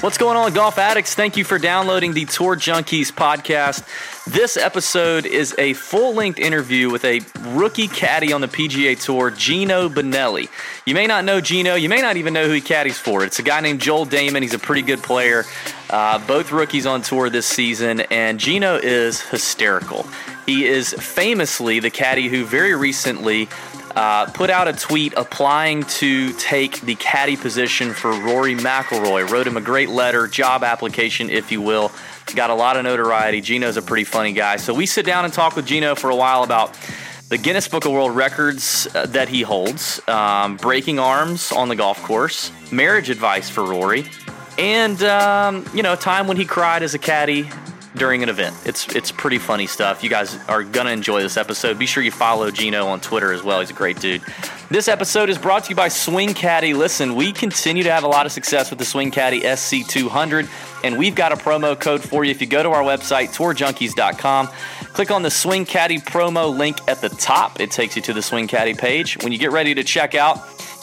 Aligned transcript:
What's 0.00 0.16
going 0.16 0.36
on, 0.36 0.52
golf 0.52 0.78
addicts? 0.78 1.16
Thank 1.16 1.36
you 1.36 1.42
for 1.42 1.58
downloading 1.58 2.12
the 2.12 2.24
Tour 2.24 2.54
Junkies 2.54 3.10
podcast. 3.10 3.84
This 4.24 4.56
episode 4.56 5.26
is 5.26 5.56
a 5.58 5.72
full 5.72 6.14
length 6.14 6.38
interview 6.38 6.88
with 6.88 7.04
a 7.04 7.20
rookie 7.40 7.88
caddy 7.88 8.32
on 8.32 8.40
the 8.40 8.46
PGA 8.46 9.02
Tour, 9.02 9.32
Geno 9.32 9.88
Bonnalie. 9.88 10.48
You 10.84 10.94
may 10.94 11.08
not 11.08 11.24
know 11.24 11.40
Geno, 11.40 11.74
you 11.74 11.88
may 11.88 12.00
not 12.00 12.16
even 12.16 12.32
know 12.32 12.46
who 12.46 12.52
he 12.52 12.60
caddies 12.60 12.96
for. 12.96 13.24
It's 13.24 13.40
a 13.40 13.42
guy 13.42 13.60
named 13.60 13.80
Joel 13.80 14.06
Dahmen. 14.06 14.42
He's 14.42 14.54
a 14.54 14.58
pretty 14.60 14.82
good 14.82 15.02
player. 15.02 15.42
Uh, 15.90 16.24
both 16.26 16.52
rookies 16.52 16.86
on 16.86 17.02
tour 17.02 17.28
this 17.28 17.46
season, 17.46 18.02
and 18.02 18.38
Geno 18.38 18.76
is 18.76 19.20
hysterical. 19.20 20.06
He 20.46 20.64
is 20.64 20.92
famously 20.92 21.80
the 21.80 21.90
caddy 21.90 22.28
who 22.28 22.44
very 22.44 22.76
recently 22.76 23.48
uh, 23.96 24.26
put 24.26 24.50
out 24.50 24.68
a 24.68 24.74
tweet 24.74 25.14
applying 25.16 25.82
to 25.84 26.32
take 26.34 26.82
the 26.82 26.94
caddy 26.96 27.34
position 27.34 27.94
for 27.94 28.10
Rory 28.10 28.54
McIlroy. 28.54 29.28
Wrote 29.28 29.46
him 29.46 29.56
a 29.56 29.60
great 29.62 29.88
letter, 29.88 30.28
job 30.28 30.62
application, 30.62 31.30
if 31.30 31.50
you 31.50 31.62
will. 31.62 31.90
Got 32.34 32.50
a 32.50 32.54
lot 32.54 32.76
of 32.76 32.84
notoriety. 32.84 33.40
Geno's 33.40 33.78
a 33.78 33.82
pretty 33.82 34.04
funny 34.04 34.34
guy. 34.34 34.56
So 34.56 34.74
we 34.74 34.84
sit 34.84 35.06
down 35.06 35.24
and 35.24 35.32
talk 35.32 35.56
with 35.56 35.64
Geno 35.64 35.94
for 35.94 36.10
a 36.10 36.16
while 36.16 36.42
about 36.42 36.78
the 37.30 37.38
Guinness 37.38 37.68
Book 37.68 37.86
of 37.86 37.92
World 37.92 38.14
Records 38.14 38.86
uh, 38.94 39.06
that 39.06 39.30
he 39.30 39.40
holds, 39.40 40.06
um, 40.08 40.58
breaking 40.58 40.98
arms 40.98 41.50
on 41.50 41.68
the 41.68 41.74
golf 41.74 42.02
course, 42.02 42.52
marriage 42.70 43.08
advice 43.08 43.48
for 43.48 43.64
Rory, 43.64 44.08
and 44.58 45.02
um, 45.02 45.64
you 45.74 45.82
know, 45.82 45.96
time 45.96 46.28
when 46.28 46.36
he 46.36 46.44
cried 46.44 46.82
as 46.82 46.94
a 46.94 46.98
caddy 46.98 47.48
during 47.96 48.22
an 48.22 48.28
event. 48.28 48.56
It's 48.64 48.94
it's 48.94 49.10
pretty 49.10 49.38
funny 49.38 49.66
stuff. 49.66 50.02
You 50.04 50.10
guys 50.10 50.38
are 50.48 50.62
gonna 50.62 50.90
enjoy 50.90 51.22
this 51.22 51.36
episode. 51.36 51.78
Be 51.78 51.86
sure 51.86 52.02
you 52.02 52.10
follow 52.10 52.50
Geno 52.50 52.86
on 52.86 53.00
Twitter 53.00 53.32
as 53.32 53.42
well. 53.42 53.60
He's 53.60 53.70
a 53.70 53.74
great 53.74 53.98
dude. 54.00 54.22
This 54.68 54.88
episode 54.88 55.30
is 55.30 55.38
brought 55.38 55.64
to 55.64 55.70
you 55.70 55.76
by 55.76 55.88
Swing 55.88 56.34
Caddy. 56.34 56.74
Listen, 56.74 57.14
we 57.14 57.32
continue 57.32 57.84
to 57.84 57.90
have 57.92 58.02
a 58.02 58.08
lot 58.08 58.26
of 58.26 58.32
success 58.32 58.70
with 58.70 58.78
the 58.78 58.84
Swing 58.84 59.10
Caddy 59.12 59.42
SC200, 59.42 60.48
and 60.82 60.98
we've 60.98 61.14
got 61.14 61.32
a 61.32 61.36
promo 61.36 61.78
code 61.78 62.02
for 62.02 62.24
you. 62.24 62.32
If 62.32 62.40
you 62.40 62.48
go 62.48 62.62
to 62.62 62.70
our 62.70 62.82
website, 62.82 63.34
tourjunkies.com, 63.34 64.48
click 64.92 65.10
on 65.12 65.22
the 65.22 65.30
Swing 65.30 65.64
Caddy 65.64 65.98
promo 65.98 66.56
link 66.56 66.78
at 66.88 67.00
the 67.00 67.10
top. 67.10 67.60
It 67.60 67.70
takes 67.70 67.94
you 67.94 68.02
to 68.02 68.12
the 68.12 68.22
Swing 68.22 68.48
Caddy 68.48 68.74
page. 68.74 69.22
When 69.22 69.32
you 69.32 69.38
get 69.38 69.52
ready 69.52 69.74
to 69.74 69.84
check 69.84 70.16
out, 70.16 70.38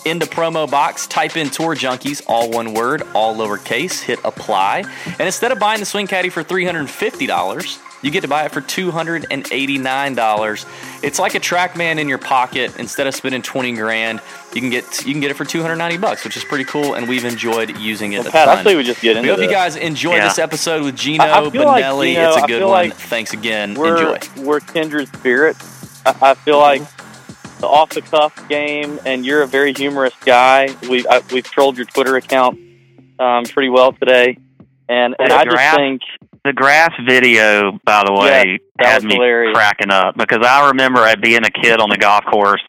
in 0.06 0.20
the 0.20 0.26
promo 0.26 0.70
box, 0.70 1.08
type 1.08 1.38
in 1.38 1.50
Tour 1.50 1.76
Junkies, 1.76 2.22
all 2.28 2.50
one 2.52 2.74
word, 2.74 3.04
all 3.14 3.36
lowercase, 3.36 4.02
hit 4.02 4.20
apply. 4.24 4.84
And 5.06 5.22
instead 5.22 5.52
of 5.52 5.60
buying 5.60 5.80
the 5.80 5.86
Swing 5.86 6.08
Caddy 6.08 6.30
for 6.30 6.44
$350, 6.44 7.80
you 8.04 8.12
get 8.12 8.22
to 8.22 8.28
buy 8.28 8.46
it 8.46 8.52
for 8.52 8.62
$289. 8.62 10.66
It's 11.04 11.20
like 11.20 11.36
a 11.36 11.40
TrackMan 11.40 12.00
in 12.00 12.10
your 12.10 12.18
pocket. 12.18 12.78
Instead 12.78 13.08
of 13.08 13.16
spending 13.16 13.42
20 13.42 13.74
grand, 13.74 14.22
you 14.54 14.62
can 14.62 14.70
get 14.70 15.06
you 15.06 15.14
can 15.14 15.22
get 15.22 15.32
it 15.32 15.36
for 15.36 15.46
290 15.46 15.98
bucks, 16.00 16.24
which 16.24 16.36
is 16.38 16.44
pretty 16.44 16.66
cool, 16.66 16.94
and 16.96 17.08
we've 17.08 17.26
enjoyed 17.26 17.78
using 17.78 18.14
it 18.14 18.20
Well, 18.20 18.28
a 18.28 18.32
Pat, 18.32 18.46
ton. 18.48 18.58
I 18.60 18.64
say 18.64 18.76
we 18.76 18.84
just 18.84 19.02
get 19.02 19.14
we 19.16 19.20
into 19.22 19.34
hope 19.34 19.42
you 19.42 19.50
guys 19.50 19.76
enjoy 19.78 20.16
Yeah. 20.16 20.28
this 20.28 20.40
episode 20.40 20.84
with 20.84 20.96
Geno 20.98 21.24
I- 21.24 21.46
I 21.46 21.50
feel 21.50 21.64
like, 21.66 21.84
Bonnalie. 21.84 22.14
Geno, 22.16 22.34
it's 22.34 22.44
a 22.44 22.48
good 22.48 22.62
one. 22.62 22.72
like 22.72 22.94
Thanks 22.96 23.34
again. 23.34 23.74
We're 23.76 24.14
Enjoy. 24.14 24.42
we're 24.44 24.60
kindred 24.60 25.08
spirits. 25.16 26.02
I, 26.06 26.16
I 26.22 26.34
feel 26.34 26.60
like 26.60 26.82
the 26.98 27.03
off 27.68 27.90
the 27.92 28.02
cuff 28.02 28.48
game, 28.50 29.00
and 29.06 29.26
you're 29.26 29.42
a 29.42 29.48
very 29.48 29.74
humorous 29.74 30.14
guy. 30.26 30.76
We 30.90 31.06
I, 31.08 31.22
we've 31.32 31.44
trolled 31.46 31.78
your 31.78 31.86
Twitter 31.86 32.16
account 32.18 32.60
um, 33.20 33.44
pretty 33.46 33.70
well 33.70 33.94
today, 33.94 34.38
and 34.90 35.16
and 35.20 35.32
The 35.32 35.36
I 35.36 35.44
just 35.46 35.76
think 35.76 36.02
The 36.46 36.54
grass 36.54 36.92
video, 37.08 37.80
by 37.86 38.04
the 38.06 38.14
way, 38.14 38.60
that 38.80 38.86
had 38.88 39.04
me 39.04 39.16
hilarious. 39.16 39.54
cracking 39.56 39.92
up 39.92 40.16
because 40.18 40.46
I 40.46 40.68
remember 40.70 41.00
I 41.00 41.16
being 41.16 41.46
a 41.46 41.52
kid 41.52 41.80
on 41.80 41.90
the 41.90 41.98
golf 41.98 42.24
course 42.32 42.62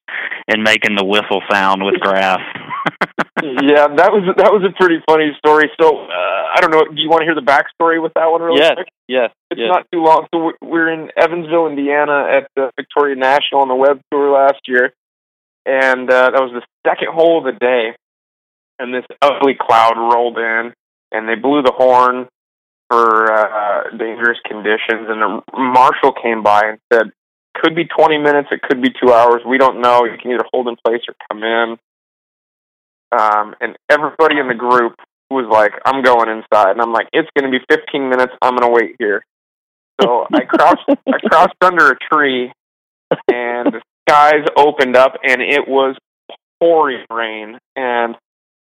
and 0.49 0.63
making 0.63 0.97
the 0.97 1.05
whistle 1.05 1.43
sound 1.51 1.83
with 1.85 1.99
grass. 2.01 2.41
yeah, 3.45 3.89
that 4.01 4.11
was 4.13 4.25
that 4.37 4.53
was 4.53 4.65
a 4.65 4.73
pretty 4.81 5.03
funny 5.09 5.33
story. 5.39 5.71
So 5.81 5.89
uh, 5.99 6.43
I 6.55 6.61
don't 6.61 6.71
know. 6.71 6.85
Do 6.85 7.01
you 7.01 7.09
want 7.11 7.21
to 7.21 7.27
hear 7.27 7.35
the 7.35 7.43
backstory 7.45 8.03
with 8.03 8.13
that 8.15 8.31
one? 8.31 8.41
Really 8.43 8.61
yes, 8.61 8.75
quick? 8.75 8.89
yes, 9.09 9.31
It's 9.51 9.61
yes. 9.61 9.69
not 9.69 9.87
too 9.93 10.03
long. 10.03 10.27
So 10.33 10.39
we're- 10.45 10.59
we're 10.63 10.89
in 10.93 11.11
Evansville, 11.17 11.67
Indiana, 11.69 12.27
at 12.31 12.49
the 12.57 12.71
Victoria 12.77 13.17
National 13.17 13.61
on 13.63 13.69
the 13.69 13.75
Web 13.75 14.01
Tour 14.11 14.31
last 14.33 14.61
year, 14.67 14.93
and 15.67 16.11
uh, 16.11 16.31
that 16.31 16.41
was 16.43 16.53
the 16.53 16.63
second 16.89 17.09
hole 17.13 17.39
of 17.39 17.45
the 17.45 17.59
day. 17.59 17.95
And 18.79 18.93
this 18.93 19.05
ugly 19.23 19.55
cloud 19.55 19.95
rolled 19.97 20.37
in, 20.39 20.73
and 21.13 21.29
they 21.29 21.37
blew 21.37 21.63
the 21.63 21.73
horn 21.77 22.27
for 22.91 23.33
uh, 23.33 23.91
dangerous 23.97 24.39
conditions. 24.47 25.07
And 25.09 25.23
the 25.23 25.43
marshal 25.57 26.13
came 26.13 26.43
by 26.43 26.63
and 26.71 26.79
said, 26.93 27.13
"Could 27.55 27.77
be 27.77 27.85
20 27.85 28.19
minutes. 28.19 28.49
It 28.51 28.63
could 28.63 28.83
be 28.83 28.91
two 28.91 29.13
hours. 29.13 29.43
We 29.47 29.59
don't 29.59 29.81
know. 29.81 30.05
You 30.05 30.19
can 30.21 30.33
either 30.33 30.45
hold 30.53 30.67
in 30.69 30.77
place 30.85 31.03
or 31.07 31.15
come 31.31 31.45
in." 31.45 31.79
Um, 33.15 33.55
and 33.61 33.77
everybody 33.91 34.39
in 34.39 34.49
the 34.49 34.55
group 34.55 34.95
was 35.31 35.47
like, 35.51 35.73
"I'm 35.85 36.03
going 36.03 36.29
inside," 36.29 36.73
and 36.73 36.81
I'm 36.81 36.93
like, 36.93 37.09
"It's 37.13 37.29
going 37.39 37.51
to 37.51 37.57
be 37.57 37.65
15 37.71 38.09
minutes. 38.09 38.33
I'm 38.43 38.57
going 38.57 38.69
to 38.69 38.75
wait 38.75 38.97
here." 38.99 39.25
So 40.01 40.27
I 40.33 40.41
crouched, 40.49 40.85
I 40.89 41.19
crouched 41.29 41.63
under 41.63 41.91
a 41.91 41.99
tree, 42.13 42.53
and 43.29 43.73
the 43.73 43.81
skies 44.09 44.47
opened 44.57 44.97
up, 44.97 45.15
and 45.23 45.41
it 45.41 45.69
was 45.69 45.97
pouring 46.61 47.05
rain. 47.11 47.59
And 47.77 48.17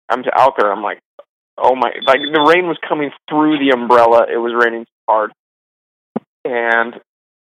I'm 0.08 0.24
out 0.36 0.54
there. 0.58 0.72
I'm 0.72 0.82
like, 0.82 0.98
"Oh 1.56 1.76
my!" 1.76 1.92
Like 2.06 2.20
the 2.20 2.40
rain 2.40 2.66
was 2.66 2.78
coming 2.88 3.10
through 3.28 3.58
the 3.58 3.72
umbrella. 3.76 4.26
It 4.32 4.38
was 4.38 4.52
raining 4.52 4.86
hard, 5.08 5.32
and 6.44 6.94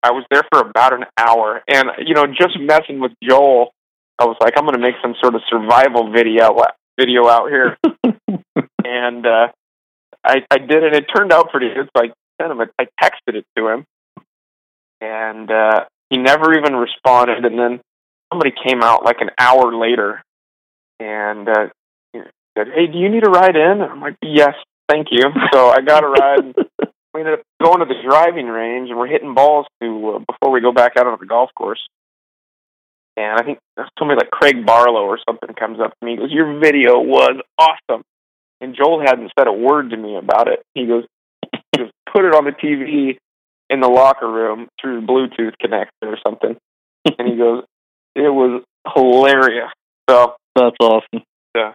I 0.04 0.12
was 0.12 0.26
there 0.30 0.44
for 0.52 0.62
about 0.62 0.94
an 0.94 1.06
hour. 1.18 1.62
And 1.68 1.90
you 2.06 2.14
know, 2.14 2.28
just 2.28 2.60
messing 2.60 3.00
with 3.00 3.14
Joel, 3.24 3.72
I 4.20 4.26
was 4.26 4.38
like, 4.40 4.54
"I'm 4.56 4.66
going 4.66 4.76
to 4.76 4.82
make 4.82 4.96
some 5.02 5.16
sort 5.20 5.34
of 5.34 5.42
survival 5.50 6.12
video 6.12 6.54
video 7.00 7.28
out 7.28 7.50
here." 7.50 7.78
and 8.86 9.26
uh, 9.26 9.48
I 10.24 10.46
I 10.50 10.58
did 10.58 10.84
it. 10.84 10.96
It 10.96 11.06
turned 11.16 11.32
out 11.32 11.52
pretty 11.52 11.74
good. 11.74 11.90
So 11.96 12.04
I 12.04 12.12
sent 12.42 12.52
him. 12.52 12.62
A, 12.62 12.68
I 12.80 12.86
texted 13.02 13.36
it 13.36 13.46
to 13.58 13.68
him, 13.68 13.86
and 15.00 15.52
uh, 15.52 15.86
he 16.10 16.18
never 16.18 16.58
even 16.58 16.76
responded. 16.76 17.46
And 17.46 17.58
then 17.58 17.82
somebody 18.32 18.52
came 18.52 18.82
out 18.82 19.04
like 19.04 19.18
an 19.20 19.30
hour 19.38 19.76
later, 19.76 20.22
and 21.00 21.48
uh, 21.48 21.68
said, 22.58 22.68
"Hey, 22.74 22.88
do 22.88 22.98
you 22.98 23.10
need 23.10 23.26
a 23.26 23.30
ride 23.30 23.56
in?" 23.56 23.82
I'm 23.82 24.02
like, 24.02 24.18
"Yes, 24.22 24.56
thank 24.90 25.08
you." 25.12 25.24
So 25.54 25.70
I 25.70 25.82
got 25.82 26.04
a 26.04 26.08
ride. 26.08 26.56
we 27.14 27.22
ended 27.22 27.40
up 27.40 27.46
going 27.62 27.80
to 27.80 27.86
the 27.86 28.02
driving 28.08 28.48
range, 28.48 28.90
and 28.90 28.98
we're 28.98 29.08
hitting 29.08 29.34
balls 29.34 29.66
to 29.82 30.16
uh, 30.16 30.20
before 30.20 30.52
we 30.52 30.62
go 30.62 30.72
back 30.72 30.94
out 30.98 31.08
on 31.08 31.18
the 31.20 31.26
golf 31.26 31.50
course. 31.56 31.82
And 33.22 33.40
I 33.40 33.44
think 33.44 33.60
somebody 34.00 34.20
like 34.20 34.32
Craig 34.32 34.66
Barlow 34.66 35.04
or 35.04 35.20
something 35.28 35.54
comes 35.54 35.80
up 35.80 35.92
to 36.00 36.06
me. 36.06 36.12
He 36.14 36.18
goes, 36.18 36.32
"Your 36.32 36.60
video 36.60 37.00
was 37.00 37.40
awesome." 37.60 38.04
And 38.62 38.76
Joel 38.76 39.02
hadn't 39.02 39.32
said 39.38 39.48
a 39.48 39.54
word 39.54 39.90
to 39.92 39.98
me 39.98 40.16
about 40.18 40.48
it. 40.48 40.62
He 40.76 40.86
goes, 40.86 41.06
he 41.52 41.78
goes 41.80 41.90
put 42.14 42.26
it 42.26 42.34
on 42.36 42.46
the 42.46 42.52
TV 42.52 43.18
in 43.70 43.80
the 43.80 43.88
locker 43.88 44.30
room 44.30 44.68
through 44.80 45.02
Bluetooth 45.06 45.54
connector 45.64 45.88
or 46.04 46.18
something. 46.26 46.58
and 47.18 47.28
he 47.28 47.36
goes, 47.38 47.64
it 48.16 48.30
was 48.30 48.64
hilarious. 48.94 49.72
So 50.10 50.36
That's 50.56 50.76
awesome. 50.80 51.24
yeah, 51.56 51.74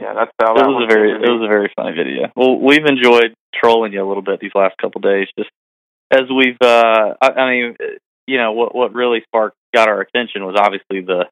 yeah, 0.00 0.14
that's 0.14 0.30
how 0.40 0.54
It 0.54 0.58
that 0.58 0.68
was 0.68 0.84
a 0.84 0.94
very 0.94 1.12
it 1.12 1.28
was 1.30 1.42
a 1.44 1.48
very 1.48 1.72
funny 1.74 1.96
video. 1.96 2.30
Well, 2.36 2.58
we've 2.58 2.84
enjoyed 2.86 3.34
trolling 3.54 3.92
you 3.92 4.04
a 4.04 4.06
little 4.06 4.22
bit 4.22 4.38
these 4.40 4.54
last 4.54 4.76
couple 4.80 5.00
days. 5.00 5.26
Just 5.38 5.50
as 6.10 6.22
we've, 6.30 6.56
uh, 6.62 7.14
I, 7.20 7.28
I 7.30 7.50
mean, 7.50 7.76
you 8.28 8.38
know, 8.38 8.52
what 8.52 8.74
what 8.74 8.94
really 8.94 9.20
sparked 9.26 9.56
got 9.74 9.88
our 9.88 10.00
attention 10.00 10.44
was 10.44 10.56
obviously 10.58 11.00
the 11.00 11.26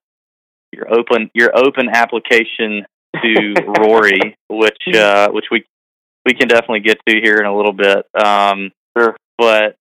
your 0.72 0.92
open 0.92 1.30
your 1.34 1.56
open 1.56 1.88
application 1.92 2.84
to 3.22 3.54
Rory, 3.80 4.36
which 4.48 4.94
uh, 4.94 5.28
which 5.30 5.46
we 5.50 5.64
we 6.24 6.34
can 6.34 6.48
definitely 6.48 6.80
get 6.80 6.98
to 7.06 7.20
here 7.22 7.36
in 7.36 7.46
a 7.46 7.56
little 7.56 7.72
bit. 7.72 8.06
Um, 8.14 8.72
Sure. 8.96 9.16
But 9.36 9.76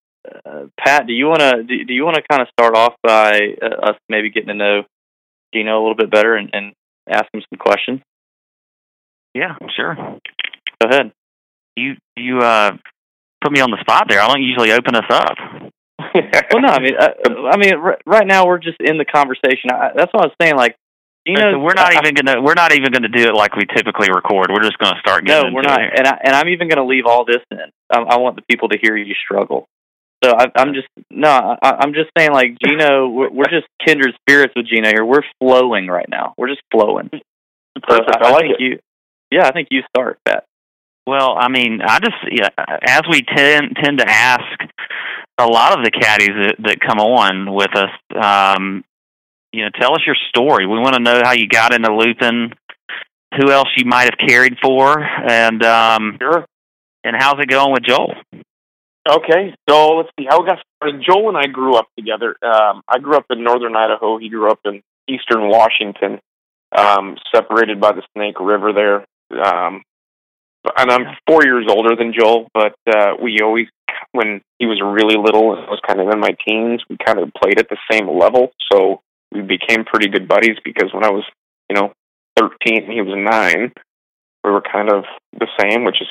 uh, 0.46 0.66
Pat, 0.78 1.08
do 1.08 1.14
you 1.14 1.28
want 1.28 1.40
to 1.40 1.64
do, 1.64 1.86
do 1.86 1.94
you 1.94 2.04
want 2.04 2.18
to 2.18 2.24
kind 2.30 2.42
of 2.42 2.48
start 2.50 2.76
off 2.76 2.94
by 3.02 3.40
uh, 3.62 3.90
us 3.90 3.96
maybe 4.10 4.30
getting 4.30 4.50
to 4.50 4.54
know 4.54 4.84
Geno 5.54 5.78
a 5.78 5.82
little 5.82 5.96
bit 5.96 6.12
better 6.12 6.36
and, 6.36 6.50
and 6.52 6.74
ask 7.10 7.26
him 7.34 7.42
some 7.50 7.60
questions? 7.60 8.02
Yeah, 9.34 9.56
sure. 9.76 9.96
Go 9.96 10.90
ahead. 10.90 11.12
You 11.78 11.96
you 12.16 12.40
uh 12.40 12.72
put 13.42 13.52
me 13.52 13.62
on 13.62 13.72
the 13.72 13.80
spot 13.82 14.06
there. 14.10 14.22
I 14.22 14.28
don't 14.28 14.44
usually 14.44 14.72
open 14.72 14.96
us 14.96 15.06
up. 15.10 15.38
Well, 16.52 16.62
no, 16.62 16.70
I 16.70 16.80
mean, 16.80 16.94
uh, 16.98 17.10
I 17.52 17.58
mean, 17.58 17.74
r- 17.76 17.98
right 18.06 18.26
now 18.28 18.48
we're 18.48 18.60
just 18.60 18.78
in 18.80 18.98
the 18.98 19.06
conversation. 19.06 19.70
I, 19.72 19.92
that's 19.96 20.14
what 20.14 20.24
I 20.24 20.28
was 20.28 20.36
saying. 20.42 20.56
Like, 20.56 20.76
you 21.26 21.36
know, 21.36 21.54
so 21.54 21.60
we're 21.60 21.74
not 21.74 21.94
I, 21.94 22.00
even 22.00 22.14
gonna 22.14 22.42
we're 22.42 22.54
not 22.54 22.72
even 22.74 22.92
gonna 22.92 23.10
do 23.10 23.24
it 23.24 23.34
like 23.34 23.56
we 23.56 23.64
typically 23.76 24.08
record. 24.14 24.48
We're 24.52 24.62
just 24.64 24.78
gonna 24.78 25.00
start 25.00 25.24
No, 25.26 25.44
we're 25.52 25.62
into 25.62 25.70
not, 25.70 25.82
it. 25.82 25.94
and 25.98 26.08
I, 26.08 26.18
and 26.24 26.36
I'm 26.36 26.50
even 26.50 26.68
going 26.70 26.78
to 26.78 26.86
leave 26.86 27.06
all 27.08 27.26
this 27.26 27.42
in. 27.52 27.60
I, 27.92 28.00
I 28.00 28.18
want 28.18 28.36
the 28.36 28.44
people 28.50 28.70
to 28.70 28.78
hear 28.80 28.96
you 28.96 29.16
struggle. 29.26 29.68
So 30.24 30.32
I, 30.38 30.46
I'm 30.56 30.74
just 30.74 30.88
no, 31.10 31.30
I, 31.30 31.72
I'm 31.80 31.94
just 31.94 32.10
saying, 32.18 32.32
like 32.32 32.58
Geno, 32.64 33.10
we're, 33.10 33.32
we're 33.32 33.50
just 33.50 33.68
kindred 33.86 34.14
spirits 34.22 34.54
with 34.56 34.68
Geno 34.68 34.90
here. 34.90 35.04
We're 35.04 35.24
flowing 35.40 35.88
right 35.88 36.08
now. 36.10 36.34
We're 36.38 36.50
just 36.50 36.62
flowing. 36.72 37.10
So 37.12 37.20
Perfect. 37.82 38.18
I, 38.22 38.28
I 38.28 38.32
like 38.32 38.42
think 38.42 38.56
it. 38.60 38.64
you. 38.64 38.80
Yeah, 39.32 39.48
I 39.48 39.52
think 39.52 39.68
you 39.72 39.82
start, 39.90 40.20
Pat. 40.26 40.46
Well, 41.08 41.36
I 41.38 41.50
mean, 41.50 41.82
I 41.86 42.00
just 42.00 42.16
yeah, 42.32 42.50
as 42.88 43.02
we 43.10 43.22
tend 43.22 43.76
tend 43.82 44.00
to 44.00 44.06
ask 44.08 44.44
a 45.38 45.46
lot 45.46 45.78
of 45.78 45.84
the 45.84 45.92
caddies 45.92 46.30
that, 46.30 46.56
that 46.60 46.80
come 46.80 47.00
on 47.00 47.54
with 47.54 47.76
us, 47.76 47.90
um, 48.22 48.84
you 49.52 49.64
know, 49.64 49.70
tell 49.80 49.94
us 49.94 50.02
your 50.06 50.16
story. 50.30 50.66
We 50.66 50.80
want 50.80 50.96
to 50.96 51.02
know 51.02 51.22
how 51.24 51.34
you 51.34 51.48
got 51.48 51.74
into 51.74 51.94
looping, 51.94 52.54
who 53.38 53.52
else 53.52 53.68
you 53.78 53.86
might 53.86 54.06
have 54.06 54.28
carried 54.30 54.58
for, 54.62 55.00
and 55.02 55.64
um, 55.64 56.18
Sure. 56.22 56.46
and 57.04 57.16
how's 57.18 57.40
it 57.40 57.50
going 57.50 57.74
with 57.74 57.84
Joel? 57.84 58.14
Okay, 59.08 59.54
so 59.70 59.98
let's 59.98 60.10
see 60.20 60.26
how 60.28 60.42
we 60.42 60.48
got 60.48 60.58
started. 60.78 61.04
Joel 61.06 61.30
and 61.30 61.38
I 61.38 61.46
grew 61.46 61.76
up 61.76 61.88
together. 61.98 62.36
Um, 62.42 62.82
I 62.88 62.98
grew 63.00 63.16
up 63.16 63.26
in 63.30 63.44
northern 63.44 63.76
Idaho. 63.76 64.18
He 64.18 64.30
grew 64.30 64.50
up 64.52 64.60
in 64.66 64.82
eastern 65.08 65.48
Washington, 65.50 66.20
um, 66.76 67.16
separated 67.34 67.80
by 67.80 67.92
the 67.92 68.02
Snake 68.16 68.40
River 68.40 68.74
there. 68.74 69.06
Um, 69.46 69.84
and 70.78 70.92
I'm 70.92 71.06
four 71.28 71.44
years 71.44 71.68
older 71.70 71.96
than 71.96 72.14
Joel, 72.18 72.48
but 72.54 72.74
uh, 72.90 73.12
we 73.22 73.40
always, 73.44 73.68
when 74.16 74.42
he 74.60 74.66
was 74.66 74.82
really 74.82 75.18
little 75.18 75.56
and 75.56 75.66
I 75.66 75.70
was 75.70 75.82
kind 75.86 76.00
of 76.00 76.10
in 76.10 76.20
my 76.20 76.36
teens, 76.48 76.84
we 76.90 76.98
kind 77.04 77.20
of 77.20 77.32
played 77.34 77.60
at 77.60 77.70
the 77.70 77.78
same 77.92 78.08
level. 78.08 78.52
So 78.72 79.02
we 79.32 79.42
became 79.42 79.86
pretty 79.86 80.10
good 80.10 80.28
buddies 80.28 80.58
because 80.64 80.94
when 80.94 81.04
I 81.04 81.10
was, 81.10 81.24
you 81.70 81.76
know, 81.76 81.94
13 82.40 82.84
and 82.84 82.94
he 82.94 83.02
was 83.02 83.16
nine, 83.16 83.72
we 84.44 84.52
were 84.52 84.62
kind 84.62 84.90
of 84.90 85.06
the 85.38 85.48
same, 85.60 85.84
which 85.84 86.02
is 86.02 86.08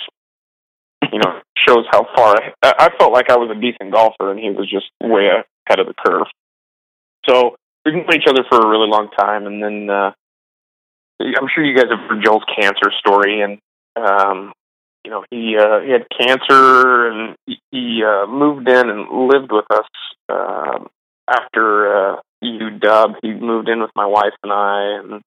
you 1.12 1.18
know, 1.18 1.40
shows 1.56 1.84
how 1.90 2.06
far 2.16 2.36
I, 2.62 2.74
I 2.78 2.88
felt 2.98 3.12
like 3.12 3.30
I 3.30 3.36
was 3.36 3.54
a 3.54 3.60
decent 3.60 3.92
golfer 3.92 4.30
and 4.30 4.40
he 4.40 4.50
was 4.50 4.70
just 4.70 4.86
way 5.00 5.28
ahead 5.28 5.78
of 5.78 5.86
the 5.86 5.94
curve. 5.94 6.26
So 7.28 7.56
we've 7.84 7.94
known 7.94 8.14
each 8.14 8.28
other 8.28 8.44
for 8.48 8.58
a 8.58 8.68
really 8.68 8.88
long 8.88 9.08
time, 9.16 9.46
and 9.46 9.62
then 9.62 9.88
uh, 9.88 10.12
I'm 11.20 11.48
sure 11.54 11.64
you 11.64 11.76
guys 11.76 11.90
have 11.90 12.08
heard 12.08 12.24
Joel's 12.24 12.44
cancer 12.58 12.92
story, 12.98 13.40
and 13.40 13.58
um, 13.96 14.52
you 15.04 15.10
know 15.10 15.24
he 15.30 15.56
uh, 15.56 15.80
he 15.80 15.90
had 15.90 16.06
cancer 16.10 17.08
and 17.08 17.36
he, 17.46 17.58
he 17.70 18.02
uh, 18.04 18.26
moved 18.26 18.68
in 18.68 18.88
and 18.88 19.28
lived 19.28 19.52
with 19.52 19.66
us 19.70 19.86
um, 20.28 20.88
after 21.28 22.14
uh, 22.14 22.16
UW. 22.42 23.14
He 23.22 23.32
moved 23.32 23.68
in 23.68 23.80
with 23.80 23.90
my 23.94 24.06
wife 24.06 24.34
and 24.42 24.52
I, 24.52 25.00
and 25.02 25.22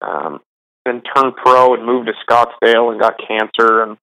um, 0.00 0.40
then 0.84 1.02
turned 1.14 1.36
pro 1.36 1.74
and 1.74 1.84
moved 1.84 2.08
to 2.08 2.14
Scottsdale 2.28 2.90
and 2.90 3.00
got 3.00 3.20
cancer 3.26 3.82
and 3.82 3.96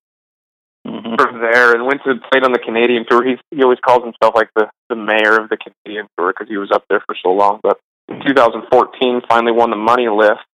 from 1.18 1.42
there 1.42 1.74
and 1.74 1.86
went 1.86 2.02
to 2.06 2.16
played 2.32 2.44
on 2.44 2.54
the 2.54 2.60
Canadian 2.60 3.06
tour. 3.10 3.26
He 3.26 3.36
he 3.52 3.64
always 3.64 3.80
calls 3.86 4.04
himself 4.04 4.36
like 4.36 4.50
the 4.56 4.70
the 4.90 4.96
mayor 4.96 5.40
of 5.40 5.50
the 5.50 5.58
Canadian 5.58 6.08
tour 6.18 6.34
because 6.34 6.50
he 6.50 6.58
was 6.58 6.72
up 6.72 6.84
there 6.90 7.02
for 7.06 7.16
so 7.22 7.32
long. 7.32 7.60
But 7.62 7.80
in 8.08 8.22
2014, 8.26 9.22
finally 9.28 9.52
won 9.52 9.70
the 9.70 9.76
money 9.76 10.08
list. 10.08 10.48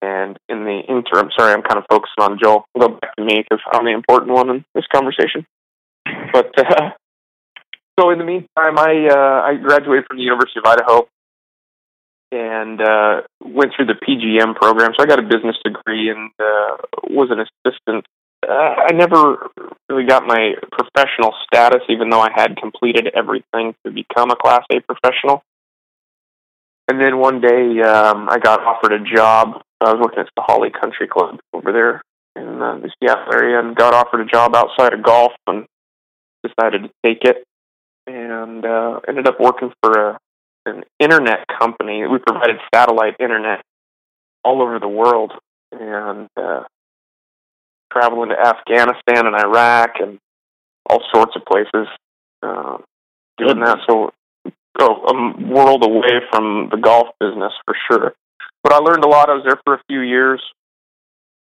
And 0.00 0.38
in 0.48 0.64
the 0.64 0.80
interim, 0.88 1.30
sorry, 1.36 1.52
I'm 1.52 1.62
kind 1.62 1.78
of 1.78 1.84
focusing 1.90 2.22
on 2.22 2.38
Joel. 2.42 2.64
We'll 2.74 2.88
go 2.88 2.98
back 3.00 3.16
to 3.16 3.24
me 3.24 3.42
because 3.42 3.62
I'm 3.72 3.84
the 3.84 3.92
important 3.92 4.32
one 4.32 4.48
in 4.50 4.64
this 4.74 4.84
conversation. 4.92 5.46
But 6.32 6.52
uh, 6.58 6.90
so 8.00 8.10
in 8.10 8.18
the 8.18 8.24
meantime, 8.24 8.78
I 8.78 9.08
uh, 9.10 9.42
I 9.42 9.54
graduated 9.56 10.04
from 10.06 10.18
the 10.18 10.22
University 10.22 10.60
of 10.60 10.66
Idaho 10.66 11.08
and 12.30 12.80
uh, 12.80 13.22
went 13.42 13.72
through 13.74 13.86
the 13.86 13.98
PGM 13.98 14.54
program. 14.54 14.92
So 14.96 15.02
I 15.02 15.06
got 15.06 15.18
a 15.18 15.22
business 15.22 15.56
degree 15.64 16.10
and 16.10 16.30
uh, 16.38 16.76
was 17.10 17.30
an 17.30 17.40
assistant 17.40 18.04
uh, 18.46 18.52
I 18.52 18.92
never 18.92 19.50
really 19.88 20.06
got 20.06 20.26
my 20.26 20.52
professional 20.70 21.34
status, 21.44 21.82
even 21.88 22.08
though 22.08 22.20
I 22.20 22.30
had 22.34 22.56
completed 22.56 23.08
everything 23.14 23.74
to 23.84 23.92
become 23.92 24.30
a 24.30 24.36
Class 24.36 24.62
A 24.70 24.80
professional. 24.80 25.42
And 26.86 27.00
then 27.00 27.18
one 27.18 27.40
day, 27.40 27.80
um, 27.82 28.28
I 28.30 28.38
got 28.38 28.60
offered 28.62 28.92
a 28.92 29.04
job. 29.14 29.60
I 29.80 29.92
was 29.92 30.00
working 30.00 30.20
at 30.20 30.28
the 30.34 30.42
Sahalee 30.42 30.72
Country 30.78 31.06
Club 31.06 31.38
over 31.52 31.72
there 31.72 32.02
in 32.34 32.60
uh, 32.60 32.78
the 32.78 32.90
Seattle 33.00 33.32
area, 33.32 33.60
and 33.60 33.76
got 33.76 33.94
offered 33.94 34.20
a 34.20 34.26
job 34.26 34.54
outside 34.54 34.92
of 34.92 35.02
golf, 35.02 35.32
and 35.46 35.66
decided 36.42 36.82
to 36.82 36.90
take 37.04 37.22
it. 37.24 37.44
And 38.06 38.64
uh, 38.64 39.00
ended 39.06 39.28
up 39.28 39.38
working 39.38 39.72
for 39.82 39.92
a, 39.92 40.18
an 40.66 40.84
internet 40.98 41.46
company. 41.60 42.06
We 42.06 42.18
provided 42.18 42.56
satellite 42.74 43.16
internet 43.20 43.62
all 44.44 44.62
over 44.62 44.78
the 44.78 44.88
world, 44.88 45.32
and 45.72 46.28
uh, 46.36 46.64
traveling 47.92 48.30
to 48.30 48.38
Afghanistan 48.38 49.26
and 49.26 49.36
Iraq 49.36 49.96
and 50.00 50.18
all 50.88 51.02
sorts 51.14 51.36
of 51.36 51.44
places 51.44 51.86
uh, 52.42 52.78
doing 53.36 53.60
that. 53.60 53.78
So, 53.88 54.10
go 54.78 54.86
a 54.86 55.42
world 55.46 55.84
away 55.84 56.20
from 56.30 56.68
the 56.70 56.78
golf 56.78 57.08
business 57.20 57.52
for 57.64 57.76
sure. 57.90 58.14
But 58.68 58.82
I 58.82 58.84
learned 58.84 59.02
a 59.02 59.08
lot. 59.08 59.30
I 59.30 59.32
was 59.32 59.44
there 59.44 59.58
for 59.64 59.74
a 59.76 59.82
few 59.88 60.00
years, 60.00 60.42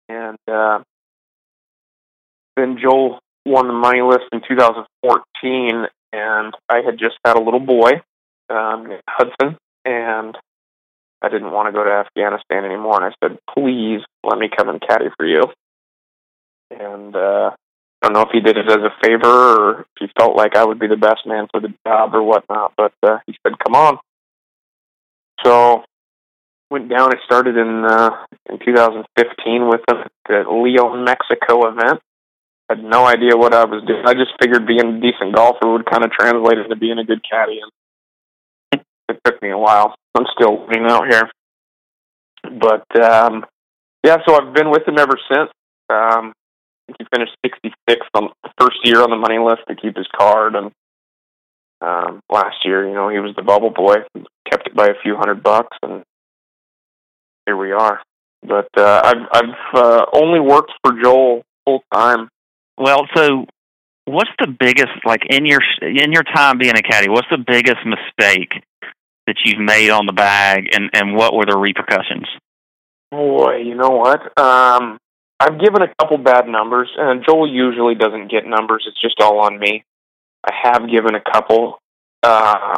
and 0.09 0.37
uh, 0.47 0.83
then 2.55 2.77
Joel 2.79 3.17
won 3.47 3.65
the 3.65 3.73
money 3.73 4.03
list 4.03 4.25
in 4.31 4.41
2014, 4.47 5.87
and 6.13 6.53
I 6.69 6.81
had 6.85 6.99
just 6.99 7.15
had 7.25 7.35
a 7.35 7.41
little 7.41 7.59
boy, 7.59 7.93
um, 8.47 8.91
Hudson, 9.09 9.57
and 9.85 10.37
I 11.23 11.29
didn't 11.29 11.51
want 11.51 11.67
to 11.67 11.71
go 11.71 11.83
to 11.83 11.89
Afghanistan 11.89 12.63
anymore. 12.63 13.01
And 13.01 13.05
I 13.05 13.27
said, 13.27 13.39
"Please 13.57 14.01
let 14.23 14.37
me 14.37 14.47
come 14.55 14.69
and 14.69 14.79
caddy 14.79 15.09
for 15.17 15.25
you." 15.25 15.45
and 16.69 17.15
uh, 17.15 17.49
I 18.03 18.07
don't 18.07 18.13
know 18.13 18.21
if 18.21 18.29
he 18.31 18.39
did 18.39 18.55
it 18.55 18.69
as 18.69 18.77
a 18.77 18.93
favor 19.03 19.25
or 19.25 19.79
if 19.79 19.87
he 19.99 20.07
felt 20.15 20.35
like 20.35 20.55
I 20.55 20.63
would 20.63 20.77
be 20.77 20.85
the 20.85 20.95
best 20.95 21.25
man 21.25 21.47
for 21.49 21.59
the 21.59 21.73
job 21.87 22.13
or 22.13 22.21
whatnot. 22.21 22.73
But 22.77 22.93
uh, 23.01 23.17
he 23.25 23.35
said, 23.41 23.57
"Come 23.57 23.73
on." 23.73 23.97
So 25.43 25.85
went 26.69 26.89
down. 26.89 27.13
I 27.13 27.17
started 27.25 27.57
in 27.57 27.85
uh, 27.85 28.11
in 28.49 28.59
2015 28.63 29.69
with 29.69 29.81
him 29.89 29.97
at 29.97 30.11
the 30.27 30.43
Leon, 30.49 31.03
Mexico 31.03 31.67
event. 31.67 31.99
Had 32.69 32.83
no 32.83 33.05
idea 33.05 33.35
what 33.35 33.53
I 33.53 33.65
was 33.65 33.83
doing. 33.87 34.03
I 34.05 34.13
just 34.13 34.31
figured 34.39 34.67
being 34.67 34.97
a 34.97 35.01
decent 35.01 35.35
golfer 35.35 35.71
would 35.71 35.89
kind 35.89 36.03
of 36.03 36.11
translate 36.11 36.59
into 36.59 36.75
being 36.75 36.99
a 36.99 37.03
good 37.03 37.21
caddy. 37.27 37.59
And 38.71 38.81
it 39.09 39.19
took 39.25 39.41
me 39.41 39.49
a 39.49 39.57
while. 39.57 39.95
I'm 40.15 40.25
still 40.37 40.67
learning 40.67 40.85
out 40.85 41.07
here. 41.09 41.29
But 42.43 42.85
um, 43.01 43.45
yeah, 44.03 44.17
so 44.25 44.35
I've 44.35 44.53
been 44.53 44.69
with 44.69 44.87
him 44.87 44.99
ever 44.99 45.17
since. 45.31 45.49
Um, 45.89 46.33
he 46.97 47.05
finished 47.13 47.35
66th 47.45 48.09
on 48.13 48.29
the 48.43 48.49
first 48.59 48.77
year 48.83 49.01
on 49.01 49.09
the 49.09 49.15
money 49.15 49.37
list 49.39 49.61
to 49.67 49.75
keep 49.75 49.97
his 49.97 50.07
card, 50.17 50.55
and 50.55 50.71
um, 51.81 52.21
last 52.31 52.57
year, 52.65 52.87
you 52.87 52.93
know, 52.93 53.09
he 53.09 53.19
was 53.19 53.35
the 53.35 53.41
bubble 53.41 53.69
boy, 53.69 53.97
kept 54.49 54.67
it 54.67 54.75
by 54.75 54.87
a 54.87 55.01
few 55.03 55.15
hundred 55.15 55.43
bucks, 55.43 55.77
and 55.83 56.03
here 57.49 57.57
we 57.57 57.71
are. 57.71 57.99
But 58.47 58.69
uh, 58.77 59.01
I've 59.03 59.27
I've 59.31 59.75
uh, 59.75 60.05
only 60.13 60.39
worked 60.39 60.71
for 60.83 60.93
Joel 61.01 61.41
full 61.65 61.83
time. 61.91 62.29
Well, 62.77 63.07
so 63.15 63.45
what's 64.05 64.29
the 64.39 64.47
biggest 64.47 64.93
like 65.03 65.23
in 65.29 65.45
your 65.45 65.59
in 65.81 66.11
your 66.11 66.23
time 66.23 66.57
being 66.57 66.77
a 66.77 66.81
caddy? 66.81 67.09
What's 67.09 67.27
the 67.31 67.43
biggest 67.45 67.79
mistake 67.85 68.63
that 69.27 69.35
you've 69.43 69.59
made 69.59 69.89
on 69.89 70.05
the 70.05 70.13
bag, 70.13 70.69
and 70.73 70.89
and 70.93 71.15
what 71.15 71.33
were 71.33 71.45
the 71.45 71.57
repercussions? 71.57 72.27
Boy, 73.11 73.57
you 73.65 73.75
know 73.75 73.89
what? 73.89 74.21
Um, 74.39 74.99
I've 75.39 75.59
given 75.59 75.81
a 75.81 75.93
couple 75.99 76.19
bad 76.19 76.47
numbers, 76.47 76.89
and 76.97 77.25
Joel 77.27 77.51
usually 77.51 77.95
doesn't 77.95 78.29
get 78.29 78.45
numbers. 78.45 78.85
It's 78.87 79.01
just 79.01 79.19
all 79.19 79.39
on 79.39 79.57
me. 79.59 79.83
I 80.45 80.53
have 80.63 80.89
given 80.89 81.15
a 81.15 81.31
couple. 81.31 81.79
Uh, 82.21 82.75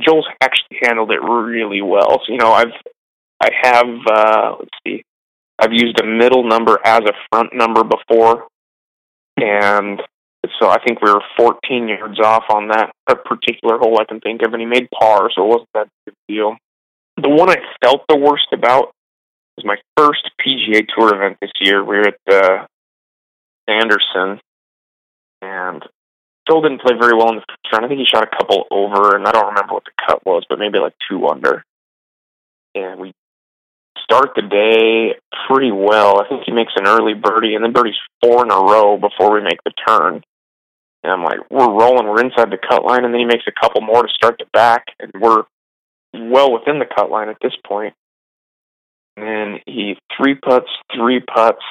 Joel's 0.00 0.26
actually 0.40 0.78
handled 0.82 1.10
it 1.10 1.22
really 1.22 1.82
well. 1.82 2.20
So, 2.24 2.32
you 2.32 2.38
know, 2.38 2.52
I've 2.52 2.72
I 3.42 3.50
have 3.60 3.86
uh, 4.08 4.56
let's 4.60 4.70
see, 4.86 5.04
I've 5.58 5.72
used 5.72 6.00
a 6.00 6.06
middle 6.06 6.44
number 6.44 6.78
as 6.84 7.00
a 7.00 7.12
front 7.30 7.52
number 7.52 7.82
before, 7.82 8.46
and 9.36 10.00
so 10.60 10.68
I 10.68 10.78
think 10.84 11.02
we 11.02 11.10
were 11.10 11.22
14 11.36 11.88
yards 11.88 12.20
off 12.20 12.44
on 12.50 12.68
that 12.68 12.92
particular 13.24 13.78
hole 13.78 13.98
I 14.00 14.04
can 14.04 14.20
think 14.20 14.42
of, 14.42 14.52
and 14.52 14.60
he 14.60 14.66
made 14.66 14.88
par, 14.90 15.28
so 15.34 15.42
it 15.42 15.48
wasn't 15.48 15.68
that 15.74 15.88
big 16.06 16.14
deal. 16.28 16.56
The 17.16 17.28
one 17.28 17.50
I 17.50 17.56
felt 17.84 18.02
the 18.08 18.16
worst 18.16 18.46
about 18.52 18.92
was 19.56 19.64
my 19.64 19.76
first 19.96 20.30
PGA 20.40 20.86
Tour 20.96 21.14
event 21.16 21.38
this 21.40 21.50
year. 21.60 21.84
We 21.84 21.96
were 21.96 22.08
at 22.08 22.18
uh, 22.32 22.66
Anderson, 23.66 24.40
and 25.42 25.82
Joel 26.48 26.62
didn't 26.62 26.82
play 26.82 26.94
very 26.98 27.14
well 27.14 27.30
in 27.30 27.36
the 27.36 27.44
first 27.48 27.72
round. 27.72 27.84
I 27.84 27.88
think 27.88 27.98
he 27.98 28.06
shot 28.06 28.28
a 28.32 28.36
couple 28.36 28.66
over, 28.70 29.16
and 29.16 29.26
I 29.26 29.32
don't 29.32 29.48
remember 29.48 29.74
what 29.74 29.84
the 29.84 30.06
cut 30.06 30.24
was, 30.24 30.44
but 30.48 30.60
maybe 30.60 30.78
like 30.78 30.94
two 31.08 31.26
under. 31.26 31.64
And 32.74 33.00
we 33.00 33.12
start 34.12 34.32
the 34.36 34.42
day 34.42 35.18
pretty 35.48 35.72
well. 35.72 36.20
I 36.20 36.28
think 36.28 36.42
he 36.44 36.52
makes 36.52 36.72
an 36.76 36.86
early 36.86 37.14
birdie, 37.14 37.54
and 37.54 37.64
then 37.64 37.72
birdies 37.72 37.94
four 38.22 38.44
in 38.44 38.50
a 38.50 38.56
row 38.56 38.98
before 38.98 39.32
we 39.32 39.40
make 39.40 39.58
the 39.64 39.72
turn. 39.86 40.22
And 41.02 41.12
I'm 41.12 41.24
like, 41.24 41.38
we're 41.50 41.66
rolling, 41.66 42.06
we're 42.06 42.20
inside 42.20 42.50
the 42.50 42.58
cut 42.58 42.84
line, 42.84 43.04
and 43.04 43.12
then 43.12 43.20
he 43.20 43.26
makes 43.26 43.44
a 43.48 43.60
couple 43.60 43.80
more 43.80 44.02
to 44.02 44.08
start 44.14 44.36
the 44.38 44.46
back, 44.52 44.84
and 45.00 45.10
we're 45.18 45.44
well 46.14 46.52
within 46.52 46.78
the 46.78 46.86
cut 46.86 47.10
line 47.10 47.28
at 47.28 47.38
this 47.42 47.54
point. 47.66 47.94
And 49.16 49.26
then 49.26 49.60
he 49.66 49.96
three 50.16 50.34
putts, 50.34 50.68
three 50.94 51.20
putts, 51.20 51.64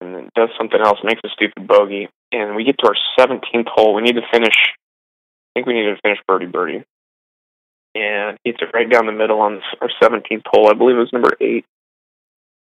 and 0.00 0.14
then 0.14 0.28
does 0.34 0.48
something 0.58 0.80
else, 0.80 0.98
makes 1.04 1.20
a 1.24 1.28
stupid 1.28 1.66
bogey, 1.66 2.08
and 2.32 2.56
we 2.56 2.64
get 2.64 2.78
to 2.78 2.88
our 2.88 2.96
17th 3.18 3.68
hole. 3.68 3.94
We 3.94 4.02
need 4.02 4.16
to 4.16 4.22
finish. 4.32 4.56
I 4.56 5.52
think 5.54 5.66
we 5.66 5.74
need 5.74 5.94
to 5.94 6.00
finish 6.02 6.18
birdie 6.26 6.46
birdie, 6.46 6.84
and 7.94 8.38
hits 8.44 8.58
it 8.60 8.68
right 8.74 8.88
down 8.88 9.06
the 9.06 9.12
middle 9.12 9.40
on 9.40 9.60
our 9.80 9.90
17th 10.02 10.42
hole. 10.46 10.68
I 10.70 10.74
believe 10.74 10.96
it 10.96 11.00
was 11.00 11.12
number 11.12 11.32
eight. 11.40 11.64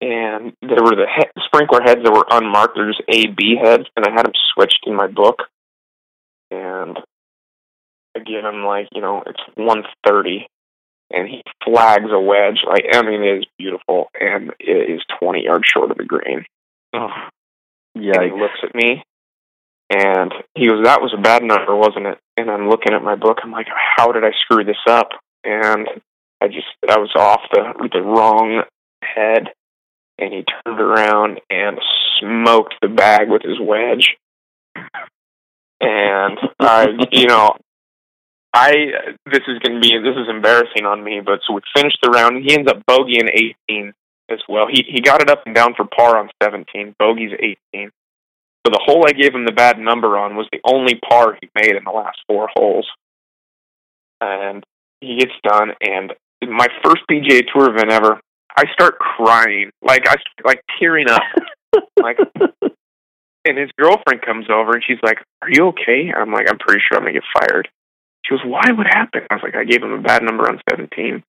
And 0.00 0.52
there 0.62 0.82
were 0.82 0.96
the 0.96 1.06
he- 1.14 1.42
sprinkler 1.44 1.82
heads 1.82 2.00
that 2.02 2.12
were 2.12 2.26
unmarked. 2.30 2.76
They're 2.76 2.92
A 3.08 3.26
B 3.26 3.56
heads, 3.62 3.84
and 3.96 4.06
I 4.06 4.10
had 4.10 4.24
them 4.26 4.32
switched 4.54 4.80
in 4.86 4.94
my 4.94 5.08
book. 5.08 5.42
And 6.50 6.98
again, 8.14 8.46
I'm 8.46 8.64
like, 8.64 8.88
you 8.92 9.02
know, 9.02 9.22
it's 9.26 9.40
130, 9.56 10.46
and 11.12 11.28
he 11.28 11.42
flags 11.64 12.10
a 12.10 12.18
wedge. 12.18 12.60
Like, 12.66 12.86
I 12.94 13.02
mean, 13.02 13.22
it 13.22 13.38
is 13.40 13.46
beautiful, 13.58 14.08
and 14.18 14.52
it 14.58 14.90
is 14.90 15.02
20 15.20 15.44
yards 15.44 15.64
short 15.68 15.90
of 15.90 15.98
the 15.98 16.04
green. 16.04 16.44
Oh, 16.94 17.08
Yeah. 17.94 18.20
And 18.22 18.32
he 18.32 18.40
looks 18.40 18.58
at 18.62 18.74
me 18.74 19.02
and 19.90 20.32
he 20.54 20.66
goes, 20.68 20.84
That 20.84 21.02
was 21.02 21.12
a 21.16 21.20
bad 21.20 21.42
number, 21.42 21.76
wasn't 21.76 22.06
it? 22.06 22.18
And 22.40 22.50
I'm 22.50 22.68
looking 22.68 22.92
at 22.92 23.02
my 23.02 23.16
book. 23.16 23.38
I'm 23.42 23.52
like, 23.52 23.66
How 23.96 24.12
did 24.12 24.24
I 24.24 24.30
screw 24.42 24.64
this 24.64 24.76
up? 24.88 25.10
And 25.44 25.86
I 26.40 26.48
just, 26.48 26.66
I 26.88 26.98
was 26.98 27.10
off 27.16 27.40
the, 27.52 27.88
the 27.92 28.02
wrong 28.02 28.62
head. 29.02 29.48
And 30.18 30.32
he 30.32 30.44
turned 30.64 30.80
around 30.80 31.40
and 31.48 31.78
smoked 32.20 32.74
the 32.82 32.88
bag 32.88 33.30
with 33.30 33.42
his 33.42 33.58
wedge. 33.60 34.16
And 35.80 36.38
I, 36.58 36.88
you 37.10 37.26
know, 37.26 37.56
I, 38.52 38.72
this 39.26 39.42
is 39.48 39.58
going 39.60 39.76
to 39.76 39.80
be, 39.80 39.96
this 39.98 40.16
is 40.16 40.28
embarrassing 40.28 40.84
on 40.84 41.02
me, 41.02 41.20
but 41.24 41.40
so 41.46 41.54
we 41.54 41.62
finished 41.74 41.98
the 42.02 42.10
round. 42.10 42.44
He 42.44 42.54
ends 42.54 42.70
up 42.70 42.82
bogeying 42.86 43.30
18 43.68 43.94
as 44.30 44.40
well. 44.48 44.66
He 44.70 44.84
he 44.88 45.00
got 45.00 45.22
it 45.22 45.30
up 45.30 45.42
and 45.46 45.54
down 45.54 45.74
for 45.74 45.84
par 45.84 46.16
on 46.16 46.30
17. 46.42 46.94
Bogey's 46.98 47.32
18. 47.74 47.90
So 48.66 48.72
the 48.72 48.80
hole 48.84 49.04
I 49.06 49.12
gave 49.12 49.34
him 49.34 49.44
the 49.44 49.52
bad 49.52 49.78
number 49.78 50.18
on 50.18 50.36
was 50.36 50.46
the 50.52 50.60
only 50.64 50.94
par 50.96 51.36
he 51.40 51.48
made 51.54 51.76
in 51.76 51.84
the 51.84 51.90
last 51.90 52.18
four 52.26 52.48
holes. 52.54 52.86
And 54.20 54.62
he 55.00 55.16
gets 55.16 55.32
done, 55.42 55.70
and 55.80 56.12
my 56.42 56.68
first 56.84 57.02
PGA 57.10 57.42
Tour 57.52 57.70
event 57.70 57.90
ever, 57.90 58.20
I 58.54 58.64
start 58.72 58.98
crying, 58.98 59.70
like 59.82 60.06
I 60.06 60.16
like 60.44 60.62
tearing 60.78 61.08
up, 61.08 61.22
like. 62.02 62.18
And 63.46 63.56
his 63.56 63.70
girlfriend 63.78 64.20
comes 64.20 64.46
over, 64.50 64.72
and 64.72 64.84
she's 64.86 64.98
like, 65.02 65.16
"Are 65.40 65.48
you 65.50 65.68
okay?" 65.68 66.12
I'm 66.14 66.30
like, 66.30 66.50
"I'm 66.50 66.58
pretty 66.58 66.82
sure 66.86 66.98
I'm 66.98 67.04
gonna 67.04 67.14
get 67.14 67.22
fired." 67.32 67.68
She 68.26 68.34
goes, 68.34 68.44
"Why? 68.44 68.70
What 68.72 68.86
happened?" 68.86 69.26
I 69.30 69.36
was 69.36 69.42
like, 69.42 69.56
"I 69.56 69.64
gave 69.64 69.82
him 69.82 69.94
a 69.94 70.02
bad 70.02 70.22
number 70.22 70.46
on 70.46 70.60
17." 70.68 71.24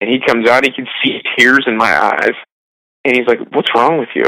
And 0.00 0.10
he 0.10 0.18
comes 0.18 0.48
out, 0.48 0.64
he 0.64 0.72
can 0.72 0.86
see 1.04 1.20
tears 1.36 1.64
in 1.66 1.76
my 1.76 1.92
eyes. 1.94 2.34
And 3.04 3.16
he's 3.16 3.26
like, 3.26 3.38
What's 3.52 3.74
wrong 3.74 3.98
with 3.98 4.08
you? 4.14 4.24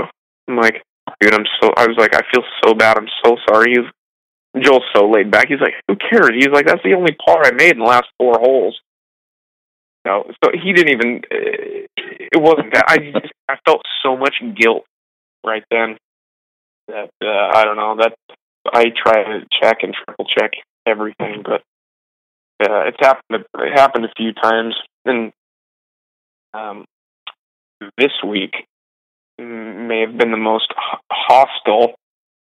I'm 0.48 0.56
like, 0.56 0.82
Dude, 1.20 1.34
I'm 1.34 1.44
so, 1.60 1.70
I 1.76 1.86
was 1.86 1.96
like, 1.98 2.14
I 2.14 2.20
feel 2.32 2.42
so 2.64 2.74
bad. 2.74 2.96
I'm 2.96 3.08
so 3.24 3.36
sorry. 3.48 3.74
He's, 3.74 4.62
Joel's 4.62 4.84
so 4.94 5.08
laid 5.08 5.30
back. 5.30 5.48
He's 5.48 5.60
like, 5.60 5.74
Who 5.88 5.96
cares? 5.96 6.30
He's 6.34 6.48
like, 6.48 6.66
That's 6.66 6.82
the 6.82 6.94
only 6.94 7.14
par 7.14 7.42
I 7.44 7.52
made 7.52 7.72
in 7.72 7.78
the 7.78 7.84
last 7.84 8.06
four 8.18 8.38
holes. 8.38 8.78
No, 10.04 10.24
so 10.42 10.50
he 10.52 10.72
didn't 10.72 10.92
even, 10.92 11.20
uh, 11.30 11.86
it 11.96 12.40
wasn't 12.40 12.74
that. 12.74 12.86
I 12.88 12.98
just, 12.98 13.32
I 13.48 13.54
felt 13.64 13.82
so 14.02 14.16
much 14.16 14.34
guilt 14.60 14.84
right 15.46 15.62
then 15.70 15.96
that, 16.88 17.10
uh, 17.22 17.56
I 17.56 17.64
don't 17.64 17.76
know, 17.76 17.96
that 17.98 18.16
I 18.72 18.86
try 18.86 19.22
to 19.22 19.46
check 19.60 19.78
and 19.82 19.94
triple 19.94 20.26
check 20.26 20.52
everything, 20.86 21.44
but, 21.44 21.62
uh, 22.60 22.86
it's 22.86 22.98
happened, 23.00 23.44
it 23.58 23.78
happened 23.78 24.04
a 24.04 24.12
few 24.16 24.32
times. 24.32 24.74
And 25.04 25.32
um, 26.52 26.84
this 27.96 28.12
week 28.26 28.54
may 29.42 30.00
have 30.00 30.16
been 30.16 30.30
the 30.30 30.36
most 30.36 30.72
hostile 31.10 31.94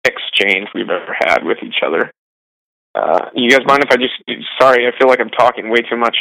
exchange 0.06 0.68
we've 0.74 0.90
ever 0.90 1.16
had 1.20 1.44
with 1.44 1.58
each 1.64 1.82
other. 1.86 2.12
Uh, 2.94 3.30
you 3.34 3.50
guys 3.50 3.62
mind 3.66 3.84
if 3.84 3.92
I 3.92 3.98
just? 3.98 4.14
Sorry, 4.60 4.88
I 4.88 4.92
feel 4.98 5.08
like 5.08 5.20
I'm 5.20 5.30
talking 5.30 5.70
way 5.70 5.82
too 5.82 5.98
much. 5.98 6.18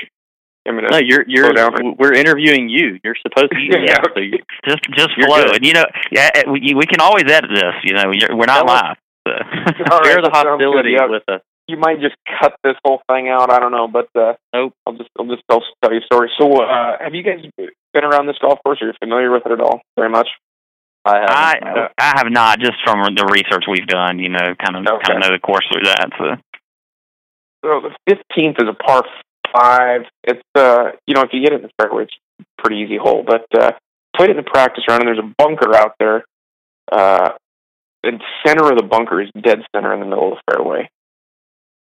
I'm 0.68 0.75
gonna 0.75 0.88
no, 0.90 0.99
you're 0.99 1.25
you're 1.26 1.52
down. 1.52 1.72
we're 1.99 2.12
interviewing 2.12 2.68
you. 2.68 2.99
You're 3.02 3.16
supposed 3.26 3.50
to 3.50 3.56
be 3.56 3.70
Yeah, 3.87 3.96
so 4.14 4.20
you, 4.20 4.38
just 4.68 4.82
just 4.94 5.10
flow. 5.16 5.42
good. 5.42 5.56
And 5.56 5.66
you 5.66 5.72
know, 5.72 5.87
yeah, 6.12 6.30
eh, 6.34 6.42
we, 6.46 6.75
we 6.75 6.87
can 6.87 7.00
always 7.00 7.25
edit 7.25 7.50
this. 7.54 7.75
You 7.82 7.94
know, 7.94 8.12
you're, 8.12 8.37
we're 8.37 8.46
not 8.46 8.66
live. 8.66 8.96
So. 9.26 9.32
All 9.90 9.99
right, 9.99 10.04
share 10.04 10.22
the 10.22 10.28
that 10.28 10.34
sounds 10.34 10.60
good, 10.60 10.68
hostility 10.68 10.90
yeah. 10.92 11.06
with 11.06 11.22
us. 11.28 11.40
You 11.66 11.76
might 11.78 12.00
just 12.00 12.16
cut 12.40 12.54
this 12.62 12.75
whole 12.84 13.00
thing 13.10 13.28
out. 13.28 13.50
I 13.50 13.58
don't 13.58 13.72
know, 13.72 13.88
but 13.88 14.08
uh, 14.14 14.34
Nope. 14.52 14.75
I'll 14.87 14.94
just 14.94 15.08
I'll 15.18 15.26
just 15.26 15.42
I'll 15.49 15.62
tell 15.82 15.92
you 15.92 16.00
a 16.00 16.04
story. 16.04 16.30
So, 16.38 16.62
uh, 16.62 16.99
have 17.00 17.14
you 17.14 17.22
guys 17.22 17.40
been 17.94 18.04
around 18.04 18.26
this 18.26 18.37
golf 18.40 18.58
course? 18.64 18.82
Are 18.82 18.87
you 18.87 18.92
familiar 19.00 19.30
with 19.30 19.46
it 19.46 19.52
at 19.52 19.60
all? 19.60 19.80
Very 19.96 20.10
much. 20.10 20.28
I 21.04 21.16
have. 21.19 21.30
I 21.30 21.88
I 21.99 22.12
have 22.19 22.30
not 22.30 22.59
just 22.61 22.76
from 22.85 23.02
the 23.14 23.25
research 23.33 23.64
we've 23.71 23.87
done. 23.87 24.19
You 24.19 24.28
know, 24.28 24.54
kind 24.59 24.76
of 24.76 24.87
Okay. 24.87 25.02
kind 25.07 25.23
of 25.25 25.28
know 25.30 25.35
the 25.35 25.40
course 25.40 25.66
through 25.73 25.85
that. 25.85 26.11
So 26.19 26.37
So 27.64 27.80
the 27.88 27.97
fifteenth 28.07 28.57
is 28.61 28.69
a 28.69 28.75
par 28.75 29.04
five. 29.54 30.02
It's 30.25 30.42
uh 30.54 30.92
you 31.07 31.14
know 31.14 31.23
if 31.23 31.30
you 31.33 31.42
get 31.42 31.52
it 31.52 31.57
in 31.57 31.62
the 31.62 31.71
fairway, 31.80 32.04
it's 32.04 32.14
a 32.40 32.45
pretty 32.62 32.83
easy 32.83 32.97
hole. 32.97 33.23
But 33.26 33.47
uh, 33.59 33.73
played 34.16 34.30
it 34.30 34.37
in 34.37 34.45
the 34.45 34.50
practice 34.50 34.85
round, 34.88 35.02
and 35.02 35.09
there's 35.09 35.19
a 35.25 35.35
bunker 35.38 35.75
out 35.75 35.95
there. 35.99 36.25
Uh, 36.90 37.30
the 38.02 38.19
center 38.47 38.71
of 38.71 38.76
the 38.76 38.83
bunker 38.85 39.21
is 39.21 39.28
dead 39.40 39.61
center 39.75 39.92
in 39.92 40.00
the 40.00 40.07
middle 40.07 40.33
of 40.33 40.38
the 40.38 40.52
fairway. 40.52 40.88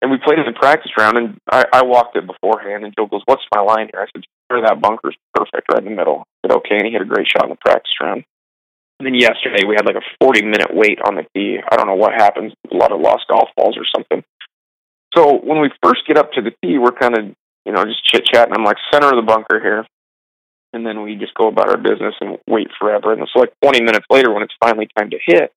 And 0.03 0.11
we 0.11 0.19
played 0.19 0.39
it 0.39 0.47
in 0.47 0.53
the 0.53 0.59
practice 0.59 0.93
round, 0.99 1.17
and 1.17 1.39
I, 1.51 1.65
I 1.73 1.83
walked 1.83 2.17
it 2.17 2.27
beforehand. 2.27 2.85
And 2.85 2.95
Joe 2.97 3.07
goes, 3.07 3.23
"What's 3.27 3.43
my 3.55 3.61
line 3.61 3.89
here?" 3.93 4.03
I 4.03 4.07
said, 4.15 4.25
"Center 4.51 4.63
of 4.63 4.69
that 4.69 4.81
bunker's 4.81 5.17
perfect, 5.35 5.73
right 5.73 5.79
in 5.83 5.85
the 5.87 5.97
middle." 5.97 6.25
I 6.45 6.49
said, 6.49 6.57
"Okay," 6.59 6.77
and 6.77 6.87
he 6.87 6.93
hit 6.93 7.03
a 7.03 7.07
great 7.07 7.27
shot 7.27 7.45
in 7.45 7.51
the 7.51 7.57
practice 7.57 7.93
round. 8.01 8.25
And 8.99 9.07
then 9.07 9.15
yesterday 9.15 9.65
we 9.69 9.75
had 9.77 9.85
like 9.85 9.97
a 9.97 10.25
40 10.25 10.43
minute 10.43 10.71
wait 10.73 10.99
on 11.07 11.17
the 11.17 11.27
tee. 11.35 11.59
I 11.71 11.77
don't 11.77 11.87
know 11.87 11.97
what 11.97 12.15
happens. 12.15 12.53
A 12.73 12.77
lot 12.77 12.93
of 12.93 13.01
lost 13.01 13.27
golf 13.29 13.49
balls 13.57 13.77
or 13.77 13.85
something. 13.95 14.25
So 15.15 15.39
when 15.39 15.61
we 15.61 15.71
first 15.83 16.07
get 16.07 16.19
up 16.19 16.33
to 16.33 16.43
the 16.43 16.53
tee, 16.63 16.79
we're 16.79 16.93
kind 16.93 17.17
of, 17.17 17.25
you 17.65 17.73
know, 17.73 17.85
just 17.85 18.05
chit 18.05 18.25
chatting. 18.25 18.55
I'm 18.55 18.65
like, 18.65 18.77
center 18.93 19.09
of 19.09 19.17
the 19.17 19.27
bunker 19.27 19.61
here. 19.61 19.87
And 20.73 20.87
then 20.87 21.03
we 21.03 21.17
just 21.17 21.35
go 21.35 21.49
about 21.49 21.69
our 21.69 21.79
business 21.79 22.15
and 22.21 22.39
wait 22.47 22.69
forever. 22.79 23.13
And 23.13 23.27
so, 23.33 23.41
like 23.41 23.53
20 23.63 23.83
minutes 23.83 24.05
later, 24.11 24.33
when 24.33 24.43
it's 24.43 24.55
finally 24.61 24.89
time 24.97 25.11
to 25.11 25.19
hit, 25.25 25.53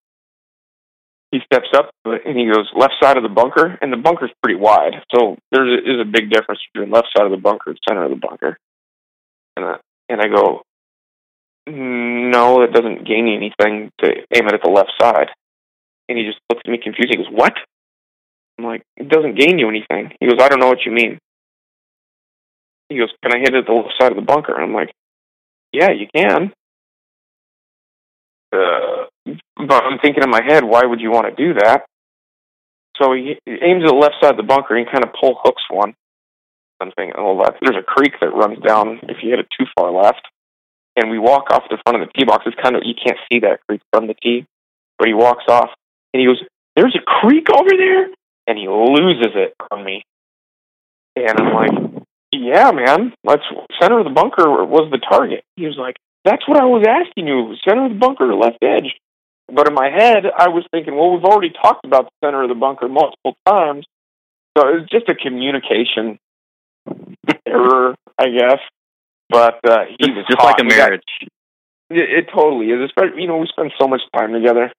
he 1.32 1.40
steps 1.46 1.68
up 1.76 1.92
and 2.06 2.38
he 2.38 2.46
goes, 2.46 2.70
left 2.74 2.94
side 3.02 3.18
of 3.18 3.24
the 3.24 3.30
bunker. 3.30 3.78
And 3.82 3.92
the 3.92 3.98
bunker's 3.98 4.32
pretty 4.42 4.60
wide. 4.60 4.94
So 5.14 5.38
there 5.52 5.68
is 5.68 6.00
a 6.00 6.06
big 6.06 6.32
difference 6.32 6.62
between 6.74 6.92
left 6.92 7.10
side 7.16 7.26
of 7.26 7.32
the 7.32 7.38
bunker 7.38 7.72
and 7.72 7.80
center 7.88 8.04
of 8.04 8.12
the 8.12 8.16
bunker. 8.16 8.58
And, 9.58 9.66
I, 9.66 9.76
and 10.08 10.22
I 10.22 10.28
go, 10.28 10.62
no, 11.68 12.62
it 12.64 12.74
doesn't 12.74 13.08
gain 13.08 13.28
you 13.28 13.38
anything 13.38 13.92
to 14.00 14.10
aim 14.36 14.48
it 14.48 14.54
at 14.54 14.64
the 14.64 14.70
left 14.70 14.92
side. 15.00 15.28
And 16.08 16.18
he 16.18 16.26
just 16.26 16.40
looks 16.50 16.62
at 16.66 16.72
me 16.72 16.80
confused. 16.82 17.10
He 17.12 17.18
goes, 17.18 17.32
what? 17.32 17.54
I'm 18.58 18.66
like, 18.66 18.82
it 18.98 19.10
doesn't 19.10 19.38
gain 19.38 19.60
you 19.60 19.70
anything. 19.70 20.12
He 20.20 20.28
goes, 20.28 20.40
I 20.42 20.50
don't 20.50 20.60
know 20.60 20.68
what 20.68 20.86
you 20.86 20.92
mean. 20.92 21.20
He 22.90 22.98
goes, 22.98 23.12
can 23.24 23.34
I 23.34 23.40
hit 23.40 23.54
it 23.54 23.60
at 23.60 23.66
the 23.68 23.74
left 23.74 23.94
side 24.00 24.12
of 24.12 24.16
the 24.16 24.24
bunker? 24.24 24.56
And 24.56 24.64
I'm 24.64 24.74
like, 24.74 24.92
yeah, 25.72 25.92
you 25.92 26.08
can. 26.14 26.52
Uh, 28.52 29.06
but 29.56 29.84
I'm 29.84 30.00
thinking 30.00 30.24
in 30.24 30.30
my 30.30 30.44
head, 30.44 30.64
why 30.64 30.84
would 30.84 31.00
you 31.00 31.12
want 31.12 31.28
to 31.28 31.44
do 31.44 31.54
that? 31.60 31.86
So 33.02 33.14
he, 33.14 33.38
aims 33.46 33.84
at 33.84 33.90
the 33.90 33.96
left 33.96 34.16
side 34.22 34.32
of 34.32 34.38
the 34.38 34.44
bunker 34.44 34.76
and 34.76 34.88
kind 34.92 35.04
of 35.04 35.14
pull 35.20 35.40
hooks 35.42 35.64
one. 35.70 35.94
I'm 36.82 36.92
thinking, 36.96 37.14
oh, 37.18 37.38
there's 37.62 37.78
a 37.78 37.84
creek 37.84 38.14
that 38.22 38.34
runs 38.34 38.60
down 38.60 39.00
if 39.04 39.18
you 39.22 39.30
hit 39.30 39.40
it 39.40 39.48
too 39.58 39.66
far 39.78 39.92
left. 39.92 40.28
And 41.00 41.10
we 41.10 41.18
walk 41.18 41.50
off 41.52 41.64
the 41.70 41.78
front 41.86 42.02
of 42.02 42.08
the 42.08 42.12
tee 42.14 42.26
box. 42.26 42.44
It's 42.46 42.62
kind 42.62 42.76
of, 42.76 42.84
you 42.84 42.94
can't 42.94 43.18
see 43.32 43.40
that 43.40 43.62
creek 43.68 43.82
from 43.94 44.08
the 44.08 44.16
tee. 44.16 44.46
But 44.98 45.08
he 45.08 45.14
walks 45.14 45.46
off 45.48 45.70
and 46.14 46.20
he 46.20 46.28
goes, 46.28 46.44
there's 46.76 46.96
a 46.96 47.04
creek 47.22 47.48
over 47.50 47.70
there? 47.70 48.08
And 48.48 48.58
he 48.58 48.68
loses 48.68 49.32
it 49.36 49.56
on 49.72 49.86
me. 49.86 50.04
And 51.16 51.40
I'm 51.40 51.54
like, 51.54 52.04
yeah, 52.34 52.72
man, 52.72 53.14
let's 53.24 53.44
center 53.80 54.00
of 54.00 54.06
the 54.06 54.12
bunker 54.12 54.44
was 54.66 54.92
the 54.92 54.98
target. 54.98 55.44
He 55.56 55.66
was 55.66 55.78
like, 55.78 55.96
that's 56.26 56.46
what 56.48 56.58
I 56.58 56.66
was 56.66 56.86
asking 56.88 57.28
you, 57.28 57.56
center 57.66 57.86
of 57.86 57.94
the 57.94 57.98
bunker, 57.98 58.34
left 58.36 58.58
edge. 58.62 58.96
But 59.48 59.68
in 59.68 59.74
my 59.74 59.90
head, 59.90 60.26
I 60.38 60.50
was 60.50 60.66
thinking, 60.72 60.96
well, 60.96 61.12
we've 61.12 61.24
already 61.24 61.52
talked 61.52 61.86
about 61.86 62.06
the 62.06 62.28
center 62.28 62.44
of 62.44 62.50
the 62.50 62.56
bunker 62.56 62.88
multiple 62.88 63.36
times. 63.48 63.86
So 64.58 64.68
it 64.68 64.82
was 64.82 64.90
just 64.92 65.10
a 65.10 65.16
communication 65.16 66.20
error, 67.48 67.96
I 68.18 68.30
guess. 68.30 68.60
But 69.30 69.60
uh, 69.68 69.86
he 69.88 69.98
Just, 70.08 70.16
was 70.16 70.26
just 70.30 70.40
hot. 70.42 70.46
like 70.48 70.60
a 70.62 70.64
We 70.64 70.70
got- 70.72 70.78
marriage. 70.90 71.04
it, 71.90 72.10
it 72.10 72.30
totally 72.34 72.68
is. 72.68 72.82
Especially, 72.86 73.22
you 73.22 73.28
know, 73.28 73.38
we 73.38 73.48
spend 73.48 73.72
so 73.80 73.88
much 73.88 74.02
time 74.16 74.34
together, 74.34 74.72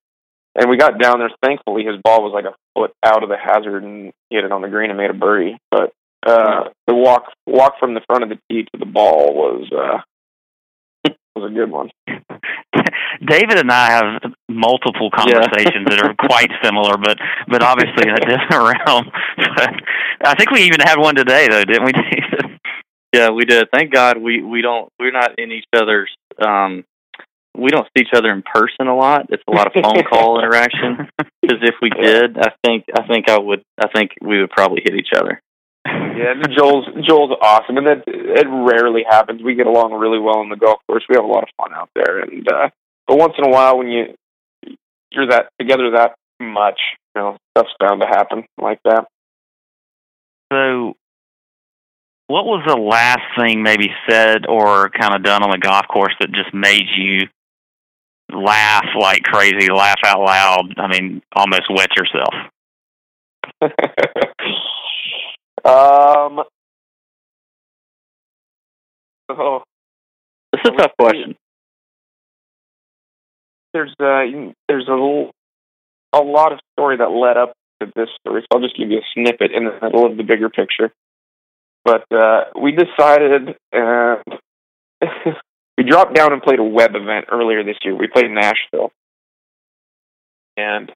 and 0.56 0.68
we 0.70 0.76
got 0.76 0.98
down 0.98 1.18
there. 1.20 1.30
Thankfully, 1.42 1.84
his 1.84 1.96
ball 2.02 2.22
was 2.22 2.32
like 2.34 2.44
a 2.46 2.54
foot 2.74 2.92
out 3.04 3.22
of 3.22 3.28
the 3.28 3.36
hazard, 3.38 3.84
and 3.84 4.12
he 4.28 4.36
hit 4.36 4.44
it 4.44 4.52
on 4.52 4.62
the 4.62 4.68
green 4.68 4.90
and 4.90 4.98
made 4.98 5.10
a 5.10 5.14
birdie. 5.14 5.56
But 5.70 5.92
uh, 6.26 6.70
the 6.86 6.94
walk 6.94 7.24
walk 7.46 7.78
from 7.78 7.94
the 7.94 8.00
front 8.06 8.24
of 8.24 8.28
the 8.28 8.38
tee 8.50 8.64
to 8.64 8.78
the 8.78 8.86
ball 8.86 9.34
was 9.34 9.70
uh, 9.72 11.10
was 11.36 11.50
a 11.50 11.54
good 11.54 11.70
one. 11.70 11.90
David 13.26 13.58
and 13.58 13.70
I 13.70 13.90
have 13.90 14.32
multiple 14.48 15.10
conversations 15.14 15.86
yeah. 15.88 15.96
that 15.96 16.02
are 16.04 16.14
quite 16.28 16.50
similar, 16.62 16.96
but 16.96 17.18
but 17.48 17.62
obviously 17.62 18.08
in 18.08 18.14
a 18.14 18.20
different 18.20 18.78
realm. 18.86 19.10
But 19.56 19.74
I 20.24 20.34
think 20.34 20.50
we 20.50 20.62
even 20.62 20.80
had 20.80 20.98
one 20.98 21.14
today, 21.14 21.46
though, 21.48 21.64
didn't 21.64 21.84
we, 21.84 21.92
David? 21.92 22.60
Yeah, 23.12 23.30
we 23.30 23.44
did. 23.44 23.68
Thank 23.72 23.92
God 23.92 24.18
we 24.18 24.42
we 24.42 24.62
don't 24.62 24.88
we're 24.98 25.12
not 25.12 25.38
in 25.38 25.52
each 25.52 25.66
other's 25.74 26.10
um 26.44 26.84
we 27.56 27.70
don't 27.70 27.86
see 27.86 28.02
each 28.02 28.14
other 28.14 28.30
in 28.30 28.42
person 28.42 28.86
a 28.86 28.96
lot. 28.96 29.26
It's 29.30 29.42
a 29.48 29.50
lot 29.50 29.66
of 29.66 29.72
phone 29.82 30.02
call 30.10 30.38
interaction. 30.38 31.08
Because 31.42 31.58
if 31.62 31.74
we 31.82 31.90
did, 31.90 32.38
I 32.38 32.52
think 32.64 32.84
I 32.96 33.06
think 33.06 33.28
I 33.28 33.38
would 33.38 33.62
I 33.78 33.88
think 33.88 34.12
we 34.20 34.40
would 34.40 34.50
probably 34.50 34.82
hit 34.84 34.94
each 34.94 35.10
other. 35.16 35.42
Yeah, 35.86 36.34
Joel's 36.56 36.86
Joel's 37.06 37.32
awesome, 37.40 37.78
and 37.78 37.86
that 37.86 38.04
it 38.06 38.46
rarely 38.46 39.02
happens. 39.08 39.42
We 39.42 39.54
get 39.54 39.66
along 39.66 39.94
really 39.94 40.18
well 40.18 40.38
on 40.38 40.50
the 40.50 40.56
golf 40.56 40.78
course. 40.86 41.04
We 41.08 41.16
have 41.16 41.24
a 41.24 41.28
lot 41.28 41.42
of 41.42 41.48
fun 41.56 41.74
out 41.74 41.88
there, 41.94 42.20
and 42.20 42.46
uh, 42.46 42.68
but 43.06 43.16
once 43.16 43.34
in 43.38 43.46
a 43.46 43.50
while, 43.50 43.78
when 43.78 43.88
you 43.88 44.14
you're 45.10 45.28
that 45.28 45.48
together 45.58 45.90
that 45.92 46.14
much, 46.40 46.78
you 47.16 47.22
know, 47.22 47.36
stuff's 47.56 47.74
bound 47.80 48.02
to 48.02 48.06
happen 48.06 48.44
like 48.60 48.80
that. 48.84 49.06
So, 50.52 50.94
what 52.30 52.46
was 52.46 52.62
the 52.64 52.76
last 52.76 53.22
thing 53.36 53.62
maybe 53.64 53.88
said 54.08 54.46
or 54.46 54.88
kind 54.90 55.14
of 55.16 55.24
done 55.24 55.42
on 55.42 55.50
the 55.50 55.58
golf 55.58 55.88
course 55.88 56.14
that 56.20 56.30
just 56.30 56.54
made 56.54 56.86
you 56.96 57.22
laugh 58.32 58.86
like 58.98 59.24
crazy, 59.24 59.68
laugh 59.68 59.98
out 60.06 60.20
loud? 60.20 60.74
I 60.78 60.86
mean, 60.86 61.22
almost 61.34 61.64
wet 61.68 61.90
yourself. 61.96 62.34
Um. 65.62 66.40
Oh, 69.28 69.62
this 70.52 70.62
is 70.64 70.70
a 70.72 70.76
tough 70.76 70.92
question. 70.98 71.36
There's 73.74 73.94
uh, 74.00 74.22
there's 74.68 74.88
a 74.88 74.92
little, 74.92 75.32
a 76.14 76.20
lot 76.20 76.52
of 76.52 76.60
story 76.72 76.96
that 76.96 77.10
led 77.10 77.36
up 77.36 77.52
to 77.80 77.92
this 77.94 78.08
story, 78.20 78.40
so 78.40 78.46
I'll 78.54 78.62
just 78.62 78.76
give 78.76 78.90
you 78.90 78.98
a 78.98 79.06
snippet 79.14 79.52
in 79.52 79.64
the 79.64 79.78
middle 79.82 80.06
of 80.06 80.16
the 80.16 80.22
bigger 80.22 80.48
picture. 80.48 80.92
But 81.84 82.04
uh, 82.12 82.44
we 82.60 82.72
decided, 82.72 83.56
and 83.72 84.22
we 85.78 85.84
dropped 85.84 86.14
down 86.14 86.32
and 86.32 86.42
played 86.42 86.58
a 86.58 86.64
web 86.64 86.90
event 86.94 87.26
earlier 87.32 87.64
this 87.64 87.76
year. 87.82 87.94
We 87.94 88.06
played 88.06 88.30
Nashville, 88.30 88.92
and 90.56 90.92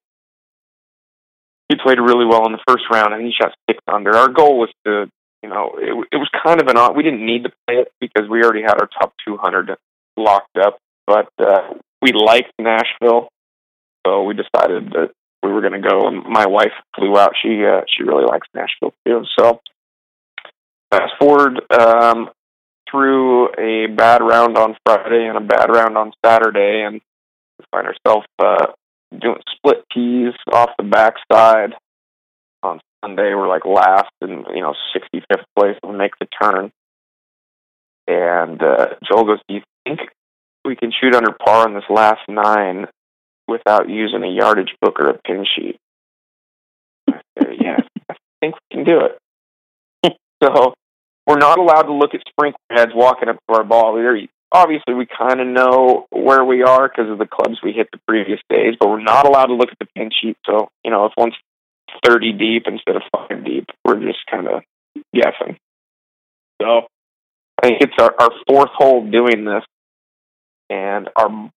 he 1.69 1.77
played 1.83 1.99
really 1.99 2.27
well 2.27 2.47
in 2.47 2.53
the 2.53 2.63
first 2.69 2.85
round, 2.93 3.15
and 3.15 3.25
he 3.25 3.33
shot 3.33 3.55
six 3.69 3.81
under. 3.89 4.15
Our 4.15 4.29
goal 4.29 4.59
was 4.59 4.71
to, 4.87 5.11
you 5.43 5.49
know, 5.49 5.73
it, 5.79 6.09
it 6.13 6.17
was 6.17 6.29
kind 6.45 6.61
of 6.61 6.69
an 6.69 6.77
odd. 6.77 6.97
We 6.97 7.03
didn't 7.03 7.25
need 7.25 7.45
to 7.45 7.53
play 7.67 7.77
it 7.79 7.93
because 8.01 8.29
we 8.29 8.43
already 8.43 8.63
had 8.63 8.75
our 8.79 8.89
top 9.01 9.15
200 9.27 9.75
locked 10.17 10.59
up, 10.59 10.79
but 11.07 11.29
uh, 11.39 11.75
we 12.03 12.13
liked 12.13 12.53
Nashville, 12.59 13.29
so 14.07 14.25
we 14.25 14.35
decided 14.35 14.93
that 14.93 15.11
we 15.43 15.51
were 15.51 15.63
going 15.63 15.81
to 15.81 15.89
go. 15.89 16.09
And 16.09 16.25
my 16.25 16.47
wife 16.47 16.73
flew 16.95 17.17
out. 17.17 17.33
She 17.43 17.65
uh, 17.65 17.83
she 17.89 18.03
really 18.03 18.25
likes 18.25 18.47
Nashville 18.55 18.93
too. 19.07 19.25
So 19.39 19.61
fast 20.95 21.13
forward 21.19 21.61
um, 21.73 22.31
through 22.91 23.49
a 23.59 23.87
bad 23.89 24.21
round 24.23 24.57
on 24.57 24.77
Friday 24.85 25.27
and 25.27 25.37
a 25.37 25.41
bad 25.41 25.67
round 25.71 25.97
on 25.97 26.13
Saturday, 26.25 26.85
and 26.87 27.01
we 27.59 27.65
find 27.71 27.87
ourselves 27.87 28.27
uh, 28.39 28.67
doing 29.11 29.41
split 29.57 29.85
tees 29.93 30.35
off 30.53 30.71
the 30.79 30.85
backside 30.85 31.75
on 32.63 32.81
Sunday. 33.05 33.35
We're 33.35 33.49
like 33.49 33.65
last 33.65 34.13
and 34.21 34.47
you 34.55 34.63
know 34.63 34.75
65th 34.95 35.45
place 35.57 35.77
and 35.83 35.99
make 35.99 36.13
the 36.21 36.29
turn. 36.41 36.73
And 38.07 38.63
uh, 38.63 38.87
Joel 39.09 39.25
goes, 39.25 39.41
"Do 39.49 39.55
you 39.55 39.63
think 39.85 40.01
we 40.65 40.77
can 40.77 40.93
shoot 40.93 41.15
under 41.15 41.33
par 41.33 41.67
on 41.67 41.75
this 41.75 41.85
last 41.89 42.21
nine 42.29 42.87
without 43.49 43.89
using 43.89 44.23
a 44.23 44.31
yardage 44.31 44.75
book 44.81 45.01
or 45.01 45.11
a 45.11 45.19
pin 45.19 45.45
sheet?" 45.57 45.79
I 47.09 47.21
"Yeah, 47.61 47.79
I 48.11 48.15
think 48.41 48.55
we 48.55 48.77
can 48.77 48.85
do 48.85 49.01
it." 49.01 50.17
so 50.43 50.75
we're 51.27 51.39
not 51.39 51.59
allowed 51.59 51.83
to 51.83 51.93
look 51.93 52.15
at 52.15 52.21
sprinkler 52.29 52.59
heads 52.71 52.93
walking 52.95 53.29
up 53.29 53.37
to 53.49 53.55
our 53.57 53.65
ball. 53.65 53.99
Either 53.99 54.29
obviously 54.53 54.95
we 54.95 55.07
kind 55.07 55.41
of 55.41 55.47
know 55.47 56.07
where 56.11 56.45
we 56.45 56.63
are 56.63 56.89
because 56.89 57.11
of 57.11 57.19
the 57.19 57.27
clubs 57.27 57.59
we 57.63 57.73
hit 57.73 57.89
the 57.93 58.01
previous 58.07 58.41
days, 58.49 58.75
but 58.79 58.89
we're 58.89 59.03
not 59.03 59.27
allowed 59.27 59.47
to 59.47 59.55
look 59.55 59.71
at 59.71 59.79
the 59.79 59.89
pin 59.97 60.11
sheet. 60.23 60.37
So, 60.47 60.69
you 60.85 60.91
know, 60.91 61.07
if 61.07 61.13
one's 61.17 61.35
30 62.05 62.33
deep 62.33 62.65
instead 62.67 62.97
of 62.97 63.03
5 63.29 63.45
deep, 63.45 63.67
we're 63.85 64.01
just 64.01 64.21
kind 64.31 64.47
of 64.47 64.63
guessing. 65.13 65.59
So, 66.63 66.87
I 67.63 67.67
think 67.67 67.83
it's 67.83 67.95
our, 67.99 68.15
our 68.19 68.31
fourth 68.49 68.71
hole 68.75 69.11
doing 69.11 69.45
this, 69.45 69.63
and 70.71 71.09
our 71.17 71.51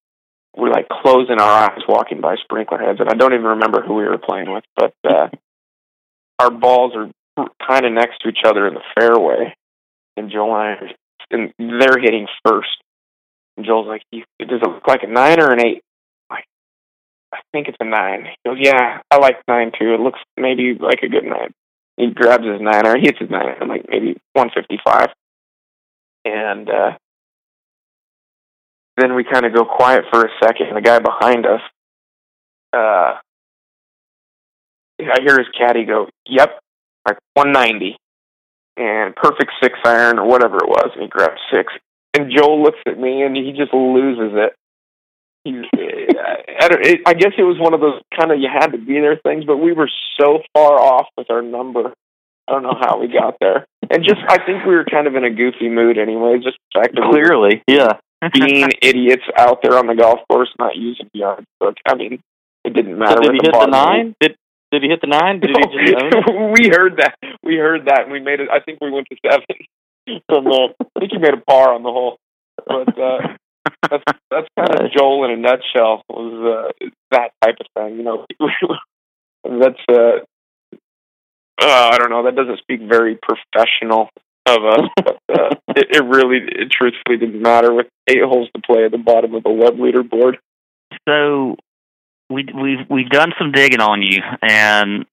we're 0.56 0.70
like 0.70 0.88
closing 0.88 1.38
our 1.38 1.70
eyes 1.70 1.82
walking 1.88 2.20
by 2.20 2.36
sprinkler 2.42 2.78
heads, 2.78 2.98
and 3.00 3.08
I 3.08 3.14
don't 3.14 3.32
even 3.32 3.44
remember 3.44 3.82
who 3.82 3.94
we 3.94 4.04
were 4.04 4.18
playing 4.18 4.50
with, 4.52 4.64
but 4.76 4.94
uh, 5.08 5.28
our 6.38 6.50
balls 6.50 6.92
are 6.96 7.10
kind 7.66 7.86
of 7.86 7.92
next 7.92 8.20
to 8.20 8.28
each 8.28 8.44
other 8.44 8.66
in 8.66 8.74
the 8.74 8.82
fairway, 8.98 9.54
and 10.16 10.30
Joel 10.30 10.56
and 10.56 10.90
I 10.90 10.94
and 11.30 11.52
they're 11.58 12.00
hitting 12.00 12.26
first. 12.44 12.82
And 13.56 13.66
Joel's 13.66 13.86
like, 13.86 14.02
does 14.12 14.22
it 14.38 14.62
look 14.62 14.86
like 14.86 15.02
a 15.02 15.08
nine 15.08 15.40
or 15.40 15.52
an 15.52 15.60
eight? 15.60 15.82
Like, 16.30 16.44
I 17.32 17.38
think 17.52 17.68
it's 17.68 17.76
a 17.80 17.84
nine. 17.84 18.24
He 18.24 18.48
goes, 18.48 18.58
yeah, 18.60 19.00
I 19.10 19.16
like 19.18 19.36
nine 19.48 19.72
too. 19.78 19.94
It 19.94 20.00
looks 20.00 20.20
maybe 20.36 20.76
like 20.78 21.02
a 21.02 21.08
good 21.08 21.24
nine. 21.24 21.52
He 21.96 22.10
grabs 22.10 22.44
his 22.44 22.60
nine 22.60 22.86
or 22.86 22.96
he 22.96 23.06
hits 23.06 23.18
his 23.18 23.30
nine. 23.30 23.46
I'm 23.60 23.68
like 23.68 23.86
maybe 23.88 24.16
155. 24.34 25.08
And 26.24 26.70
uh, 26.70 26.92
then 28.96 29.14
we 29.14 29.24
kind 29.24 29.44
of 29.44 29.54
go 29.54 29.64
quiet 29.64 30.04
for 30.10 30.24
a 30.24 30.30
second. 30.42 30.68
And 30.68 30.76
the 30.76 30.80
guy 30.80 31.00
behind 31.00 31.46
us, 31.46 31.60
uh, 32.72 33.18
I 35.00 35.20
hear 35.24 35.38
his 35.38 35.48
caddy 35.56 35.84
go, 35.84 36.08
"Yep, 36.26 36.60
like 37.08 37.18
190." 37.34 37.96
and 38.78 39.14
perfect 39.16 39.50
six 39.60 39.74
iron 39.84 40.18
or 40.18 40.26
whatever 40.26 40.56
it 40.56 40.68
was, 40.68 40.90
and 40.94 41.02
he 41.02 41.08
grabbed 41.08 41.40
six. 41.52 41.72
And 42.14 42.32
Joel 42.34 42.62
looks 42.62 42.78
at 42.86 42.98
me 42.98 43.22
and 43.22 43.36
he 43.36 43.52
just 43.52 43.74
loses 43.74 44.32
it. 44.34 44.54
He's, 45.44 45.64
uh, 45.76 45.78
I, 46.60 46.68
it, 46.80 47.00
I 47.04 47.14
guess 47.14 47.32
it 47.36 47.42
was 47.42 47.58
one 47.58 47.74
of 47.74 47.80
those 47.80 48.00
kind 48.16 48.30
of 48.30 48.38
you 48.38 48.48
had 48.48 48.68
to 48.68 48.78
be 48.78 48.94
there 48.94 49.18
things, 49.22 49.44
but 49.44 49.58
we 49.58 49.72
were 49.72 49.90
so 50.18 50.40
far 50.54 50.80
off 50.80 51.06
with 51.16 51.30
our 51.30 51.42
number. 51.42 51.92
I 52.46 52.52
don't 52.52 52.62
know 52.62 52.78
how 52.80 52.98
we 52.98 53.08
got 53.08 53.36
there, 53.40 53.66
and 53.90 54.02
just 54.02 54.20
I 54.26 54.38
think 54.38 54.64
we 54.64 54.74
were 54.74 54.86
kind 54.86 55.06
of 55.06 55.14
in 55.14 55.22
a 55.22 55.28
goofy 55.30 55.68
mood 55.68 55.98
anyway. 55.98 56.38
Just 56.42 56.56
the 56.72 56.80
fact 56.80 56.94
that 56.94 57.10
clearly, 57.10 57.62
we 57.68 57.76
yeah, 57.76 57.98
being 58.32 58.70
idiots 58.80 59.24
out 59.36 59.60
there 59.62 59.76
on 59.76 59.86
the 59.86 59.94
golf 59.94 60.20
course, 60.30 60.48
not 60.58 60.74
using 60.74 61.10
the 61.12 61.18
yard 61.18 61.44
book. 61.60 61.76
I 61.86 61.94
mean, 61.94 62.22
it 62.64 62.72
didn't 62.72 62.98
matter. 62.98 63.22
So 63.22 63.32
did 63.32 63.32
he 63.32 63.40
hit 63.42 63.52
the 63.52 63.66
nine? 63.66 64.14
Did 64.18 64.36
did 64.70 64.82
he 64.82 64.88
hit 64.88 65.00
the 65.00 65.06
nine? 65.06 65.40
Did 65.40 65.50
he 65.50 65.62
just 65.62 66.04
we 66.60 66.68
heard 66.68 66.98
that. 66.98 67.16
We 67.42 67.56
heard 67.56 67.86
that, 67.86 68.02
and 68.04 68.12
we 68.12 68.20
made 68.20 68.40
it. 68.40 68.48
I 68.50 68.60
think 68.60 68.80
we 68.80 68.90
went 68.90 69.06
to 69.10 69.16
seven. 69.24 69.44
From 70.28 70.46
I 70.46 70.98
think 70.98 71.12
he 71.12 71.18
made 71.18 71.34
a 71.34 71.40
par 71.40 71.74
on 71.74 71.82
the 71.82 71.90
hole. 71.90 72.18
But 72.66 72.98
uh, 72.98 73.36
that's 73.90 74.04
that's 74.30 74.48
kind 74.58 74.80
of 74.80 74.92
Joel 74.92 75.24
in 75.24 75.32
a 75.32 75.36
nutshell. 75.36 76.02
Was 76.08 76.72
uh, 76.80 76.88
that 77.10 77.30
type 77.42 77.56
of 77.60 77.66
thing? 77.76 77.96
You 77.96 78.02
know, 78.04 78.26
that's 79.60 79.80
uh, 79.90 80.24
uh, 81.60 81.90
I 81.92 81.98
don't 81.98 82.10
know. 82.10 82.24
That 82.24 82.36
doesn't 82.36 82.58
speak 82.60 82.80
very 82.88 83.18
professional 83.20 84.08
of 84.46 84.64
us, 84.64 84.88
but 84.96 85.18
uh, 85.28 85.54
it, 85.76 85.96
it 85.96 86.04
really, 86.04 86.38
it 86.38 86.70
truthfully 86.70 87.18
didn't 87.18 87.42
matter 87.42 87.72
with 87.72 87.86
eight 88.08 88.22
holes 88.22 88.48
to 88.54 88.62
play 88.62 88.84
at 88.84 88.92
the 88.92 88.98
bottom 88.98 89.34
of 89.34 89.42
the 89.42 89.50
web 89.50 89.76
leaderboard. 89.76 90.36
So 91.06 91.56
we 92.30 92.46
we've 92.54 92.86
we've 92.90 93.08
done 93.08 93.32
some 93.38 93.52
digging 93.52 93.80
on 93.80 94.02
you, 94.02 94.20
and 94.42 95.06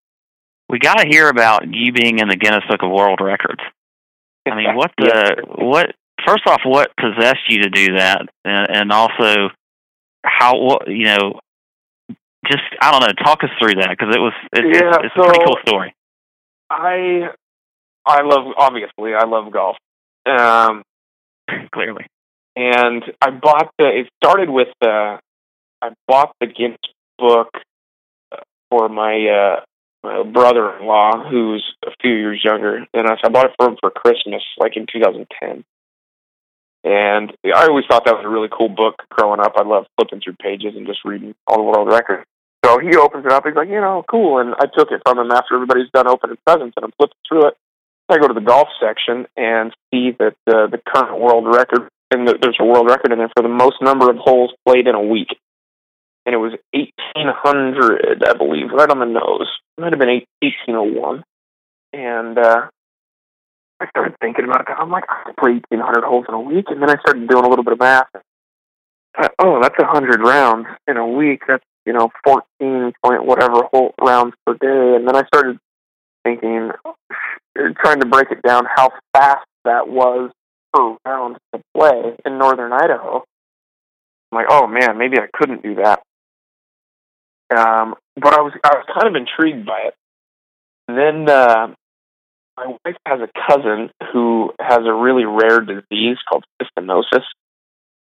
we 0.70 0.80
got 0.80 0.96
to 0.96 1.08
hear 1.08 1.30
about 1.30 1.64
you 1.72 1.92
being 1.94 2.20
in 2.20 2.28
the 2.28 2.36
Guinness 2.36 2.64
Book 2.70 2.82
of 2.84 2.92
World 2.92 3.20
Records. 3.22 3.62
I 4.48 4.56
mean, 4.56 4.76
what 4.76 4.92
the 4.98 5.44
what? 5.58 5.88
First 6.26 6.44
off, 6.48 6.62
what 6.66 6.92
possessed 6.98 7.50
you 7.50 7.64
to 7.64 7.70
do 7.70 7.98
that, 7.98 8.22
and, 8.44 8.68
and 8.70 8.92
also 8.92 9.50
how 10.24 10.58
what 10.60 10.88
you 10.88 11.06
know? 11.06 11.40
Just 12.52 12.64
I 12.82 12.92
don't 12.92 13.02
know. 13.02 13.24
Talk 13.24 13.44
us 13.44 13.50
through 13.60 13.82
that 13.82 13.90
because 13.90 14.14
it 14.16 14.20
was 14.20 14.34
it, 14.54 14.66
yeah, 14.66 14.90
it's, 14.90 15.06
it's 15.06 15.16
so 15.16 15.24
a 15.24 15.28
pretty 15.28 15.46
cool 15.46 15.58
story. 15.66 15.96
I 16.70 17.30
I 18.06 18.22
love 18.22 18.54
obviously 18.58 19.14
I 19.16 19.26
love 19.26 19.52
golf. 19.52 19.78
Um, 20.26 20.84
Clearly, 21.74 22.06
and 22.56 23.04
I 23.22 23.32
bought 23.32 23.72
the. 23.80 23.88
It 23.88 24.10
started 24.24 24.50
with 24.50 24.68
the. 24.82 25.20
I 25.82 25.90
bought 26.08 26.34
the 26.40 26.48
Guinness 26.48 26.78
book 27.18 27.50
uh, 28.32 28.38
for 28.70 28.90
my 28.90 29.28
uh, 29.28 29.66
my 30.06 30.24
brother-in-law, 30.24 31.30
who's 31.30 31.66
a 31.86 31.92
few 32.00 32.14
years 32.14 32.42
younger 32.44 32.86
than 32.94 33.08
us. 33.08 33.20
I 33.24 33.30
bought 33.30 33.48
it 33.48 33.56
for 33.58 33.68
him 33.68 33.78
for 33.82 33.90
Christmas, 33.90 34.44
like 34.60 34.78
in 34.78 34.86
2010. 34.86 35.66
And 36.86 37.34
I 37.44 37.66
always 37.66 37.86
thought 37.90 38.06
that 38.06 38.14
was 38.14 38.24
a 38.24 38.30
really 38.30 38.50
cool 38.56 38.70
book 38.70 39.02
growing 39.10 39.40
up. 39.40 39.54
I 39.58 39.64
loved 39.64 39.88
flipping 39.98 40.22
through 40.22 40.36
pages 40.40 40.76
and 40.76 40.86
just 40.86 41.00
reading 41.04 41.34
all 41.48 41.58
the 41.58 41.64
world 41.64 41.88
records. 41.88 42.26
So 42.64 42.78
he 42.78 42.96
opens 42.96 43.26
it 43.26 43.32
up. 43.32 43.44
He's 43.46 43.56
like, 43.56 43.70
you 43.70 43.82
know, 43.82 44.06
cool. 44.10 44.38
And 44.38 44.54
I 44.54 44.66
took 44.66 44.92
it 44.92 45.02
from 45.04 45.18
him 45.18 45.32
after 45.32 45.56
everybody's 45.56 45.90
done 45.92 46.08
opening 46.08 46.38
presents, 46.46 46.74
and 46.78 46.86
I'm 46.86 46.94
flipping 46.98 47.18
through 47.28 47.48
it. 47.48 47.58
I 48.08 48.20
go 48.20 48.28
to 48.28 48.36
the 48.36 48.46
golf 48.46 48.68
section 48.80 49.26
and 49.36 49.74
see 49.90 50.12
that 50.20 50.38
uh, 50.46 50.70
the 50.70 50.80
current 50.86 51.20
world 51.20 51.48
record, 51.48 51.90
and 52.12 52.28
the, 52.28 52.38
there's 52.40 52.58
a 52.60 52.66
world 52.66 52.88
record 52.88 53.12
in 53.12 53.18
there 53.18 53.32
for 53.36 53.42
the 53.42 53.50
most 53.50 53.82
number 53.82 54.10
of 54.10 54.18
holes 54.18 54.54
played 54.68 54.88
in 54.88 54.94
a 54.94 55.02
week 55.02 55.30
and 56.26 56.34
it 56.34 56.38
was 56.38 56.54
1800, 56.74 58.24
I 58.26 58.34
believe, 58.34 58.72
right 58.72 58.90
on 58.90 59.00
the 59.00 59.06
nose. 59.06 59.48
It 59.78 59.82
might 59.82 59.94
have 59.94 60.00
been 60.00 60.22
1801. 60.42 61.24
And 61.94 62.38
uh, 62.38 62.68
I 63.80 63.88
started 63.90 64.16
thinking 64.20 64.46
about 64.46 64.62
it. 64.62 64.76
I'm 64.78 64.90
like, 64.90 65.06
I 65.08 65.32
play 65.40 65.62
1,800 65.70 66.04
holes 66.04 66.26
in 66.28 66.34
a 66.34 66.42
week. 66.42 66.66
And 66.70 66.82
then 66.82 66.90
I 66.90 66.96
started 67.00 67.28
doing 67.28 67.46
a 67.46 67.50
little 67.50 67.64
bit 67.64 67.74
of 67.74 67.80
math. 67.80 68.08
Uh, 69.18 69.30
oh, 69.40 69.62
that's 69.62 69.78
100 69.78 70.22
rounds 70.22 70.68
in 70.88 70.98
a 70.98 71.08
week. 71.08 71.42
That's, 71.48 71.64
you 71.86 71.94
know, 71.94 72.10
14 72.26 72.94
point 73.04 73.26
whatever 73.26 73.62
whole 73.72 73.94
rounds 74.02 74.34
per 74.46 74.54
day. 74.54 74.96
And 74.96 75.08
then 75.08 75.16
I 75.16 75.26
started 75.28 75.60
thinking, 76.24 76.72
trying 77.56 78.00
to 78.00 78.08
break 78.08 78.32
it 78.32 78.42
down 78.42 78.66
how 78.76 78.92
fast 79.14 79.46
that 79.64 79.88
was 79.88 80.32
per 80.74 80.98
round 81.06 81.38
to 81.54 81.62
play 81.78 82.16
in 82.26 82.38
northern 82.40 82.74
Idaho. 82.74 83.24
I'm 84.32 84.36
like, 84.36 84.48
oh 84.50 84.68
man, 84.68 84.98
maybe 84.98 85.18
I 85.18 85.28
couldn't 85.34 85.64
do 85.64 85.76
that. 85.76 86.02
Um, 87.52 87.96
but 88.16 88.34
I 88.34 88.42
was 88.42 88.54
I 88.64 88.76
was 88.76 88.86
kind 88.88 89.16
of 89.16 89.22
intrigued 89.22 89.66
by 89.66 89.88
it. 89.88 89.94
Then 90.88 91.30
uh, 91.30 91.68
my 92.58 92.68
wife 92.68 92.96
has 93.06 93.20
a 93.22 93.30
cousin 93.48 93.90
who 94.12 94.52
has 94.60 94.80
a 94.86 94.94
really 94.94 95.26
rare 95.26 95.60
disease 95.60 96.18
called 96.28 96.46
cystinosis. 96.62 97.24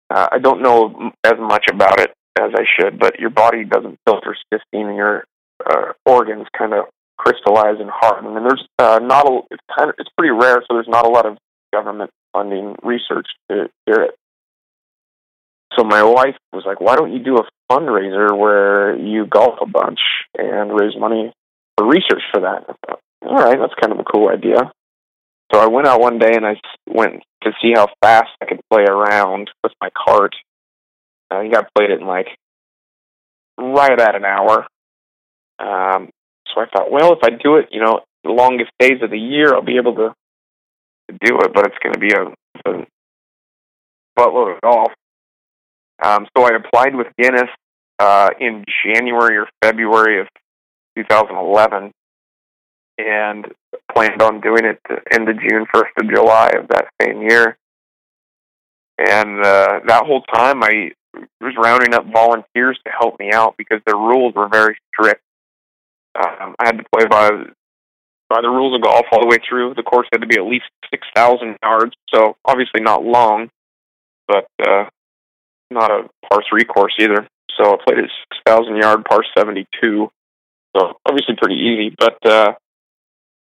Uh, 0.09 0.27
I 0.31 0.39
don't 0.39 0.61
know 0.61 1.11
as 1.23 1.33
much 1.37 1.65
about 1.71 1.99
it 1.99 2.11
as 2.39 2.51
I 2.55 2.63
should, 2.77 2.99
but 2.99 3.19
your 3.19 3.29
body 3.29 3.65
doesn't 3.65 3.99
filter 4.05 4.35
cystine, 4.53 4.87
and 4.87 4.95
your 4.95 5.25
uh, 5.65 5.93
organs 6.05 6.47
kind 6.57 6.73
of 6.73 6.85
crystallize 7.17 7.79
and 7.79 7.89
harden. 7.89 8.37
And 8.37 8.45
there's 8.45 8.65
uh, 8.79 8.99
not 9.01 9.27
a 9.27 9.39
it's 9.51 9.63
kind 9.75 9.89
of 9.89 9.95
it's 9.97 10.09
pretty 10.17 10.31
rare, 10.31 10.61
so 10.61 10.75
there's 10.75 10.87
not 10.87 11.05
a 11.05 11.09
lot 11.09 11.25
of 11.25 11.37
government 11.73 12.11
funding 12.33 12.75
research 12.83 13.27
to 13.49 13.69
cure 13.85 14.03
it. 14.03 14.15
So 15.77 15.83
my 15.83 16.03
wife 16.03 16.35
was 16.53 16.63
like, 16.65 16.79
"Why 16.79 16.95
don't 16.95 17.11
you 17.11 17.19
do 17.19 17.37
a 17.37 17.43
fundraiser 17.71 18.38
where 18.38 18.95
you 18.97 19.25
golf 19.25 19.60
a 19.62 19.65
bunch 19.65 19.99
and 20.38 20.71
raise 20.80 20.97
money 20.97 21.34
for 21.77 21.88
research 21.88 22.23
for 22.34 22.41
that?" 22.41 22.65
I 22.69 22.73
thought, 22.86 22.99
all 23.25 23.36
right, 23.36 23.58
that's 23.60 23.73
kind 23.82 23.93
of 23.93 23.99
a 23.99 24.12
cool 24.12 24.30
idea. 24.30 24.71
So 25.53 25.60
I 25.60 25.67
went 25.67 25.88
out 25.88 26.01
one 26.01 26.19
day 26.19 26.34
and 26.34 26.45
I 26.45 26.60
went 26.88 27.23
to 27.43 27.51
see 27.62 27.71
how 27.73 27.88
fast 28.01 28.30
I 28.41 28.45
could 28.45 28.60
play 28.69 28.84
around 28.84 29.49
with 29.63 29.73
my 29.80 29.89
cart. 29.89 30.36
I 31.32 31.41
think 31.41 31.56
I 31.56 31.63
played 31.75 31.91
it 31.91 32.01
in 32.01 32.08
like 32.08 32.27
right 33.58 33.93
about 33.93 34.15
an 34.15 34.25
hour. 34.25 34.67
Um, 35.60 36.10
so 36.53 36.62
I 36.62 36.65
thought, 36.65 36.91
well, 36.91 37.13
if 37.13 37.19
I 37.23 37.30
do 37.30 37.58
it, 37.58 37.69
you 37.71 37.82
know, 37.82 38.01
the 38.23 38.32
longest 38.32 38.71
days 38.80 39.01
of 39.01 39.10
the 39.10 39.17
year, 39.17 39.53
I'll 39.53 39.62
be 39.62 39.77
able 39.77 39.95
to, 39.95 40.13
to 41.10 41.17
do 41.19 41.39
it, 41.39 41.53
but 41.53 41.65
it's 41.65 41.77
going 41.82 41.93
to 41.93 41.99
be 41.99 42.12
a, 42.13 42.69
a 42.69 42.86
buttload 44.17 44.56
of 44.56 44.62
golf. 44.62 44.91
Um, 46.03 46.27
so 46.36 46.43
I 46.43 46.55
applied 46.55 46.95
with 46.95 47.07
Guinness 47.17 47.49
uh, 47.99 48.29
in 48.39 48.65
January 48.86 49.38
or 49.38 49.47
February 49.63 50.21
of 50.21 50.27
2011 50.95 51.91
and 52.99 53.45
planned 53.93 54.21
on 54.21 54.41
doing 54.41 54.65
it 54.65 54.79
end 55.12 55.29
of 55.29 55.38
June, 55.39 55.65
first 55.73 55.91
of 55.99 56.10
July 56.10 56.51
of 56.57 56.67
that 56.69 56.88
same 57.01 57.21
year. 57.21 57.57
And 58.97 59.45
uh, 59.45 59.79
that 59.88 60.05
whole 60.05 60.23
time, 60.23 60.63
I 60.63 60.91
was 61.39 61.53
rounding 61.57 61.93
up 61.93 62.05
volunteers 62.12 62.79
to 62.86 62.91
help 62.91 63.19
me 63.19 63.31
out 63.31 63.55
because 63.57 63.79
the 63.86 63.95
rules 63.95 64.33
were 64.36 64.49
very 64.49 64.77
strict. 64.93 65.21
Um, 66.15 66.55
I 66.60 66.65
had 66.65 66.77
to 66.77 66.86
play 66.95 67.05
by 67.05 67.29
by 68.29 68.41
the 68.41 68.49
rules 68.49 68.75
of 68.75 68.81
golf 68.81 69.05
all 69.12 69.21
the 69.21 69.27
way 69.27 69.38
through. 69.47 69.73
The 69.75 69.83
course 69.83 70.07
had 70.12 70.21
to 70.21 70.27
be 70.27 70.36
at 70.36 70.45
least 70.45 70.65
six 70.91 71.07
thousand 71.15 71.57
yards, 71.62 71.93
so 72.13 72.36
obviously 72.43 72.81
not 72.81 73.03
long, 73.03 73.49
but 74.27 74.47
uh, 74.62 74.86
not 75.69 75.91
a 75.91 76.10
par 76.30 76.41
three 76.49 76.65
course 76.65 76.93
either. 76.99 77.27
So 77.58 77.73
I 77.73 77.77
played 77.86 77.99
at 77.99 78.06
six 78.06 78.38
thousand 78.45 78.77
yard 78.77 79.06
par 79.06 79.21
seventy 79.38 79.67
two. 79.82 80.10
So 80.75 80.93
obviously 81.06 81.36
pretty 81.41 81.56
easy, 81.56 81.95
but 81.97 82.17
uh, 82.25 82.53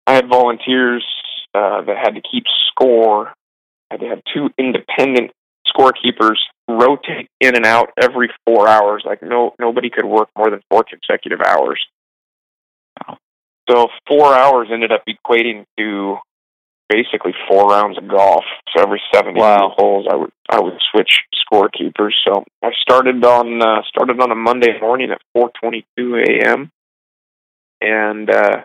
I 0.06 0.14
had 0.14 0.28
volunteers 0.28 1.04
uh, 1.54 1.82
that 1.82 1.96
had 1.96 2.14
to 2.14 2.22
keep 2.22 2.44
score. 2.68 3.28
I 3.90 3.94
had 3.94 4.00
to 4.00 4.08
have 4.08 4.20
two 4.32 4.48
independent 4.58 5.32
scorekeepers 5.66 6.36
rotate 6.68 7.28
in 7.40 7.56
and 7.56 7.66
out 7.66 7.90
every 8.00 8.30
four 8.46 8.68
hours. 8.68 9.02
Like 9.04 9.22
no 9.22 9.54
nobody 9.58 9.90
could 9.90 10.06
work 10.06 10.28
more 10.36 10.50
than 10.50 10.60
four 10.70 10.84
consecutive 10.84 11.40
hours. 11.40 11.84
Wow. 13.06 13.18
So 13.68 13.88
four 14.06 14.34
hours 14.34 14.68
ended 14.72 14.92
up 14.92 15.02
equating 15.08 15.64
to 15.78 16.16
basically 16.88 17.34
four 17.48 17.68
rounds 17.68 17.98
of 17.98 18.08
golf. 18.08 18.44
So 18.74 18.82
every 18.82 19.00
seventy 19.14 19.40
wow. 19.40 19.72
holes, 19.76 20.06
I 20.10 20.16
would 20.16 20.32
I 20.48 20.60
would 20.60 20.78
switch 20.92 21.20
scorekeepers. 21.50 22.12
So 22.26 22.44
I 22.62 22.70
started 22.80 23.24
on 23.24 23.62
uh, 23.62 23.82
started 23.88 24.20
on 24.20 24.30
a 24.30 24.36
Monday 24.36 24.78
morning 24.80 25.10
at 25.10 25.20
four 25.32 25.50
twenty 25.60 25.86
two 25.96 26.16
a.m. 26.16 26.70
and 27.80 28.30
uh, 28.30 28.62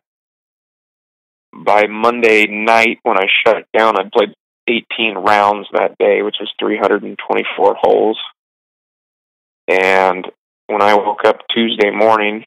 by 1.54 1.88
Monday 1.88 2.48
night 2.48 3.00
when 3.04 3.18
I 3.18 3.26
shut 3.46 3.58
it 3.58 3.68
down, 3.78 4.00
I 4.00 4.10
played 4.12 4.34
18 4.68 5.16
rounds 5.16 5.68
that 5.74 5.98
day, 5.98 6.22
which 6.22 6.38
was 6.40 6.52
324 6.60 7.76
holes. 7.80 8.18
And 9.68 10.26
when 10.68 10.82
I 10.82 10.96
woke 10.96 11.26
up 11.26 11.40
Tuesday 11.54 11.92
morning, 11.92 12.46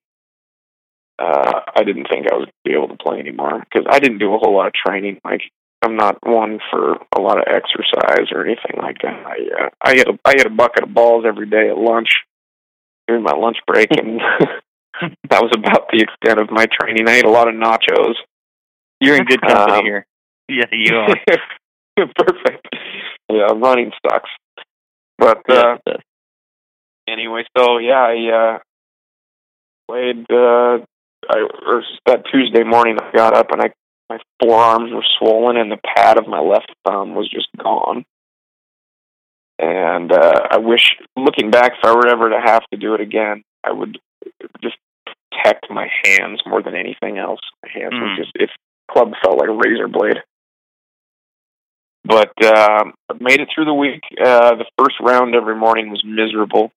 uh, 1.19 1.61
I 1.77 1.85
didn't 1.85 2.09
think 2.11 2.27
I 2.31 2.37
would 2.37 2.51
be 2.65 2.73
able 2.73 2.89
to 2.89 2.97
play 2.97 3.19
anymore 3.19 3.61
because 3.61 3.87
I 3.89 3.99
didn't 3.99 4.19
do 4.19 4.35
a 4.35 4.39
whole 4.39 4.55
lot 4.55 4.67
of 4.67 4.73
training. 4.73 5.21
Like 5.25 5.43
I'm 5.85 5.97
not 5.97 6.19
one 6.27 6.59
for 6.71 6.97
a 7.17 7.21
lot 7.21 7.39
of 7.39 7.45
exercise 7.47 8.33
or 8.33 8.45
anything 8.45 8.77
like 8.79 8.97
that. 9.03 9.25
I 9.27 9.65
uh, 9.65 9.69
I 9.83 9.97
had 9.97 10.09
a 10.09 10.19
I 10.25 10.35
had 10.37 10.47
a 10.47 10.51
bucket 10.51 10.85
of 10.85 10.95
balls 10.95 11.25
every 11.27 11.49
day 11.49 11.69
at 11.69 11.79
lunch 11.79 12.09
during 13.07 13.23
my 13.23 13.37
lunch 13.37 13.59
break, 13.67 13.89
and 13.97 14.21
that 15.31 15.43
was 15.43 15.53
about 15.57 15.89
the 15.93 16.01
extent 16.03 16.41
of 16.41 16.51
my 16.51 16.67
training. 16.81 17.09
I 17.09 17.17
ate 17.17 17.27
a 17.27 17.31
lot 17.31 17.49
of 17.49 17.55
nachos 17.55 18.15
you're 19.05 19.17
in 19.17 19.25
good 19.25 19.41
company 19.41 19.79
um, 19.79 19.85
here. 19.85 20.07
Yeah, 20.49 20.65
you 20.73 20.97
are. 20.97 21.15
Perfect. 22.17 22.69
Yeah, 23.31 23.53
running 23.55 23.93
sucks. 24.05 24.31
But 25.19 25.43
uh 25.49 25.79
yeah, 25.87 25.95
anyway, 27.09 27.45
so 27.57 27.79
yeah, 27.79 28.01
I 28.01 28.55
uh 28.55 28.59
played 29.89 30.27
uh 30.31 30.79
I 31.29 31.49
or 31.67 31.83
that 32.07 32.25
Tuesday 32.33 32.65
morning 32.65 32.99
I 33.01 33.15
got 33.15 33.35
up 33.35 33.51
and 33.53 33.63
I 33.63 33.73
my 34.09 34.19
forearms 34.43 34.93
were 34.93 35.05
swollen 35.19 35.57
and 35.57 35.71
the 35.71 35.81
pad 35.97 36.19
of 36.19 36.27
my 36.27 36.41
left 36.41 36.73
thumb 36.87 37.15
was 37.15 37.29
just 37.29 37.49
gone. 37.59 38.05
And 39.59 40.13
uh 40.13 40.49
I 40.51 40.59
wish 40.59 40.97
looking 41.17 41.51
back 41.51 41.73
if 41.79 41.85
I 41.85 41.95
were 41.95 42.09
ever 42.09 42.31
to 42.31 42.41
have 42.45 42.63
to 42.73 42.79
do 42.79 42.95
it 42.95 43.01
again, 43.01 43.45
I 43.63 43.73
would 43.73 43.99
just 44.63 44.77
protect 45.31 45.71
my 45.71 45.89
hands 46.05 46.43
more 46.47 46.63
than 46.63 46.75
anything 46.75 47.19
else. 47.19 47.41
My 47.63 47.71
hands 47.73 47.95
mm. 47.95 48.01
were 48.01 48.17
just 48.17 48.33
if 48.35 48.51
club 48.91 49.13
felt 49.23 49.39
like 49.39 49.49
a 49.49 49.53
razor 49.53 49.89
blade. 49.89 50.19
But 52.05 52.33
uh, 52.45 52.85
made 53.19 53.41
it 53.41 53.49
through 53.55 53.65
the 53.65 53.73
week. 53.73 54.03
Uh, 54.23 54.57
the 54.57 54.67
first 54.77 54.97
round 55.01 55.35
every 55.35 55.57
morning 55.57 55.89
was 55.89 56.05
miserable, 56.05 56.71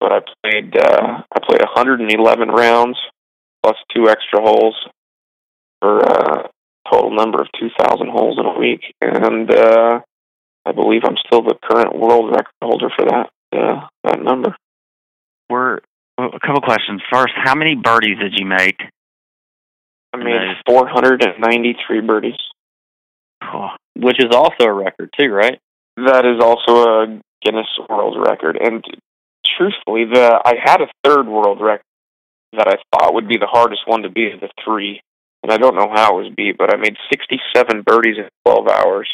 but 0.00 0.10
I 0.10 0.20
played 0.42 0.76
uh, 0.76 1.22
I 1.32 1.38
played 1.46 1.62
111 1.62 2.48
rounds 2.48 2.98
plus 3.62 3.76
two 3.94 4.08
extra 4.08 4.40
holes 4.40 4.74
for 5.80 6.00
a 6.00 6.50
total 6.90 7.14
number 7.14 7.40
of 7.40 7.48
2,000 7.58 8.08
holes 8.08 8.38
in 8.38 8.46
a 8.46 8.58
week, 8.58 8.80
and 9.00 9.50
uh, 9.50 10.00
I 10.66 10.72
believe 10.72 11.02
I'm 11.04 11.16
still 11.26 11.42
the 11.42 11.56
current 11.62 11.98
world 11.98 12.30
record 12.30 12.52
holder 12.62 12.90
for 12.96 13.06
that 13.06 13.30
uh, 13.52 13.88
that 14.04 14.22
number. 14.22 14.56
We're 15.48 15.80
a 16.18 16.40
couple 16.40 16.60
questions. 16.62 17.02
First, 17.12 17.32
how 17.36 17.54
many 17.54 17.74
birdies 17.74 18.18
did 18.18 18.34
you 18.38 18.46
make 18.46 18.80
I 20.12 20.16
made 20.18 20.56
493 20.66 22.00
birdies. 22.00 22.34
Which 23.96 24.18
is 24.18 24.34
also 24.34 24.64
a 24.64 24.72
record, 24.72 25.10
too, 25.18 25.28
right? 25.30 25.58
That 25.96 26.24
is 26.24 26.42
also 26.42 26.84
a 26.84 27.20
Guinness 27.42 27.66
World 27.88 28.16
Record. 28.18 28.58
And 28.60 28.84
truthfully, 29.56 30.04
the 30.12 30.40
I 30.44 30.54
had 30.62 30.80
a 30.80 30.88
third 31.04 31.26
world 31.26 31.60
record 31.60 31.84
that 32.52 32.68
I 32.68 32.76
thought 32.92 33.14
would 33.14 33.28
be 33.28 33.36
the 33.38 33.46
hardest 33.46 33.82
one 33.86 34.02
to 34.02 34.08
beat, 34.08 34.34
of 34.34 34.40
the 34.40 34.50
three. 34.64 35.00
And 35.42 35.52
I 35.52 35.56
don't 35.56 35.74
know 35.74 35.90
how 35.92 36.18
it 36.18 36.24
was 36.24 36.32
beat, 36.36 36.58
but 36.58 36.72
I 36.72 36.76
made 36.76 36.96
67 37.10 37.82
birdies 37.82 38.18
in 38.18 38.28
12 38.44 38.68
hours. 38.68 39.08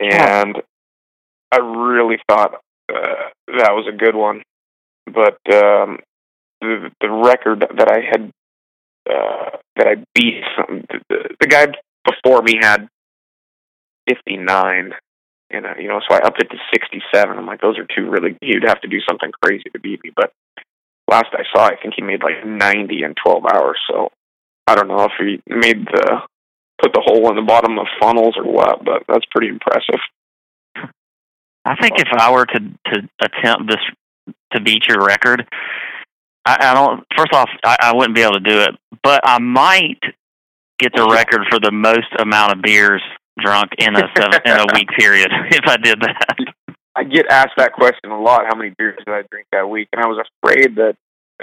And 0.00 0.56
I 1.50 1.56
really 1.58 2.18
thought 2.28 2.54
uh, 2.92 3.30
that 3.46 3.72
was 3.72 3.86
a 3.88 3.96
good 3.96 4.14
one. 4.14 4.42
But 5.06 5.38
um, 5.52 5.98
the, 6.60 6.90
the 7.00 7.10
record 7.10 7.60
that 7.60 7.90
I 7.90 8.00
had 8.10 8.30
uh, 9.08 9.56
that 9.76 9.86
I 9.86 10.04
beat. 10.14 10.42
Some, 10.56 10.84
the, 11.08 11.34
the 11.40 11.46
guy 11.46 11.66
before 12.04 12.42
me 12.42 12.58
had 12.60 12.88
59, 14.08 14.92
and 15.50 15.66
uh, 15.66 15.74
you 15.78 15.88
know, 15.88 16.00
so 16.08 16.14
I 16.14 16.20
upped 16.20 16.42
it 16.42 16.50
to 16.50 16.58
67. 16.74 17.38
I'm 17.38 17.46
like, 17.46 17.60
those 17.60 17.78
are 17.78 17.86
two 17.86 18.10
really. 18.10 18.36
He'd 18.42 18.66
have 18.66 18.80
to 18.82 18.88
do 18.88 18.98
something 19.08 19.30
crazy 19.42 19.70
to 19.72 19.80
beat 19.80 20.02
me. 20.04 20.10
But 20.14 20.32
last 21.10 21.28
I 21.32 21.44
saw, 21.54 21.66
I 21.66 21.76
think 21.80 21.94
he 21.96 22.02
made 22.02 22.22
like 22.22 22.44
90 22.44 23.02
in 23.02 23.14
12 23.24 23.44
hours. 23.46 23.78
So 23.90 24.10
I 24.68 24.74
don't 24.74 24.88
know 24.88 25.04
if 25.04 25.12
he 25.18 25.42
made 25.48 25.86
the 25.86 26.20
put 26.80 26.92
the 26.92 27.02
hole 27.04 27.28
in 27.30 27.36
the 27.36 27.42
bottom 27.42 27.78
of 27.78 27.86
funnels 28.00 28.34
or 28.36 28.44
what, 28.44 28.84
but 28.84 29.02
that's 29.08 29.24
pretty 29.30 29.48
impressive. 29.48 30.00
I 31.64 31.74
think 31.80 31.98
if 31.98 32.08
I 32.16 32.30
were 32.30 32.46
to 32.46 32.60
to 32.60 33.08
attempt 33.20 33.70
this 33.70 34.34
to 34.52 34.60
beat 34.60 34.86
your 34.86 35.04
record. 35.04 35.46
I, 36.44 36.56
I 36.60 36.74
don't. 36.74 37.04
First 37.16 37.32
off, 37.32 37.48
I, 37.64 37.76
I 37.80 37.94
wouldn't 37.94 38.14
be 38.14 38.22
able 38.22 38.34
to 38.34 38.40
do 38.40 38.60
it, 38.60 38.70
but 39.02 39.20
I 39.24 39.38
might 39.38 40.00
get 40.78 40.92
the 40.94 41.06
record 41.06 41.42
for 41.50 41.58
the 41.60 41.72
most 41.72 42.08
amount 42.18 42.52
of 42.52 42.62
beers 42.62 43.02
drunk 43.38 43.70
in 43.78 43.94
a 43.96 44.02
seven 44.16 44.40
in 44.44 44.52
a 44.52 44.66
week 44.74 44.88
period 44.98 45.30
if 45.50 45.66
I 45.66 45.76
did 45.76 46.00
that. 46.00 46.36
I 46.96 47.04
get 47.04 47.26
asked 47.30 47.54
that 47.58 47.74
question 47.74 48.10
a 48.10 48.20
lot. 48.20 48.46
How 48.48 48.56
many 48.56 48.74
beers 48.76 48.98
did 48.98 49.08
I 49.08 49.22
drink 49.30 49.46
that 49.52 49.68
week? 49.68 49.88
And 49.92 50.02
I 50.02 50.06
was 50.08 50.24
afraid 50.42 50.76
that 50.76 50.96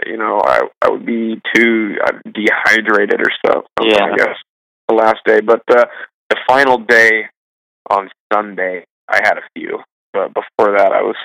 you 0.06 0.18
know 0.18 0.42
I 0.44 0.62
I 0.82 0.90
would 0.90 1.06
be 1.06 1.42
too 1.54 1.96
uh, 2.06 2.12
dehydrated 2.26 3.22
or 3.22 3.32
stuff. 3.46 3.64
Yeah. 3.82 4.06
I 4.06 4.16
guess 4.18 4.36
the 4.90 4.96
last 4.96 5.20
day, 5.26 5.40
but 5.42 5.62
uh, 5.70 5.86
the 6.30 6.38
final 6.48 6.78
day 6.78 7.26
on 7.90 8.10
Sunday, 8.34 8.86
I 9.08 9.18
had 9.24 9.38
a 9.38 9.42
few. 9.56 9.80
But 10.14 10.34
before 10.34 10.78
that, 10.78 10.92
I 10.92 11.02
was 11.02 11.16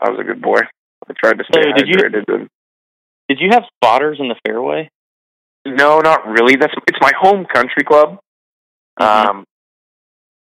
I 0.00 0.10
was 0.10 0.18
a 0.20 0.24
good 0.24 0.42
boy. 0.42 0.60
I 1.08 1.12
tried 1.22 1.38
to 1.38 1.44
stay 1.44 1.62
So 1.62 1.72
did 1.76 1.88
you- 1.88 1.94
And, 2.04 2.48
Did 3.28 3.38
you 3.40 3.50
have 3.52 3.64
spotters 3.76 4.18
in 4.20 4.28
the 4.28 4.36
fairway? 4.46 4.88
no, 5.66 6.00
not 6.00 6.26
really. 6.26 6.56
That's 6.56 6.74
it's 6.88 6.98
my 7.00 7.12
home 7.18 7.46
country 7.46 7.84
club. 7.84 8.18
Mhm. 9.00 9.04
Um, 9.28 9.44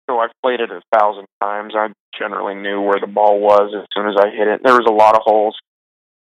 so 0.09 0.19
I've 0.19 0.31
played 0.43 0.59
it 0.59 0.69
a 0.71 0.81
thousand 0.97 1.25
times. 1.41 1.73
I 1.75 1.89
generally 2.17 2.55
knew 2.55 2.81
where 2.81 2.99
the 2.99 3.07
ball 3.07 3.39
was 3.39 3.73
as 3.75 3.85
soon 3.95 4.07
as 4.09 4.15
I 4.19 4.29
hit 4.29 4.47
it. 4.47 4.61
There 4.63 4.73
was 4.73 4.85
a 4.87 4.91
lot 4.93 5.15
of 5.15 5.21
holes. 5.23 5.57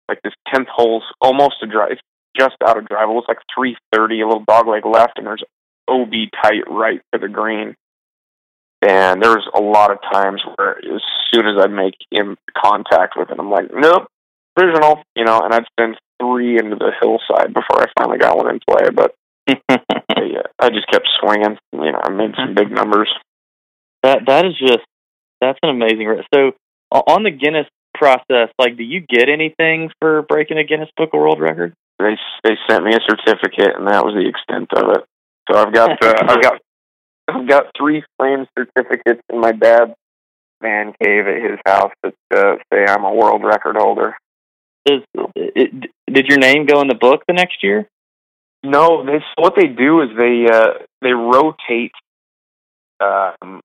Like 0.09 0.21
this 0.23 0.33
tenth 0.53 0.69
hole's 0.73 1.05
almost 1.21 1.57
a 1.63 1.67
drive, 1.67 1.99
just 2.37 2.57
out 2.67 2.79
of 2.79 2.87
drive. 2.87 3.09
It 3.09 3.13
was 3.13 3.27
like 3.29 3.39
three 3.55 3.77
thirty, 3.93 4.21
a 4.21 4.27
little 4.27 4.45
dogleg 4.45 4.85
left, 4.85 5.19
and 5.19 5.27
there's 5.27 5.45
OB 5.89 6.13
tight 6.43 6.65
right 6.69 7.01
to 7.13 7.21
the 7.21 7.29
green. 7.29 7.75
And 8.81 9.21
there 9.21 9.31
was 9.31 9.47
a 9.55 9.61
lot 9.61 9.91
of 9.91 9.99
times 10.13 10.41
where 10.55 10.79
as 10.79 11.03
soon 11.35 11.47
as 11.47 11.61
I'd 11.61 11.73
make 11.73 11.95
in 12.13 12.37
contact 12.57 13.15
with 13.17 13.29
it, 13.31 13.37
I'm 13.39 13.51
like, 13.51 13.71
nope, 13.75 14.07
original, 14.59 15.03
you 15.17 15.25
know, 15.25 15.41
and 15.41 15.53
I'd 15.53 15.65
send 15.79 15.97
three 16.21 16.59
into 16.59 16.77
the 16.77 16.93
hillside 17.01 17.53
before 17.53 17.83
I 17.83 17.87
finally 17.99 18.19
got 18.19 18.37
one 18.37 18.51
in 18.51 18.61
play. 18.69 18.91
But 18.95 19.15
yeah, 19.49 20.47
I 20.59 20.71
just 20.71 20.89
kept 20.91 21.09
swinging. 21.21 21.57
You 21.73 21.93
know, 21.93 22.01
I 22.03 22.11
made 22.11 22.35
some 22.37 22.55
big 22.55 22.71
numbers. 22.71 23.11
That 24.03 24.21
that 24.27 24.47
is 24.47 24.53
just 24.59 24.87
that's 25.41 25.59
an 25.63 25.71
amazing. 25.71 26.23
So 26.35 26.53
on 26.93 27.25
the 27.25 27.31
Guinness 27.31 27.67
process, 27.99 28.49
like, 28.59 28.77
do 28.77 28.85
you 28.85 29.01
get 29.01 29.29
anything 29.29 29.91
for 30.01 30.23
breaking 30.23 30.59
a 30.59 30.65
Guinness 30.65 30.91
Book 30.97 31.11
of 31.13 31.21
World 31.21 31.41
Record? 31.41 31.75
They 31.99 32.17
they 32.45 32.57
sent 32.69 32.85
me 32.85 32.93
a 32.95 33.01
certificate, 33.09 33.77
and 33.77 33.89
that 33.89 34.05
was 34.05 34.15
the 34.15 34.29
extent 34.29 34.69
of 34.77 34.91
it. 34.97 35.05
So 35.51 35.59
I've 35.59 35.73
got 35.73 36.03
uh, 36.03 36.15
I've 36.29 36.43
got 36.43 36.61
I've 37.29 37.49
got 37.49 37.67
three 37.77 38.05
framed 38.19 38.47
certificates 38.57 39.23
in 39.33 39.41
my 39.41 39.53
dad's 39.53 39.95
man 40.63 40.93
cave 41.03 41.27
at 41.27 41.51
his 41.51 41.59
house 41.67 41.93
that 42.03 42.15
uh, 42.35 42.57
say 42.73 42.85
I'm 42.87 43.05
a 43.05 43.15
world 43.15 43.43
record 43.45 43.77
holder. 43.77 44.15
Is 44.87 45.03
it, 45.35 45.91
did 46.07 46.27
your 46.27 46.39
name 46.39 46.67
go 46.67 46.81
in 46.81 46.89
the 46.89 46.95
book 46.95 47.23
the 47.27 47.35
next 47.35 47.63
year? 47.63 47.89
No, 48.63 49.05
they 49.05 49.23
what 49.37 49.55
they 49.57 49.67
do 49.67 50.03
is 50.03 50.09
they 50.17 50.47
uh, 50.51 50.85
they 51.03 51.13
rotate 51.13 51.93
um, 53.01 53.61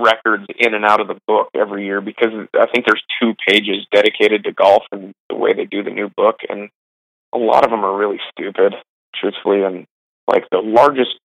records 0.00 0.44
in 0.58 0.74
and 0.74 0.84
out 0.84 1.00
of 1.00 1.08
the 1.08 1.18
book 1.26 1.48
every 1.54 1.84
year 1.86 2.00
because 2.00 2.30
I 2.54 2.66
think 2.66 2.86
there's 2.86 3.02
two 3.20 3.34
pages 3.46 3.86
dedicated 3.92 4.44
to 4.44 4.52
golf 4.52 4.82
and 4.92 5.12
the 5.28 5.36
way 5.36 5.52
they 5.54 5.64
do 5.64 5.82
the 5.82 5.90
new 5.90 6.08
book, 6.16 6.36
and 6.48 6.68
a 7.34 7.38
lot 7.38 7.64
of 7.64 7.70
them 7.70 7.84
are 7.84 7.96
really 7.96 8.20
stupid, 8.30 8.74
truthfully. 9.14 9.62
And 9.62 9.86
like 10.28 10.44
the 10.50 10.58
largest 10.58 11.16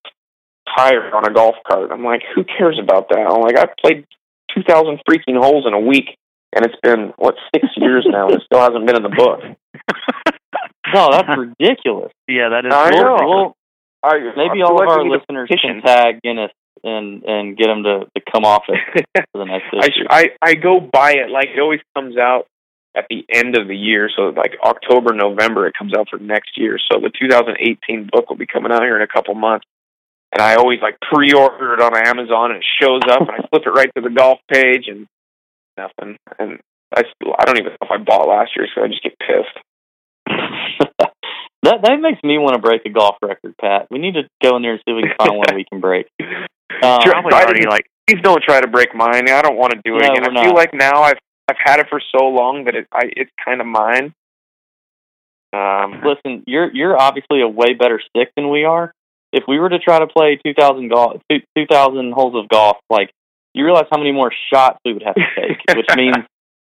tire 0.76 1.14
on 1.16 1.26
a 1.26 1.34
golf 1.34 1.56
cart, 1.68 1.92
I'm 1.92 2.04
like, 2.04 2.22
who 2.36 2.44
cares 2.44 2.80
about 2.82 3.10
that? 3.10 3.20
I'm 3.20 3.42
like, 3.42 3.58
I've 3.58 3.76
played 3.84 4.06
two 4.54 4.64
thousand 4.64 5.00
freaking 5.10 5.38
holes 5.42 5.66
in 5.68 5.74
a 5.74 5.80
week, 5.80 6.18
and 6.56 6.66
it's 6.66 6.80
been 6.82 7.14
what 7.18 7.36
six 7.54 7.68
years 7.78 8.06
now, 8.10 8.28
and 8.28 8.36
it 8.36 8.44
still 8.46 8.60
hasn't 8.62 8.86
been 8.86 8.96
in 8.98 9.04
the 9.04 9.10
book. 9.10 9.42
No, 10.94 11.10
that's 11.12 11.28
ridiculous. 11.38 12.12
Yeah, 12.30 12.50
that 12.50 12.66
is. 12.66 12.74
I 12.74 12.92
Well, 12.92 13.18
know. 13.18 13.28
well, 13.30 13.56
I, 14.04 14.20
maybe 14.38 14.62
I 14.64 14.66
all 14.66 14.82
of 14.82 14.88
our 14.88 15.00
we 15.04 15.10
need 15.10 15.16
a 15.16 15.18
listeners 15.20 15.50
petition. 15.50 15.82
can 15.82 15.84
tag 15.84 16.22
Guinness 16.24 16.52
and 16.84 17.24
and 17.24 17.58
get 17.58 17.68
them 17.68 17.84
to, 17.84 18.06
to 18.16 18.32
come 18.32 18.46
off 18.46 18.64
it 18.68 19.06
for 19.32 19.40
the 19.40 19.46
next 19.46 19.66
I, 19.74 19.86
issue. 19.86 20.04
sh- 20.04 20.08
I 20.10 20.30
I 20.42 20.54
go 20.56 20.80
buy 20.80 21.14
it 21.14 21.30
like 21.30 21.48
it 21.56 21.60
always 21.60 21.82
comes 21.96 22.18
out 22.18 22.48
at 22.96 23.06
the 23.10 23.24
end 23.32 23.56
of 23.56 23.68
the 23.68 23.76
year. 23.76 24.10
So 24.16 24.30
like 24.30 24.54
October, 24.64 25.14
November, 25.14 25.68
it 25.68 25.76
comes 25.78 25.94
out 25.98 26.08
for 26.10 26.18
next 26.18 26.58
year. 26.58 26.80
So 26.92 27.00
the 27.00 27.12
2018 27.18 28.10
book 28.12 28.30
will 28.30 28.38
be 28.38 28.48
coming 28.48 28.72
out 28.72 28.82
here 28.82 28.96
in 28.96 29.04
a 29.04 29.08
couple 29.08 29.36
months. 29.36 29.66
And 30.34 30.42
I 30.42 30.56
always 30.56 30.80
like 30.82 30.98
pre-order 31.00 31.74
it 31.74 31.82
on 31.82 31.96
Amazon, 31.96 32.52
and 32.52 32.60
it 32.60 32.66
shows 32.82 33.02
up, 33.10 33.22
and 33.22 33.32
I 33.32 33.48
flip 33.48 33.64
it 33.66 33.70
right 33.70 33.90
to 33.96 34.02
the 34.02 34.10
golf 34.10 34.40
page, 34.52 34.86
and 34.88 35.08
nothing. 35.78 36.18
And 36.38 36.60
I 36.94 37.04
I 37.40 37.46
don't 37.46 37.58
even 37.58 37.72
know 37.72 37.78
if 37.82 37.92
I 37.92 37.98
bought 37.98 38.28
last 38.28 38.52
year, 38.58 38.68
so 38.76 38.84
I 38.84 38.88
just 38.88 39.04
get 39.04 39.18
pissed. 39.20 39.58
that 41.64 41.82
that 41.82 42.02
makes 42.02 42.22
me 42.24 42.38
want 42.38 42.56
to 42.56 42.62
break 42.62 42.82
a 42.86 42.90
golf 42.90 43.16
record, 43.22 43.56
Pat. 43.60 43.88
We 43.90 44.00
need 44.00 44.16
to 44.16 44.24
go 44.44 44.58
in 44.58 44.64
there 44.64 44.74
and 44.74 44.82
see 44.86 44.92
if 44.92 44.96
we 44.98 45.04
can 45.04 45.16
find 45.18 45.38
one 45.38 45.56
we 45.56 45.66
can 45.66 45.80
break. 45.80 46.08
Try 46.70 47.22
to 47.22 47.36
already, 47.36 47.62
do- 47.62 47.70
please 48.08 48.22
don't 48.22 48.44
try 48.44 48.62
to 48.62 48.68
break 48.68 48.94
mine. 48.96 49.30
I 49.30 49.42
don't 49.42 49.58
want 49.58 49.74
to 49.74 49.82
do 49.84 49.98
it 49.98 50.02
No, 50.04 50.14
again. 50.14 50.38
I 50.38 50.44
feel 50.44 50.54
like 50.56 50.74
now 50.74 51.02
I've 51.02 51.18
I've 51.50 51.58
had 51.64 51.80
it 51.80 51.88
for 51.90 52.02
so 52.16 52.26
long 52.28 52.66
that 52.66 52.76
it 52.76 52.88
I 52.94 53.10
it's 53.16 53.32
kind 53.44 53.62
of 53.62 53.68
mine. 53.68 54.14
Um, 55.54 56.04
listen, 56.04 56.44
you're 56.46 56.74
you're 56.74 57.00
obviously 57.00 57.42
a 57.42 57.48
way 57.48 57.74
better 57.74 58.02
stick 58.10 58.30
than 58.36 58.50
we 58.50 58.66
are. 58.66 58.94
If 59.34 59.44
we 59.48 59.60
were 59.60 59.70
to 59.70 59.80
try 59.80 60.00
to 60.00 60.08
play 60.08 60.40
2,000 60.46 60.88
golf, 60.88 61.22
2,000 61.30 62.14
holes 62.14 62.36
of 62.42 62.48
golf, 62.50 62.78
like 62.90 63.12
you 63.54 63.66
realize 63.66 63.86
how 63.92 63.98
many 63.98 64.12
more 64.12 64.32
shots 64.54 64.80
we 64.86 64.94
would 64.94 65.04
have 65.04 65.16
to 65.16 65.26
take, 65.36 65.58
which 65.76 65.88
means 65.96 66.16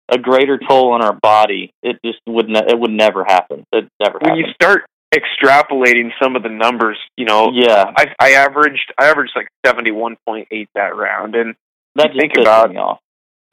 a 0.08 0.18
greater 0.18 0.58
toll 0.58 0.92
on 0.92 1.02
our 1.02 1.12
body. 1.12 1.72
It 1.82 1.98
just 2.04 2.18
would 2.26 2.48
ne- 2.48 2.66
it 2.66 2.78
would 2.78 2.90
never 2.90 3.24
happen. 3.24 3.64
It 3.72 3.88
never 4.00 4.18
when 4.20 4.36
you 4.36 4.46
start 4.54 4.84
extrapolating 5.14 6.10
some 6.22 6.36
of 6.36 6.42
the 6.42 6.48
numbers, 6.48 6.98
you 7.16 7.24
know, 7.24 7.50
yeah, 7.52 7.92
I 7.96 8.14
I 8.18 8.32
averaged 8.32 8.92
I 8.98 9.06
averaged 9.06 9.32
like 9.34 9.48
seventy 9.66 9.90
one 9.90 10.16
point 10.26 10.48
eight 10.50 10.68
that 10.74 10.96
round, 10.96 11.34
and 11.34 11.54
that 11.96 12.10
think 12.18 12.32
about- 12.38 12.70
me 12.70 12.76
off. 12.76 13.00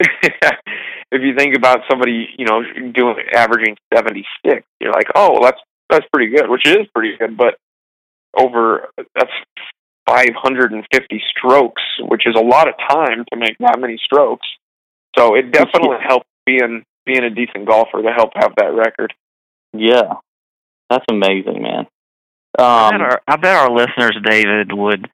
if 0.00 1.22
you 1.22 1.34
think 1.36 1.56
about 1.56 1.80
somebody 1.90 2.28
you 2.38 2.46
know 2.46 2.62
doing 2.92 3.16
averaging 3.32 3.76
seventy 3.92 4.24
six, 4.46 4.64
you're 4.80 4.92
like, 4.92 5.08
oh, 5.16 5.32
well, 5.32 5.42
that's 5.42 5.60
that's 5.90 6.06
pretty 6.12 6.32
good, 6.32 6.48
which 6.48 6.66
is 6.66 6.86
pretty 6.94 7.16
good, 7.16 7.36
but 7.36 7.56
over 8.36 8.88
that's 9.14 9.30
five 10.06 10.30
hundred 10.36 10.72
and 10.72 10.84
fifty 10.92 11.20
strokes, 11.36 11.82
which 12.00 12.26
is 12.26 12.36
a 12.36 12.44
lot 12.44 12.68
of 12.68 12.74
time 12.88 13.24
to 13.32 13.38
make 13.38 13.56
that 13.58 13.80
many 13.80 13.98
strokes. 14.04 14.46
So 15.18 15.34
it 15.34 15.50
definitely 15.50 15.96
helped 16.06 16.26
being 16.46 16.84
being 17.04 17.24
a 17.24 17.30
decent 17.30 17.66
golfer 17.66 18.02
to 18.02 18.12
help 18.12 18.30
have 18.36 18.54
that 18.56 18.74
record. 18.74 19.12
Yeah, 19.72 20.14
that's 20.90 21.04
amazing, 21.10 21.62
man. 21.62 21.86
Um, 22.58 22.64
I, 22.66 22.90
bet 22.90 23.00
our, 23.00 23.20
I 23.28 23.36
bet 23.36 23.56
our 23.56 23.70
listeners, 23.70 24.16
David, 24.24 24.72
would 24.72 25.08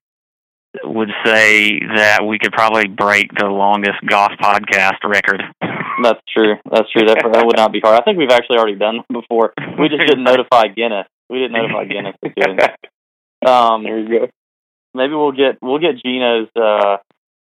would 0.82 1.10
say 1.24 1.78
that 1.96 2.26
we 2.26 2.38
could 2.38 2.52
probably 2.52 2.88
break 2.88 3.30
the 3.38 3.46
longest 3.46 3.98
golf 4.08 4.32
podcast 4.40 4.98
record. 5.04 5.42
that's 6.02 6.20
true. 6.32 6.56
That's 6.70 6.90
true. 6.90 7.06
That, 7.06 7.22
that 7.32 7.46
would 7.46 7.56
not 7.56 7.72
be 7.72 7.80
hard. 7.80 8.00
I 8.00 8.04
think 8.04 8.18
we've 8.18 8.30
actually 8.30 8.58
already 8.58 8.76
done 8.76 8.98
that 8.98 9.12
before. 9.12 9.52
We 9.78 9.88
just 9.88 10.06
didn't 10.06 10.24
notify 10.24 10.68
Guinness. 10.68 11.06
We 11.30 11.38
didn't 11.38 11.52
notify 11.52 11.84
Guinness 11.84 12.16
of 12.22 12.34
doing 12.34 12.56
that. 12.58 12.78
Um, 13.44 13.82
there 13.82 13.98
you 13.98 14.08
go. 14.08 14.28
maybe 14.94 15.12
we'll 15.12 15.32
get 15.32 15.58
we'll 15.60 15.78
get 15.78 16.02
Geno's 16.02 16.48
uh, 16.56 16.96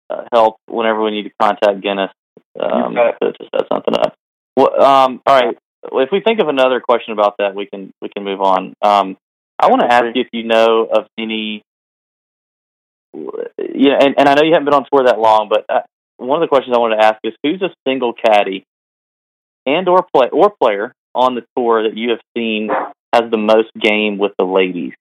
uh, 0.08 0.22
help 0.32 0.58
whenever 0.68 1.02
we 1.02 1.10
need 1.10 1.24
to 1.24 1.32
contact 1.40 1.80
Guinness 1.80 2.12
um, 2.60 2.94
to, 2.94 3.32
to 3.32 3.44
set 3.52 3.66
something 3.72 3.94
up. 3.94 4.14
Well, 4.56 4.80
um, 4.80 5.20
all 5.26 5.40
right. 5.40 5.58
If 5.82 6.10
we 6.12 6.20
think 6.20 6.40
of 6.40 6.48
another 6.48 6.80
question 6.80 7.12
about 7.12 7.36
that, 7.38 7.54
we 7.54 7.66
can 7.66 7.92
we 8.02 8.08
can 8.08 8.24
move 8.24 8.40
on. 8.40 8.74
Um, 8.82 9.16
I 9.58 9.68
want 9.68 9.82
to 9.82 9.92
ask 9.92 10.04
you 10.14 10.22
if 10.22 10.28
you 10.32 10.44
know 10.44 10.86
of 10.90 11.06
any. 11.18 11.62
Yeah, 13.12 13.98
and, 14.00 14.14
and 14.18 14.28
I 14.28 14.34
know 14.34 14.42
you 14.42 14.52
haven't 14.52 14.66
been 14.66 14.74
on 14.74 14.86
tour 14.92 15.04
that 15.04 15.18
long, 15.18 15.48
but 15.48 15.64
uh, 15.68 15.80
one 16.16 16.40
of 16.40 16.46
the 16.46 16.48
questions 16.48 16.76
I 16.76 16.78
wanted 16.78 16.96
to 16.96 17.04
ask 17.04 17.18
is 17.24 17.32
who's 17.42 17.62
a 17.62 17.74
single 17.86 18.12
caddy 18.12 18.64
and 19.66 19.88
or 19.88 20.06
play 20.14 20.28
or 20.30 20.52
player 20.62 20.94
on 21.14 21.34
the 21.34 21.42
tour 21.56 21.88
that 21.88 21.96
you 21.96 22.10
have 22.10 22.20
seen 22.36 22.70
has 23.12 23.30
the 23.30 23.38
most 23.38 23.70
game 23.80 24.18
with 24.18 24.32
the 24.38 24.44
ladies? 24.44 24.92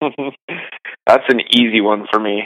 That's 0.00 1.24
an 1.28 1.40
easy 1.50 1.80
one 1.80 2.06
for 2.12 2.20
me. 2.20 2.44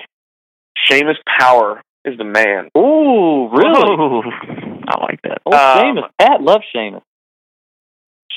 Seamus 0.89 1.17
Power 1.39 1.83
is 2.05 2.17
the 2.17 2.25
man. 2.25 2.69
Ooh, 2.77 3.49
really? 3.51 3.91
Ooh, 3.91 4.23
I 4.89 5.01
like 5.03 5.21
that. 5.23 5.39
Oh, 5.45 5.53
Um, 5.53 5.97
Seamus. 5.97 6.09
Pat 6.19 6.41
loves 6.43 6.65
Seamus. 6.75 7.03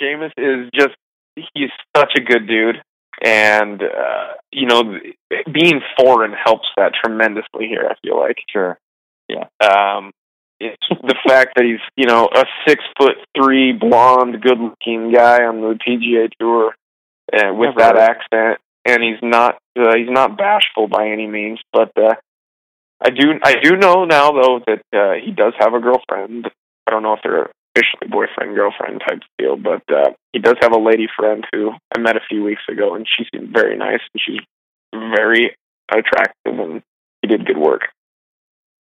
Seamus 0.02 0.32
is 0.38 0.70
just 0.74 0.96
he's 1.36 1.70
such 1.96 2.12
a 2.18 2.22
good 2.22 2.48
dude. 2.48 2.82
And 3.24 3.82
uh, 3.84 4.28
you 4.52 4.66
know, 4.68 4.98
being 5.52 5.82
foreign 6.00 6.34
helps 6.34 6.68
that 6.78 6.94
tremendously 7.04 7.68
here, 7.68 7.88
I 7.90 7.94
feel 8.06 8.18
like. 8.20 8.38
Sure. 8.52 8.78
Yeah. 9.30 9.46
Um 9.62 10.12
it's 10.60 10.78
the 10.90 11.16
fact 11.28 11.54
that 11.56 11.66
he's, 11.66 11.80
you 11.96 12.06
know, 12.06 12.28
a 12.34 12.44
six 12.68 12.84
foot 13.00 13.16
three 13.36 13.74
blonde, 13.74 14.42
good 14.42 14.60
looking 14.60 15.12
guy 15.12 15.44
on 15.44 15.62
the 15.62 15.78
PGA 15.88 16.30
tour 16.40 16.76
uh, 17.34 17.54
with 17.54 17.76
Never 17.76 17.80
that 17.80 17.96
heard. 17.96 18.10
accent 18.10 18.60
and 18.86 19.04
he's 19.04 19.22
not 19.22 19.56
uh, 19.80 19.96
he's 19.96 20.10
not 20.10 20.38
bashful 20.38 20.88
by 20.88 21.08
any 21.10 21.28
means, 21.28 21.60
but 21.72 21.92
uh 21.98 22.16
I 23.04 23.10
do 23.10 23.34
I 23.44 23.56
do 23.62 23.76
know 23.78 24.06
now 24.06 24.32
though 24.32 24.60
that 24.68 24.82
uh, 24.94 25.14
he 25.24 25.32
does 25.32 25.54
have 25.60 25.74
a 25.74 25.80
girlfriend. 25.80 26.48
I 26.88 26.92
don't 26.92 27.04
know 27.04 27.14
if 27.14 27.20
they're 27.24 27.50
officially 27.76 28.10
boyfriend 28.10 28.56
girlfriend 28.56 29.02
type 29.08 29.22
deal, 29.38 29.56
but 29.56 29.82
uh, 29.94 30.12
he 30.34 30.40
does 30.40 30.56
have 30.62 30.74
a 30.74 30.80
lady 30.80 31.08
friend 31.18 31.46
who 31.52 31.72
I 31.96 32.00
met 32.00 32.16
a 32.18 32.22
few 32.30 32.44
weeks 32.44 32.62
ago, 32.70 32.96
and 32.96 33.08
she 33.08 33.26
seemed 33.34 33.54
very 33.54 33.78
nice 33.78 34.02
and 34.14 34.22
she's 34.26 34.46
very 34.94 35.56
attractive, 35.92 36.60
and 36.60 36.84
he 37.22 37.28
did 37.28 37.46
good 37.46 37.58
work. 37.58 37.82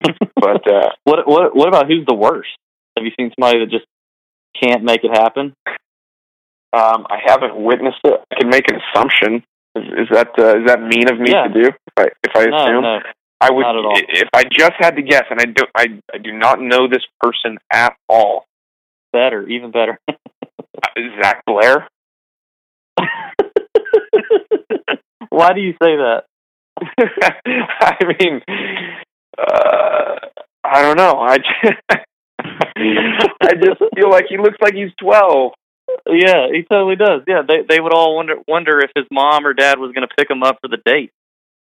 but 0.35 0.67
uh, 0.71 0.89
What 1.03 1.27
what 1.27 1.55
what 1.55 1.67
about 1.67 1.87
who's 1.87 2.05
the 2.05 2.15
worst? 2.15 2.49
Have 2.97 3.05
you 3.05 3.11
seen 3.19 3.31
somebody 3.39 3.59
that 3.59 3.71
just 3.71 3.85
can't 4.61 4.83
make 4.83 5.03
it 5.03 5.11
happen? 5.15 5.53
um, 6.73 7.05
I 7.09 7.19
haven't 7.25 7.55
witnessed 7.55 7.99
it. 8.05 8.19
I 8.31 8.35
can 8.39 8.49
make 8.49 8.69
an 8.71 8.79
assumption. 8.79 9.43
Is, 9.75 9.83
is 10.03 10.07
that 10.11 10.29
uh, 10.37 10.59
is 10.59 10.65
that 10.67 10.81
mean 10.81 11.09
of 11.09 11.19
me 11.19 11.31
Yeah. 11.31 11.47
to 11.47 11.53
do? 11.53 11.67
If 11.69 11.93
I 11.97 12.05
if 12.23 12.35
I 12.35 12.45
No, 12.45 12.57
assume, 12.57 12.81
no. 12.83 12.99
I 13.41 13.51
would. 13.51 13.61
not 13.63 13.75
at 13.77 13.85
all. 13.85 13.97
If 14.07 14.29
I 14.33 14.43
just 14.43 14.73
had 14.79 14.95
to 14.97 15.01
guess, 15.01 15.23
and 15.29 15.39
I 15.41 15.45
do, 15.45 15.63
I 15.75 15.85
I 16.13 16.17
do 16.19 16.31
not 16.31 16.61
know 16.61 16.87
this 16.87 17.03
person 17.19 17.57
at 17.73 17.93
all. 18.07 18.45
Better, 19.11 19.47
even 19.47 19.71
better. 19.71 19.99
Uh, 20.83 21.01
Zac 21.21 21.43
Blair. 21.45 21.87
Why 25.29 25.53
do 25.53 25.61
you 25.61 25.73
say 25.73 25.95
that? 25.97 26.23
I 27.81 27.97
mean, 28.19 28.41
uh, 29.37 30.15
I 30.63 30.81
don't 30.81 30.97
know. 30.97 31.19
I 31.19 31.37
just, 31.37 31.81
I 33.41 33.53
just 33.61 33.79
feel 33.95 34.09
like 34.09 34.25
he 34.29 34.37
looks 34.37 34.57
like 34.61 34.73
he's 34.73 34.91
twelve. 34.99 35.53
Yeah, 36.07 36.47
he 36.51 36.63
totally 36.63 36.95
does. 36.95 37.21
Yeah, 37.27 37.41
they 37.47 37.61
they 37.67 37.79
would 37.79 37.93
all 37.93 38.15
wonder 38.15 38.35
wonder 38.47 38.79
if 38.79 38.91
his 38.95 39.05
mom 39.11 39.45
or 39.45 39.53
dad 39.53 39.77
was 39.79 39.91
going 39.93 40.07
to 40.07 40.15
pick 40.17 40.29
him 40.29 40.43
up 40.43 40.57
for 40.61 40.67
the 40.67 40.79
date. 40.83 41.11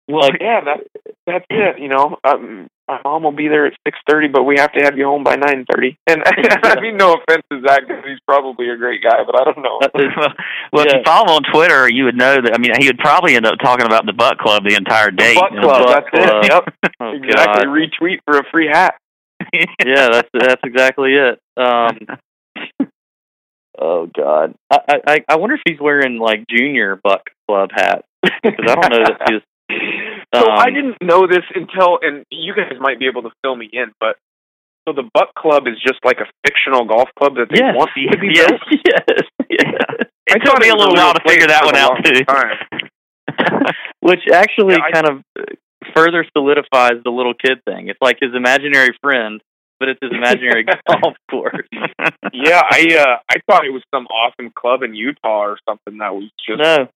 Well, 0.07 0.29
yeah, 0.39 0.61
that 0.65 1.06
that's 1.27 1.45
it. 1.49 1.79
You 1.79 1.89
know, 1.89 2.17
um, 2.23 2.67
my 2.87 2.99
mom 3.03 3.23
will 3.23 3.33
be 3.33 3.49
there 3.49 3.65
at 3.67 3.73
six 3.85 3.99
thirty, 4.09 4.29
but 4.29 4.43
we 4.43 4.55
have 4.57 4.71
to 4.71 4.79
have 4.83 4.97
you 4.97 5.05
home 5.05 5.23
by 5.23 5.35
nine 5.35 5.65
thirty. 5.69 5.97
And 6.07 6.23
I 6.25 6.79
mean, 6.79 6.95
no 6.97 7.15
offense 7.15 7.43
to 7.51 7.61
Zac, 7.67 7.85
'cause 7.87 8.03
he's 8.07 8.19
probably 8.25 8.69
a 8.69 8.77
great 8.77 9.03
guy, 9.03 9.23
but 9.25 9.39
I 9.39 9.43
don't 9.43 9.61
know. 9.61 9.77
well, 9.93 10.33
well 10.71 10.85
if 10.87 10.93
you 10.93 11.01
follow 11.05 11.25
him 11.25 11.35
on 11.35 11.43
Twitter, 11.53 11.89
you 11.89 12.05
would 12.05 12.15
know 12.15 12.41
that. 12.41 12.53
I 12.53 12.57
mean, 12.57 12.71
he 12.79 12.87
would 12.87 12.97
probably 12.97 13.35
end 13.35 13.45
up 13.45 13.59
talking 13.61 13.85
about 13.85 14.05
the 14.05 14.13
Buck 14.13 14.37
Club 14.39 14.63
the 14.63 14.75
entire 14.75 15.11
day. 15.11 15.35
Butt 15.35 15.51
you 15.51 15.59
know, 15.59 15.67
Club, 15.67 15.85
Butt 15.85 16.05
that's 16.13 16.25
Club. 16.25 16.43
it. 16.45 16.51
Yep, 16.51 16.93
Oh 17.01 17.11
exactly. 17.11 17.65
God. 17.65 17.75
Retweet 17.75 18.19
for 18.25 18.37
a 18.39 18.43
free 18.51 18.67
hat. 18.71 18.95
Yeah, 19.53 20.09
that's 20.11 20.29
that's 20.33 20.61
exactly 20.65 21.13
it. 21.13 21.39
Um, 21.55 21.97
oh 23.79 24.07
God, 24.07 24.55
I, 24.71 24.99
I 25.07 25.19
I 25.29 25.35
wonder 25.37 25.55
if 25.55 25.61
he's 25.67 25.79
wearing 25.79 26.17
like 26.19 26.45
junior 26.49 26.99
Buck 27.01 27.29
Club 27.47 27.69
hat 27.73 28.05
because 28.23 28.65
I 28.67 28.75
don't 28.75 28.89
know 28.91 29.03
that 29.03 29.29
he's. 29.29 29.41
So 30.35 30.41
Um, 30.41 30.57
I 30.59 30.69
didn't 30.71 30.97
know 31.01 31.25
this 31.27 31.43
until, 31.55 31.99
and 32.01 32.25
you 32.29 32.53
guys 32.53 32.73
might 32.79 32.99
be 32.99 33.07
able 33.07 33.23
to 33.23 33.31
fill 33.43 33.55
me 33.55 33.69
in, 33.71 33.91
but 33.99 34.17
so 34.87 34.93
the 34.93 35.09
Buck 35.13 35.33
Club 35.35 35.67
is 35.67 35.75
just 35.85 35.99
like 36.03 36.17
a 36.19 36.27
fictional 36.45 36.85
golf 36.85 37.09
club 37.19 37.35
that 37.35 37.47
they 37.49 37.59
Yes, 37.59 37.75
want 37.75 37.89
to 37.95 38.17
be 38.17 38.29
yes, 38.33 38.47
built. 38.49 38.61
yes, 38.85 39.21
yes. 39.49 39.73
It 40.27 40.39
took 40.43 40.59
me 40.59 40.69
a 40.69 40.75
little 40.75 40.95
while 40.95 41.13
to 41.13 41.21
figure 41.27 41.47
that 41.47 41.63
one 41.65 41.75
out 41.75 42.03
too. 42.03 42.21
Which 44.01 44.21
actually 44.33 44.75
Yeah, 44.75 44.83
I- 44.87 44.91
kind 44.91 45.07
of 45.07 45.23
uh, 45.39 45.43
further 45.95 46.25
solidifies 46.35 47.03
the 47.03 47.11
little 47.11 47.33
kid 47.33 47.59
thing. 47.65 47.87
It's 47.89 48.01
like 48.01 48.17
his 48.21 48.31
imaginary 48.33 48.95
friend, 49.01 49.41
but 49.79 49.89
it's 49.89 49.99
his 50.01 50.11
imaginary 50.11 50.63
golf 50.87 51.15
course. 51.29 51.67
yeah, 52.33 52.61
I 52.69 52.87
uh, 52.97 53.17
I 53.29 53.35
thought 53.49 53.65
it 53.65 53.71
was 53.73 53.83
some 53.93 54.05
awesome 54.07 54.51
club 54.57 54.83
in 54.83 54.93
Utah 54.95 55.43
or 55.45 55.57
something 55.67 55.97
that 55.99 56.13
was 56.13 56.29
just 56.45 56.59
No. 56.59 56.87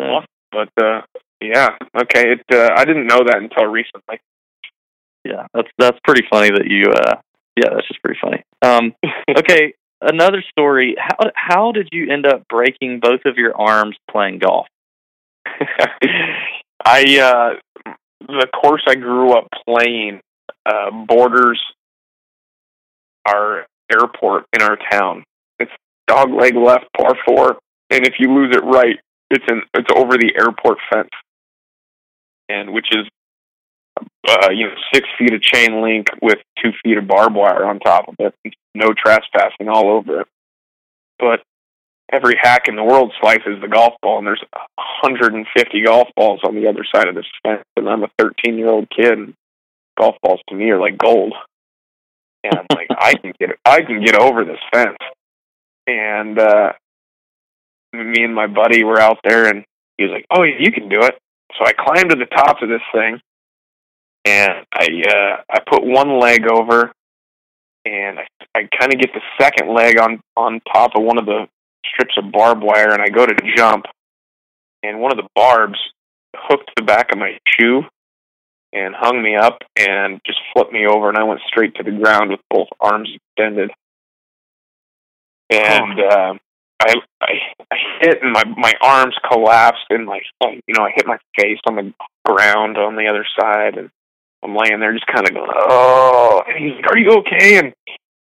No. 0.00 0.06
awesome. 0.06 0.26
But 0.52 0.68
uh, 0.82 1.02
yeah, 1.40 1.70
okay. 1.96 2.32
It 2.32 2.44
uh, 2.52 2.70
I 2.76 2.84
didn't 2.84 3.06
know 3.06 3.22
that 3.26 3.38
until 3.38 3.66
recently. 3.66 4.20
Yeah, 5.24 5.46
that's 5.54 5.68
that's 5.78 5.98
pretty 6.04 6.26
funny 6.30 6.50
that 6.50 6.66
you. 6.66 6.90
uh 6.90 7.16
Yeah, 7.56 7.70
that's 7.74 7.88
just 7.88 8.02
pretty 8.02 8.20
funny. 8.20 8.42
Um, 8.62 8.94
okay, 9.38 9.74
another 10.00 10.42
story. 10.50 10.96
How 10.98 11.30
how 11.34 11.72
did 11.72 11.88
you 11.92 12.10
end 12.12 12.26
up 12.26 12.46
breaking 12.48 13.00
both 13.00 13.20
of 13.24 13.36
your 13.36 13.56
arms 13.56 13.96
playing 14.10 14.38
golf? 14.38 14.66
I 16.86 17.18
uh, 17.18 17.94
the 18.26 18.46
course 18.62 18.82
I 18.86 18.94
grew 18.94 19.32
up 19.32 19.48
playing 19.66 20.20
uh, 20.66 20.90
borders 21.06 21.60
our 23.26 23.66
airport 23.90 24.44
in 24.52 24.62
our 24.62 24.78
town. 24.90 25.24
It's 25.58 25.70
dog 26.06 26.30
leg 26.32 26.54
left 26.56 26.86
par 26.96 27.14
four, 27.26 27.58
and 27.90 28.06
if 28.06 28.14
you 28.18 28.32
lose 28.32 28.54
it 28.54 28.64
right, 28.64 28.98
it's 29.30 29.44
in 29.50 29.62
it's 29.74 29.88
over 29.96 30.16
the 30.16 30.32
airport 30.38 30.78
fence, 30.92 31.10
and 32.48 32.72
which 32.72 32.88
is 32.92 33.06
uh, 34.28 34.50
you 34.50 34.66
know 34.66 34.74
six 34.92 35.08
feet 35.18 35.32
of 35.32 35.42
chain 35.42 35.82
link 35.82 36.08
with 36.22 36.38
two 36.62 36.70
feet 36.82 36.98
of 36.98 37.06
barbed 37.06 37.34
wire 37.34 37.64
on 37.64 37.78
top 37.78 38.08
of 38.08 38.14
it. 38.18 38.54
No 38.74 38.92
trespassing 38.92 39.68
all 39.68 39.90
over 39.90 40.22
it, 40.22 40.26
but 41.18 41.40
every 42.12 42.34
hack 42.40 42.68
in 42.68 42.76
the 42.76 42.84
world 42.84 43.12
slices 43.20 43.60
the 43.60 43.68
golf 43.68 43.94
ball, 44.02 44.18
and 44.18 44.26
there's 44.26 44.42
150 45.04 45.82
golf 45.84 46.08
balls 46.16 46.40
on 46.44 46.54
the 46.54 46.68
other 46.68 46.84
side 46.94 47.08
of 47.08 47.14
this 47.14 47.26
fence, 47.42 47.64
and 47.76 47.88
I'm 47.88 48.04
a 48.04 48.10
13 48.18 48.58
year 48.58 48.68
old 48.68 48.88
kid, 48.90 49.12
and 49.12 49.34
golf 49.98 50.16
balls 50.22 50.40
to 50.48 50.54
me 50.54 50.70
are 50.70 50.80
like 50.80 50.98
gold. 50.98 51.34
And 52.44 52.66
like, 52.70 52.88
I 52.90 53.14
can 53.14 53.32
get, 53.38 53.50
I 53.64 53.80
can 53.82 54.04
get 54.04 54.16
over 54.16 54.44
this 54.44 54.58
fence. 54.72 54.98
And 55.86 56.38
uh, 56.38 56.72
me 57.92 58.24
and 58.24 58.34
my 58.34 58.46
buddy 58.46 58.84
were 58.84 59.00
out 59.00 59.18
there, 59.24 59.46
and 59.46 59.64
he 59.96 60.04
was 60.04 60.12
like, 60.12 60.26
"Oh, 60.30 60.42
you 60.42 60.72
can 60.72 60.88
do 60.88 61.00
it." 61.00 61.18
So 61.58 61.64
I 61.64 61.72
climbed 61.72 62.10
to 62.10 62.16
the 62.16 62.26
top 62.26 62.62
of 62.62 62.68
this 62.68 62.82
thing, 62.92 63.20
and 64.24 64.66
I, 64.72 64.86
uh, 65.08 65.42
I 65.50 65.58
put 65.70 65.84
one 65.84 66.18
leg 66.18 66.46
over, 66.50 66.92
and 67.84 68.18
I, 68.18 68.26
I 68.54 68.68
kind 68.78 68.92
of 68.92 69.00
get 69.00 69.10
the 69.12 69.20
second 69.40 69.74
leg 69.74 69.98
on 69.98 70.20
on 70.36 70.60
top 70.72 70.92
of 70.96 71.02
one 71.02 71.18
of 71.18 71.26
the 71.26 71.46
strips 71.84 72.14
of 72.16 72.32
barbed 72.32 72.62
wire 72.62 72.92
and 72.92 73.02
I 73.02 73.08
go 73.08 73.26
to 73.26 73.34
jump 73.56 73.84
and 74.82 75.00
one 75.00 75.12
of 75.12 75.18
the 75.18 75.28
barbs 75.34 75.78
hooked 76.36 76.70
the 76.76 76.82
back 76.82 77.12
of 77.12 77.18
my 77.18 77.38
shoe 77.48 77.82
and 78.72 78.94
hung 78.94 79.22
me 79.22 79.36
up 79.36 79.58
and 79.76 80.20
just 80.26 80.38
flipped 80.52 80.72
me 80.72 80.86
over 80.86 81.08
and 81.08 81.16
I 81.16 81.24
went 81.24 81.40
straight 81.46 81.74
to 81.76 81.82
the 81.82 81.92
ground 81.92 82.30
with 82.30 82.40
both 82.50 82.68
arms 82.80 83.08
extended. 83.14 83.70
And 85.50 86.00
uh, 86.00 86.34
I, 86.80 86.94
I 87.20 87.32
I 87.70 87.76
hit 88.00 88.22
and 88.22 88.32
my 88.32 88.44
my 88.56 88.72
arms 88.80 89.14
collapsed 89.30 89.86
and 89.90 90.06
like 90.06 90.22
you 90.40 90.74
know 90.76 90.84
I 90.84 90.92
hit 90.94 91.06
my 91.06 91.18
face 91.38 91.58
on 91.66 91.76
the 91.76 91.92
ground 92.24 92.76
on 92.76 92.96
the 92.96 93.06
other 93.06 93.26
side 93.38 93.76
and 93.78 93.90
I'm 94.42 94.54
laying 94.54 94.80
there 94.80 94.92
just 94.92 95.06
kind 95.06 95.26
of 95.26 95.34
going 95.34 95.50
oh 95.54 96.42
and 96.46 96.62
he's 96.62 96.74
like 96.76 96.90
are 96.90 96.98
you 96.98 97.10
okay 97.18 97.58
and 97.58 97.72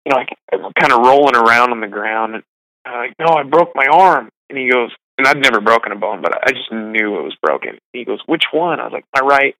you 0.05 0.11
know 0.11 0.17
I, 0.17 0.25
I'm 0.53 0.71
kind 0.79 0.93
of 0.93 1.05
rolling 1.05 1.35
around 1.35 1.71
on 1.71 1.81
the 1.81 1.87
ground 1.87 2.35
and 2.35 2.43
I'm 2.85 2.97
like, 2.97 3.15
no, 3.19 3.35
I 3.35 3.43
broke 3.43 3.71
my 3.75 3.87
arm. 3.91 4.29
And 4.49 4.57
he 4.57 4.69
goes, 4.69 4.91
and 5.17 5.27
I'd 5.27 5.41
never 5.41 5.61
broken 5.61 5.91
a 5.91 5.95
bone, 5.95 6.21
but 6.21 6.33
I 6.43 6.51
just 6.51 6.71
knew 6.71 7.17
it 7.17 7.23
was 7.23 7.35
broken. 7.41 7.77
He 7.93 8.03
goes, 8.03 8.19
which 8.25 8.43
one? 8.51 8.79
I 8.79 8.83
was 8.83 8.93
like, 8.93 9.05
my 9.15 9.21
right. 9.25 9.55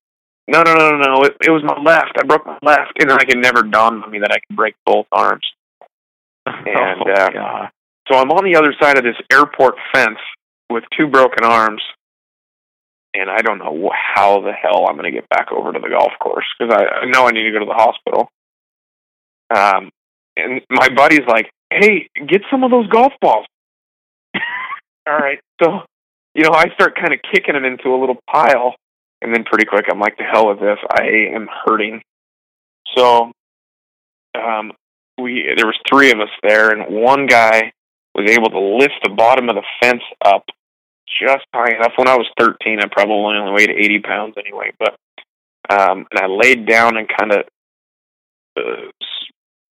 No, 0.47 0.61
no, 0.61 0.73
no, 0.75 0.91
no, 0.91 0.97
no. 0.97 1.23
It, 1.23 1.37
it 1.45 1.49
was 1.49 1.63
my 1.63 1.81
left. 1.81 2.17
I 2.17 2.23
broke 2.23 2.45
my 2.45 2.59
left. 2.61 2.91
And 2.99 3.09
then 3.09 3.17
I 3.17 3.23
could 3.23 3.37
never 3.37 3.63
dawn 3.63 4.03
on 4.03 4.11
me 4.11 4.19
that 4.19 4.31
I 4.31 4.39
could 4.39 4.55
break 4.55 4.75
both 4.85 5.07
arms. 5.11 5.45
And 6.45 7.01
oh, 7.07 7.11
uh, 7.11 7.29
God. 7.29 7.69
So 8.07 8.17
I'm 8.17 8.31
on 8.31 8.43
the 8.43 8.57
other 8.57 8.73
side 8.81 8.97
of 8.97 9.03
this 9.03 9.15
airport 9.31 9.75
fence 9.93 10.19
with 10.69 10.83
two 10.97 11.07
broken 11.07 11.43
arms. 11.43 11.81
And 13.15 13.29
I 13.29 13.41
don't 13.41 13.59
know 13.59 13.91
how 13.93 14.41
the 14.41 14.51
hell 14.51 14.87
I'm 14.89 14.97
going 14.97 15.11
to 15.11 15.11
get 15.11 15.29
back 15.29 15.51
over 15.51 15.71
to 15.71 15.79
the 15.79 15.89
golf 15.89 16.13
course 16.19 16.45
because 16.57 16.73
I, 16.73 17.05
know 17.05 17.27
I 17.27 17.31
need 17.31 17.43
to 17.43 17.51
go 17.51 17.59
to 17.59 17.65
the 17.65 17.73
hospital. 17.73 18.27
Um, 19.55 19.91
and 20.35 20.61
my 20.69 20.89
buddy's 20.89 21.27
like, 21.27 21.51
hey, 21.71 22.09
get 22.27 22.41
some 22.49 22.63
of 22.63 22.71
those 22.71 22.87
golf 22.87 23.13
balls. 23.21 23.45
All 25.07 25.15
right. 25.15 25.39
So, 25.61 25.81
you 26.33 26.41
know, 26.41 26.53
I 26.53 26.73
start 26.73 26.95
kind 26.95 27.13
of 27.13 27.19
kicking 27.31 27.53
them 27.53 27.65
into 27.65 27.89
a 27.89 27.99
little 27.99 28.17
pile. 28.31 28.73
And 29.21 29.33
then 29.33 29.43
pretty 29.45 29.65
quick, 29.65 29.85
I'm 29.89 29.99
like, 29.99 30.17
the 30.17 30.23
hell 30.23 30.49
with 30.49 30.59
this. 30.59 30.79
I 30.91 31.35
am 31.35 31.47
hurting. 31.65 32.01
So, 32.97 33.31
um, 34.35 34.71
we, 35.21 35.53
there 35.55 35.67
was 35.67 35.77
three 35.87 36.11
of 36.11 36.19
us 36.19 36.29
there 36.41 36.71
and 36.71 36.93
one 36.93 37.27
guy 37.27 37.71
was 38.15 38.29
able 38.29 38.49
to 38.49 38.59
lift 38.59 38.99
the 39.03 39.11
bottom 39.11 39.49
of 39.49 39.55
the 39.55 39.63
fence 39.81 40.03
up 40.23 40.45
just 41.21 41.45
high 41.53 41.75
enough. 41.75 41.93
When 41.95 42.07
I 42.07 42.15
was 42.15 42.27
13, 42.39 42.79
I 42.79 42.87
probably 42.91 43.37
only 43.37 43.53
weighed 43.53 43.69
80 43.69 43.99
pounds 43.99 44.35
anyway, 44.37 44.71
but, 44.79 44.97
um, 45.69 46.05
and 46.11 46.19
I 46.19 46.27
laid 46.27 46.67
down 46.67 46.97
and 46.97 47.07
kind 47.07 47.31
of, 47.31 47.45
uh, 48.57 48.91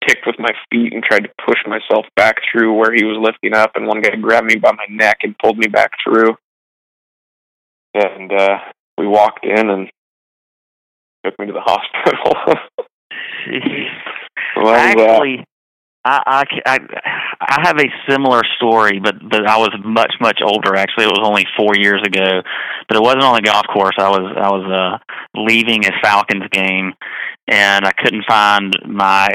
kicked 0.08 0.26
with 0.26 0.40
my 0.40 0.50
feet 0.70 0.94
and 0.94 1.04
tried 1.04 1.24
to 1.24 1.30
push 1.46 1.60
myself 1.68 2.06
back 2.16 2.38
through 2.52 2.74
where 2.74 2.94
he 2.94 3.04
was 3.04 3.18
lifting 3.22 3.54
up 3.54 3.72
and 3.76 3.88
one 3.88 4.02
guy 4.02 4.16
grabbed 4.16 4.48
me 4.48 4.56
by 4.56 4.72
my 4.72 4.86
neck 4.90 5.20
and 5.24 5.38
pulled 5.38 5.58
me 5.58 5.68
back 5.68 5.92
through. 6.04 6.36
And 7.94 8.32
uh 8.32 8.58
we 8.98 9.08
walked 9.08 9.46
in 9.46 9.70
and 9.70 9.90
took 11.26 11.38
me 11.40 11.48
to 11.48 11.54
the 11.54 11.62
hospital. 11.66 12.34
Well, 14.56 14.74
Actually, 14.74 15.46
I, 16.04 16.44
I, 16.66 16.80
I, 17.42 17.62
have 17.62 17.78
a 17.78 17.86
similar 18.10 18.42
story, 18.58 19.00
but 19.00 19.16
but 19.22 19.46
I 19.48 19.58
was 19.58 19.70
much 19.86 20.14
much 20.20 20.40
older. 20.44 20.76
Actually, 20.76 21.06
it 21.06 21.14
was 21.14 21.22
only 21.24 21.46
four 21.56 21.76
years 21.76 22.02
ago, 22.04 22.42
but 22.88 22.98
it 22.98 23.04
wasn't 23.04 23.24
on 23.24 23.36
the 23.36 23.42
golf 23.42 23.68
course. 23.72 23.94
I 24.00 24.10
was 24.10 24.34
I 24.36 24.50
was 24.50 24.66
uh, 24.66 25.14
leaving 25.40 25.86
a 25.86 25.92
Falcons 26.02 26.46
game, 26.52 26.94
and 27.48 27.86
I 27.86 27.92
couldn't 27.92 28.26
find 28.28 28.74
my 28.88 29.30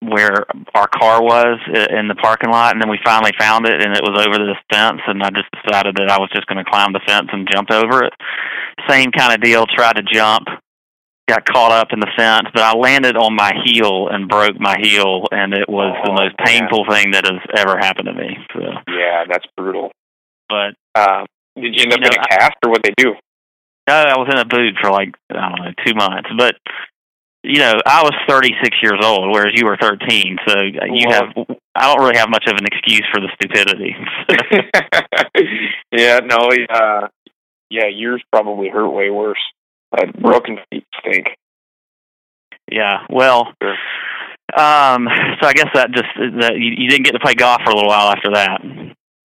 where 0.00 0.44
our 0.74 0.88
car 0.88 1.22
was 1.22 1.58
in 1.88 2.08
the 2.08 2.16
parking 2.16 2.50
lot. 2.50 2.74
And 2.74 2.82
then 2.82 2.90
we 2.90 2.98
finally 3.02 3.32
found 3.38 3.66
it, 3.66 3.82
and 3.82 3.96
it 3.96 4.02
was 4.02 4.20
over 4.20 4.44
this 4.44 4.60
fence. 4.70 5.00
And 5.06 5.22
I 5.22 5.30
just 5.30 5.48
decided 5.64 5.96
that 5.96 6.10
I 6.10 6.18
was 6.18 6.28
just 6.34 6.46
going 6.48 6.62
to 6.62 6.70
climb 6.70 6.92
the 6.92 7.00
fence 7.06 7.28
and 7.32 7.48
jump 7.50 7.70
over 7.70 8.04
it. 8.04 8.12
Same 8.88 9.10
kind 9.10 9.32
of 9.32 9.40
deal. 9.40 9.64
Tried 9.66 9.96
to 9.96 10.02
jump, 10.02 10.48
got 11.30 11.44
caught 11.46 11.72
up 11.72 11.88
in 11.92 12.00
the 12.00 12.10
fence, 12.16 12.48
but 12.52 12.62
I 12.62 12.76
landed 12.76 13.16
on 13.16 13.34
my 13.34 13.52
heel 13.64 14.08
and 14.08 14.28
broke 14.28 14.58
my 14.60 14.76
heel, 14.80 15.24
and 15.32 15.54
it 15.54 15.68
was 15.68 15.94
Oh, 15.98 16.06
the 16.06 16.12
most 16.12 16.34
man. 16.38 16.46
painful 16.46 16.84
thing 16.90 17.12
that 17.12 17.24
has 17.24 17.40
ever 17.56 17.78
happened 17.78 18.06
to 18.06 18.14
me. 18.14 18.36
So, 18.52 18.60
Yeah, 18.88 19.24
that's 19.28 19.46
brutal. 19.56 19.92
but 20.48 20.74
Um, 20.94 21.26
did 21.56 21.74
you 21.76 21.84
end 21.84 21.92
up 21.94 21.98
You 22.00 22.04
know, 22.04 22.10
in 22.16 22.20
a 22.20 22.26
cast, 22.28 22.54
or 22.64 22.70
what 22.70 22.82
they 22.82 22.92
do? 22.96 23.14
uh, 23.88 24.04
I 24.14 24.18
was 24.18 24.28
in 24.32 24.38
a 24.38 24.44
boot 24.44 24.74
for 24.82 24.90
like 24.90 25.14
I 25.30 25.48
don't 25.48 25.62
know 25.64 25.72
two 25.86 25.94
months, 25.94 26.28
but 26.36 26.56
you 27.42 27.58
know 27.60 27.72
I 27.86 28.02
was 28.02 28.12
36 28.28 28.76
years 28.82 29.00
old, 29.04 29.30
whereas 29.32 29.52
you 29.56 29.66
were 29.66 29.76
13. 29.80 30.38
So 30.46 30.60
you 30.60 31.06
Well- 31.08 31.32
have 31.36 31.46
I 31.74 31.86
don't 31.86 32.00
really 32.04 32.18
have 32.18 32.28
much 32.28 32.44
of 32.46 32.56
an 32.58 32.66
excuse 32.66 33.06
for 33.12 33.20
the 33.20 33.30
stupidity. 33.34 33.94
yeah, 35.92 36.18
no, 36.24 36.48
uh, 36.68 37.08
yeah, 37.70 37.86
yours 37.86 38.22
probably 38.32 38.68
hurt 38.68 38.88
way 38.90 39.10
worse. 39.10 39.38
Uh, 39.96 40.06
broken 40.20 40.58
yeah, 42.70 43.04
well, 43.10 43.52
Sure. 43.62 43.74
um, 44.56 45.08
so 45.40 45.48
I 45.48 45.52
guess 45.54 45.68
that 45.74 45.90
just 45.92 46.08
that 46.40 46.54
you, 46.56 46.72
you 46.76 46.88
didn't 46.88 47.04
get 47.04 47.12
to 47.12 47.20
play 47.20 47.34
golf 47.34 47.60
for 47.64 47.70
a 47.70 47.74
little 47.74 47.88
while 47.88 48.10
after 48.10 48.30
that. 48.34 48.60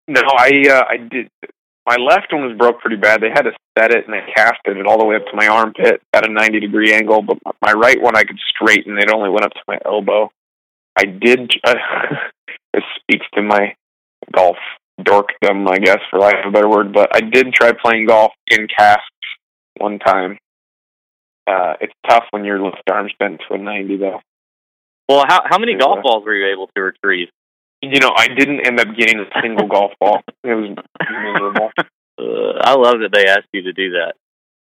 No, 0.08 0.22
I 0.38 0.52
uh, 0.70 0.84
I 0.90 0.98
did. 0.98 1.30
My 1.86 1.96
left 1.96 2.32
one 2.32 2.48
was 2.48 2.58
broke 2.58 2.80
pretty 2.82 2.98
bad. 2.98 3.22
They 3.22 3.30
had 3.30 3.44
to 3.44 3.52
set 3.78 3.92
it 3.92 4.06
and 4.06 4.14
they 4.14 4.22
casted 4.36 4.78
it 4.78 4.86
all 4.86 5.00
the 5.00 5.06
way 5.06 5.16
up 5.16 5.26
to 5.26 5.36
my 5.36 5.48
armpit 5.48 6.02
at 6.14 6.28
a 6.28 6.32
90 6.32 6.60
degree 6.60 6.94
angle. 6.94 7.22
But 7.24 7.38
my 7.64 7.72
right 7.74 8.00
one 8.00 8.16
I 8.16 8.24
could 8.24 8.38
straighten. 8.50 8.98
It 9.00 9.12
only 9.12 9.30
went 9.30 9.46
up 9.46 9.54
to 9.54 9.62
my 9.68 9.80
elbow. 9.86 10.30
I 10.96 11.06
did. 11.06 11.52
Uh, 11.64 11.76
this 12.74 12.84
speaks 13.02 13.26
to 13.34 13.42
my 13.42 13.76
golf 14.36 14.58
dorkdom, 15.02 15.68
I 15.68 15.78
guess, 15.80 16.00
for 16.12 16.20
lack 16.20 16.36
of 16.46 16.50
a 16.50 16.52
better 16.52 16.70
word. 16.70 16.94
But 16.94 17.16
I 17.16 17.22
did 17.22 17.54
try 17.54 17.72
playing 17.72 18.06
golf 18.08 18.34
in 18.48 18.68
casts 18.68 19.06
one 19.78 19.98
time. 20.00 20.38
Uh, 21.50 21.74
it's 21.82 21.94
tough 22.08 22.26
when 22.32 22.46
your 22.46 22.60
left 22.62 22.84
arm's 22.92 23.12
bent 23.20 23.42
to 23.48 23.56
a 23.56 23.58
90, 23.58 23.98
though. 23.98 24.22
Well, 25.08 25.26
how 25.28 25.42
how 25.50 25.58
many 25.58 25.76
golf 25.76 26.04
balls 26.04 26.24
were 26.24 26.36
you 26.36 26.52
able 26.54 26.68
to 26.76 26.82
retrieve? 26.82 27.30
You 27.82 28.00
know, 28.00 28.12
I 28.16 28.28
didn't 28.28 28.68
end 28.68 28.80
up 28.80 28.96
getting 28.96 29.20
a 29.20 29.42
single 29.42 29.68
golf 29.76 29.94
ball. 30.00 30.22
It 30.44 30.54
was 30.54 30.76
miserable. 31.10 31.72
Uh, 32.20 32.52
I 32.62 32.74
love 32.76 32.96
that 33.00 33.12
they 33.14 33.28
asked 33.28 33.48
you 33.54 33.62
to 33.62 33.72
do 33.72 33.92
that. 33.92 34.14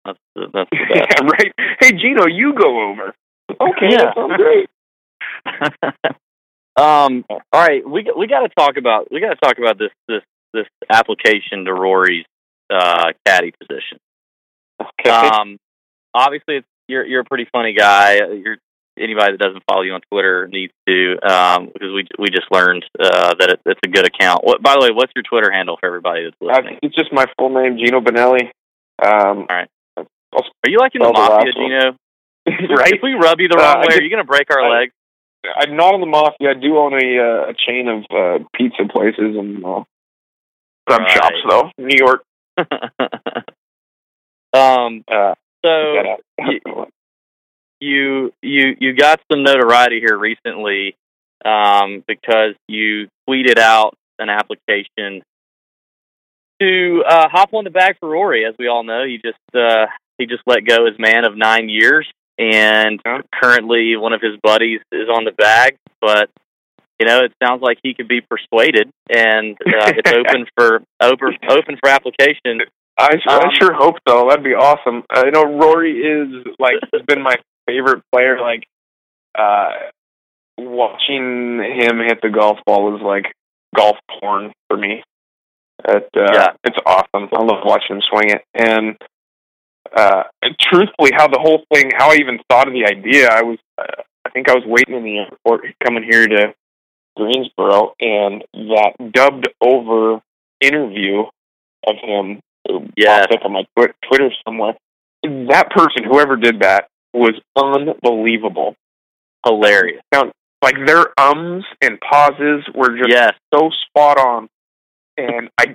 That's 0.05 0.19
the- 0.37 0.47
that's 0.55 0.71
yeah, 0.95 1.27
right. 1.27 1.53
Hey, 1.81 1.91
Geno, 1.91 2.29
you 2.29 2.55
go 2.55 2.89
over. 2.93 3.13
Okay, 3.51 3.89
Yeah. 3.91 4.05
that 4.05 4.15
sounds 4.15 4.37
great. 4.37 4.69
um. 6.77 7.25
All 7.29 7.41
right, 7.53 7.83
we 7.89 8.09
we 8.17 8.27
got 8.29 8.41
to 8.41 8.49
talk 8.57 8.77
about 8.77 9.11
we 9.11 9.21
got 9.21 9.31
to 9.31 9.37
talk 9.43 9.59
about 9.59 9.77
this 9.79 9.91
this 10.07 10.23
this 10.53 10.67
application 10.89 11.65
to 11.65 11.75
Rory's 11.75 12.27
uh, 12.71 13.13
caddy 13.27 13.53
position. 13.61 13.99
Okay. 14.81 15.11
Um, 15.11 15.59
obviously, 16.15 16.59
it's, 16.59 16.67
you're 16.89 17.05
you're 17.07 17.21
a 17.21 17.25
pretty 17.25 17.47
funny 17.53 17.73
guy. 17.75 18.15
You're 18.17 18.57
anybody 18.99 19.33
that 19.33 19.39
doesn't 19.39 19.63
follow 19.71 19.83
you 19.83 19.93
on 19.93 20.01
Twitter 20.11 20.49
needs 20.49 20.73
to 20.89 21.17
um, 21.23 21.67
because 21.73 21.93
we 21.95 22.07
we 22.19 22.31
just 22.31 22.51
learned 22.51 22.85
uh, 22.99 23.35
that 23.39 23.51
it, 23.51 23.61
it's 23.65 23.81
a 23.85 23.89
good 23.89 24.07
account. 24.07 24.43
What 24.45 24.61
by 24.63 24.75
the 24.75 24.81
way, 24.81 24.91
what's 24.93 25.13
your 25.15 25.23
Twitter 25.23 25.51
handle 25.53 25.77
for 25.79 25.87
everybody 25.87 26.25
that's 26.25 26.37
listening? 26.41 26.79
it's 26.83 26.97
just 26.97 27.13
my 27.13 27.27
full 27.39 27.51
name, 27.51 27.79
Geno 27.79 28.01
Bonnalie. 28.01 28.51
Um, 29.01 29.47
All 29.47 29.47
right. 29.49 29.69
Are 29.97 30.05
you 30.71 30.79
liking 30.79 31.01
the 31.01 31.07
the 31.07 31.13
mafia, 31.13 31.53
last. 31.53 31.57
Geno? 31.57 31.97
right? 32.77 32.93
If 32.93 33.01
we 33.03 33.13
rub 33.15 33.39
you 33.41 33.49
the 33.49 33.57
Uh, 33.57 33.63
wrong 33.63 33.77
I 33.77 33.87
way, 33.89 33.97
are 33.99 34.03
you 34.03 34.11
going 34.11 34.23
to 34.25 34.29
break 34.29 34.51
our 34.51 34.61
I- 34.65 34.81
legs? 34.81 34.93
I'm 35.57 35.77
not 35.77 35.95
in 35.95 36.01
the 36.01 36.07
mafia. 36.07 36.51
I 36.51 36.55
do 36.55 36.77
own 36.79 36.93
a 36.95 36.97
uh, 37.19 37.51
a 37.51 37.55
chain 37.55 37.87
of 37.89 38.05
uh, 38.11 38.45
pizza 38.55 38.83
places 38.93 39.37
and 39.39 39.65
uh, 39.65 39.85
sub 40.91 41.01
Right. 41.01 41.11
shops, 41.11 41.37
though. 41.49 41.71
New 41.79 41.97
York. 41.97 42.25
um. 44.53 45.05
So 45.65 46.03
you 47.81 48.33
you 48.43 48.77
you 48.79 48.95
got 48.95 49.21
some 49.31 49.43
notoriety 49.43 50.01
here 50.01 50.17
recently 50.17 50.97
um, 51.45 52.05
because 52.07 52.55
you 52.67 53.09
tweeted 53.29 53.59
out 53.59 53.95
an 54.19 54.29
application 54.29 55.23
to 56.61 57.05
uh, 57.09 57.29
hop 57.29 57.55
on 57.55 57.65
the 57.65 57.71
bag 57.71 57.97
for 58.01 58.09
Rory. 58.09 58.45
As 58.45 58.55
we 58.59 58.69
all 58.69 58.83
know, 58.83 59.05
he 59.05 59.19
just 59.25 59.39
uh, 59.55 59.87
he 60.19 60.27
just 60.27 60.43
let 60.47 60.67
go 60.67 60.87
his 60.87 60.99
man 60.99 61.25
of 61.25 61.37
nine 61.37 61.69
years, 61.69 62.07
and 62.39 63.01
currently 63.33 63.97
one 63.97 64.13
of 64.13 64.21
his 64.21 64.37
buddies 64.43 64.81
is 64.93 65.09
on 65.09 65.25
the 65.25 65.33
bag. 65.33 65.77
But 66.01 66.31
you 67.01 67.07
know, 67.07 67.21
it 67.21 67.33
sounds 67.43 67.63
like 67.63 67.79
he 67.83 67.95
could 67.95 68.09
be 68.09 68.21
persuaded, 68.21 68.91
and 69.09 69.57
uh, 69.61 69.93
it's 69.97 70.11
open 70.11 70.47
for 70.57 70.83
open 71.01 71.39
open 71.49 71.77
for 71.81 71.89
application. 71.89 72.61
I, 72.99 73.17
I 73.29 73.37
Um, 73.45 73.51
sure 73.61 73.73
hope 73.75 73.97
so. 74.07 74.29
That'd 74.29 74.45
be 74.45 74.55
awesome. 74.55 75.05
Uh, 75.15 75.23
you 75.27 75.31
know, 75.31 75.45
Rory 75.45 75.99
is 75.99 76.45
like 76.59 76.75
has 76.93 77.03
been 77.07 77.23
my 77.23 77.37
favorite 77.67 78.03
player. 78.13 78.41
Like, 78.41 78.65
uh, 79.39 79.71
watching 80.59 81.61
him 81.63 81.99
hit 82.01 82.21
the 82.23 82.31
golf 82.31 82.59
ball 82.67 82.97
is 82.97 83.03
like 83.03 83.27
golf 83.77 83.97
porn 84.21 84.53
for 84.69 84.77
me. 84.77 85.03
It, 85.87 86.09
uh, 86.17 86.27
Yeah. 86.35 86.49
it's 86.65 86.79
awesome. 86.85 87.29
I 87.33 87.43
love 87.43 87.65
watching 87.65 87.97
him 87.97 88.03
swing 88.11 88.31
it. 88.31 88.43
And 88.55 88.97
uh, 89.97 90.25
truthfully, 90.61 91.13
how 91.15 91.29
the 91.29 91.39
whole 91.41 91.63
thing, 91.73 91.93
how 91.97 92.11
I 92.11 92.17
even 92.17 92.41
thought 92.51 92.67
of 92.69 92.75
the 92.75 92.85
idea, 92.87 93.29
I 93.31 93.43
was, 93.43 93.59
uh, 93.79 94.03
I 94.27 94.31
think 94.31 94.49
I 94.51 94.55
was 94.55 94.65
waiting 94.67 94.95
in 94.97 95.05
the 95.05 95.19
airport 95.19 95.65
coming 95.85 96.03
here 96.03 96.27
to 96.27 96.55
Greensboro, 97.17 97.95
and 98.01 98.45
that 98.53 99.13
dubbed 99.13 99.49
over 99.61 100.21
interview 100.61 101.23
of 101.87 101.95
him 102.03 102.41
Yes. 102.97 103.27
popped 103.27 103.35
up 103.41 103.45
on 103.47 103.53
my 103.53 103.65
twi- 103.77 103.93
Twitter 104.09 104.31
somewhere. 104.45 104.75
That 105.23 105.71
person, 105.71 106.05
whoever 106.05 106.37
did 106.37 106.61
that, 106.61 106.89
was 107.13 107.35
unbelievable. 107.57 108.77
Hilarious. 109.47 110.03
Like 110.63 110.75
their 110.87 111.07
ums 111.19 111.65
and 111.81 111.99
pauses 112.01 112.65
were 112.75 112.97
just 112.97 113.11
Yes. 113.11 113.33
so 113.55 113.71
spot 113.89 114.19
on. 114.19 114.49
And 115.17 115.49
I, 115.59 115.67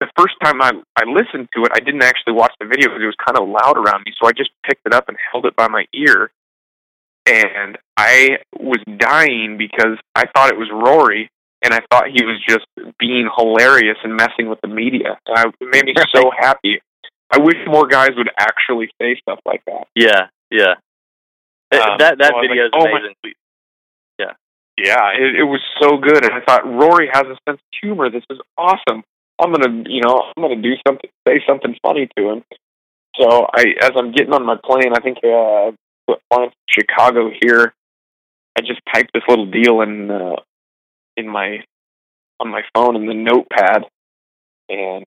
the 0.00 0.08
first 0.16 0.34
time 0.42 0.60
I 0.62 0.72
I 0.96 1.04
listened 1.04 1.48
to 1.54 1.62
it, 1.64 1.72
I 1.72 1.80
didn't 1.80 2.02
actually 2.02 2.32
watch 2.34 2.52
the 2.60 2.66
video 2.66 2.88
because 2.88 3.02
it 3.02 3.06
was 3.06 3.16
kind 3.24 3.38
of 3.38 3.48
loud 3.48 3.76
around 3.76 4.02
me. 4.04 4.12
So 4.20 4.26
I 4.28 4.32
just 4.32 4.50
picked 4.66 4.86
it 4.86 4.92
up 4.94 5.08
and 5.08 5.16
held 5.32 5.46
it 5.46 5.54
by 5.56 5.68
my 5.68 5.84
ear, 5.94 6.30
and 7.26 7.78
I 7.96 8.38
was 8.58 8.78
dying 8.98 9.56
because 9.58 9.98
I 10.16 10.24
thought 10.34 10.50
it 10.50 10.58
was 10.58 10.68
Rory, 10.72 11.30
and 11.62 11.74
I 11.74 11.80
thought 11.90 12.06
he 12.06 12.24
was 12.24 12.40
just 12.48 12.66
being 12.98 13.28
hilarious 13.36 13.96
and 14.04 14.16
messing 14.16 14.48
with 14.48 14.60
the 14.62 14.68
media. 14.68 15.18
And 15.26 15.38
I, 15.38 15.44
it 15.48 15.68
made 15.70 15.84
me 15.84 15.94
so 16.14 16.30
happy. 16.36 16.80
I 17.30 17.38
wish 17.38 17.56
more 17.66 17.86
guys 17.86 18.10
would 18.16 18.30
actually 18.38 18.88
say 19.00 19.16
stuff 19.20 19.40
like 19.44 19.62
that. 19.66 19.86
Yeah, 19.94 20.28
yeah. 20.50 20.74
Um, 21.70 21.98
that 21.98 22.18
that 22.18 22.32
so 22.32 22.40
video 22.40 22.66
is 22.66 22.70
like, 22.72 22.82
oh 22.82 22.92
my- 22.92 22.98
amazing. 22.98 23.34
Yeah, 24.78 25.10
it, 25.10 25.40
it 25.40 25.42
was 25.42 25.60
so 25.82 25.98
good, 25.98 26.24
and 26.24 26.32
I 26.32 26.40
thought 26.46 26.64
Rory 26.64 27.08
has 27.12 27.24
a 27.24 27.34
sense 27.48 27.58
of 27.58 27.78
humor. 27.82 28.10
This 28.10 28.22
is 28.30 28.38
awesome. 28.56 29.02
I'm 29.40 29.52
gonna, 29.52 29.82
you 29.88 30.00
know, 30.00 30.22
I'm 30.36 30.42
gonna 30.42 30.62
do 30.62 30.74
something, 30.86 31.10
say 31.26 31.42
something 31.48 31.74
funny 31.82 32.08
to 32.16 32.30
him. 32.30 32.44
So 33.18 33.46
I, 33.52 33.74
as 33.82 33.90
I'm 33.96 34.12
getting 34.12 34.32
on 34.32 34.46
my 34.46 34.56
plane, 34.62 34.92
I 34.94 35.00
think 35.00 35.18
uh, 35.18 35.72
flying 36.06 36.50
from 36.50 36.50
Chicago 36.70 37.30
here, 37.42 37.74
I 38.56 38.60
just 38.60 38.80
typed 38.94 39.10
this 39.12 39.24
little 39.28 39.46
deal 39.46 39.80
in 39.80 40.10
uh, 40.10 40.36
in 41.18 41.28
my 41.28 41.58
on 42.40 42.48
my 42.50 42.62
phone 42.74 42.96
in 42.96 43.06
the 43.06 43.14
notepad, 43.14 43.84
and 44.68 45.04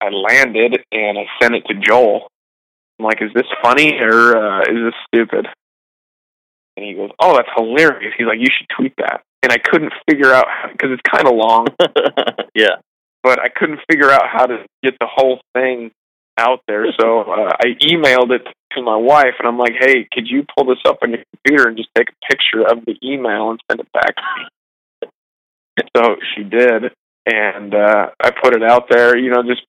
I 0.00 0.10
landed 0.10 0.84
and 0.92 1.18
I 1.18 1.24
sent 1.40 1.54
it 1.54 1.64
to 1.68 1.74
Joel. 1.74 2.28
I'm 2.98 3.06
like, 3.06 3.22
"Is 3.22 3.30
this 3.34 3.46
funny 3.62 3.98
or 3.98 4.36
uh, 4.36 4.60
is 4.62 4.92
this 4.92 4.94
stupid?" 5.08 5.46
And 6.76 6.86
he 6.86 6.92
goes, 6.92 7.10
"Oh, 7.18 7.34
that's 7.34 7.48
hilarious." 7.56 8.12
He's 8.16 8.26
like, 8.26 8.38
"You 8.38 8.48
should 8.56 8.68
tweet 8.76 8.94
that." 8.98 9.22
And 9.42 9.52
I 9.52 9.58
couldn't 9.58 9.92
figure 10.08 10.32
out 10.32 10.46
because 10.72 10.90
it's 10.92 11.02
kind 11.10 11.26
of 11.26 11.34
long, 11.34 11.66
yeah. 12.54 12.76
but 13.22 13.38
I 13.40 13.48
couldn't 13.48 13.80
figure 13.90 14.10
out 14.10 14.24
how 14.30 14.46
to 14.46 14.64
get 14.82 14.94
the 14.98 15.06
whole 15.06 15.40
thing 15.54 15.90
out 16.36 16.60
there. 16.68 16.86
So 17.00 17.20
uh, 17.20 17.52
I 17.60 17.76
emailed 17.82 18.30
it 18.32 18.46
to 18.72 18.82
my 18.82 18.96
wife, 18.96 19.34
and 19.38 19.48
I'm 19.48 19.58
like, 19.58 19.74
"Hey, 19.78 20.06
could 20.12 20.26
you 20.26 20.44
pull 20.56 20.66
this 20.66 20.82
up 20.86 20.98
on 21.02 21.10
your 21.10 21.22
computer 21.32 21.68
and 21.68 21.76
just 21.76 21.90
take 21.94 22.08
a 22.10 22.26
picture 22.32 22.62
of 22.66 22.84
the 22.84 22.96
email 23.02 23.50
and 23.50 23.60
send 23.70 23.80
it 23.80 23.92
back 23.92 24.16
to 24.16 24.22
me?" 24.38 24.48
So 25.96 26.16
she 26.34 26.42
did, 26.44 26.92
and 27.26 27.74
uh, 27.74 28.10
I 28.22 28.30
put 28.30 28.54
it 28.54 28.62
out 28.62 28.84
there. 28.90 29.16
You 29.16 29.30
know, 29.30 29.42
just 29.42 29.62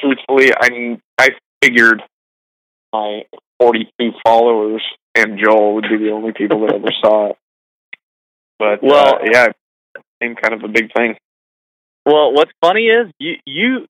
truthfully, 0.00 0.52
I 0.54 0.98
I 1.18 1.30
figured 1.62 2.02
my 2.92 3.22
42 3.60 4.12
followers 4.24 4.82
and 5.14 5.38
Joel 5.42 5.74
would 5.76 5.86
be 5.90 5.96
the 5.96 6.10
only 6.10 6.32
people 6.32 6.60
that 6.66 6.74
ever 6.74 6.88
saw 7.02 7.30
it. 7.30 7.36
But 8.58 8.82
Well- 8.82 9.16
uh, 9.16 9.18
yeah, 9.32 9.46
same 10.22 10.34
kind 10.36 10.54
of 10.54 10.62
a 10.62 10.68
big 10.68 10.92
thing. 10.94 11.16
Well, 12.04 12.32
what's 12.32 12.52
funny 12.62 12.86
is 12.86 13.10
you 13.18 13.36
you 13.46 13.86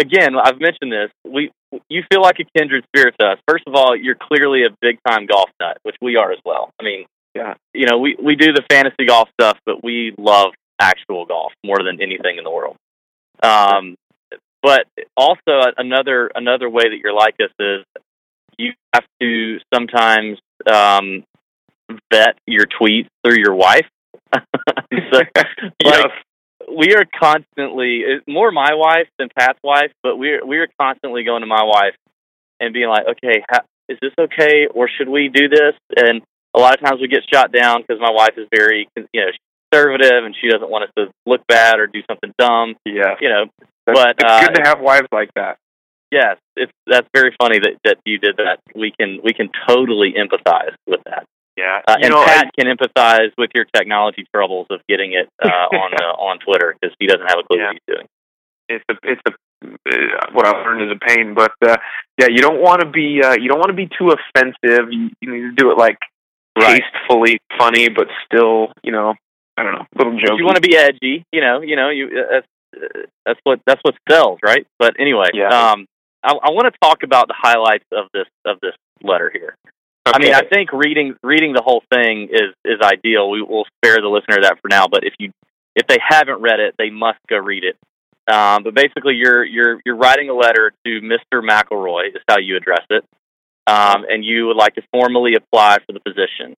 again. 0.00 0.34
I've 0.36 0.58
mentioned 0.60 0.90
this. 0.92 1.10
We 1.24 1.52
you 1.88 2.02
feel 2.10 2.20
like 2.22 2.36
a 2.40 2.58
kindred 2.58 2.84
spirit 2.88 3.14
to 3.20 3.26
us. 3.26 3.38
First 3.48 3.64
of 3.66 3.74
all, 3.74 3.94
you're 3.96 4.16
clearly 4.16 4.64
a 4.64 4.70
big 4.80 4.98
time 5.06 5.26
golf 5.26 5.50
nut, 5.60 5.78
which 5.82 5.96
we 6.02 6.16
are 6.16 6.32
as 6.32 6.38
well. 6.44 6.70
I 6.80 6.84
mean, 6.84 7.06
Yeah. 7.34 7.54
you 7.72 7.86
know, 7.86 7.98
we 7.98 8.16
we 8.20 8.34
do 8.36 8.52
the 8.52 8.62
fantasy 8.70 9.06
golf 9.06 9.28
stuff, 9.40 9.58
but 9.64 9.84
we 9.84 10.14
love 10.18 10.52
actual 10.80 11.26
golf 11.26 11.52
more 11.64 11.78
than 11.84 12.00
anything 12.00 12.38
in 12.38 12.44
the 12.44 12.50
world. 12.50 12.76
Um, 13.42 13.96
but 14.62 14.86
also 15.16 15.60
another 15.76 16.30
another 16.34 16.70
way 16.70 16.84
that 16.84 16.98
you're 17.02 17.12
like 17.12 17.34
us 17.40 17.50
is 17.58 17.84
you 18.58 18.72
have 18.94 19.04
to 19.20 19.58
sometimes 19.72 20.38
um, 20.70 21.24
vet 22.10 22.38
your 22.46 22.64
tweets 22.64 23.08
through 23.24 23.38
your 23.38 23.54
wife. 23.54 23.86
so, 24.32 25.20
like, 25.84 26.06
we 26.76 26.94
are 26.94 27.04
constantly 27.20 28.04
more 28.26 28.50
my 28.52 28.74
wife 28.74 29.08
than 29.18 29.28
Pat's 29.38 29.58
wife, 29.62 29.92
but 30.02 30.16
we're 30.16 30.44
we 30.46 30.58
are 30.58 30.68
constantly 30.80 31.24
going 31.24 31.42
to 31.42 31.46
my 31.46 31.62
wife 31.62 31.94
and 32.60 32.72
being 32.72 32.88
like, 32.88 33.06
okay, 33.06 33.42
ha- 33.50 33.66
is 33.88 33.98
this 34.00 34.12
okay, 34.18 34.66
or 34.72 34.88
should 34.88 35.08
we 35.08 35.28
do 35.28 35.48
this? 35.48 35.74
And 35.96 36.22
a 36.54 36.58
lot 36.58 36.74
of 36.74 36.80
times 36.80 37.00
we 37.00 37.08
get 37.08 37.22
shot 37.32 37.52
down 37.52 37.82
because 37.82 38.00
my 38.00 38.10
wife 38.10 38.34
is 38.38 38.48
very 38.54 38.88
you 38.96 39.20
know 39.20 39.30
she's 39.30 39.53
conservative 39.74 40.24
and 40.24 40.34
she 40.40 40.48
doesn't 40.48 40.70
want 40.70 40.84
us 40.84 40.90
to 40.96 41.06
look 41.26 41.42
bad 41.48 41.78
or 41.78 41.86
do 41.86 42.00
something 42.10 42.32
dumb. 42.38 42.74
yeah. 42.84 43.14
You 43.20 43.28
know, 43.28 43.44
That's, 43.86 43.98
but, 43.98 44.08
it's 44.18 44.24
uh, 44.24 44.40
good 44.46 44.54
to 44.56 44.62
have 44.64 44.80
wives 44.80 45.08
like 45.12 45.30
that. 45.34 45.58
yes, 46.10 46.36
it's 46.56 46.72
that's 46.86 47.08
very 47.14 47.34
funny 47.40 47.58
that 47.58 47.74
that 47.84 47.98
you 48.04 48.18
did 48.18 48.36
that. 48.38 48.60
We 48.74 48.92
can 48.98 49.20
we 49.22 49.32
can 49.32 49.50
totally 49.68 50.14
empathize 50.16 50.74
with 50.86 51.00
that. 51.04 51.24
Yeah. 51.56 51.82
Uh, 51.86 51.96
and 52.02 52.10
know, 52.10 52.24
Pat 52.24 52.50
can 52.58 52.66
empathize 52.66 53.30
with 53.38 53.50
your 53.54 53.64
technology 53.74 54.24
troubles 54.34 54.66
of 54.70 54.80
getting 54.88 55.12
it 55.12 55.28
uh, 55.42 55.48
on 55.82 55.94
uh, 55.94 56.14
on 56.22 56.38
Twitter 56.38 56.74
because 56.80 56.94
he 56.98 57.06
doesn't 57.06 57.26
have 57.28 57.38
a 57.38 57.42
clue 57.44 57.58
Yeah. 57.60 57.66
what 57.68 57.74
he's 57.86 57.94
doing. 57.94 58.06
it's 58.68 58.84
a 58.90 58.94
it's 59.04 59.22
a 59.28 59.32
uh, 59.64 60.26
what 60.32 60.46
I've 60.46 60.64
learned 60.66 60.82
is 60.90 60.96
a 60.96 60.98
pain, 61.06 61.32
but 61.34 61.52
uh, 61.66 61.76
yeah, 62.20 62.26
you 62.28 62.38
don't 62.38 62.60
want 62.60 62.80
to 62.82 62.86
be 62.90 63.20
uh, 63.24 63.34
you 63.40 63.48
don't 63.48 63.58
want 63.58 63.70
to 63.70 63.74
be 63.76 63.88
too 63.98 64.10
offensive. 64.10 64.92
You, 64.92 65.10
you 65.20 65.32
need 65.32 65.40
to 65.42 65.52
do 65.52 65.70
it 65.70 65.78
like 65.78 65.98
Right. 66.56 66.80
tastefully 66.94 67.38
funny, 67.58 67.88
but 67.88 68.06
still, 68.24 68.68
you 68.84 68.92
know, 68.92 69.14
I 69.56 69.62
don't 69.62 69.72
know, 69.74 69.86
little 69.96 70.14
If 70.18 70.26
joke. 70.26 70.38
you 70.38 70.44
want 70.44 70.56
to 70.56 70.62
be 70.68 70.76
edgy, 70.76 71.24
you 71.32 71.40
know, 71.40 71.60
you 71.60 71.76
know, 71.76 71.90
you 71.90 72.06
uh, 72.06 72.32
that's 72.32 72.46
uh, 72.76 73.00
that's 73.24 73.40
what 73.44 73.60
that's 73.66 73.80
what 73.82 73.94
sells, 74.10 74.38
right? 74.44 74.66
But 74.78 74.94
anyway, 74.98 75.28
Yeah. 75.32 75.48
um, 75.48 75.86
I, 76.22 76.32
I 76.32 76.50
want 76.50 76.72
to 76.72 76.78
talk 76.82 77.02
about 77.02 77.28
the 77.28 77.34
highlights 77.36 77.84
of 77.92 78.06
this 78.12 78.26
of 78.44 78.58
this 78.60 78.74
letter 79.02 79.30
here. 79.32 79.56
I 80.06 80.18
mean, 80.18 80.34
I 80.34 80.42
think 80.42 80.72
reading 80.72 81.14
reading 81.22 81.52
the 81.54 81.62
whole 81.62 81.82
thing 81.92 82.28
is 82.30 82.52
is 82.64 82.80
ideal. 82.82 83.30
We 83.30 83.42
will 83.42 83.64
spare 83.78 84.00
the 84.00 84.08
listener 84.08 84.42
that 84.42 84.58
for 84.60 84.68
now, 84.68 84.86
but 84.88 85.04
if 85.04 85.14
you 85.18 85.30
if 85.76 85.86
they 85.86 85.98
haven't 86.06 86.40
read 86.40 86.60
it, 86.60 86.74
they 86.78 86.90
must 86.90 87.18
go 87.28 87.36
read 87.38 87.64
it. 87.64 87.76
Um, 88.32 88.64
but 88.64 88.74
basically, 88.74 89.14
you're 89.14 89.44
you're 89.44 89.80
you're 89.84 89.96
writing 89.96 90.28
a 90.30 90.34
letter 90.34 90.72
to 90.84 91.00
Mr. 91.00 91.42
McIlroy 91.42 92.08
is 92.08 92.22
how 92.28 92.38
you 92.38 92.56
address 92.56 92.84
it, 92.90 93.04
um, 93.66 94.04
and 94.08 94.24
you 94.24 94.46
would 94.48 94.56
like 94.56 94.74
to 94.74 94.82
formally 94.92 95.34
apply 95.36 95.78
for 95.86 95.92
the 95.92 96.00
position. 96.00 96.54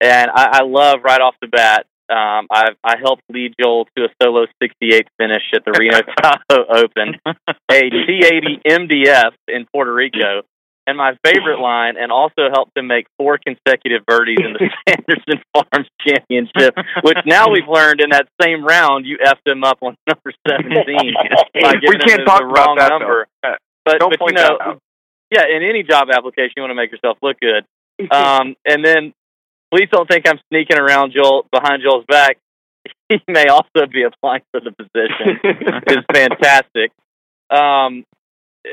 And 0.00 0.30
I, 0.30 0.58
I 0.60 0.62
love 0.64 1.00
right 1.04 1.20
off 1.20 1.34
the 1.40 1.46
bat. 1.48 1.86
Um, 2.12 2.46
I 2.52 2.70
I 2.84 2.96
helped 3.02 3.22
lead 3.30 3.54
Joel 3.58 3.86
to 3.96 4.04
a 4.04 4.08
solo 4.22 4.46
68 4.62 5.08
finish 5.18 5.42
at 5.54 5.64
the 5.64 5.72
Reno 5.72 6.00
Tahoe 6.22 6.66
Open, 6.68 7.16
a 7.26 7.80
T80 7.90 8.60
MDF 8.68 9.32
in 9.48 9.66
Puerto 9.72 9.92
Rico, 9.94 10.42
and 10.86 10.98
my 10.98 11.16
favorite 11.24 11.60
line, 11.60 11.94
and 11.96 12.12
also 12.12 12.50
helped 12.52 12.76
him 12.76 12.86
make 12.86 13.06
four 13.18 13.38
consecutive 13.38 14.04
birdies 14.04 14.38
in 14.40 14.52
the 14.52 14.68
Sanderson 14.88 15.42
Farms 15.54 15.88
Championship, 16.06 16.74
which 17.02 17.18
now 17.24 17.48
we've 17.50 17.68
learned 17.68 18.00
in 18.00 18.10
that 18.10 18.28
same 18.40 18.64
round 18.64 19.06
you 19.06 19.16
effed 19.24 19.46
him 19.50 19.64
up 19.64 19.78
on 19.80 19.96
number 20.06 20.32
17 20.46 20.84
by 21.62 21.74
we 21.86 21.96
can't 21.96 22.20
the 22.20 22.24
talk 22.26 22.42
wrong 22.42 22.76
about 22.76 22.78
that 22.78 22.88
number. 22.90 23.26
though. 23.42 23.54
But, 23.84 23.98
Don't 23.98 24.10
but 24.10 24.18
point 24.18 24.36
you 24.36 24.42
know, 24.42 24.58
that 24.58 24.66
out. 24.68 24.78
yeah, 25.30 25.44
in 25.56 25.62
any 25.62 25.82
job 25.82 26.08
application, 26.12 26.52
you 26.56 26.62
want 26.62 26.70
to 26.70 26.76
make 26.76 26.92
yourself 26.92 27.18
look 27.22 27.38
good. 27.40 27.64
Um, 28.10 28.54
and 28.66 28.84
then 28.84 29.12
please 29.72 29.88
don't 29.90 30.08
think 30.08 30.28
I'm 30.28 30.38
sneaking 30.48 30.78
around 30.78 31.12
Joel 31.16 31.46
behind 31.50 31.82
Joel's 31.82 32.04
back. 32.06 32.38
He 33.08 33.20
may 33.28 33.44
also 33.48 33.86
be 33.92 34.04
applying 34.04 34.40
for 34.52 34.60
the 34.60 34.72
position. 34.72 35.38
it's 35.44 36.06
fantastic. 36.10 36.90
Um, 37.50 38.06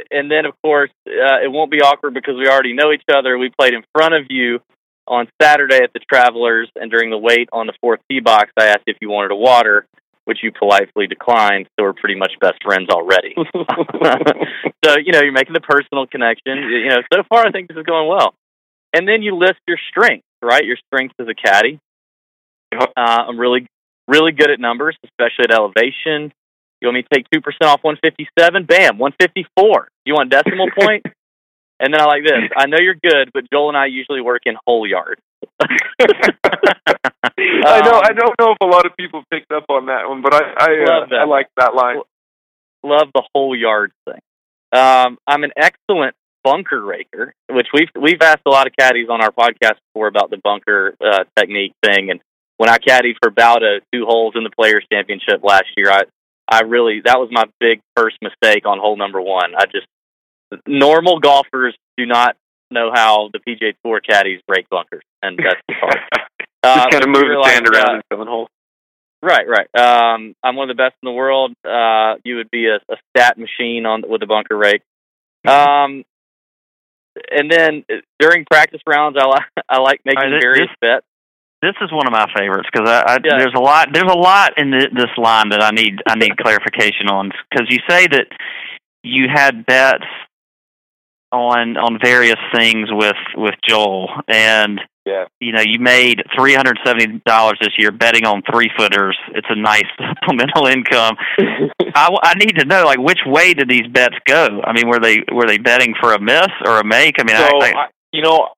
and 0.09 0.31
then, 0.31 0.45
of 0.45 0.53
course, 0.63 0.91
uh, 1.05 1.43
it 1.43 1.51
won't 1.51 1.69
be 1.69 1.81
awkward 1.81 2.13
because 2.13 2.35
we 2.37 2.47
already 2.47 2.73
know 2.73 2.93
each 2.93 3.03
other. 3.13 3.37
We 3.37 3.51
played 3.59 3.73
in 3.73 3.83
front 3.93 4.13
of 4.13 4.27
you 4.29 4.61
on 5.07 5.27
Saturday 5.41 5.79
at 5.83 5.91
the 5.91 5.99
Travelers, 5.99 6.69
and 6.75 6.89
during 6.89 7.09
the 7.09 7.17
wait 7.17 7.49
on 7.51 7.67
the 7.67 7.73
fourth 7.81 7.99
tee 8.09 8.21
box, 8.21 8.51
I 8.57 8.67
asked 8.67 8.83
if 8.87 8.97
you 9.01 9.09
wanted 9.09 9.31
a 9.31 9.35
water, 9.35 9.85
which 10.25 10.37
you 10.41 10.51
politely 10.51 11.07
declined. 11.07 11.67
So 11.77 11.83
we're 11.83 11.93
pretty 11.93 12.15
much 12.15 12.31
best 12.39 12.63
friends 12.63 12.89
already. 12.89 13.35
so 14.85 14.95
you 15.03 15.11
know 15.11 15.21
you're 15.21 15.33
making 15.33 15.53
the 15.53 15.65
personal 15.67 16.05
connection. 16.05 16.57
You 16.57 16.89
know, 16.89 17.01
so 17.11 17.23
far 17.27 17.45
I 17.45 17.51
think 17.51 17.67
this 17.67 17.77
is 17.77 17.85
going 17.85 18.07
well. 18.07 18.35
And 18.93 19.07
then 19.07 19.21
you 19.21 19.35
list 19.35 19.59
your 19.67 19.77
strengths, 19.89 20.25
right? 20.41 20.65
Your 20.65 20.77
strength 20.87 21.15
as 21.19 21.27
a 21.27 21.33
caddy. 21.33 21.79
Uh, 22.71 22.85
I'm 22.97 23.39
really, 23.39 23.67
really 24.07 24.31
good 24.31 24.51
at 24.51 24.59
numbers, 24.59 24.95
especially 25.03 25.45
at 25.45 25.51
elevation. 25.51 26.31
You 26.81 26.87
want 26.87 26.95
me 26.95 27.01
to 27.03 27.09
take 27.13 27.25
two 27.31 27.41
percent 27.41 27.65
off 27.65 27.83
157? 27.83 28.65
Bam, 28.65 28.97
154. 28.97 29.87
You 30.05 30.13
want 30.13 30.29
decimal 30.29 30.69
point? 30.79 31.05
And 31.81 31.93
then 31.93 32.01
I 32.01 32.05
like 32.05 32.23
this. 32.23 32.49
I 32.57 32.65
know 32.67 32.77
you're 32.79 32.95
good, 32.95 33.31
but 33.33 33.49
Joel 33.51 33.69
and 33.69 33.77
I 33.77 33.85
usually 33.85 34.21
work 34.21 34.41
in 34.45 34.55
whole 34.67 34.87
yard. 34.87 35.19
I 35.61 35.67
know. 37.81 38.01
I 38.03 38.11
don't 38.13 38.35
know 38.39 38.51
if 38.51 38.57
a 38.61 38.65
lot 38.65 38.85
of 38.85 38.95
people 38.97 39.23
picked 39.31 39.51
up 39.51 39.65
on 39.69 39.87
that 39.87 40.07
one, 40.07 40.21
but 40.21 40.33
I 40.33 40.41
I, 40.57 40.83
uh. 40.83 41.07
I 41.21 41.25
like 41.25 41.47
that 41.57 41.75
line. 41.75 41.97
love 42.83 43.09
the 43.13 43.23
whole 43.33 43.55
yard 43.55 43.91
thing. 44.05 44.19
Um, 44.71 45.17
I'm 45.25 45.43
an 45.43 45.51
excellent 45.57 46.15
bunker 46.43 46.81
raker, 46.81 47.33
which 47.49 47.67
we've 47.73 47.89
we've 47.99 48.21
asked 48.21 48.43
a 48.45 48.49
lot 48.49 48.67
of 48.67 48.73
caddies 48.77 49.09
on 49.09 49.21
our 49.21 49.31
podcast 49.31 49.77
before 49.93 50.07
about 50.07 50.29
the 50.29 50.37
bunker 50.37 50.95
uh, 51.03 51.23
technique 51.37 51.73
thing. 51.83 52.09
And 52.11 52.19
when 52.57 52.69
I 52.69 52.77
caddied 52.77 53.15
for 53.21 53.31
Baldo 53.31 53.79
two 53.93 54.05
holes 54.05 54.33
in 54.35 54.43
the 54.43 54.49
Players 54.49 54.85
Championship 54.91 55.43
last 55.43 55.67
year, 55.77 55.91
I 55.91 56.03
I 56.49 56.61
really 56.61 57.01
that 57.05 57.19
was 57.19 57.29
my 57.31 57.45
big 57.59 57.81
first 57.95 58.17
mistake 58.21 58.65
on 58.65 58.79
hole 58.79 58.97
number 58.97 59.21
one. 59.21 59.53
I 59.55 59.65
just 59.65 59.87
normal 60.67 61.19
golfers 61.19 61.75
do 61.97 62.05
not 62.05 62.35
know 62.71 62.91
how 62.93 63.29
the 63.33 63.39
PGA 63.39 63.73
Tour 63.83 63.99
caddies 63.99 64.41
break 64.47 64.69
bunkers, 64.69 65.03
and 65.21 65.37
that's 65.37 65.61
the 65.67 65.75
part. 65.79 65.97
Uh, 66.61 66.75
Just 66.75 66.91
kind 66.91 67.03
but 67.03 67.03
of 67.03 67.09
move 67.09 67.31
the 67.31 67.39
like, 67.39 67.53
sand 67.53 67.67
around 67.69 67.89
uh, 67.89 67.95
in 67.95 68.01
seven 68.11 68.27
holes. 68.27 68.49
Right, 69.21 69.45
right. 69.47 69.67
Um, 69.79 70.35
I'm 70.43 70.57
one 70.57 70.69
of 70.69 70.75
the 70.75 70.81
best 70.81 70.95
in 71.01 71.07
the 71.07 71.13
world. 71.13 71.53
Uh, 71.63 72.15
you 72.25 72.35
would 72.35 72.51
be 72.51 72.67
a, 72.67 72.75
a 72.91 72.97
stat 73.09 73.37
machine 73.37 73.85
on 73.85 74.03
with 74.05 74.21
a 74.23 74.25
bunker 74.25 74.57
rake. 74.57 74.81
Um, 75.47 76.03
and 77.31 77.51
then 77.51 77.83
uh, 77.91 77.95
during 78.19 78.45
practice 78.49 78.81
rounds, 78.87 79.17
I 79.19 79.25
like 79.27 79.43
I 79.69 79.79
like 79.79 80.01
making 80.05 80.21
right, 80.21 80.29
this- 80.31 80.43
various 80.43 80.69
bets. 80.81 81.05
This 81.61 81.75
is 81.81 81.91
one 81.91 82.07
of 82.07 82.13
my 82.13 82.25
favorites 82.37 82.69
because 82.71 82.89
I, 82.89 83.01
I 83.01 83.13
Yeah. 83.23 83.37
there's 83.37 83.53
a 83.55 83.59
lot 83.59 83.89
there's 83.93 84.09
a 84.11 84.17
lot 84.17 84.57
in 84.57 84.71
thi- 84.71 84.93
this 84.95 85.11
line 85.17 85.49
that 85.49 85.61
I 85.61 85.71
need 85.71 86.01
I 86.07 86.15
need 86.15 86.37
clarification 86.41 87.09
on 87.09 87.31
because 87.51 87.67
you 87.69 87.79
say 87.89 88.07
that 88.07 88.27
you 89.03 89.27
had 89.33 89.65
bets 89.65 90.05
on 91.31 91.77
on 91.77 91.99
various 92.01 92.39
things 92.55 92.87
with 92.91 93.15
with 93.35 93.55
Joel 93.67 94.09
and 94.27 94.79
Yeah. 95.05 95.25
you 95.39 95.53
know 95.53 95.61
you 95.61 95.79
made 95.79 96.21
three 96.37 96.53
hundred 96.53 96.77
seventy 96.85 97.21
dollars 97.25 97.57
this 97.61 97.73
year 97.77 97.91
betting 97.91 98.25
on 98.25 98.43
three 98.51 98.69
footers. 98.77 99.17
It's 99.33 99.47
a 99.49 99.55
nice 99.55 99.87
supplemental 99.97 100.67
income. 100.67 101.15
I, 101.39 102.03
w- 102.05 102.19
I 102.21 102.33
need 102.35 102.59
to 102.59 102.65
know 102.65 102.83
like 102.85 102.99
which 102.99 103.19
way 103.25 103.53
did 103.53 103.69
these 103.69 103.87
bets 103.91 104.15
go? 104.25 104.61
I 104.63 104.73
mean, 104.73 104.87
were 104.87 104.99
they 104.99 105.23
were 105.31 105.47
they 105.47 105.57
betting 105.57 105.95
for 105.99 106.13
a 106.13 106.21
miss 106.21 106.49
or 106.65 106.79
a 106.79 106.83
make? 106.85 107.15
I 107.19 107.23
mean, 107.23 107.37
so 107.37 107.43
I, 107.43 107.47
I, 107.47 107.79
I, 107.83 107.87
you 108.11 108.21
know, 108.21 108.49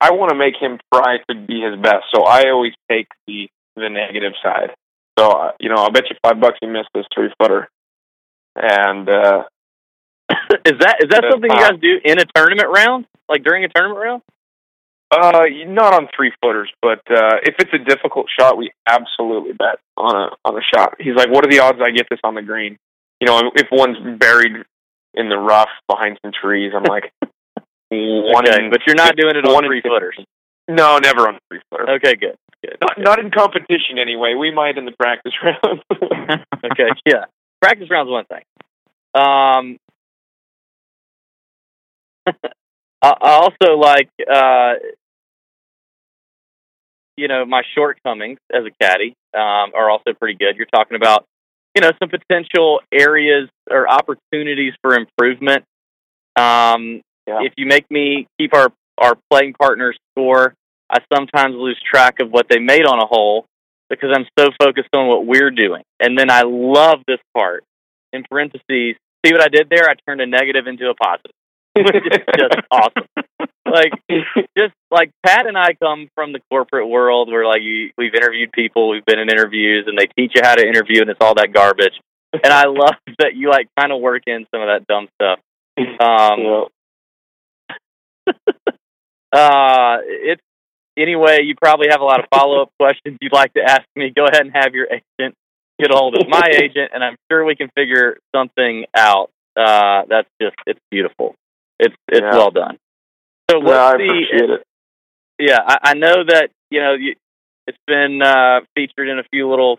I 0.00 0.12
want 0.12 0.30
to 0.30 0.36
make 0.36 0.54
him 0.58 0.78
try 0.92 1.18
to 1.28 1.34
be 1.34 1.60
his 1.60 1.78
best. 1.80 2.04
So 2.14 2.22
I 2.24 2.50
always 2.50 2.72
take 2.90 3.08
the 3.26 3.48
the 3.76 3.90
negative 3.90 4.32
side. 4.42 4.70
So 5.18 5.30
uh, 5.30 5.52
you 5.60 5.68
know, 5.68 5.76
I'll 5.76 5.90
bet 5.90 6.04
you 6.08 6.16
five 6.22 6.40
bucks 6.40 6.58
he 6.60 6.66
missed 6.66 6.88
this 6.94 7.04
three 7.14 7.30
footer. 7.38 7.68
And 8.56 9.08
uh 9.08 9.42
is 10.64 10.78
that 10.80 10.96
is 11.02 11.10
that 11.10 11.24
something 11.30 11.50
you 11.50 11.56
guys 11.56 11.80
do 11.80 11.98
in 12.04 12.18
a 12.18 12.24
tournament 12.34 12.68
round, 12.74 13.06
like 13.28 13.42
during 13.44 13.64
a 13.64 13.68
tournament 13.68 14.00
round? 14.00 14.22
Uh 15.10 15.44
not 15.66 15.92
on 15.92 16.08
three 16.14 16.32
footers, 16.42 16.70
but 16.80 17.00
uh 17.10 17.36
if 17.42 17.56
it's 17.58 17.72
a 17.72 17.78
difficult 17.78 18.26
shot, 18.38 18.56
we 18.56 18.70
absolutely 18.88 19.52
bet 19.52 19.78
on 19.96 20.14
a 20.14 20.28
on 20.44 20.56
a 20.56 20.62
shot. 20.62 20.94
He's 20.98 21.14
like, 21.14 21.30
"What 21.30 21.44
are 21.44 21.50
the 21.50 21.60
odds 21.60 21.78
I 21.82 21.90
get 21.90 22.06
this 22.10 22.20
on 22.24 22.34
the 22.34 22.42
green?" 22.42 22.78
You 23.20 23.26
know, 23.26 23.50
if 23.54 23.68
one's 23.70 23.98
buried 24.18 24.64
in 25.14 25.28
the 25.28 25.36
rough 25.36 25.70
behind 25.88 26.18
some 26.22 26.32
trees, 26.32 26.72
I'm 26.74 26.84
like, 26.84 27.12
one 27.90 28.48
okay, 28.48 28.64
in, 28.64 28.70
but 28.70 28.80
you're 28.86 28.96
not 28.96 29.16
doing 29.16 29.36
it 29.36 29.44
on 29.44 29.64
three 29.64 29.82
footers. 29.82 30.16
No, 30.68 30.98
never 30.98 31.28
on 31.28 31.38
three 31.48 31.60
footer. 31.70 31.90
Okay, 31.96 32.14
good, 32.14 32.36
good. 32.64 32.76
Not, 32.80 32.98
not 32.98 33.18
in 33.18 33.30
competition 33.30 33.98
anyway. 34.00 34.34
We 34.34 34.52
might 34.52 34.78
in 34.78 34.84
the 34.84 34.92
practice 34.92 35.32
round. 35.42 35.82
okay, 36.72 36.88
yeah. 37.04 37.24
Practice 37.60 37.88
round's 37.90 38.10
one 38.10 38.24
thing. 38.26 38.42
Um, 39.12 39.78
I 43.02 43.14
I 43.20 43.32
also 43.32 43.76
like 43.76 44.10
uh, 44.20 44.74
you 47.20 47.28
know 47.28 47.44
my 47.44 47.62
shortcomings 47.74 48.38
as 48.52 48.64
a 48.64 48.72
caddy 48.80 49.14
um, 49.34 49.68
are 49.78 49.90
also 49.90 50.12
pretty 50.18 50.36
good. 50.42 50.56
You're 50.56 50.72
talking 50.74 50.96
about 50.96 51.26
you 51.74 51.82
know 51.82 51.90
some 52.00 52.08
potential 52.08 52.80
areas 52.92 53.48
or 53.70 53.88
opportunities 53.88 54.72
for 54.82 54.94
improvement. 54.94 55.64
Um, 56.36 57.02
Yeah. 57.28 57.40
If 57.46 57.52
you 57.56 57.66
make 57.66 57.86
me 57.90 58.26
keep 58.38 58.54
our 58.54 58.68
our 58.98 59.14
playing 59.30 59.54
partners 59.54 59.96
score, 60.10 60.54
I 60.90 60.98
sometimes 61.14 61.54
lose 61.54 61.78
track 61.90 62.14
of 62.20 62.30
what 62.30 62.46
they 62.50 62.58
made 62.58 62.86
on 62.86 62.98
a 62.98 63.06
hole 63.06 63.46
because 63.88 64.10
I'm 64.16 64.26
so 64.38 64.50
focused 64.62 64.92
on 64.94 65.06
what 65.08 65.26
we're 65.26 65.50
doing. 65.50 65.82
And 65.98 66.18
then 66.18 66.30
I 66.30 66.42
love 66.46 66.98
this 67.06 67.20
part 67.36 67.64
in 68.12 68.24
parentheses. 68.30 68.96
See 69.24 69.32
what 69.34 69.42
I 69.42 69.48
did 69.48 69.68
there? 69.70 69.88
I 69.88 69.94
turned 70.06 70.20
a 70.20 70.26
negative 70.26 70.66
into 70.66 70.88
a 70.88 70.94
positive, 70.94 71.36
which 71.76 71.86
is 71.94 72.24
just 72.38 72.56
awesome. 72.70 73.08
Like 73.70 73.92
just 74.58 74.74
like 74.90 75.10
Pat 75.24 75.46
and 75.46 75.56
I 75.56 75.74
come 75.74 76.08
from 76.14 76.32
the 76.32 76.40
corporate 76.50 76.88
world 76.88 77.30
where 77.30 77.46
like 77.46 77.62
you, 77.62 77.90
we've 77.96 78.14
interviewed 78.14 78.52
people, 78.52 78.88
we've 78.88 79.04
been 79.04 79.18
in 79.18 79.30
interviews, 79.30 79.84
and 79.86 79.98
they 79.98 80.06
teach 80.18 80.32
you 80.34 80.42
how 80.42 80.54
to 80.54 80.66
interview, 80.66 81.00
and 81.00 81.10
it's 81.10 81.20
all 81.20 81.34
that 81.34 81.52
garbage. 81.52 81.94
And 82.32 82.52
I 82.52 82.64
love 82.66 82.94
that 83.18 83.34
you 83.34 83.50
like 83.50 83.68
kind 83.78 83.92
of 83.92 84.00
work 84.00 84.22
in 84.26 84.46
some 84.52 84.62
of 84.62 84.68
that 84.68 84.86
dumb 84.86 85.08
stuff. 85.20 85.38
Um, 85.78 86.66
uh, 89.32 89.96
it's 90.04 90.42
anyway. 90.98 91.40
You 91.42 91.54
probably 91.60 91.88
have 91.90 92.00
a 92.00 92.04
lot 92.04 92.20
of 92.20 92.26
follow 92.32 92.62
up 92.62 92.70
questions 92.78 93.18
you'd 93.20 93.32
like 93.32 93.52
to 93.54 93.62
ask 93.62 93.82
me. 93.96 94.12
Go 94.14 94.24
ahead 94.26 94.42
and 94.44 94.52
have 94.54 94.74
your 94.74 94.86
agent 94.86 95.34
get 95.80 95.90
a 95.90 95.96
hold 95.96 96.14
of 96.16 96.28
my 96.28 96.46
agent, 96.52 96.90
and 96.92 97.02
I'm 97.02 97.16
sure 97.30 97.44
we 97.44 97.56
can 97.56 97.70
figure 97.74 98.18
something 98.34 98.84
out. 98.94 99.30
Uh, 99.56 100.02
that's 100.08 100.28
just 100.40 100.54
it's 100.66 100.80
beautiful. 100.90 101.34
It's 101.78 101.94
it's 102.08 102.20
Yeah. 102.20 102.36
well 102.36 102.50
done. 102.50 102.76
So 103.50 103.60
Yeah, 103.62 103.84
I 103.84 103.92
appreciate 103.94 104.50
it. 104.50 104.62
Yeah, 105.38 105.58
I, 105.66 105.78
I 105.82 105.94
know 105.94 106.24
that 106.28 106.50
you 106.70 106.80
know 106.80 106.94
you, 106.94 107.14
it's 107.66 107.78
been 107.86 108.20
uh, 108.22 108.60
featured 108.74 109.08
in 109.08 109.18
a 109.18 109.24
few 109.32 109.48
little 109.48 109.78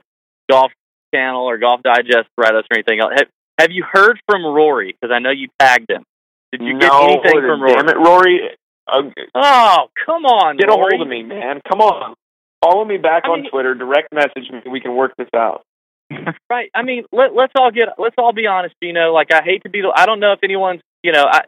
golf 0.50 0.72
channel 1.14 1.44
or 1.50 1.58
golf 1.58 1.82
digest 1.84 2.28
write-ups 2.38 2.68
or 2.72 2.78
anything 2.78 3.00
else. 3.00 3.12
Have, 3.16 3.28
have 3.60 3.72
you 3.72 3.84
heard 3.90 4.20
from 4.30 4.44
Rory? 4.46 4.96
Because 5.00 5.14
I 5.14 5.20
know 5.20 5.30
you 5.32 5.50
tagged 5.60 5.90
him. 5.90 6.04
Did 6.52 6.62
you 6.64 6.80
get 6.80 6.92
anything 6.92 7.32
from 7.42 7.62
Rory? 7.62 7.74
Damn 7.76 7.90
it, 7.90 7.98
Rory. 7.98 8.40
Uh, 8.88 9.02
Oh, 9.36 9.88
come 10.06 10.26
on, 10.26 10.58
get 10.58 10.70
a 10.70 10.74
hold 10.74 11.02
of 11.02 11.08
me, 11.08 11.24
man. 11.24 11.62
Come 11.70 11.80
on. 11.80 12.16
Follow 12.64 12.84
me 12.84 12.98
back 12.98 13.24
I 13.26 13.30
on 13.30 13.42
mean- 13.44 13.52
Twitter. 13.52 13.74
Direct 13.76 14.12
message 14.14 14.50
me. 14.52 14.60
We 14.70 14.82
can 14.82 14.96
work 14.96 15.14
this 15.18 15.30
out. 15.36 15.64
Right. 16.50 16.70
I 16.76 16.82
mean, 16.84 17.06
let 17.14 17.34
let's 17.34 17.54
all 17.58 17.72
get 17.72 17.88
let's 17.98 18.16
all 18.18 18.34
be 18.34 18.46
honest. 18.48 18.76
You 18.82 18.92
know, 18.92 19.14
like 19.14 19.32
I 19.32 19.42
hate 19.42 19.64
to 19.64 19.70
be. 19.70 19.80
the 19.82 19.94
I 19.96 20.06
don't 20.06 20.20
know 20.20 20.34
if 20.34 20.40
anyone's. 20.44 20.82
You 21.02 21.14
know, 21.14 21.24
I 21.26 21.42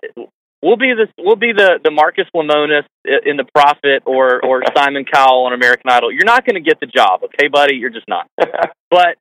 we'll 0.63 0.77
be 0.77 0.93
the 0.93 1.07
We'll 1.19 1.35
be 1.35 1.51
the 1.51 1.79
the 1.83 1.91
Marcus 1.91 2.25
Lemonis 2.35 2.85
in 3.05 3.37
the 3.37 3.45
Profit 3.53 4.03
or 4.05 4.43
or 4.43 4.63
Simon 4.77 5.05
Cowell 5.05 5.45
on 5.45 5.53
American 5.53 5.89
Idol. 5.89 6.11
You're 6.11 6.25
not 6.25 6.45
going 6.45 6.55
to 6.55 6.67
get 6.67 6.79
the 6.79 6.87
job, 6.87 7.21
okay, 7.25 7.47
buddy? 7.47 7.75
You're 7.75 7.91
just 7.91 8.07
not. 8.07 8.27
But 8.89 9.17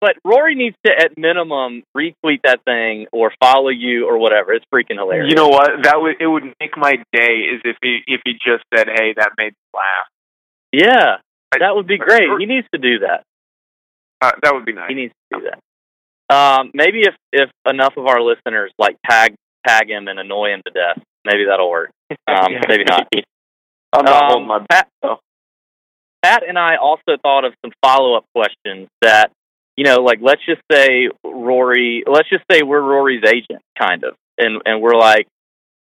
but 0.00 0.16
Rory 0.24 0.56
needs 0.56 0.74
to 0.84 0.90
at 0.92 1.16
minimum 1.16 1.84
retweet 1.96 2.40
that 2.42 2.64
thing 2.64 3.06
or 3.12 3.32
follow 3.40 3.68
you 3.68 4.08
or 4.08 4.18
whatever. 4.18 4.52
It's 4.52 4.64
freaking 4.74 4.98
hilarious. 4.98 5.30
You 5.30 5.36
know 5.36 5.46
what? 5.46 5.70
That 5.84 6.00
would 6.00 6.16
it 6.18 6.26
would 6.26 6.42
make 6.58 6.76
my 6.76 6.96
day 7.12 7.46
is 7.54 7.62
if 7.64 7.76
he 7.80 8.00
if 8.08 8.20
he 8.24 8.32
just 8.32 8.64
said, 8.74 8.88
"Hey, 8.88 9.14
that 9.16 9.30
made 9.38 9.52
me 9.52 9.70
laugh." 9.72 10.08
Yeah, 10.72 11.16
that 11.60 11.76
would 11.76 11.86
be 11.86 11.96
great. 11.96 12.28
He 12.40 12.46
needs 12.46 12.66
to 12.74 12.80
do 12.80 13.00
that. 13.00 13.22
Uh, 14.20 14.32
that 14.42 14.52
would 14.52 14.64
be 14.64 14.72
nice. 14.72 14.88
He 14.88 14.94
needs 14.94 15.14
to 15.32 15.38
do 15.38 15.46
that. 15.46 16.34
Um, 16.34 16.72
maybe 16.74 17.02
if 17.02 17.14
if 17.32 17.50
enough 17.68 17.94
of 17.96 18.06
our 18.06 18.20
listeners 18.20 18.72
like 18.80 18.96
tag 19.08 19.36
tag 19.68 19.90
him 19.90 20.08
and 20.08 20.18
annoy 20.18 20.50
him 20.52 20.62
to 20.66 20.72
death, 20.72 21.02
maybe 21.24 21.44
that'll 21.48 21.70
work. 21.70 21.90
Um, 22.26 22.52
Yeah. 22.52 22.60
maybe 22.68 22.84
not. 22.84 23.06
I'm 23.92 24.04
not 24.04 24.22
Um, 24.24 24.28
holding 24.30 24.48
my 24.48 24.66
though. 25.02 25.18
Pat 26.22 26.42
and 26.48 26.58
I 26.58 26.76
also 26.76 27.16
thought 27.22 27.44
of 27.44 27.54
some 27.64 27.72
follow 27.82 28.16
up 28.16 28.24
questions 28.34 28.88
that 29.02 29.30
you 29.76 29.84
know, 29.84 29.98
like 30.02 30.18
let's 30.20 30.44
just 30.44 30.60
say 30.72 31.08
Rory, 31.24 32.02
let's 32.06 32.28
just 32.28 32.42
say 32.50 32.62
we're 32.62 32.80
Rory's 32.80 33.22
agent, 33.24 33.62
kind 33.78 34.02
of, 34.04 34.14
and 34.36 34.60
and 34.64 34.82
we're 34.82 34.96
like, 34.98 35.26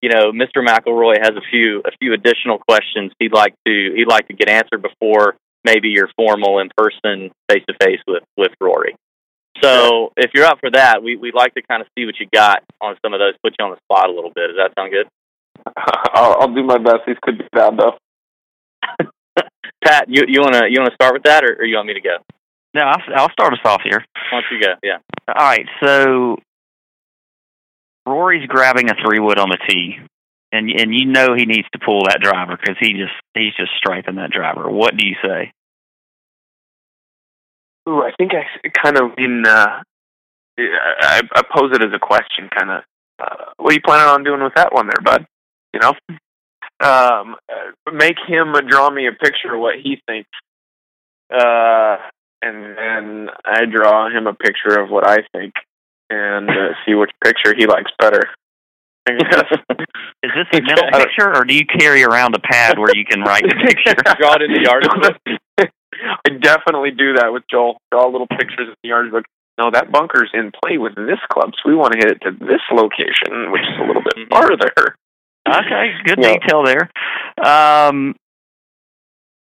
you 0.04 0.10
know, 0.10 0.32
Mr. 0.32 0.64
McIlroy 0.64 1.16
has 1.20 1.32
a 1.36 1.42
few 1.50 1.80
a 1.80 1.90
few 2.00 2.14
additional 2.14 2.60
questions 2.60 3.12
he'd 3.20 3.34
like 3.34 3.56
to 3.66 3.94
he'd 3.96 4.08
like 4.08 4.28
to 4.28 4.34
get 4.36 4.50
answered 4.50 4.84
before 4.84 5.36
maybe 5.66 5.90
your 5.90 6.10
formal 6.16 6.60
in 6.60 6.70
person 6.78 7.32
face 7.50 7.64
to 7.68 7.76
face 7.82 8.00
with 8.08 8.24
with 8.38 8.52
Rory. 8.62 8.96
So 9.62 10.14
if 10.18 10.32
you're 10.34 10.45
up 10.45 10.60
for 10.60 10.72
that, 10.72 11.03
we 11.03 11.16
we'd 11.16 11.34
like 11.34 11.53
to 11.55 11.62
kind 11.62 11.82
of 11.82 11.88
see 11.97 12.05
what 12.05 12.20
you 12.20 12.28
got 12.34 12.64
on 12.82 12.95
some 13.03 13.14
of 13.14 13.20
those. 13.20 13.34
Put 13.43 13.55
you 13.58 13.66
on 13.66 13.72
the 13.72 13.78
spot 13.84 14.10
a 14.10 14.14
little 14.14 14.32
bit. 14.34 14.47
Does 14.47 14.58
that 14.58 14.74
sound 14.78 14.91
good? 14.91 15.08
I'll, 16.14 16.41
I'll 16.41 16.53
do 16.53 16.64
my 16.64 16.78
best. 16.78 17.05
These 17.08 17.18
could 17.22 17.38
be 17.38 17.45
bad 17.51 17.78
though. 17.78 17.97
Pat, 19.84 20.05
you 20.08 20.24
you 20.28 20.41
wanna 20.41 20.68
you 20.70 20.80
wanna 20.80 20.93
start 20.95 21.14
with 21.14 21.24
that, 21.24 21.43
or, 21.43 21.58
or 21.60 21.66
you 21.66 21.76
want 21.76 21.88
me 21.88 21.93
to 21.93 22.01
go? 22.01 22.18
No, 22.74 22.82
I'll, 22.84 23.01
I'll 23.16 23.32
start 23.32 23.53
us 23.53 23.60
off 23.66 23.82
here. 23.84 24.03
Why 24.32 24.41
don't 24.41 24.45
you 24.51 24.62
go? 24.62 24.74
Yeah. 24.84 24.97
All 25.28 25.36
right, 25.36 25.66
so 25.82 26.38
Rory's 28.05 28.47
grabbing 28.47 28.89
a 28.89 28.95
three 29.03 29.20
wood 29.20 29.39
on 29.39 29.49
the 29.49 29.58
tee, 29.70 29.97
and 30.51 30.70
and 30.70 30.93
you 30.93 31.05
know 31.05 31.34
he 31.36 31.45
needs 31.45 31.68
to 31.74 31.80
pull 31.80 32.03
that 32.03 32.20
driver 32.22 32.58
because 32.58 32.78
he 32.80 32.93
just 32.93 33.14
he's 33.34 33.55
just 33.58 33.72
striping 33.78 34.16
that 34.16 34.32
driver. 34.32 34.70
What 34.70 34.95
do 34.95 35.08
you 35.08 35.16
say? 35.24 35.51
Ooh, 37.88 38.02
I 38.02 38.12
think 38.18 38.32
I 38.34 38.70
kind 38.84 38.98
of 38.98 39.12
in. 39.18 39.44
Uh, 39.46 39.82
I, 40.60 41.22
I 41.32 41.42
pose 41.56 41.72
it 41.74 41.82
as 41.82 41.94
a 41.94 42.00
question, 42.00 42.50
kind 42.58 42.72
of. 42.72 42.84
Uh, 43.20 43.52
what 43.58 43.72
are 43.72 43.76
you 43.76 43.82
planning 43.82 44.08
on 44.08 44.24
doing 44.24 44.44
with 44.44 44.54
that 44.56 44.74
one, 44.74 44.88
there, 44.88 45.02
bud? 45.04 45.26
You 45.74 45.80
know, 45.80 45.94
um, 46.80 47.36
uh, 47.50 47.92
make 47.94 48.18
him 48.28 48.54
draw 48.68 48.90
me 48.90 49.08
a 49.08 49.12
picture 49.12 49.54
of 49.54 49.60
what 49.60 49.76
he 49.82 50.02
thinks, 50.08 50.30
uh, 51.32 51.98
and 52.42 52.78
then 52.78 53.30
I 53.46 53.66
draw 53.66 54.10
him 54.10 54.28
a 54.28 54.34
picture 54.34 54.80
of 54.80 54.90
what 54.90 55.08
I 55.08 55.18
think, 55.32 55.54
and 56.10 56.50
uh, 56.50 56.74
see 56.86 56.94
which 56.94 57.12
picture 57.24 57.54
he 57.56 57.66
likes 57.68 57.92
better. 58.00 58.24
Is 59.10 60.32
this 60.36 60.48
a 60.54 60.62
mental 60.62 60.90
picture, 60.92 61.34
or 61.34 61.46
do 61.46 61.54
you 61.54 61.66
carry 61.66 62.04
around 62.04 62.36
a 62.36 62.40
pad 62.40 62.78
where 62.78 62.96
you 62.96 63.06
can 63.06 63.22
write 63.22 63.44
the 63.44 63.56
picture? 63.66 63.96
Draw 64.20 64.36
it 64.36 64.42
in 64.42 64.54
the 64.54 64.62
yard. 64.64 65.40
I 66.26 66.30
definitely 66.30 66.91
do 66.91 67.14
that 67.14 67.32
with 67.34 67.43
Joel. 67.50 67.78
Draw 67.91 68.08
little 68.08 68.28
pictures 68.28 68.68
in 68.70 68.76
the 68.84 68.89
yard 68.89 69.12
book. 69.12 69.26
No, 69.58 69.72
that 69.72 69.91
bunker's 69.91 70.30
in 70.34 70.52
play 70.64 70.78
with 70.78 70.95
this 70.95 71.20
club, 71.32 71.52
so 71.56 71.70
we 71.70 71.76
want 71.76 71.93
to 71.93 71.98
hit 71.98 72.12
it 72.12 72.22
to 72.22 72.32
this 72.45 72.62
location, 72.72 73.52
which 73.52 73.64
is 73.64 73.78
a 73.80 73.84
little 73.88 74.04
bit 74.04 74.16
Mhm. 74.16 74.30
farther. 74.30 74.95
Okay, 75.48 75.98
good 76.04 76.20
Yeah. 76.22 76.34
detail 76.34 76.64
there. 76.64 76.89
Um, 77.43 78.16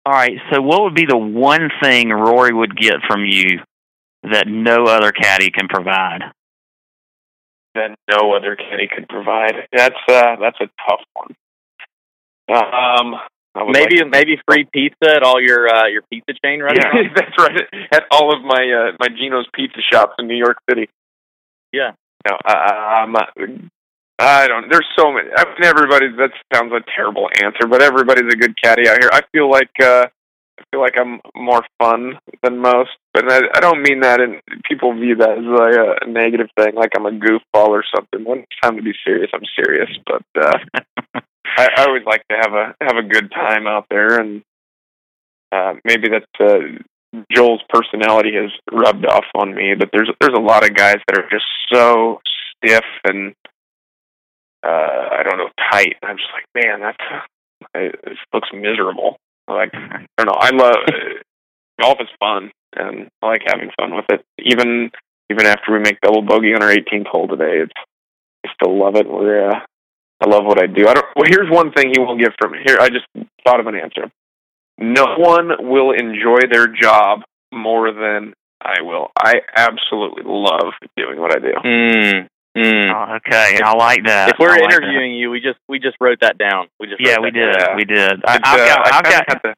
all 0.07 0.13
right, 0.15 0.41
so 0.51 0.63
what 0.63 0.83
would 0.83 0.95
be 0.95 1.05
the 1.05 1.17
one 1.17 1.71
thing 1.83 2.11
Rory 2.11 2.53
would 2.55 2.77
get 2.77 3.03
from 3.07 3.25
you 3.27 3.63
that 4.23 4.47
no 4.47 4.85
other 4.85 5.13
caddy 5.13 5.51
can 5.51 5.69
provide? 5.69 6.23
That 7.75 7.95
no 8.09 8.33
other 8.35 8.57
caddy 8.57 8.89
could 8.89 9.09
provide. 9.09 9.69
That's 9.73 9.95
uh, 10.09 10.37
that's 10.37 10.61
a 10.61 10.71
tough 10.89 11.03
one. 11.15 11.37
Um, 12.49 13.15
I 13.15 13.21
would 13.21 13.21
Maybe 13.55 13.99
like- 13.99 14.11
maybe 14.11 14.41
free 14.49 14.67
pizza 14.73 15.17
at 15.17 15.23
all 15.23 15.41
your 15.41 15.69
uh, 15.69 15.87
your 15.89 16.03
pizza 16.11 16.33
chain 16.45 16.63
restaurants. 16.63 17.11
Yeah, 17.11 17.13
that's 17.17 17.37
right. 17.39 17.61
At 17.93 18.05
all 18.11 18.35
of 18.35 18.43
my 18.45 18.63
uh, 18.63 18.97
my 19.01 19.09
Geno's 19.09 19.47
Pizza 19.55 19.81
shops 19.93 20.15
in 20.19 20.29
New 20.29 20.37
York 20.37 20.59
City. 20.69 20.89
Yeah. 21.73 21.93
No, 22.29 22.37
I, 22.45 23.03
I'm. 23.03 23.13
not- 23.13 23.31
I 24.19 24.47
don't. 24.49 24.71
There's 24.71 24.87
so 24.99 25.11
many. 25.11 25.31
I 25.35 25.45
mean, 25.47 25.65
everybody. 25.65 26.09
That 26.19 26.31
sounds 26.55 26.73
a 26.73 26.81
terrible 26.95 27.29
answer, 27.43 27.67
but 27.69 27.83
everybody's 27.83 28.31
a 28.33 28.37
good 28.37 28.55
caddy 28.63 28.87
out 28.89 28.99
here. 29.01 29.11
I 29.13 29.23
feel 29.33 29.51
like. 29.51 29.71
uh 29.83 30.07
I 30.59 30.63
feel 30.71 30.81
like 30.83 30.99
I'm 31.01 31.21
more 31.35 31.63
fun 31.79 32.19
than 32.43 32.59
most, 32.59 32.91
but 33.15 33.33
I, 33.33 33.39
I 33.55 33.61
don't 33.61 33.81
mean 33.81 34.01
that. 34.01 34.21
And 34.21 34.43
people 34.69 34.93
view 34.93 35.17
that 35.17 35.31
as 35.39 35.45
like 35.47 35.75
a, 35.75 36.05
a 36.05 36.07
negative 36.13 36.49
thing, 36.55 36.75
like 36.75 36.91
I'm 36.95 37.07
a 37.07 37.13
goofball 37.13 37.69
or 37.69 37.83
something. 37.97 38.27
When 38.27 38.41
it's 38.41 38.61
time 38.63 38.77
to 38.77 38.83
be 38.83 38.93
serious, 39.03 39.31
I'm 39.33 39.41
serious. 39.57 39.89
But 40.05 40.23
uh 40.39 41.21
I, 41.57 41.69
I 41.77 41.85
always 41.87 42.05
like 42.05 42.27
to 42.29 42.37
have 42.41 42.53
a 42.53 42.75
have 42.81 42.97
a 42.97 43.09
good 43.09 43.31
time 43.31 43.67
out 43.67 43.87
there, 43.91 44.21
and 44.21 44.43
uh, 45.53 45.75
maybe 45.85 46.09
that's 46.09 46.27
uh, 46.41 47.21
Joel's 47.33 47.63
personality 47.69 48.33
has 48.35 48.51
rubbed 48.73 49.07
off 49.07 49.25
on 49.35 49.55
me. 49.55 49.75
But 49.79 49.91
there's 49.93 50.11
there's 50.21 50.37
a 50.37 50.43
lot 50.43 50.65
of 50.65 50.75
guys 50.75 50.97
that 51.09 51.19
are 51.19 51.29
just 51.31 51.45
so 51.73 52.21
stiff 52.57 52.85
and 53.05 53.35
uh, 54.63 54.69
I 54.69 55.23
don't 55.25 55.39
know 55.39 55.49
tight. 55.73 55.97
I'm 56.03 56.17
just 56.17 56.31
like, 56.33 56.65
man, 56.65 56.81
that's 56.81 57.25
I, 57.75 57.91
looks 58.33 58.49
miserable. 58.53 59.17
Like 59.49 59.71
I 59.75 60.07
don't 60.19 60.27
know. 60.27 60.39
I 60.39 60.51
love 60.51 60.77
golf 61.81 61.99
is 62.01 62.09
fun, 62.19 62.51
and 62.77 63.09
I 63.23 63.27
like 63.27 63.43
having 63.47 63.71
fun 63.79 63.95
with 63.95 64.07
it. 64.11 64.25
Even 64.39 64.91
even 65.31 65.47
after 65.47 65.73
we 65.73 65.79
make 65.79 66.01
double 66.01 66.23
bogey 66.23 66.55
on 66.55 66.63
our 66.63 66.71
18th 66.71 67.07
hole 67.07 67.29
today, 67.29 67.63
it's 67.63 67.73
I 68.45 68.51
still 68.55 68.79
love 68.79 68.97
it. 68.97 69.09
We're 69.09 69.51
uh, 69.51 69.61
I 70.23 70.29
love 70.29 70.45
what 70.45 70.63
I 70.63 70.67
do. 70.67 70.87
I 70.89 70.95
don't. 70.95 71.07
Well, 71.17 71.25
here's 71.29 71.51
one 71.51 71.73
thing 71.73 71.91
he 71.93 71.99
won't 72.01 72.21
get 72.21 72.33
from 72.41 72.53
me. 72.53 72.59
Here, 72.65 72.79
I 72.81 72.89
just 72.91 73.07
thought 73.45 73.61
of 73.61 73.67
an 73.67 73.75
answer. 73.75 74.11
No 74.79 75.17
one 75.19 75.51
will 75.69 75.93
enjoy 75.93 76.41
their 76.51 76.67
job 76.67 77.21
more 77.53 77.93
than 77.93 78.35
I 78.63 78.83
will. 78.83 79.09
I 79.19 79.41
absolutely 79.57 80.23
love 80.27 80.73
doing 80.97 81.21
what 81.21 81.35
I 81.35 81.39
do. 81.39 81.53
Mm, 81.65 82.29
mm. 82.57 82.95
Oh, 82.95 83.17
okay, 83.17 83.61
I 83.63 83.75
like 83.77 84.05
that. 84.05 84.31
If 84.31 84.37
we're 84.39 84.51
I 84.51 84.59
like 84.59 84.71
that. 84.71 84.77
interviewing 84.83 85.15
you, 85.15 85.31
we 85.31 85.41
just 85.41 85.59
we 85.69 85.79
just 85.79 85.97
wrote 86.01 86.19
that 86.21 86.37
down. 86.39 86.69
We 86.79 86.87
just 86.89 87.01
yeah, 87.01 87.17
we 87.23 87.31
did, 87.31 87.55
Yeah. 87.59 87.77
we 87.77 87.85
did. 87.85 88.23
I, 88.25 88.35
I've 88.43 88.61
uh, 88.61 88.67
got, 88.67 88.79
I 88.87 88.99
I've 88.99 89.05
kinda 89.05 89.11
got, 89.11 89.25
have 89.29 89.43
to- 89.43 89.55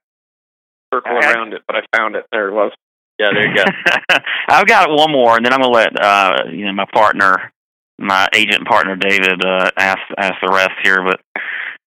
circle 0.95 1.13
around 1.17 1.55
it, 1.55 1.63
but 1.67 1.77
I 1.77 1.81
found 1.97 2.17
it. 2.17 2.27
There 2.31 2.49
it 2.49 2.53
was. 2.53 2.73
Yeah, 3.19 3.29
there 3.33 3.49
you 3.49 3.57
go. 3.57 3.65
I've 4.49 4.67
got 4.67 4.91
one 4.91 5.11
more, 5.13 5.37
and 5.37 5.45
then 5.47 5.53
I'm 5.53 5.61
gonna 5.61 5.73
let 5.73 6.01
uh, 6.01 6.45
you 6.51 6.65
know 6.67 6.73
my 6.73 6.87
partner, 6.93 7.53
my 7.99 8.29
agent 8.35 8.67
partner 8.67 8.97
David, 8.97 9.45
uh, 9.45 9.71
asked 9.77 10.01
ask 10.19 10.35
the 10.43 10.53
rest 10.53 10.73
here. 10.83 10.99
But 11.05 11.21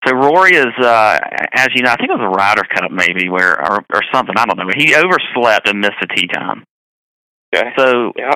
so 0.08 0.14
Rory 0.16 0.56
is, 0.56 0.74
uh, 0.80 1.20
as 1.54 1.70
you 1.76 1.82
know, 1.84 1.92
I 1.92 1.96
think 1.98 2.10
it 2.10 2.18
was 2.18 2.22
a 2.26 2.30
Ryder 2.38 2.64
Cup 2.74 2.92
maybe 2.92 3.30
where 3.30 3.60
or, 3.60 3.84
or 3.94 4.02
something. 4.14 4.36
I 4.38 4.46
don't 4.46 4.58
know. 4.58 4.72
He 4.76 4.96
overslept 4.96 5.68
and 5.68 5.80
missed 5.82 5.98
the 6.02 6.08
tee 6.16 6.28
time. 6.28 6.64
Okay. 7.54 7.70
So 7.78 8.12
Yeah. 8.18 8.32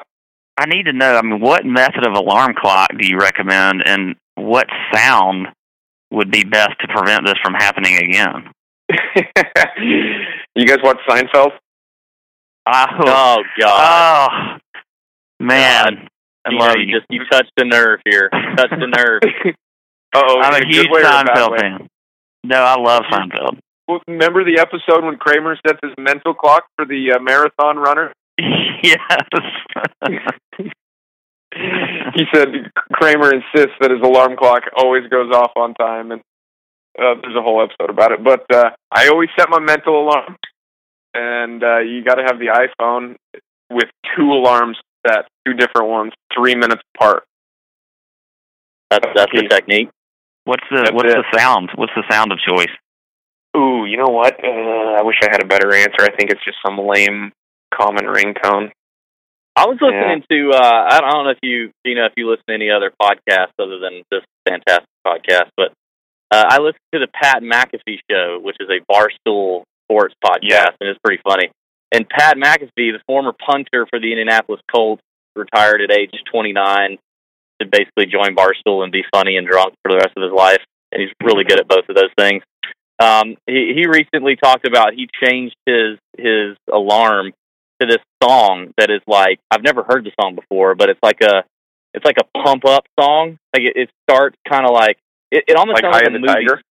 I 0.58 0.66
need 0.66 0.84
to 0.88 0.94
know. 0.94 1.16
I 1.16 1.22
mean, 1.22 1.40
what 1.40 1.66
method 1.66 2.06
of 2.06 2.14
alarm 2.14 2.54
clock 2.60 2.90
do 2.98 3.08
you 3.08 3.18
recommend, 3.18 3.82
and 3.86 4.16
what 4.36 4.68
sound 4.94 5.48
would 6.12 6.32
be 6.32 6.44
best 6.44 6.72
to 6.82 6.88
prevent 6.94 7.26
this 7.26 7.36
from 7.42 7.54
happening 7.54 7.96
again? 7.96 8.52
you 10.56 10.66
guys 10.66 10.80
watch 10.84 10.98
Seinfeld? 11.08 11.52
Oh, 12.68 12.86
Oh 13.06 13.44
God. 13.60 14.30
oh 14.32 14.58
man, 15.40 16.08
you 16.48 16.58
know, 16.58 16.66
love 16.66 16.76
you 16.78 16.86
you. 16.86 16.96
just 16.96 17.06
you 17.10 17.22
touched 17.32 17.52
the 17.58 17.66
nerve 17.66 18.00
here. 18.06 18.30
Touched 18.30 18.80
the 18.80 18.88
nerve. 18.88 19.22
oh, 20.16 20.42
I'm 20.42 20.62
a 20.62 20.66
huge 20.66 20.88
way 20.90 21.02
or 21.02 21.04
a 21.04 21.04
bad 21.04 21.28
Seinfeld 21.28 21.60
fan. 21.60 21.88
No, 22.44 22.58
I 22.58 22.80
love 22.80 23.04
Seinfeld. 23.12 23.60
Well, 23.88 24.02
remember 24.08 24.44
the 24.44 24.60
episode 24.60 25.04
when 25.04 25.18
Kramer 25.18 25.58
sets 25.66 25.80
his 25.84 25.94
mental 25.98 26.34
clock 26.34 26.66
for 26.76 26.86
the 26.86 27.14
uh, 27.16 27.20
marathon 27.20 27.78
runner? 27.78 28.14
yes. 28.84 29.00
he 32.14 32.24
said 32.34 32.50
Kramer 32.94 33.34
insists 33.34 33.76
that 33.82 33.92
his 33.92 34.02
alarm 34.04 34.38
clock 34.38 34.64
always 34.78 35.08
goes 35.10 35.34
off 35.34 35.52
on 35.56 35.74
time, 35.74 36.12
and 36.12 36.22
uh, 37.00 37.16
there's 37.22 37.36
a 37.36 37.42
whole 37.42 37.62
episode 37.64 37.90
about 37.90 38.12
it. 38.12 38.24
But 38.24 38.46
uh, 38.54 38.70
I 38.92 39.08
always 39.08 39.30
set 39.38 39.50
my 39.50 39.60
mental 39.60 40.04
alarm, 40.04 40.38
and 41.14 41.64
uh, 41.64 41.80
you 41.80 42.04
got 42.04 42.16
to 42.16 42.24
have 42.24 42.40
the 42.40 42.68
iPhone 42.80 43.16
with 43.72 43.90
two 44.16 44.32
alarms 44.32 44.78
set, 45.06 45.26
two 45.46 45.54
different 45.54 45.90
ones, 45.90 46.14
three 46.36 46.56
minutes 46.56 46.82
apart. 46.96 47.24
That's 48.92 49.06
that's 49.16 49.32
the 49.34 49.48
technique. 49.48 49.90
What's 50.46 50.64
the 50.72 50.78
That's 50.84 50.92
what's 50.92 51.10
it. 51.14 51.18
the 51.32 51.38
sound? 51.38 51.70
What's 51.76 51.94
the 51.96 52.04
sound 52.10 52.32
of 52.32 52.40
choice? 52.40 52.72
Ooh, 53.58 53.86
you 53.86 53.98
know 53.98 54.10
what? 54.10 54.34
Uh, 54.44 54.98
I 55.00 55.04
wish 55.04 55.16
I 55.24 55.28
had 55.32 55.44
a 55.44 55.48
better 55.48 55.74
answer. 55.74 56.02
I 56.02 56.16
think 56.16 56.32
it's 56.32 56.44
just 56.44 56.58
some 56.66 56.78
lame 56.78 57.32
common 57.74 58.06
ringtone. 58.06 58.72
I 59.56 59.66
was 59.66 59.78
listening 59.82 60.24
to 60.32 60.52
uh 60.58 60.86
I 60.90 61.02
don't 61.02 61.26
know 61.26 61.30
if 61.32 61.40
you 61.44 61.72
you 61.84 61.96
know 61.96 62.06
if 62.06 62.14
you 62.18 62.30
listen 62.30 62.44
to 62.48 62.54
any 62.54 62.70
other 62.72 62.92
podcasts 63.02 63.54
other 63.60 63.78
than 63.80 64.04
this 64.10 64.22
fantastic 64.48 64.88
podcast, 65.06 65.50
but 65.58 65.72
uh, 66.32 66.46
I 66.48 66.58
listened 66.60 66.80
to 66.94 67.00
the 67.00 67.08
Pat 67.08 67.42
McAfee 67.42 68.00
show, 68.10 68.40
which 68.42 68.56
is 68.60 68.70
a 68.70 68.80
barstool 68.92 69.64
sports 69.86 70.14
podcast, 70.24 70.40
Yeah. 70.44 70.66
and 70.80 70.90
it's 70.90 71.00
pretty 71.04 71.22
funny. 71.28 71.50
And 71.92 72.08
Pat 72.08 72.38
McAfee, 72.38 72.94
the 72.94 73.00
former 73.08 73.34
punter 73.34 73.88
for 73.90 74.00
the 74.00 74.12
Indianapolis 74.12 74.62
Colts, 74.74 75.02
retired 75.36 75.82
at 75.82 75.92
age 75.92 76.12
29 76.32 76.98
to 77.62 77.68
basically 77.68 78.06
join 78.06 78.36
Barstool 78.36 78.84
and 78.84 78.92
be 78.92 79.04
funny 79.14 79.38
and 79.38 79.48
drunk 79.48 79.74
for 79.84 79.92
the 79.92 79.98
rest 79.98 80.14
of 80.16 80.24
his 80.24 80.32
life. 80.32 80.62
And 80.92 81.02
he's 81.02 81.12
really 81.24 81.44
good 81.44 81.60
at 81.60 81.68
both 81.68 81.88
of 81.90 81.96
those 81.96 82.12
things. 82.18 82.44
Um, 83.02 83.38
he, 83.48 83.74
he 83.76 83.88
recently 83.88 84.36
talked 84.36 84.68
about 84.68 84.94
he 84.94 85.08
changed 85.24 85.56
his 85.66 85.98
his 86.18 86.58
alarm 86.72 87.32
to 87.80 87.88
this 87.88 88.04
song 88.22 88.74
that 88.78 88.90
is 88.90 89.02
like 89.08 89.40
I've 89.50 89.64
never 89.64 89.84
heard 89.84 90.04
the 90.04 90.12
song 90.20 90.36
before, 90.36 90.76
but 90.76 90.90
it's 90.90 91.00
like 91.02 91.22
a 91.22 91.44
it's 91.94 92.06
like 92.06 92.18
a 92.20 92.40
pump 92.44 92.66
up 92.66 92.86
song. 93.00 93.38
Like 93.56 93.64
it, 93.64 93.74
it 93.76 93.90
starts 94.04 94.36
kind 94.48 94.66
of 94.66 94.72
like 94.72 94.98
it, 95.32 95.46
it 95.48 95.56
almost 95.56 95.82
Like 95.82 95.84
sounds 95.84 96.04
like 96.04 96.10
a 96.10 96.12
the 96.12 96.20
movie. 96.20 96.34
Tiger? 96.34 96.62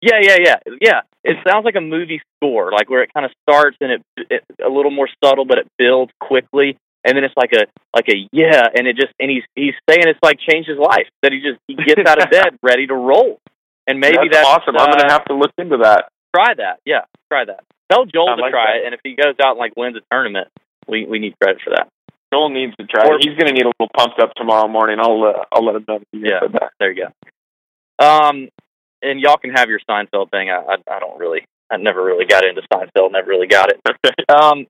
Yeah, 0.00 0.20
yeah, 0.20 0.36
yeah, 0.40 0.56
yeah. 0.80 1.00
It 1.26 1.36
sounds 1.46 1.64
like 1.64 1.74
a 1.74 1.80
movie 1.80 2.22
score, 2.36 2.70
like 2.72 2.88
where 2.88 3.02
it 3.02 3.10
kind 3.12 3.26
of 3.26 3.32
starts 3.42 3.76
and 3.80 3.90
it, 3.92 4.02
it 4.30 4.44
a 4.64 4.70
little 4.70 4.90
more 4.90 5.08
subtle, 5.22 5.44
but 5.44 5.58
it 5.58 5.66
builds 5.76 6.12
quickly, 6.20 6.78
and 7.04 7.16
then 7.16 7.24
it's 7.24 7.34
like 7.36 7.52
a 7.52 7.66
like 7.94 8.08
a 8.08 8.16
yeah, 8.32 8.66
and 8.74 8.86
it 8.86 8.96
just 8.96 9.12
and 9.18 9.30
he's 9.30 9.42
he's 9.54 9.74
saying 9.88 10.04
it's 10.06 10.18
like 10.22 10.38
changed 10.38 10.68
his 10.68 10.78
life 10.78 11.06
that 11.22 11.32
he 11.32 11.40
just 11.40 11.58
he 11.66 11.74
gets 11.74 12.08
out 12.08 12.22
of 12.22 12.30
bed 12.30 12.58
ready 12.62 12.86
to 12.86 12.94
roll, 12.94 13.38
and 13.86 14.00
maybe 14.00 14.16
that's, 14.30 14.46
that's, 14.46 14.48
awesome. 14.48 14.76
I'm 14.76 14.90
uh, 14.90 14.96
gonna 14.96 15.12
have 15.12 15.24
to 15.26 15.34
look 15.34 15.52
into 15.58 15.78
that. 15.78 16.10
try 16.34 16.54
that. 16.54 16.80
Yeah, 16.84 17.02
try 17.30 17.44
that. 17.44 17.64
Tell 17.90 18.04
Joel 18.04 18.30
I 18.30 18.36
to 18.36 18.42
like 18.42 18.52
try 18.52 18.66
that. 18.66 18.76
it, 18.78 18.86
and 18.86 18.94
if 18.94 19.00
he 19.02 19.14
goes 19.14 19.34
out 19.42 19.52
and 19.52 19.58
like 19.58 19.74
wins 19.76 19.96
a 19.96 20.02
tournament, 20.10 20.48
we 20.88 21.06
we 21.06 21.18
need 21.18 21.34
credit 21.42 21.60
for 21.62 21.70
that. 21.70 21.88
Joel 22.32 22.50
needs 22.50 22.74
to 22.76 22.86
try. 22.86 23.06
Or- 23.06 23.16
it. 23.16 23.24
He's 23.24 23.38
gonna 23.38 23.52
need 23.52 23.66
a 23.66 23.72
little 23.74 23.90
pumped 23.96 24.20
up 24.20 24.34
tomorrow 24.34 24.68
morning. 24.68 24.98
I'll 25.00 25.22
uh, 25.22 25.44
I'll 25.52 25.64
let 25.64 25.76
him 25.76 25.84
know. 25.86 26.00
Yeah. 26.12 26.40
that. 26.52 26.70
There 26.78 26.92
you 26.92 27.06
go. 27.06 28.04
Um, 28.04 28.48
and 29.02 29.20
y'all 29.20 29.36
can 29.36 29.50
have 29.50 29.68
your 29.68 29.80
Seinfeld 29.88 30.30
thing. 30.30 30.50
I, 30.50 30.56
I 30.56 30.76
I 30.90 30.98
don't 30.98 31.18
really, 31.18 31.44
I 31.70 31.76
never 31.76 32.02
really 32.04 32.24
got 32.26 32.44
into 32.44 32.62
Seinfeld. 32.72 33.12
Never 33.12 33.28
really 33.28 33.46
got 33.48 33.70
it. 33.70 33.80
Um, 34.28 34.66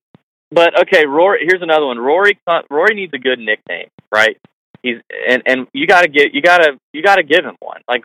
but 0.51 0.79
okay, 0.83 1.07
Rory. 1.07 1.41
Here's 1.49 1.63
another 1.63 1.87
one. 1.87 1.99
Rory. 1.99 2.39
Rory 2.71 2.95
needs 2.95 3.13
a 3.15 3.19
good 3.19 3.39
nickname, 3.39 3.89
right? 4.13 4.37
He's 4.83 4.97
and 5.29 5.43
and 5.47 5.67
you 5.73 5.87
gotta 5.87 6.09
get 6.09 6.35
you 6.35 6.43
gotta 6.43 6.79
you 6.93 7.03
gotta 7.03 7.23
give 7.23 7.45
him 7.45 7.57
one. 7.61 7.81
Like 7.89 8.05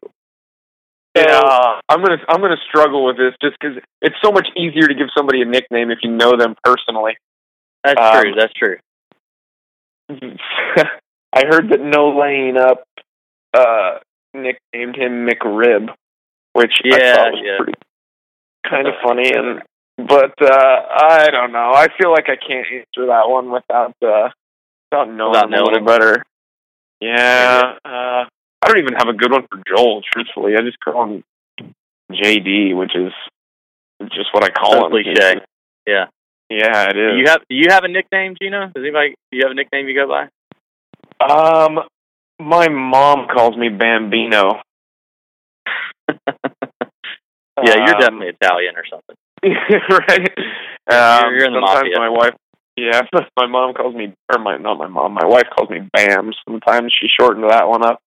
Yeah, 1.15 1.79
I'm 1.89 2.01
gonna 2.01 2.17
I'm 2.29 2.39
gonna 2.41 2.55
struggle 2.69 3.05
with 3.05 3.17
this 3.17 3.33
just 3.41 3.57
because 3.59 3.77
it's 4.01 4.15
so 4.23 4.31
much 4.31 4.47
easier 4.55 4.87
to 4.87 4.93
give 4.93 5.07
somebody 5.15 5.41
a 5.41 5.45
nickname 5.45 5.91
if 5.91 5.99
you 6.03 6.09
know 6.11 6.37
them 6.37 6.55
personally. 6.63 7.17
that's 7.83 7.99
Um, 7.99 8.21
true. 8.21 8.33
That's 8.35 8.53
true. 8.53 8.77
I 11.33 11.45
heard 11.47 11.69
that 11.69 11.79
No 11.81 12.17
Laying 12.17 12.57
Up 12.57 12.83
uh, 13.53 13.99
nicknamed 14.33 14.95
him 14.95 15.27
McRib, 15.27 15.89
which 16.53 16.73
I 16.83 16.87
Yeah, 16.97 17.15
thought 17.15 17.31
was 17.33 17.41
yeah. 17.43 17.57
pretty 17.57 17.73
kind 18.69 18.87
of 18.87 18.93
funny. 19.03 19.31
And 19.33 19.61
but 19.97 20.33
uh, 20.41 20.81
I 20.95 21.29
don't 21.31 21.51
know. 21.51 21.71
I 21.73 21.87
feel 21.99 22.11
like 22.11 22.27
I 22.29 22.35
can't 22.35 22.65
answer 22.73 23.07
that 23.07 23.29
one 23.29 23.51
without 23.51 23.95
uh, 24.03 24.29
without 24.91 25.09
knowing 25.11 25.31
Without 25.31 25.53
a 25.53 25.63
little 25.63 25.85
better. 25.85 26.23
Yeah, 26.99 27.73
uh, 27.83 28.25
I 28.61 28.67
don't 28.67 28.77
even 28.79 28.93
have 28.93 29.07
a 29.07 29.13
good 29.13 29.31
one 29.31 29.47
for 29.51 29.59
Joel. 29.67 30.01
Truthfully, 30.13 30.53
I 30.55 30.61
just 30.61 30.79
call 30.79 31.05
him 31.05 31.23
JD, 32.11 32.77
which 32.77 32.95
is 32.95 33.11
just 34.11 34.33
what 34.33 34.43
I 34.43 34.49
call 34.49 34.73
So 34.73 34.85
him. 34.85 34.91
cliche. 34.91 35.41
Yeah. 35.87 36.05
Yeah, 36.49 36.89
it 36.89 36.93
Do 36.93 37.15
you 37.17 37.25
have 37.27 37.39
do 37.49 37.55
you 37.55 37.67
have 37.69 37.85
a 37.85 37.87
nickname, 37.87 38.35
Geno? 38.39 38.65
Does 38.67 38.83
anybody 38.83 39.15
do 39.31 39.37
you 39.37 39.43
have 39.45 39.51
a 39.51 39.55
nickname 39.55 39.87
you 39.87 39.95
go 39.95 40.07
by? 40.07 40.27
Um, 41.25 41.79
my 42.39 42.67
mom 42.67 43.27
calls 43.33 43.55
me 43.55 43.69
Bambino. 43.69 44.61
Yeah, 47.63 47.75
you're 47.85 47.95
Um, 47.95 47.99
definitely 47.99 48.27
Italian 48.39 48.75
or 48.77 48.85
something. 48.89 49.15
right. 49.43 50.31
Um, 50.89 51.33
you're 51.33 51.45
in 51.45 51.53
the 51.53 51.61
sometimes 51.65 51.89
mafia. 51.91 51.99
my 51.99 52.09
wife. 52.09 52.35
Yeah, 52.77 53.01
my 53.37 53.47
mom 53.47 53.73
calls 53.73 53.93
me, 53.95 54.13
or 54.31 54.39
my 54.39 54.57
not 54.57 54.77
my 54.77 54.87
mom. 54.87 55.13
My 55.13 55.25
wife 55.25 55.47
calls 55.55 55.69
me 55.69 55.79
Bam. 55.93 56.31
Sometimes 56.47 56.93
she 56.99 57.07
shortened 57.19 57.49
that 57.49 57.67
one 57.67 57.85
up, 57.85 57.99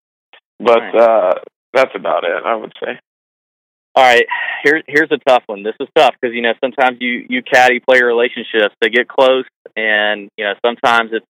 but 0.58 0.78
Nice. 0.80 0.94
uh, 0.94 1.32
that's 1.72 1.94
about 1.94 2.24
it. 2.24 2.42
I 2.44 2.54
would 2.54 2.72
say. 2.82 2.98
All 3.96 4.02
right, 4.04 4.26
here's 4.64 4.82
here's 4.88 5.10
a 5.12 5.18
tough 5.28 5.44
one. 5.46 5.62
This 5.62 5.74
is 5.78 5.88
tough 5.94 6.14
because 6.20 6.34
you 6.34 6.42
know 6.42 6.54
sometimes 6.60 6.96
you 7.00 7.26
you 7.28 7.42
caddy 7.42 7.78
player 7.80 8.06
relationships 8.06 8.74
they 8.80 8.88
get 8.88 9.06
close, 9.06 9.44
and 9.76 10.28
you 10.36 10.44
know 10.44 10.54
sometimes 10.64 11.10
it's 11.12 11.26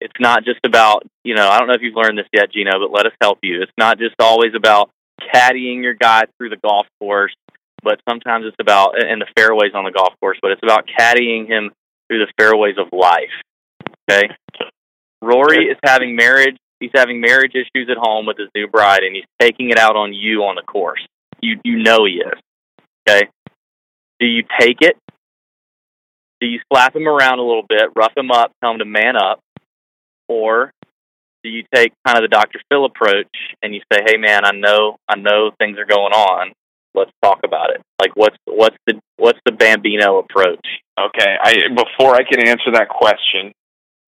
it's 0.00 0.14
not 0.18 0.44
just 0.44 0.58
about 0.64 1.04
you 1.24 1.34
know 1.34 1.48
I 1.48 1.58
don't 1.58 1.68
know 1.68 1.74
if 1.74 1.82
you've 1.82 1.94
learned 1.94 2.18
this 2.18 2.26
yet, 2.32 2.50
Geno, 2.50 2.72
but 2.80 2.90
let 2.92 3.06
us 3.06 3.12
help 3.20 3.38
you. 3.42 3.62
It's 3.62 3.72
not 3.78 3.98
just 3.98 4.14
always 4.18 4.52
about 4.56 4.90
caddying 5.32 5.82
your 5.82 5.94
guy 5.94 6.22
through 6.38 6.50
the 6.50 6.56
golf 6.56 6.86
course, 7.00 7.34
but 7.82 8.00
sometimes 8.08 8.44
it's 8.46 8.56
about 8.60 8.94
and 9.02 9.20
the 9.20 9.26
fairways 9.36 9.72
on 9.74 9.84
the 9.84 9.90
golf 9.90 10.14
course, 10.20 10.38
but 10.40 10.50
it's 10.50 10.62
about 10.62 10.88
caddying 10.88 11.46
him 11.46 11.70
through 12.08 12.24
the 12.24 12.32
fairways 12.38 12.76
of 12.78 12.88
life. 12.92 13.34
Okay, 14.10 14.28
Rory 15.22 15.66
is 15.66 15.76
having 15.84 16.16
marriage. 16.16 16.56
He's 16.80 16.90
having 16.94 17.20
marriage 17.20 17.54
issues 17.54 17.88
at 17.90 17.96
home 17.96 18.26
with 18.26 18.38
his 18.38 18.48
new 18.54 18.68
bride, 18.68 19.02
and 19.02 19.14
he's 19.14 19.24
taking 19.40 19.70
it 19.70 19.78
out 19.78 19.96
on 19.96 20.14
you 20.14 20.42
on 20.44 20.56
the 20.56 20.62
course. 20.62 21.04
You 21.40 21.58
you 21.64 21.82
know 21.82 22.04
he 22.04 22.22
is. 22.22 22.38
Okay. 23.08 23.28
Do 24.20 24.26
you 24.26 24.42
take 24.58 24.78
it? 24.80 24.96
Do 26.40 26.46
you 26.46 26.60
slap 26.72 26.94
him 26.94 27.08
around 27.08 27.38
a 27.38 27.42
little 27.42 27.64
bit, 27.68 27.90
rough 27.96 28.16
him 28.16 28.30
up, 28.30 28.52
tell 28.62 28.72
him 28.72 28.78
to 28.78 28.84
man 28.84 29.16
up, 29.16 29.40
or 30.28 30.72
do 31.42 31.50
you 31.50 31.64
take 31.74 31.92
kind 32.06 32.18
of 32.18 32.22
the 32.22 32.28
Dr. 32.28 32.60
Phil 32.68 32.84
approach 32.84 33.26
and 33.62 33.74
you 33.74 33.80
say, 33.92 34.00
"Hey, 34.06 34.16
man, 34.16 34.44
I 34.44 34.52
know 34.52 34.98
I 35.08 35.16
know 35.16 35.50
things 35.58 35.78
are 35.78 35.84
going 35.84 36.12
on. 36.12 36.52
Let's 36.94 37.10
talk 37.22 37.40
about 37.44 37.70
it." 37.70 37.80
Like, 38.00 38.12
what's 38.14 38.36
what's 38.46 38.76
the 38.86 39.00
what's 39.16 39.38
the 39.44 39.52
Bambino 39.52 40.18
approach? 40.18 40.64
Okay. 40.98 41.36
I 41.40 41.54
before 41.74 42.14
I 42.14 42.22
can 42.24 42.46
answer 42.46 42.72
that 42.72 42.88
question, 42.88 43.52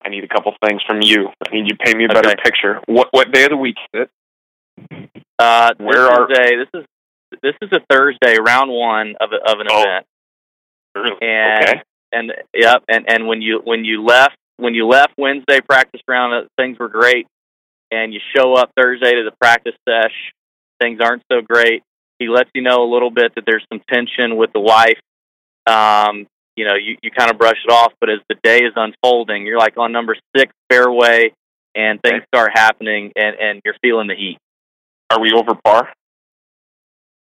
I 0.04 0.08
need 0.08 0.24
a 0.24 0.28
couple 0.28 0.52
things 0.64 0.82
from 0.86 1.00
you. 1.02 1.28
I 1.46 1.50
need 1.54 1.66
you 1.66 1.76
to 1.76 1.84
paint 1.84 1.96
me 1.96 2.04
a 2.04 2.08
better 2.08 2.30
Okay. 2.30 2.42
picture. 2.42 2.80
What 2.86 3.08
what 3.12 3.32
day 3.32 3.44
of 3.44 3.50
the 3.50 3.56
week 3.56 3.76
is 3.94 4.02
it? 4.02 4.10
Uh, 5.38 5.70
this 5.78 5.86
Where 5.86 6.06
are- 6.06 6.30
is 6.30 6.38
a 6.38 6.56
this 6.56 6.68
is 6.74 6.86
this 7.42 7.54
is 7.62 7.70
a 7.72 7.80
Thursday, 7.88 8.36
round 8.40 8.70
one 8.70 9.14
of 9.20 9.30
a, 9.32 9.36
of 9.50 9.60
an 9.60 9.66
Oh. 9.70 9.82
event. 9.82 10.06
Really? 10.94 11.16
And 11.22 11.68
okay. 11.68 11.82
and 12.12 12.32
yep, 12.54 12.82
and 12.88 13.04
and 13.08 13.26
when 13.26 13.40
you 13.42 13.60
when 13.62 13.84
you 13.84 14.02
left 14.04 14.36
when 14.56 14.74
you 14.74 14.86
left 14.88 15.14
Wednesday 15.16 15.60
practice 15.60 16.00
round, 16.08 16.34
uh, 16.34 16.48
things 16.58 16.78
were 16.78 16.88
great, 16.88 17.26
and 17.90 18.12
you 18.12 18.20
show 18.36 18.54
up 18.54 18.70
Thursday 18.76 19.12
to 19.14 19.22
the 19.24 19.32
practice 19.40 19.74
sesh, 19.88 20.32
things 20.80 21.00
aren't 21.00 21.22
so 21.30 21.40
great. 21.40 21.82
He 22.20 22.28
lets 22.28 22.50
you 22.54 22.62
know 22.62 22.84
a 22.84 22.90
little 22.90 23.10
bit 23.10 23.34
that 23.34 23.44
there's 23.46 23.64
some 23.72 23.82
tension 23.90 24.36
with 24.36 24.52
the 24.52 24.60
wife, 24.60 25.00
um, 25.66 26.26
you 26.56 26.64
know, 26.64 26.74
you, 26.74 26.96
you 27.02 27.10
kind 27.10 27.30
of 27.30 27.38
brush 27.38 27.56
it 27.64 27.72
off. 27.72 27.92
But 28.00 28.10
as 28.10 28.18
the 28.28 28.36
day 28.42 28.58
is 28.58 28.72
unfolding, 28.76 29.46
you're 29.46 29.58
like 29.58 29.76
on 29.76 29.92
number 29.92 30.16
six 30.36 30.52
fairway, 30.68 31.32
and 31.74 32.00
things 32.02 32.22
start 32.34 32.50
happening, 32.54 33.12
and 33.16 33.36
and 33.40 33.62
you're 33.64 33.76
feeling 33.82 34.08
the 34.08 34.14
heat. 34.14 34.38
Are 35.10 35.20
we 35.20 35.32
over 35.32 35.54
par? 35.64 35.88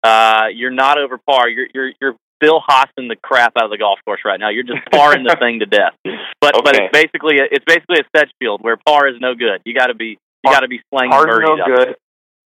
Uh, 0.04 0.48
you're 0.54 0.72
not 0.72 0.98
over 0.98 1.18
par. 1.18 1.48
You're 1.48 1.68
you're 1.74 1.92
you're 2.02 2.16
Bill 2.40 2.62
Haasing 2.68 3.08
the 3.10 3.18
crap 3.22 3.54
out 3.58 3.66
of 3.66 3.72
the 3.72 3.78
golf 3.78 4.00
course 4.06 4.22
right 4.26 4.40
now. 4.40 4.50
You're 4.50 4.64
just 4.64 4.80
parring 4.92 5.24
the 5.24 5.36
thing 5.40 5.60
to 5.60 5.66
death. 5.66 5.94
But 6.42 6.56
but 6.64 6.76
it's 6.76 6.92
basically 6.92 7.40
a, 7.40 7.44
it's 7.52 7.66
basically 7.66 8.00
a 8.00 8.18
Sedgefield 8.18 8.62
where 8.62 8.78
par 8.86 9.08
is 9.08 9.16
no 9.22 9.36
good. 9.36 9.62
You 9.66 9.76
got 9.76 9.88
to 9.88 9.96
be 9.96 10.18
you 10.44 10.52
got 10.52 10.62
to 10.62 10.68
be 10.68 10.82
slanging 10.90 11.18
birdies 11.18 11.48
no 11.48 11.76
good. 11.76 11.96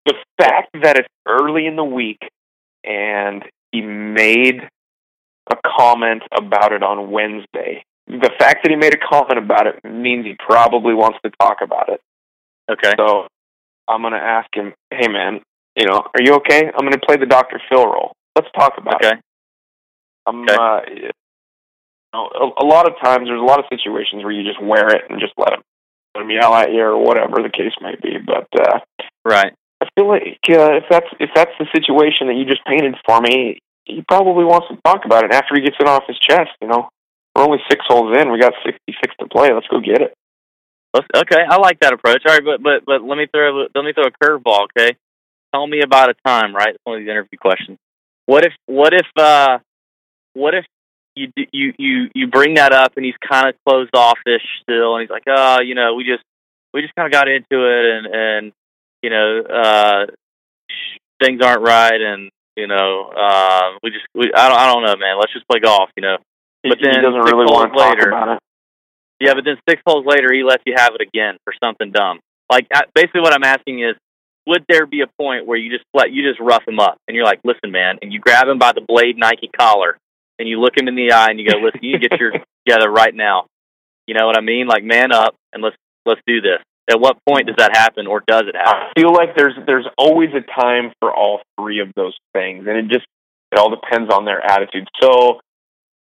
The 0.06 0.16
fact 0.38 0.70
that 0.82 0.98
it's 0.98 1.08
early 1.28 1.66
in 1.68 1.76
the 1.76 1.84
week 1.84 2.20
and 2.84 3.44
he 3.72 3.82
made 3.82 4.62
a 5.52 5.56
comment 5.78 6.24
about 6.32 6.74
it 6.74 6.84
on 6.84 7.12
Wednesday. 7.12 7.84
The 8.08 8.32
fact 8.40 8.64
that 8.64 8.70
he 8.72 8.76
made 8.76 8.94
a 8.94 8.98
comment 8.98 9.38
about 9.38 9.68
it 9.68 9.84
means 9.84 10.26
he 10.26 10.36
probably 10.40 10.94
wants 10.94 11.20
to 11.24 11.32
talk 11.40 11.58
about 11.62 11.90
it. 11.90 12.02
Okay. 12.72 12.94
So 12.98 13.28
I'm 13.88 14.02
going 14.02 14.14
to 14.14 14.20
ask 14.20 14.48
him, 14.54 14.74
hey 14.92 15.08
man, 15.08 15.42
you 15.76 15.86
know, 15.86 15.98
are 16.14 16.22
you 16.22 16.36
okay? 16.36 16.66
I'm 16.66 16.82
going 16.86 16.94
to 16.94 17.06
play 17.06 17.18
the 17.18 17.26
Dr. 17.26 17.62
Phil 17.70 17.86
role. 17.86 18.14
Let's 18.36 18.48
talk 18.56 18.74
about 18.78 19.04
Okay. 19.04 19.16
it. 19.16 19.20
I'm, 20.26 20.44
Okay. 20.44 20.56
uh, 20.56 20.80
you 20.94 21.10
know, 22.14 22.30
a, 22.34 22.64
a 22.64 22.66
lot 22.66 22.88
of 22.88 22.94
times 23.04 23.28
there's 23.28 23.42
a 23.42 23.46
lot 23.46 23.60
of 23.60 23.66
situations 23.70 24.24
where 24.24 24.32
you 24.32 24.44
just 24.44 24.62
wear 24.62 24.88
it 24.90 25.04
and 25.10 25.20
just 25.20 25.34
let 25.38 25.54
him, 25.54 25.62
let 26.16 26.24
him 26.24 26.32
yell 26.32 26.54
at 26.54 26.72
you 26.72 26.82
or 26.82 26.98
whatever 26.98 27.42
the 27.42 27.50
case 27.50 27.74
may 27.82 27.96
be. 28.02 28.18
But, 28.18 28.48
uh, 28.60 28.80
Right. 29.26 29.54
I 29.82 29.88
feel 29.96 30.08
like 30.08 30.40
uh, 30.50 30.76
if 30.76 30.84
that's 30.90 31.08
if 31.20 31.30
that's 31.34 31.52
the 31.60 31.68
situation 31.74 32.28
that 32.28 32.36
you 32.36 32.46
just 32.46 32.66
painted 32.66 32.96
for 33.06 33.22
me, 33.22 33.60
he 33.86 34.04
probably 34.08 34.44
wants 34.44 34.68
to 34.68 34.78
talk 34.84 35.06
about 35.06 35.24
it 35.24 35.34
after 35.34 35.56
he 35.56 35.62
gets 35.62 35.78
it 35.80 35.88
off 35.88 36.04
his 36.08 36.20
chest. 36.20 36.52
You 36.62 36.68
know, 36.68 36.90
we're 37.36 37.44
only 37.44 37.60
six 37.70 37.86
holes 37.88 38.16
in. 38.18 38.32
We 38.32 38.40
got 38.40 38.54
sixty 38.66 38.94
six 39.02 39.16
to 39.20 39.28
play. 39.28 39.54
Let's 39.54 39.68
go 39.68 39.80
get 39.80 40.02
it. 40.02 40.14
Okay, 40.96 41.42
I 41.48 41.58
like 41.58 41.80
that 41.82 41.94
approach. 41.94 42.24
All 42.28 42.34
right, 42.34 42.44
but 42.44 42.62
but 42.62 42.86
but 42.86 43.04
let 43.04 43.18
me 43.18 43.28
throw 43.32 43.68
let 43.74 43.84
me 43.84 43.94
throw 43.94 44.06
a 44.06 44.12
curveball. 44.12 44.68
Okay, 44.76 44.98
tell 45.54 45.66
me 45.66 45.82
about 45.82 46.10
a 46.10 46.16
time. 46.26 46.54
Right, 46.54 46.76
it's 46.76 46.80
one 46.84 46.98
of 46.98 47.02
these 47.02 47.10
interview 47.10 47.38
questions. 47.40 47.78
What 48.26 48.46
if 48.46 48.54
what 48.66 48.94
if 48.94 49.08
uh 49.18 49.60
what 50.34 50.56
if 50.56 50.66
you 51.16 51.32
you 51.52 51.74
you 51.78 52.10
you 52.14 52.28
bring 52.28 52.56
that 52.56 52.74
up 52.74 52.94
and 52.98 53.06
he's 53.06 53.16
kind 53.28 53.48
of 53.48 53.56
closed 53.68 53.96
offish 53.96 54.44
still, 54.64 54.96
and 54.96 55.02
he's 55.02 55.10
like, 55.10 55.24
oh, 55.28 55.62
you 55.62 55.76
know, 55.76 55.96
we 55.96 56.04
just 56.04 56.24
we 56.74 56.82
just 56.82 56.96
kind 56.96 57.06
of 57.06 57.12
got 57.12 57.28
into 57.28 57.46
it, 57.52 57.86
and 57.98 58.08
and 58.08 58.52
you 59.02 59.10
know, 59.10 59.42
uh, 59.42 60.06
things 61.24 61.42
aren't 61.44 61.62
right, 61.62 62.00
and 62.00 62.30
you 62.56 62.68
know, 62.68 63.12
uh, 63.16 63.78
we 63.84 63.92
just 63.92 64.06
we 64.14 64.32
I 64.36 64.50
don't 64.50 64.58
I 64.58 64.74
don't 64.74 64.84
know, 64.84 64.96
man. 64.96 65.18
Let's 65.20 65.34
just 65.34 65.48
play 65.48 65.60
golf, 65.60 65.90
you 65.96 66.02
know. 66.02 66.18
He, 66.64 66.70
But 66.70 66.80
he 66.80 66.86
then 66.86 67.04
doesn't 67.04 67.24
six 67.24 67.32
really 67.32 67.46
holes 67.48 67.60
want 67.60 67.74
to 67.74 67.80
talk 67.80 67.90
later- 67.98 68.10
about 68.10 68.30
it. 68.36 68.40
Yeah, 69.22 69.34
but 69.34 69.44
then 69.44 69.58
six 69.68 69.82
holes 69.86 70.06
later, 70.06 70.34
he 70.34 70.44
lets 70.44 70.64
you 70.66 70.74
have 70.78 70.92
it 70.96 71.02
again 71.02 71.38
for 71.44 71.54
something 71.62 71.92
dumb. 71.92 72.20
Like 72.50 72.68
I- 72.74 72.86
basically, 72.96 73.22
what 73.22 73.34
I'm 73.34 73.44
asking 73.44 73.82
is, 73.82 73.96
would 74.48 74.64
there 74.70 74.86
be 74.86 75.02
a 75.02 75.08
point 75.22 75.46
where 75.46 75.58
you 75.58 75.70
just 75.70 75.84
let 75.94 76.12
you 76.12 76.28
just 76.28 76.40
rough 76.40 76.66
him 76.68 76.80
up 76.80 76.98
and 77.08 77.16
you're 77.16 77.26
like, 77.26 77.40
listen, 77.44 77.72
man, 77.72 78.00
and 78.02 78.12
you 78.14 78.20
grab 78.20 78.48
him 78.48 78.58
by 78.60 78.72
the 78.74 78.82
blade 78.82 79.18
Nike 79.18 79.50
collar 79.58 79.98
and 80.40 80.48
you 80.48 80.60
look 80.60 80.78
him 80.78 80.88
in 80.88 80.96
the 80.96 81.12
eye 81.12 81.28
and 81.30 81.40
you 81.40 81.50
go, 81.50 81.58
listen, 81.60 81.80
you 81.84 82.00
get 82.00 82.18
your 82.20 82.32
together 82.66 82.90
right 82.90 83.14
now. 83.14 83.46
You 84.08 84.16
know 84.16 84.26
what 84.26 84.38
I 84.38 84.42
mean? 84.42 84.68
Like 84.68 84.84
man 84.84 85.12
up 85.12 85.36
and 85.54 85.62
let's 85.62 85.76
let's 86.06 86.22
do 86.26 86.40
this. 86.42 86.60
At 86.90 87.00
what 87.00 87.18
point 87.28 87.46
does 87.46 87.56
that 87.60 87.76
happen, 87.76 88.08
or 88.08 88.24
does 88.26 88.44
it 88.48 88.56
happen? 88.56 88.90
I 88.90 89.00
feel 89.00 89.14
like 89.14 89.36
there's 89.36 89.54
there's 89.68 89.86
always 89.98 90.30
a 90.34 90.42
time 90.60 90.92
for 91.00 91.14
all 91.14 91.42
three 91.60 91.82
of 91.82 91.90
those 91.96 92.16
things, 92.34 92.66
and 92.68 92.78
it 92.78 92.88
just 92.88 93.06
it 93.52 93.60
all 93.60 93.70
depends 93.70 94.12
on 94.12 94.26
their 94.26 94.44
attitude. 94.44 94.88
So, 95.02 95.40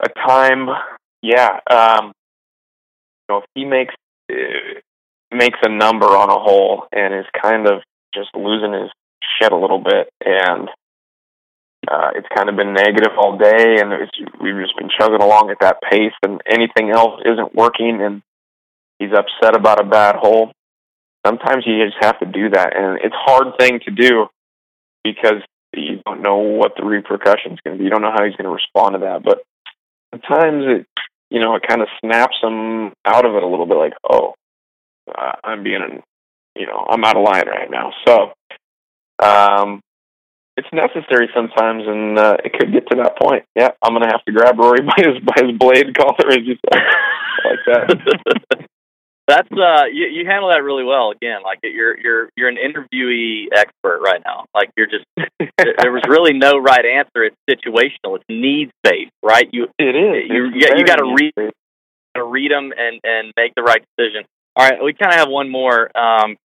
a 0.02 0.08
time, 0.26 0.68
yeah, 1.22 1.60
um, 1.70 2.12
you 3.28 3.28
know, 3.28 3.38
if 3.38 3.44
he 3.54 3.64
makes 3.64 3.94
uh, 4.32 4.34
makes 5.32 5.58
a 5.62 5.70
number 5.70 6.06
on 6.06 6.28
a 6.28 6.38
hole 6.38 6.86
and 6.92 7.14
is 7.14 7.26
kind 7.40 7.68
of 7.68 7.82
just 8.12 8.30
losing 8.34 8.72
his 8.72 8.90
shit 9.40 9.52
a 9.52 9.56
little 9.56 9.78
bit, 9.78 10.08
and 10.24 10.68
uh, 11.88 12.10
it's 12.16 12.28
kind 12.34 12.48
of 12.48 12.56
been 12.56 12.72
negative 12.72 13.12
all 13.16 13.38
day, 13.38 13.76
and 13.78 13.92
it's, 13.92 14.18
we've 14.40 14.60
just 14.60 14.76
been 14.76 14.90
chugging 14.98 15.22
along 15.22 15.50
at 15.50 15.60
that 15.60 15.76
pace, 15.88 16.12
and 16.24 16.40
anything 16.50 16.90
else 16.90 17.20
isn't 17.24 17.54
working, 17.54 18.00
and 18.02 18.22
he's 18.98 19.12
upset 19.12 19.54
about 19.54 19.80
a 19.80 19.88
bad 19.88 20.16
hole 20.16 20.50
sometimes 21.26 21.64
you 21.66 21.84
just 21.84 21.96
have 22.00 22.18
to 22.20 22.26
do 22.26 22.50
that 22.50 22.76
and 22.76 22.98
it's 23.02 23.14
a 23.14 23.30
hard 23.30 23.58
thing 23.58 23.80
to 23.84 23.90
do 23.90 24.26
because 25.02 25.42
you 25.74 26.00
don't 26.04 26.22
know 26.22 26.36
what 26.36 26.72
the 26.76 26.84
repercussions 26.84 27.58
going 27.64 27.76
to 27.76 27.78
be. 27.78 27.84
You 27.84 27.90
don't 27.90 28.02
know 28.02 28.12
how 28.14 28.24
he's 28.24 28.36
going 28.36 28.44
to 28.44 28.50
respond 28.50 28.94
to 28.94 29.00
that 29.00 29.22
but 29.24 29.42
sometimes 30.12 30.64
it 30.66 30.86
you 31.30 31.40
know 31.40 31.54
it 31.56 31.62
kind 31.66 31.82
of 31.82 31.88
snaps 32.00 32.36
him 32.42 32.92
out 33.04 33.26
of 33.26 33.34
it 33.34 33.42
a 33.42 33.46
little 33.46 33.66
bit 33.66 33.76
like 33.76 33.94
oh 34.08 34.34
i'm 35.42 35.62
being 35.62 36.02
you 36.56 36.66
know 36.66 36.86
i'm 36.88 37.04
out 37.04 37.16
of 37.16 37.24
line 37.24 37.48
right 37.48 37.70
now. 37.70 37.92
So 38.06 38.32
um 39.22 39.80
it's 40.56 40.68
necessary 40.72 41.28
sometimes 41.34 41.82
and 41.84 42.16
uh, 42.16 42.36
it 42.44 42.52
could 42.52 42.72
get 42.72 42.86
to 42.88 42.96
that 42.96 43.18
point. 43.18 43.44
Yeah 43.56 43.70
i'm 43.82 43.92
going 43.92 44.02
to 44.02 44.12
have 44.12 44.24
to 44.24 44.32
grab 44.32 44.58
rory 44.58 44.80
by 44.80 44.94
his 44.96 45.18
by 45.24 45.34
his 45.44 45.56
blade 45.58 45.96
collar 45.96 46.30
as 46.30 46.38
you 46.44 46.56
like 47.44 47.58
that 47.66 48.66
That's 49.26 49.48
uh, 49.50 49.84
you, 49.90 50.06
you 50.12 50.26
handle 50.26 50.50
that 50.50 50.62
really 50.62 50.84
well. 50.84 51.10
Again, 51.10 51.42
like 51.42 51.58
you're 51.62 51.98
you're 51.98 52.28
you're 52.36 52.48
an 52.50 52.58
interviewee 52.58 53.46
expert 53.56 54.00
right 54.04 54.20
now. 54.24 54.44
Like 54.54 54.70
you're 54.76 54.86
just 54.86 55.04
there 55.48 55.92
was 55.92 56.02
really 56.08 56.34
no 56.34 56.58
right 56.58 56.84
answer. 56.84 57.24
It's 57.24 57.36
situational. 57.48 58.16
It's 58.16 58.24
needs 58.28 58.70
based, 58.82 59.12
right? 59.22 59.48
You 59.50 59.68
it 59.78 59.96
is 59.96 60.28
You- 60.30 60.50
It's 60.54 60.78
you 60.78 60.84
got- 60.84 60.98
gotta 60.98 61.14
read- 61.14 61.32
gotta 62.14 62.26
read 62.28 62.50
them 62.50 62.72
and 62.76 63.00
and 63.02 63.32
make 63.36 63.54
the 63.56 63.62
right 63.62 63.82
decision. 63.96 64.24
All 64.56 64.68
right, 64.68 64.82
we 64.84 64.92
kind 64.92 65.12
of 65.12 65.18
have 65.18 65.28
one 65.30 65.48
more. 65.50 65.90
Um, 65.96 66.36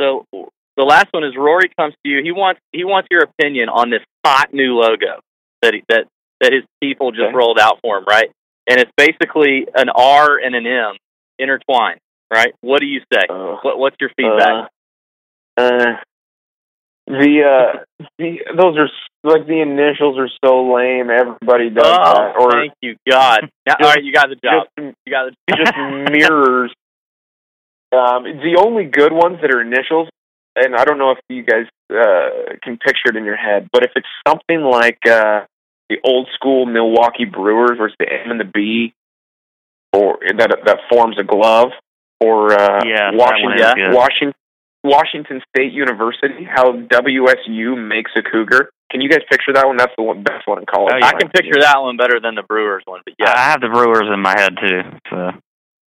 so 0.00 0.26
the 0.76 0.82
last 0.82 1.06
one 1.12 1.22
is 1.22 1.34
Rory 1.36 1.70
comes 1.78 1.94
to 2.04 2.10
you. 2.10 2.20
He 2.22 2.32
wants 2.32 2.60
he 2.72 2.82
wants 2.84 3.06
your 3.12 3.22
opinion 3.22 3.68
on 3.68 3.90
this 3.90 4.02
hot 4.26 4.52
new 4.52 4.74
logo 4.74 5.20
that 5.62 5.72
he, 5.74 5.84
that 5.88 6.08
that 6.40 6.52
his 6.52 6.64
people 6.82 7.12
just 7.12 7.22
Okay. 7.28 7.34
rolled 7.36 7.60
out 7.60 7.78
for 7.80 7.98
him, 7.98 8.04
right? 8.08 8.28
And 8.68 8.80
it's 8.80 8.90
basically 8.96 9.68
an 9.74 9.88
R 9.88 10.36
and 10.36 10.56
an 10.56 10.66
M 10.66 10.96
intertwined, 11.38 12.00
right? 12.32 12.54
What 12.60 12.80
do 12.80 12.86
you 12.86 13.00
say? 13.12 13.22
Uh, 13.28 13.56
What 13.62 13.78
what's 13.78 13.96
your 14.00 14.10
feedback? 14.16 14.68
Uh, 15.56 15.62
uh, 15.62 15.96
the 17.06 17.42
uh, 17.44 18.04
the 18.18 18.38
those 18.56 18.76
are 18.78 18.88
like 19.22 19.46
the 19.46 19.60
initials 19.60 20.18
are 20.18 20.30
so 20.44 20.72
lame. 20.74 21.10
Everybody 21.10 21.70
does 21.70 21.84
oh, 21.86 22.14
that, 22.14 22.36
or 22.38 22.50
thank 22.52 22.72
you, 22.80 22.96
God. 23.08 23.40
Now, 23.66 23.76
all 23.80 23.88
right, 23.88 24.02
you 24.02 24.12
got 24.12 24.28
the 24.28 24.36
job. 24.36 24.66
just 24.78 24.96
You 25.06 25.12
got 25.12 25.30
the 25.48 25.54
job. 25.56 25.64
just 25.64 25.76
mirrors. 26.12 26.72
Um, 27.92 28.24
the 28.24 28.56
only 28.58 28.84
good 28.84 29.12
ones 29.12 29.38
that 29.42 29.54
are 29.54 29.60
initials, 29.60 30.08
and 30.56 30.74
I 30.74 30.84
don't 30.84 30.98
know 30.98 31.12
if 31.12 31.18
you 31.28 31.44
guys 31.44 31.66
uh, 31.90 32.56
can 32.62 32.78
picture 32.78 33.10
it 33.10 33.16
in 33.16 33.24
your 33.24 33.36
head, 33.36 33.68
but 33.72 33.84
if 33.84 33.90
it's 33.94 34.08
something 34.26 34.62
like 34.62 34.98
uh, 35.06 35.44
the 35.88 35.98
old 36.02 36.28
school 36.34 36.66
Milwaukee 36.66 37.24
Brewers, 37.26 37.78
where 37.78 37.86
it's 37.88 37.96
the 38.00 38.06
M 38.10 38.30
and 38.30 38.40
the 38.40 38.44
B, 38.44 38.94
or 39.92 40.18
that 40.38 40.56
that 40.64 40.78
forms 40.90 41.18
a 41.20 41.22
glove, 41.22 41.70
or 42.24 42.52
uh, 42.52 42.84
Yeah, 42.84 43.12
Washington, 43.12 43.44
one 43.44 43.60
is 43.60 43.74
good. 43.74 43.94
Washington, 43.94 44.34
Washington 44.82 45.42
State 45.48 45.72
University, 45.72 46.44
how 46.44 46.72
WSU 46.72 47.76
makes 47.76 48.12
a 48.16 48.22
cougar. 48.22 48.70
Can 48.90 49.00
you 49.00 49.08
guys 49.08 49.20
picture 49.30 49.52
that 49.52 49.66
one? 49.66 49.76
That's 49.76 49.92
the 49.96 50.04
one, 50.04 50.22
best 50.22 50.46
one 50.46 50.58
in 50.58 50.66
college. 50.66 50.94
Oh, 50.94 50.98
yeah. 50.98 51.06
I 51.06 51.12
can 51.12 51.28
picture 51.30 51.60
that 51.60 51.80
one 51.80 51.96
better 51.96 52.20
than 52.20 52.34
the 52.34 52.42
Brewers 52.42 52.82
one, 52.84 53.00
but 53.04 53.14
yeah. 53.18 53.32
I 53.34 53.50
have 53.50 53.60
the 53.60 53.68
Brewers 53.68 54.06
in 54.12 54.20
my 54.20 54.34
head 54.38 54.54
too. 54.60 54.80
So 55.10 55.30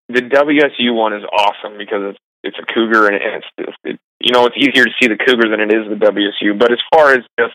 the 0.09 0.23
WSU 0.23 0.95
one 0.95 1.15
is 1.15 1.25
awesome 1.25 1.79
because 1.79 2.15
it's 2.15 2.19
it's 2.45 2.59
a 2.59 2.67
cougar 2.75 3.07
and 3.07 3.17
it's 3.17 3.47
just 3.59 3.79
it, 3.85 3.99
you 4.21 4.33
know 4.33 4.47
it's 4.47 4.57
easier 4.57 4.85
to 4.85 4.91
see 5.01 5.09
the 5.09 5.17
cougar 5.17 5.49
than 5.49 5.61
it 5.61 5.73
is 5.73 5.89
the 5.89 5.99
WSU. 5.99 6.59
But 6.59 6.73
as 6.73 6.79
far 6.93 7.13
as 7.13 7.25
just 7.39 7.55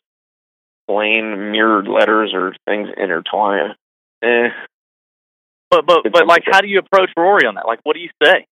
plain 0.88 1.52
mirrored 1.52 1.88
letters 1.88 2.32
or 2.34 2.56
things 2.66 2.90
intertwined, 2.98 3.76
eh, 4.24 4.50
But 5.70 5.86
but 5.86 6.04
but 6.12 6.28
like, 6.28 6.44
how 6.46 6.62
do 6.62 6.68
you 6.68 6.80
approach 6.80 7.12
Rory 7.18 7.46
on 7.46 7.56
that? 7.56 7.68
Like, 7.68 7.80
what 7.84 7.94
do 7.94 8.00
you 8.00 8.10
say? 8.24 8.48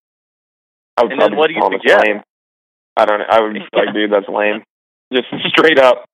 I 0.98 1.04
would 1.04 1.12
And 1.12 1.22
then 1.22 1.30
probably 1.30 1.38
what 1.38 1.48
do 1.48 1.54
you 1.56 1.62
call 1.62 1.72
suggest? 1.72 2.06
lame. 2.06 2.22
I 2.98 3.06
don't 3.06 3.20
know. 3.20 3.26
I 3.30 3.42
would 3.42 3.54
be 3.54 3.60
like, 3.74 3.94
dude, 3.94 4.12
that's 4.12 4.30
lame. 4.30 4.64
Just 5.14 5.28
straight 5.50 5.80
up. 5.80 6.06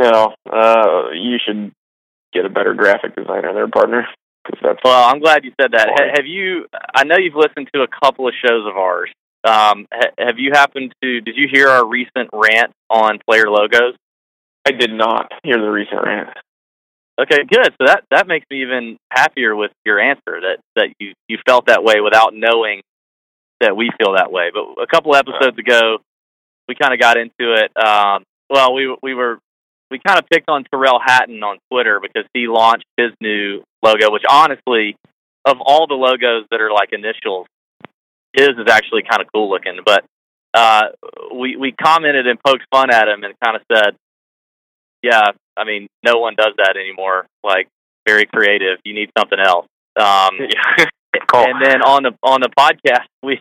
You 0.00 0.10
know, 0.10 0.34
uh, 0.52 1.10
you 1.12 1.38
should 1.44 1.72
get 2.32 2.44
a 2.44 2.48
better 2.50 2.74
graphic 2.74 3.14
designer 3.14 3.52
there, 3.54 3.68
partner. 3.68 4.06
Because 4.44 4.60
that's 4.62 4.78
Well, 4.84 5.08
I'm 5.08 5.20
glad 5.20 5.44
you 5.44 5.52
said 5.60 5.72
that. 5.72 5.88
Ha- 5.88 6.12
have 6.16 6.26
you? 6.26 6.66
I 6.94 7.04
know 7.04 7.16
you've 7.16 7.36
listened 7.36 7.68
to 7.74 7.82
a 7.82 7.86
couple 8.02 8.26
of 8.28 8.34
shows 8.44 8.66
of 8.68 8.76
ours. 8.76 9.10
Um, 9.46 9.86
ha- 9.92 10.10
have 10.18 10.38
you 10.38 10.50
happened 10.52 10.92
to? 11.02 11.20
Did 11.20 11.36
you 11.36 11.46
hear 11.50 11.68
our 11.68 11.86
recent 11.86 12.28
rant 12.32 12.72
on 12.90 13.18
player 13.28 13.48
logos? 13.48 13.94
I 14.66 14.72
did 14.72 14.90
not 14.92 15.30
hear 15.44 15.56
the 15.58 15.68
recent 15.70 16.02
rant. 16.04 16.28
Okay, 17.20 17.38
good. 17.48 17.70
So 17.80 17.86
that 17.86 18.02
that 18.10 18.26
makes 18.26 18.44
me 18.50 18.62
even 18.62 18.96
happier 19.10 19.54
with 19.54 19.70
your 19.86 20.00
answer 20.00 20.40
that 20.40 20.58
that 20.76 20.88
you 20.98 21.12
you 21.28 21.38
felt 21.46 21.66
that 21.66 21.84
way 21.84 22.00
without 22.02 22.32
knowing 22.34 22.82
that 23.60 23.76
we 23.76 23.90
feel 23.98 24.14
that 24.14 24.32
way. 24.32 24.50
But 24.52 24.82
a 24.82 24.86
couple 24.86 25.14
episodes 25.14 25.58
ago, 25.58 25.98
we 26.68 26.74
kind 26.74 26.92
of 26.94 27.00
got 27.00 27.16
into 27.16 27.54
it. 27.54 27.70
Um, 27.76 28.24
well, 28.50 28.74
we 28.74 28.94
we 29.02 29.14
were 29.14 29.38
we 29.90 30.00
kind 30.04 30.18
of 30.18 30.28
picked 30.28 30.48
on 30.48 30.64
Tyrrell 30.64 31.00
Hatton 31.04 31.42
on 31.42 31.58
Twitter 31.70 32.00
because 32.00 32.24
he 32.32 32.46
launched 32.48 32.86
his 32.96 33.10
new 33.20 33.62
logo, 33.82 34.10
which 34.10 34.24
honestly, 34.28 34.96
of 35.44 35.58
all 35.60 35.86
the 35.86 35.94
logos 35.94 36.46
that 36.50 36.60
are 36.60 36.72
like 36.72 36.90
initials, 36.92 37.46
his 38.32 38.50
is 38.50 38.66
actually 38.68 39.02
kind 39.08 39.22
of 39.22 39.28
cool 39.32 39.50
looking. 39.50 39.78
But 39.84 40.04
uh, 40.52 40.88
we 41.34 41.56
we 41.56 41.72
commented 41.72 42.26
and 42.26 42.38
poked 42.44 42.64
fun 42.70 42.92
at 42.92 43.08
him 43.08 43.24
and 43.24 43.34
kind 43.44 43.56
of 43.56 43.62
said, 43.72 43.96
"Yeah, 45.02 45.32
I 45.56 45.64
mean, 45.64 45.88
no 46.04 46.18
one 46.18 46.34
does 46.36 46.54
that 46.58 46.76
anymore. 46.76 47.26
Like, 47.42 47.68
very 48.06 48.26
creative. 48.26 48.78
You 48.84 48.94
need 48.94 49.10
something 49.18 49.38
else." 49.38 49.66
Um, 49.96 50.38
And 51.48 51.62
then 51.64 51.82
on 51.82 52.02
the 52.02 52.12
on 52.22 52.40
the 52.40 52.50
podcast, 52.58 53.06
we 53.22 53.40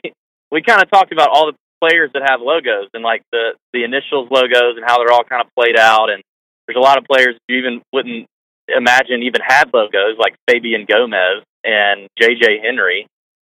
we 0.51 0.61
kind 0.61 0.81
of 0.81 0.89
talked 0.89 1.11
about 1.11 1.29
all 1.31 1.51
the 1.51 1.57
players 1.81 2.11
that 2.13 2.23
have 2.29 2.39
logos 2.41 2.87
and 2.93 3.03
like 3.03 3.21
the 3.31 3.53
the 3.73 3.83
initials 3.83 4.29
logos 4.31 4.77
and 4.77 4.85
how 4.85 4.97
they're 4.99 5.11
all 5.11 5.23
kind 5.23 5.41
of 5.41 5.47
played 5.57 5.77
out. 5.77 6.09
And 6.09 6.21
there's 6.67 6.77
a 6.77 6.79
lot 6.79 6.97
of 6.97 7.05
players 7.05 7.35
you 7.49 7.57
even 7.57 7.81
wouldn't 7.91 8.27
imagine 8.67 9.23
even 9.23 9.41
had 9.45 9.73
logos, 9.73 10.17
like 10.17 10.35
Fabian 10.49 10.85
Gomez 10.89 11.43
and 11.63 12.07
JJ 12.21 12.63
Henry, 12.63 13.07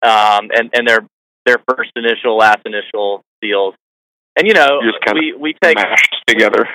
um, 0.04 0.50
and 0.54 0.70
and 0.74 0.88
their 0.88 1.06
their 1.46 1.58
first 1.70 1.92
initial, 1.96 2.38
last 2.38 2.60
initial 2.66 3.22
deals. 3.42 3.74
And 4.38 4.48
you 4.48 4.54
know, 4.54 4.82
Just 4.84 5.04
kinda 5.06 5.20
we 5.20 5.34
we 5.34 5.56
take 5.64 5.78
mashed 5.78 6.16
together. 6.28 6.68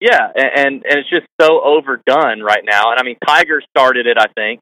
yeah, 0.00 0.28
and, 0.34 0.50
and 0.54 0.84
and 0.86 0.98
it's 1.00 1.10
just 1.10 1.26
so 1.40 1.60
overdone 1.62 2.40
right 2.40 2.64
now. 2.64 2.90
And 2.90 2.98
I 2.98 3.02
mean, 3.02 3.16
Tiger 3.26 3.60
started 3.76 4.06
it, 4.06 4.16
I 4.18 4.26
think. 4.34 4.60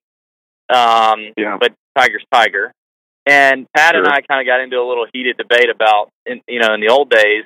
Um, 0.74 1.32
Yeah. 1.36 1.56
but 1.60 1.72
Tiger's 1.96 2.24
Tiger. 2.32 2.72
And 3.26 3.66
Pat 3.76 3.94
and 3.94 4.06
I 4.06 4.20
kind 4.22 4.40
of 4.40 4.46
got 4.46 4.60
into 4.60 4.76
a 4.76 4.86
little 4.88 5.06
heated 5.12 5.36
debate 5.36 5.68
about, 5.68 6.08
in, 6.24 6.40
you 6.48 6.60
know, 6.60 6.72
in 6.74 6.80
the 6.80 6.88
old 6.88 7.10
days. 7.10 7.44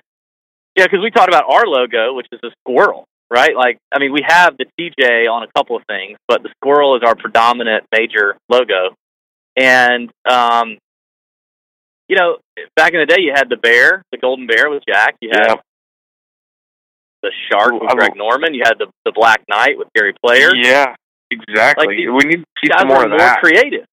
Yeah, 0.76 0.84
because 0.86 1.00
we 1.02 1.10
talked 1.10 1.28
about 1.28 1.44
our 1.50 1.66
logo, 1.66 2.14
which 2.14 2.26
is 2.32 2.38
a 2.44 2.50
squirrel, 2.60 3.04
right? 3.30 3.54
Like, 3.56 3.78
I 3.92 3.98
mean, 3.98 4.12
we 4.12 4.20
have 4.26 4.56
the 4.56 4.66
TJ 4.78 5.26
on 5.28 5.42
a 5.42 5.48
couple 5.56 5.76
of 5.76 5.82
things, 5.88 6.16
but 6.28 6.42
the 6.42 6.50
squirrel 6.56 6.96
is 6.96 7.02
our 7.04 7.14
predominant 7.16 7.84
major 7.92 8.36
logo. 8.48 8.94
And, 9.56 10.10
um, 10.24 10.78
you 12.08 12.16
know, 12.16 12.38
back 12.76 12.92
in 12.94 13.00
the 13.00 13.06
day, 13.06 13.20
you 13.20 13.32
had 13.34 13.48
the 13.50 13.56
bear, 13.56 14.02
the 14.12 14.18
golden 14.18 14.46
bear 14.46 14.70
with 14.70 14.82
Jack. 14.88 15.16
You 15.20 15.30
had 15.32 15.46
Yeah. 15.48 15.60
the 17.22 17.32
shark 17.50 17.72
with 17.72 17.90
Greg 17.90 18.16
Norman. 18.16 18.54
You 18.54 18.62
had 18.64 18.78
the 18.78 18.86
the 19.04 19.12
Black 19.12 19.42
Knight 19.48 19.78
with 19.78 19.88
Gary 19.94 20.14
Player. 20.24 20.54
Yeah, 20.54 20.94
exactly. 21.32 21.86
Like, 22.06 22.24
we 22.24 22.28
need 22.30 22.40
to 22.44 22.46
see 22.64 22.70
some 22.78 22.88
more 22.88 23.04
of 23.04 23.10
more 23.10 23.18
that. 23.18 23.40
creative. 23.40 23.86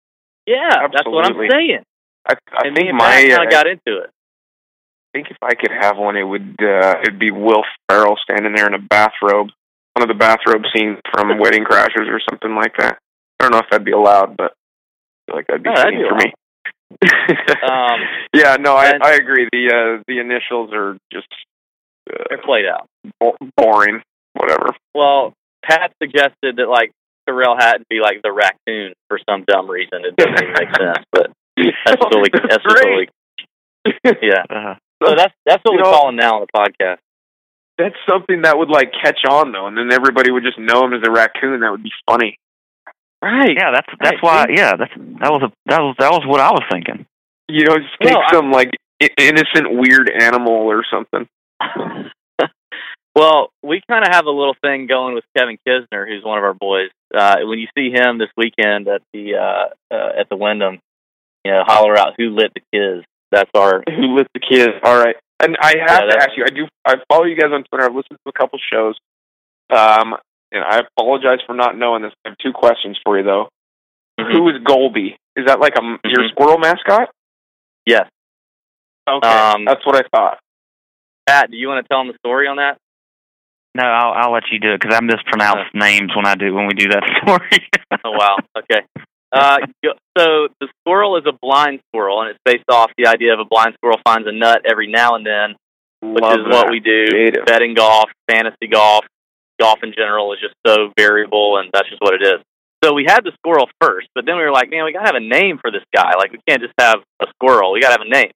Yeah, 0.46 0.88
that's 0.92 1.06
what 1.08 1.26
I'm 1.26 1.38
saying. 1.50 1.84
I, 2.28 2.34
I 2.52 2.68
and 2.68 2.76
think 2.76 2.94
my 2.94 3.22
kind 3.22 3.32
uh, 3.34 3.44
of 3.44 3.50
got 3.50 3.68
into 3.68 3.98
it. 4.04 4.10
I 4.10 5.18
think 5.18 5.28
if 5.32 5.38
I 5.42 5.56
could 5.56 5.72
have 5.72 5.98
one, 5.98 6.18
it 6.18 6.24
would 6.24 6.56
uh, 6.62 6.96
it'd 7.02 7.20
be 7.20 7.32
Will 7.32 7.64
Ferrell 7.88 8.18
standing 8.24 8.54
there 8.56 8.68
in 8.68 8.74
a 8.74 8.80
bathrobe, 8.80 9.50
one 9.96 10.04
of 10.04 10.08
the 10.08 10.14
bathrobe 10.14 10.64
scenes 10.76 10.98
from 11.12 11.38
Wedding 11.40 11.64
Crashers 11.66 12.08
or 12.10 12.22
something 12.30 12.56
like 12.56 12.74
that. 12.78 12.98
I 13.40 13.44
don't 13.44 13.52
know 13.52 13.60
if 13.60 13.66
that'd 13.72 13.86
be 13.86 13.92
allowed, 13.92 14.38
but 14.38 14.52
I 14.54 15.32
feel 15.32 15.36
like 15.38 15.48
that'd 15.48 15.64
be 15.64 15.70
No, 15.70 15.76
that'd 15.76 15.94
fitting 15.94 16.04
be 16.04 16.10
for 16.10 16.16
me. 16.16 16.34
Um, 17.64 18.00
yeah, 18.34 18.58
no, 18.60 18.76
I 18.76 18.94
I 19.02 19.14
agree. 19.14 19.48
The 19.52 19.68
uh, 20.00 20.04
the 20.08 20.20
initials 20.20 20.72
are 20.74 20.98
just 21.12 21.28
uh, 22.12 22.24
They're 22.30 22.42
played 22.44 22.66
out. 22.66 22.88
bo- 23.20 23.38
boring. 23.56 24.02
Whatever. 24.34 24.70
Well, 24.94 25.34
Pat 25.64 25.92
suggested 26.02 26.58
that 26.58 26.70
like 26.70 26.92
Tyrrell 27.30 27.56
and 27.60 27.86
be 27.90 28.00
like 28.02 28.22
the 28.24 28.32
raccoon 28.32 28.94
for 29.08 29.20
some 29.30 29.44
dumb 29.48 29.70
reason. 29.70 30.04
It 30.06 30.16
doesn't 30.16 30.34
even 30.44 30.54
make 30.54 30.76
sense, 30.76 31.06
but 31.12 31.32
that's 31.86 32.00
what 32.02 32.16
we. 32.16 32.30
That's 32.34 32.66
what 32.66 32.86
we. 32.86 33.08
Yeah. 34.22 34.44
Uh, 35.02 35.08
So 35.08 35.16
that's 35.16 35.34
that's 35.46 35.62
what 35.64 35.74
You 35.74 35.78
we 35.78 35.84
know- 35.84 35.92
call 35.92 36.10
him 36.10 36.16
now 36.18 36.42
on 36.42 36.46
the 36.46 36.52
podcast. 36.60 36.98
That's 37.78 37.96
something 38.10 38.42
that 38.42 38.58
would 38.58 38.68
like 38.70 38.92
catch 39.02 39.20
on 39.30 39.54
though, 39.54 39.68
and 39.68 39.78
then 39.78 39.94
everybody 39.94 40.32
would 40.32 40.44
just 40.44 40.60
know 40.60 40.84
him 40.84 40.94
as 40.94 41.00
a 41.08 41.12
raccoon. 41.12 41.62
That 41.62 41.72
would 41.72 41.84
be 41.84 41.92
funny. 42.06 42.38
Right. 43.22 43.56
yeah, 43.56 43.72
that's 43.74 43.88
that's 44.02 44.18
Right, 44.22 44.48
why. 44.50 44.54
Yeah, 44.54 44.76
that's 44.76 44.92
that 45.22 45.32
was 45.32 45.44
a 45.44 45.52
that 45.68 45.80
was 45.80 45.96
that 46.00 46.12
was 46.12 46.24
what 46.28 46.42
I 46.42 46.52
was 46.52 46.64
thinking. 46.70 47.06
You 47.48 47.64
know, 47.66 47.78
just 47.78 47.96
take 48.02 48.14
Well, 48.14 48.24
I- 48.28 48.34
some 48.34 48.52
like 48.52 48.72
i- 49.02 49.10
innocent 49.18 49.68
weird 49.72 50.10
animal 50.10 50.54
or 50.54 50.84
something. 50.92 51.28
well, 53.16 53.49
we 53.64 53.82
kind 53.89 54.05
of 54.05 54.14
have 54.14 54.26
a 54.26 54.32
little 54.32 54.55
thing 54.62 54.88
going 54.88 55.16
with 55.16 55.24
Kevin 55.38 55.57
Kisner, 55.68 56.07
who's 56.07 56.24
one 56.24 56.38
of 56.38 56.43
our 56.43 56.53
boys. 56.53 56.89
Uh, 57.14 57.38
when 57.43 57.60
you 57.60 57.68
see 57.78 57.89
him 57.91 58.18
this 58.18 58.30
weekend 58.38 58.88
at 58.88 59.01
the 59.14 59.36
uh, 59.36 59.93
uh, 59.93 60.12
at 60.20 60.30
the 60.30 60.36
Wyndham, 60.38 60.80
you 61.43 61.51
know, 61.51 61.64
holler 61.66 61.97
out 61.97 62.14
who 62.18 62.30
lit 62.30 62.51
the 62.53 62.62
kids. 62.74 63.05
That's 63.32 63.49
our 63.55 63.84
Who 63.89 64.16
lit 64.16 64.28
the 64.34 64.39
kids? 64.39 64.74
All 64.84 64.97
right. 64.97 65.16
And 65.41 65.55
I 65.62 65.76
have 65.88 66.03
Yeah, 66.07 66.16
to 66.16 66.18
ask 66.18 66.30
you. 66.38 66.43
I 66.45 66.49
do. 66.49 66.68
I 66.86 66.95
follow 67.12 67.26
you 67.26 67.36
guys 67.36 67.51
on 67.53 67.64
Twitter. 67.64 67.86
I've 67.86 67.95
listened 67.95 68.20
to 68.26 68.30
a 68.30 68.34
couple 68.34 68.60
shows. 68.72 68.95
Um, 69.70 70.16
and 70.51 70.64
I 70.64 70.80
apologize 70.97 71.39
for 71.45 71.53
not 71.53 71.78
knowing 71.78 72.01
this. 72.01 72.12
I 72.26 72.30
have 72.30 72.38
two 72.39 72.53
questions 72.53 72.97
for 73.05 73.18
you 73.18 73.24
though. 73.24 73.49
Mhm. 74.20 74.32
Who 74.34 74.49
is 74.49 74.55
Goalby? 74.64 75.16
Is 75.36 75.45
that 75.45 75.60
like 75.60 75.76
a 75.78 75.82
your 76.07 76.24
Mhm. 76.26 76.30
squirrel 76.32 76.57
mascot? 76.57 77.10
yes. 77.86 78.07
Okay, 79.07 79.28
Um, 79.28 79.66
that's 79.66 79.84
what 79.86 79.95
I 79.95 80.07
thought. 80.16 80.39
Pat, 81.26 81.49
do 81.49 81.57
you 81.57 81.68
want 81.68 81.84
to 81.84 81.88
tell 81.88 82.01
him 82.01 82.07
the 82.07 82.18
story 82.20 82.47
on 82.47 82.57
that? 82.57 82.78
No, 83.76 83.84
I'll 83.84 84.14
I'll 84.14 84.34
let 84.34 84.44
you 84.52 84.60
do 84.60 84.74
it 84.74 84.82
because 84.82 84.96
I 84.96 85.02
mispronounce 85.02 85.70
names 85.74 86.12
when 86.16 86.26
I 86.26 86.36
do 86.36 86.54
when 86.54 86.68
we 86.68 86.74
do 86.74 86.90
that 86.90 87.04
story. 87.22 87.70
Oh 88.04 88.12
wow. 88.12 88.38
Okay. 88.58 88.86
Uh, 89.32 89.58
so 90.18 90.48
the 90.60 90.68
squirrel 90.82 91.18
is 91.18 91.24
a 91.28 91.38
blind 91.40 91.82
squirrel, 91.90 92.22
and 92.22 92.32
it's 92.32 92.40
based 92.44 92.66
off 92.70 92.90
the 92.98 93.08
idea 93.08 93.34
of 93.34 93.40
a 93.40 93.46
blind 93.46 93.76
squirrel 93.76 94.00
finds 94.04 94.28
a 94.28 94.32
nut 94.32 94.64
every 94.66 94.92
now 94.92 95.16
and 95.16 95.26
then, 95.26 95.56
which 96.02 96.24
Love 96.24 96.40
is 96.40 96.46
what 96.48 96.72
we 96.72 96.80
do. 96.80 97.06
Creative. 97.10 97.46
Betting 97.46 97.76
golf, 97.76 98.10
fantasy 98.28 98.68
golf, 98.72 99.06
golf 99.62 99.80
in 99.84 99.94
general 99.96 100.34
is 100.34 100.40
just 100.40 100.56
so 100.66 100.92
variable, 100.98 101.58
and 101.58 101.70
that's 101.72 101.88
just 101.90 102.02
what 102.02 102.16
it 102.16 102.26
is. 102.26 102.42
So 102.84 102.94
we 102.94 103.06
had 103.08 103.22
the 103.24 103.32
squirrel 103.38 103.70
first, 103.82 104.08
but 104.16 104.26
then 104.26 104.38
we 104.38 104.44
were 104.44 104.52
like, 104.52 104.72
man, 104.72 104.86
we 104.86 104.94
gotta 104.94 105.06
have 105.06 105.16
a 105.16 105.20
name 105.20 105.60
for 105.62 105.70
this 105.70 105.84
guy. 105.94 106.14
Like 106.18 106.32
we 106.32 106.40
can't 106.48 106.62
just 106.62 106.74
have 106.80 107.00
a 107.22 107.28
squirrel. 107.36 107.72
We 107.72 107.82
gotta 107.82 108.00
have 108.00 108.08
a 108.08 108.10
name. 108.10 108.32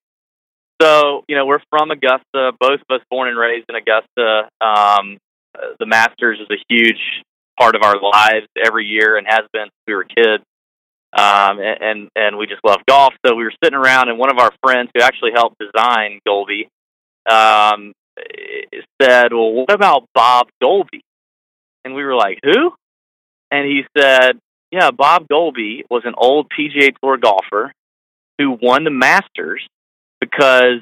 So 0.81 1.23
you 1.27 1.35
know, 1.35 1.45
we're 1.45 1.61
from 1.69 1.91
Augusta, 1.91 2.51
both 2.59 2.79
of 2.81 2.95
us 2.95 3.01
born 3.09 3.29
and 3.29 3.37
raised 3.37 3.65
in 3.69 3.75
Augusta. 3.75 4.49
Um, 4.61 5.17
the 5.79 5.85
Masters 5.85 6.39
is 6.39 6.47
a 6.49 6.59
huge 6.67 6.99
part 7.59 7.75
of 7.75 7.83
our 7.83 7.99
lives 8.01 8.47
every 8.63 8.85
year 8.85 9.17
and 9.17 9.27
has 9.27 9.43
been 9.53 9.65
since 9.65 9.83
we 9.87 9.93
were 9.93 10.03
kids. 10.03 10.43
Um, 11.15 11.59
and, 11.59 11.77
and 11.81 12.09
and 12.15 12.37
we 12.37 12.47
just 12.47 12.61
love 12.65 12.79
golf. 12.87 13.13
So 13.25 13.35
we 13.35 13.43
were 13.43 13.53
sitting 13.63 13.77
around, 13.77 14.09
and 14.09 14.17
one 14.17 14.31
of 14.31 14.39
our 14.39 14.51
friends 14.63 14.89
who 14.95 15.03
actually 15.03 15.31
helped 15.35 15.57
design 15.59 16.19
Goalby 16.27 16.69
um, 17.29 17.93
said, 18.99 19.31
"Well, 19.31 19.51
what 19.51 19.71
about 19.71 20.07
Bob 20.15 20.47
Goalby?" 20.61 21.01
And 21.85 21.93
we 21.93 22.03
were 22.03 22.15
like, 22.15 22.39
"Who?" 22.43 22.71
And 23.51 23.67
he 23.67 23.83
said, 23.95 24.39
"Yeah, 24.71 24.89
Bob 24.89 25.27
Goalby 25.31 25.83
was 25.87 26.01
an 26.05 26.15
old 26.17 26.49
PGA 26.49 26.95
Tour 26.99 27.17
golfer 27.17 27.71
who 28.39 28.57
won 28.59 28.83
the 28.83 28.89
Masters 28.89 29.61
because 30.23 30.79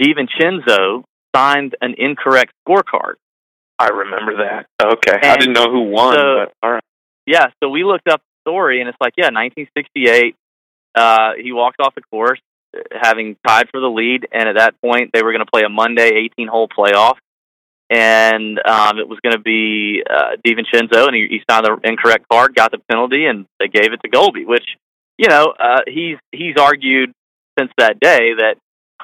DiVincenzo 0.00 1.04
signed 1.34 1.76
an 1.80 1.94
incorrect 1.98 2.52
scorecard." 2.66 3.14
I 3.78 3.88
remember 3.88 4.36
that. 4.36 4.66
Okay, 4.80 5.18
I 5.22 5.36
didn't 5.36 5.54
know 5.54 5.70
who 5.70 5.82
won, 5.90 6.14
so- 6.14 6.46
but 6.46 6.52
all 6.62 6.72
right. 6.74 6.84
yeah, 7.26 7.46
so 7.62 7.68
we 7.68 7.84
looked 7.84 8.08
up 8.08 8.20
the 8.20 8.50
story, 8.50 8.80
and 8.80 8.88
it's 8.88 8.98
like, 9.00 9.14
yeah, 9.16 9.30
1968. 9.30 10.36
Uh, 10.94 11.32
he 11.42 11.52
walked 11.52 11.80
off 11.80 11.94
the 11.96 12.02
course 12.02 12.40
having 12.92 13.36
tied 13.46 13.68
for 13.70 13.80
the 13.80 13.88
lead, 13.88 14.26
and 14.32 14.48
at 14.48 14.56
that 14.56 14.80
point, 14.80 15.10
they 15.12 15.22
were 15.22 15.32
going 15.32 15.44
to 15.44 15.50
play 15.50 15.62
a 15.64 15.68
Monday 15.68 16.28
18-hole 16.38 16.68
playoff, 16.68 17.16
and 17.90 18.60
um, 18.64 18.98
it 18.98 19.08
was 19.08 19.18
going 19.22 19.34
to 19.34 19.40
be 19.42 20.02
uh, 20.08 20.36
DiVincenzo, 20.46 21.06
and 21.06 21.14
he, 21.14 21.26
he 21.28 21.40
signed 21.48 21.66
the 21.66 21.78
incorrect 21.84 22.26
card, 22.30 22.54
got 22.54 22.70
the 22.70 22.78
penalty, 22.88 23.26
and 23.26 23.46
they 23.60 23.68
gave 23.68 23.92
it 23.92 24.00
to 24.02 24.08
Goalby, 24.08 24.46
which, 24.46 24.64
you 25.18 25.28
know, 25.28 25.52
uh, 25.58 25.80
he's 25.86 26.16
he's 26.32 26.56
argued 26.58 27.12
since 27.58 27.70
that 27.78 28.00
day 28.00 28.34
that 28.38 28.56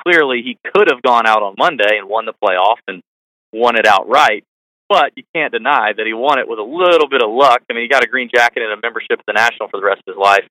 clearly 0.05 0.43
he 0.43 0.59
could 0.73 0.89
have 0.91 1.03
gone 1.03 1.27
out 1.27 1.43
on 1.43 1.55
Monday 1.59 1.99
and 1.99 2.09
won 2.09 2.27
the 2.27 2.35
playoff 2.43 2.77
and 2.89 3.03
won 3.53 3.77
it 3.77 3.87
outright 3.87 4.45
but 4.91 5.13
you 5.15 5.23
can't 5.33 5.53
deny 5.53 5.93
that 5.97 6.05
he 6.05 6.13
won 6.13 6.41
it 6.41 6.49
with 6.49 6.59
a 6.59 6.67
little 6.67 7.09
bit 7.09 7.23
of 7.23 7.31
luck. 7.31 7.63
I 7.71 7.73
mean, 7.73 7.85
he 7.85 7.89
got 7.89 8.03
a 8.03 8.09
green 8.09 8.29
jacket 8.29 8.65
and 8.65 8.73
a 8.73 8.77
membership 8.83 9.21
at 9.21 9.25
the 9.25 9.33
National 9.33 9.69
for 9.71 9.79
the 9.79 9.87
rest 9.87 10.03
of 10.07 10.15
his 10.15 10.21
life 10.21 10.45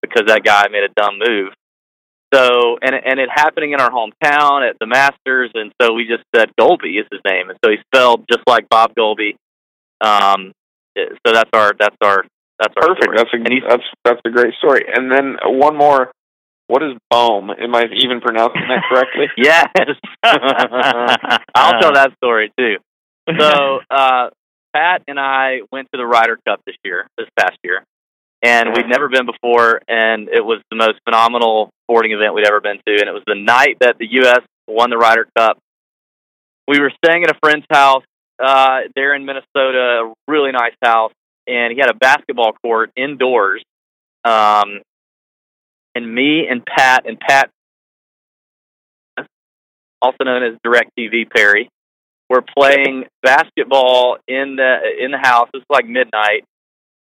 because 0.00 0.24
that 0.26 0.42
guy 0.42 0.66
made 0.72 0.82
a 0.82 0.92
dumb 0.96 1.20
move. 1.20 1.52
So, 2.32 2.78
and 2.82 2.94
and 2.94 3.20
it 3.20 3.28
happening 3.30 3.72
in 3.72 3.80
our 3.80 3.90
hometown 3.90 4.68
at 4.68 4.76
the 4.80 4.86
Masters, 4.86 5.52
and 5.54 5.70
so 5.80 5.92
we 5.92 6.08
just 6.08 6.24
said 6.34 6.48
Goalby 6.58 6.98
is 6.98 7.06
his 7.12 7.20
name, 7.28 7.50
and 7.50 7.58
so 7.62 7.70
he's 7.70 7.84
spelled 7.94 8.24
just 8.28 8.42
like 8.48 8.68
Bob 8.68 8.92
Goalby. 8.98 9.36
Um, 10.00 10.52
so 10.96 11.32
that's 11.32 11.50
our 11.52 11.74
that's 11.78 11.96
our 12.02 12.24
that's 12.58 12.74
our 12.80 12.88
Perfect. 12.88 13.04
story. 13.04 13.16
That's 13.18 13.30
a 13.32 13.36
and 13.36 13.62
that's 13.68 13.88
that's 14.04 14.20
a 14.24 14.30
great 14.30 14.54
story. 14.54 14.86
And 14.92 15.12
then 15.12 15.36
one 15.44 15.76
more. 15.76 16.10
What 16.66 16.82
is 16.82 16.92
Bohm? 17.10 17.50
Am 17.50 17.74
I 17.74 17.84
even 17.96 18.20
pronouncing 18.20 18.62
that 18.68 18.84
correctly? 18.88 19.26
yes. 19.36 19.66
I'll 21.54 21.80
tell 21.80 21.92
that 21.92 22.12
story 22.16 22.52
too. 22.58 22.76
So, 23.38 23.80
uh, 23.90 24.30
Pat 24.74 25.02
and 25.06 25.20
I 25.20 25.60
went 25.70 25.88
to 25.92 25.98
the 25.98 26.06
Ryder 26.06 26.38
Cup 26.46 26.60
this 26.66 26.76
year, 26.84 27.06
this 27.18 27.28
past 27.38 27.58
year, 27.62 27.84
and 28.42 28.70
we'd 28.74 28.88
never 28.88 29.08
been 29.08 29.26
before, 29.26 29.80
and 29.88 30.28
it 30.28 30.44
was 30.44 30.60
the 30.70 30.76
most 30.76 30.94
phenomenal 31.04 31.70
sporting 31.84 32.12
event 32.12 32.34
we'd 32.34 32.46
ever 32.46 32.60
been 32.60 32.78
to. 32.86 32.92
And 32.92 33.08
it 33.08 33.12
was 33.12 33.22
the 33.26 33.36
night 33.36 33.76
that 33.80 33.98
the 33.98 34.08
U.S. 34.22 34.40
won 34.66 34.90
the 34.90 34.96
Ryder 34.96 35.28
Cup. 35.36 35.58
We 36.66 36.80
were 36.80 36.92
staying 37.04 37.24
at 37.24 37.30
a 37.30 37.38
friend's 37.40 37.66
house 37.70 38.04
uh, 38.42 38.80
there 38.96 39.14
in 39.14 39.26
Minnesota, 39.26 40.08
a 40.08 40.14
really 40.26 40.50
nice 40.50 40.74
house, 40.82 41.12
and 41.46 41.72
he 41.72 41.78
had 41.78 41.90
a 41.90 41.94
basketball 41.94 42.52
court 42.62 42.90
indoors. 42.96 43.62
Um, 44.24 44.80
and 45.94 46.14
me 46.14 46.46
and 46.48 46.64
Pat 46.64 47.06
and 47.06 47.18
Pat, 47.18 47.50
also 50.02 50.24
known 50.24 50.42
as 50.42 50.58
Direct 50.62 50.90
TV 50.98 51.28
Perry, 51.28 51.68
were 52.28 52.42
playing 52.56 53.04
basketball 53.22 54.18
in 54.26 54.56
the 54.56 54.78
in 55.00 55.10
the 55.10 55.18
house. 55.18 55.48
It 55.54 55.58
was 55.58 55.66
like 55.70 55.86
midnight, 55.86 56.44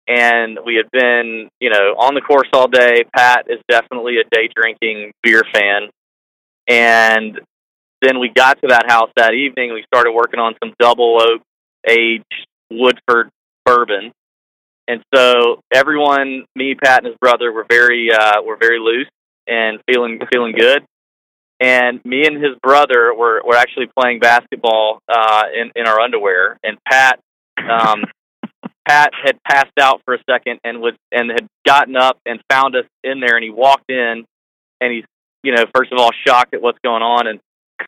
and 0.08 0.58
we 0.64 0.76
had 0.76 0.90
been, 0.92 1.48
you 1.60 1.70
know, 1.70 1.94
on 1.98 2.14
the 2.14 2.20
course 2.20 2.48
all 2.52 2.68
day. 2.68 3.04
Pat 3.14 3.46
is 3.48 3.58
definitely 3.68 4.16
a 4.18 4.24
day 4.30 4.48
drinking 4.54 5.12
beer 5.22 5.42
fan, 5.52 5.88
and 6.68 7.40
then 8.02 8.18
we 8.18 8.28
got 8.34 8.60
to 8.60 8.68
that 8.68 8.90
house 8.90 9.10
that 9.16 9.32
evening. 9.34 9.72
We 9.72 9.84
started 9.86 10.12
working 10.12 10.40
on 10.40 10.54
some 10.62 10.74
double 10.78 11.18
oak 11.20 11.42
aged 11.88 12.24
Woodford 12.70 13.30
bourbon, 13.64 14.12
and 14.88 15.02
so 15.14 15.60
everyone, 15.72 16.44
me, 16.56 16.74
Pat, 16.74 16.98
and 16.98 17.06
his 17.06 17.16
brother, 17.20 17.52
were 17.52 17.66
very 17.68 18.10
uh, 18.12 18.42
were 18.42 18.56
very 18.56 18.78
loose 18.78 19.08
and 19.46 19.80
feeling 19.86 20.20
feeling 20.32 20.54
good. 20.56 20.84
And 21.60 22.04
me 22.04 22.26
and 22.26 22.42
his 22.42 22.56
brother 22.62 23.14
were 23.14 23.42
were 23.44 23.56
actually 23.56 23.86
playing 23.96 24.18
basketball 24.18 25.00
uh, 25.08 25.44
in 25.54 25.70
in 25.76 25.86
our 25.86 26.00
underwear, 26.00 26.58
and 26.62 26.78
Pat. 26.88 27.20
Um, 27.58 28.04
Pat 28.88 29.12
had 29.14 29.38
passed 29.44 29.78
out 29.80 30.02
for 30.04 30.14
a 30.14 30.18
second 30.28 30.58
and 30.64 30.80
was 30.80 30.94
and 31.12 31.30
had 31.30 31.46
gotten 31.64 31.96
up 31.96 32.18
and 32.26 32.40
found 32.50 32.74
us 32.74 32.84
in 33.04 33.20
there 33.20 33.36
and 33.36 33.44
he 33.44 33.50
walked 33.50 33.88
in 33.88 34.24
and 34.80 34.92
he's 34.92 35.04
you 35.44 35.54
know 35.54 35.64
first 35.72 35.92
of 35.92 35.98
all 35.98 36.10
shocked 36.26 36.52
at 36.52 36.60
what's 36.60 36.80
going 36.84 37.02
on 37.02 37.28
and 37.28 37.38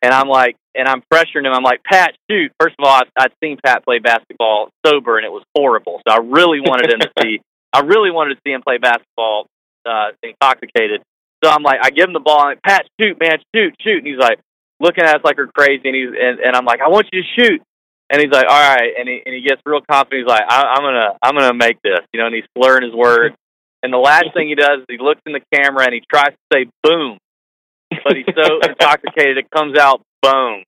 and 0.02 0.12
I'm 0.12 0.28
like 0.28 0.56
and 0.74 0.88
I'm 0.88 1.02
pressuring 1.12 1.46
him 1.46 1.52
I'm 1.52 1.62
like 1.62 1.82
Pat 1.84 2.14
shoot. 2.30 2.52
First 2.60 2.76
of 2.78 2.84
all 2.84 3.00
I'd, 3.02 3.10
I'd 3.18 3.32
seen 3.42 3.58
Pat 3.64 3.84
play 3.84 3.98
basketball 3.98 4.70
sober 4.84 5.16
and 5.16 5.26
it 5.26 5.32
was 5.32 5.44
horrible. 5.56 6.00
So 6.06 6.14
I 6.14 6.18
really 6.18 6.60
wanted 6.60 6.92
him 6.92 7.00
to 7.00 7.10
see 7.22 7.40
I 7.72 7.80
really 7.80 8.10
wanted 8.10 8.34
to 8.34 8.40
see 8.46 8.52
him 8.52 8.62
play 8.62 8.78
basketball 8.78 9.46
uh 9.86 10.08
intoxicated. 10.22 11.02
So 11.42 11.50
I'm 11.50 11.62
like 11.62 11.80
I 11.82 11.90
give 11.90 12.06
him 12.06 12.14
the 12.14 12.20
ball. 12.20 12.40
I'm 12.40 12.48
like 12.48 12.62
Pat 12.62 12.86
shoot 13.00 13.18
man 13.20 13.38
shoot 13.54 13.74
shoot. 13.80 13.98
And 13.98 14.06
he's 14.06 14.18
like 14.18 14.38
looking 14.80 15.04
at 15.04 15.16
us 15.16 15.22
like 15.24 15.36
we're 15.36 15.48
crazy. 15.48 15.88
And 15.88 15.96
he's 15.96 16.08
and, 16.08 16.40
and 16.40 16.56
I'm 16.56 16.64
like 16.64 16.80
I 16.80 16.88
want 16.88 17.08
you 17.12 17.22
to 17.22 17.28
shoot. 17.42 17.62
And 18.10 18.20
he's 18.20 18.30
like, 18.30 18.44
all 18.46 18.76
right, 18.76 18.92
and 18.98 19.08
he 19.08 19.22
and 19.24 19.34
he 19.34 19.40
gets 19.40 19.62
real 19.64 19.80
confident. 19.80 20.22
He's 20.22 20.28
like, 20.28 20.44
I, 20.46 20.76
I'm 20.76 20.82
gonna 20.82 21.08
I'm 21.22 21.34
gonna 21.34 21.54
make 21.54 21.80
this, 21.82 22.00
you 22.12 22.20
know. 22.20 22.26
And 22.26 22.34
he's 22.34 22.44
slurring 22.56 22.84
his 22.84 22.94
words. 22.94 23.34
And 23.82 23.92
the 23.92 23.98
last 23.98 24.32
thing 24.34 24.48
he 24.48 24.54
does 24.54 24.80
is 24.80 24.84
he 24.88 24.98
looks 24.98 25.20
in 25.26 25.32
the 25.32 25.42
camera 25.52 25.84
and 25.84 25.92
he 25.92 26.02
tries 26.08 26.32
to 26.32 26.44
say 26.52 26.66
boom, 26.82 27.18
but 28.02 28.16
he's 28.16 28.26
so 28.34 28.60
intoxicated 28.60 29.38
it 29.38 29.50
comes 29.50 29.78
out 29.78 30.02
boom. 30.22 30.64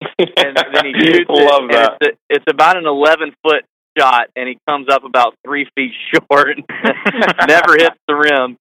And 0.00 0.56
then 0.56 0.84
he 0.86 0.92
shoots 1.00 1.28
Love 1.28 1.64
it, 1.64 1.72
that. 1.72 1.98
it's, 2.00 2.18
it's 2.30 2.44
about 2.48 2.76
an 2.76 2.86
11 2.86 3.34
foot 3.42 3.64
shot, 3.98 4.28
and 4.36 4.48
he 4.48 4.58
comes 4.68 4.88
up 4.90 5.04
about 5.04 5.34
three 5.44 5.68
feet 5.76 5.92
short, 6.12 6.48
never 7.48 7.72
hits 7.76 7.96
the 8.08 8.14
rim. 8.14 8.56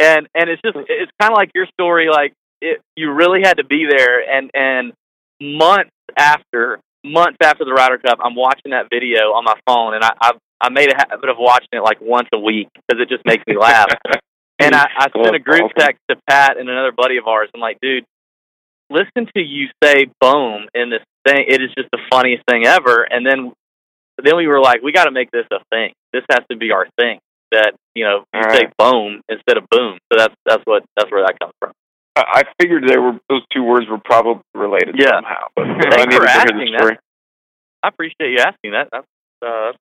And 0.00 0.26
and 0.34 0.50
it's 0.50 0.60
just 0.62 0.76
it's 0.88 1.12
kind 1.20 1.32
of 1.32 1.36
like 1.36 1.50
your 1.54 1.66
story. 1.78 2.08
Like 2.10 2.32
it, 2.60 2.80
you 2.96 3.12
really 3.12 3.42
had 3.44 3.58
to 3.58 3.64
be 3.64 3.86
there, 3.88 4.28
and 4.28 4.50
and 4.52 4.92
months 5.40 5.90
after 6.18 6.80
months 7.04 7.36
after 7.40 7.64
the 7.64 7.72
Ryder 7.72 7.98
Cup, 7.98 8.18
I'm 8.22 8.34
watching 8.34 8.72
that 8.72 8.88
video 8.90 9.32
on 9.34 9.44
my 9.44 9.54
phone, 9.66 9.94
and 9.94 10.02
I 10.02 10.10
I, 10.20 10.30
I 10.60 10.70
made 10.70 10.90
a 10.90 10.96
habit 10.96 11.28
of 11.28 11.36
watching 11.38 11.68
it 11.72 11.82
like 11.82 12.00
once 12.00 12.28
a 12.34 12.38
week 12.38 12.68
because 12.74 13.00
it 13.00 13.08
just 13.08 13.24
makes 13.24 13.44
me 13.46 13.56
laugh. 13.56 13.86
And 14.58 14.74
I, 14.74 14.86
I 14.96 15.06
sent 15.10 15.34
a 15.34 15.38
group 15.38 15.72
text 15.76 16.00
to 16.10 16.16
Pat 16.28 16.56
and 16.58 16.68
another 16.68 16.92
buddy 16.92 17.16
of 17.16 17.26
ours. 17.26 17.48
I'm 17.54 17.60
like, 17.60 17.78
dude, 17.80 18.04
listen 18.90 19.26
to 19.34 19.42
you 19.42 19.68
say 19.82 20.06
"boom" 20.20 20.68
in 20.74 20.90
this 20.90 21.02
thing. 21.26 21.44
It 21.48 21.60
is 21.62 21.70
just 21.76 21.90
the 21.92 21.98
funniest 22.10 22.44
thing 22.48 22.66
ever. 22.66 23.02
And 23.08 23.26
then 23.26 23.52
then 24.22 24.36
we 24.36 24.46
were 24.46 24.60
like, 24.60 24.82
we 24.82 24.92
got 24.92 25.04
to 25.04 25.10
make 25.10 25.30
this 25.30 25.46
a 25.52 25.58
thing. 25.70 25.92
This 26.12 26.22
has 26.30 26.40
to 26.50 26.56
be 26.56 26.70
our 26.70 26.86
thing. 26.98 27.18
That 27.50 27.74
you 27.94 28.04
know, 28.04 28.24
you 28.34 28.40
All 28.40 28.50
say 28.50 28.64
right. 28.66 28.72
"boom" 28.78 29.20
instead 29.28 29.56
of 29.56 29.64
"boom." 29.70 29.98
So 30.12 30.18
that's 30.18 30.34
that's 30.46 30.62
what 30.64 30.84
that's 30.96 31.10
where 31.10 31.24
that 31.24 31.38
comes 31.40 31.52
from. 31.60 31.72
I 32.16 32.22
I 32.40 32.42
figured 32.60 32.88
they 32.88 32.98
were 32.98 33.18
those 33.28 33.42
two 33.52 33.62
words 33.62 33.86
were 33.88 34.00
probably 34.04 34.42
related 34.54 34.96
Yeah. 34.98 35.14
somehow. 35.14 35.46
But 35.54 35.66
Thanks 35.90 36.14
I 36.14 36.18
for 36.18 36.26
asking 36.26 36.72
that. 36.76 36.98
I 37.82 37.88
appreciate 37.88 38.30
you 38.32 38.38
asking 38.38 38.72
that. 38.72 38.88
That's 38.90 39.06
uh, 39.44 39.70
that's 39.70 39.78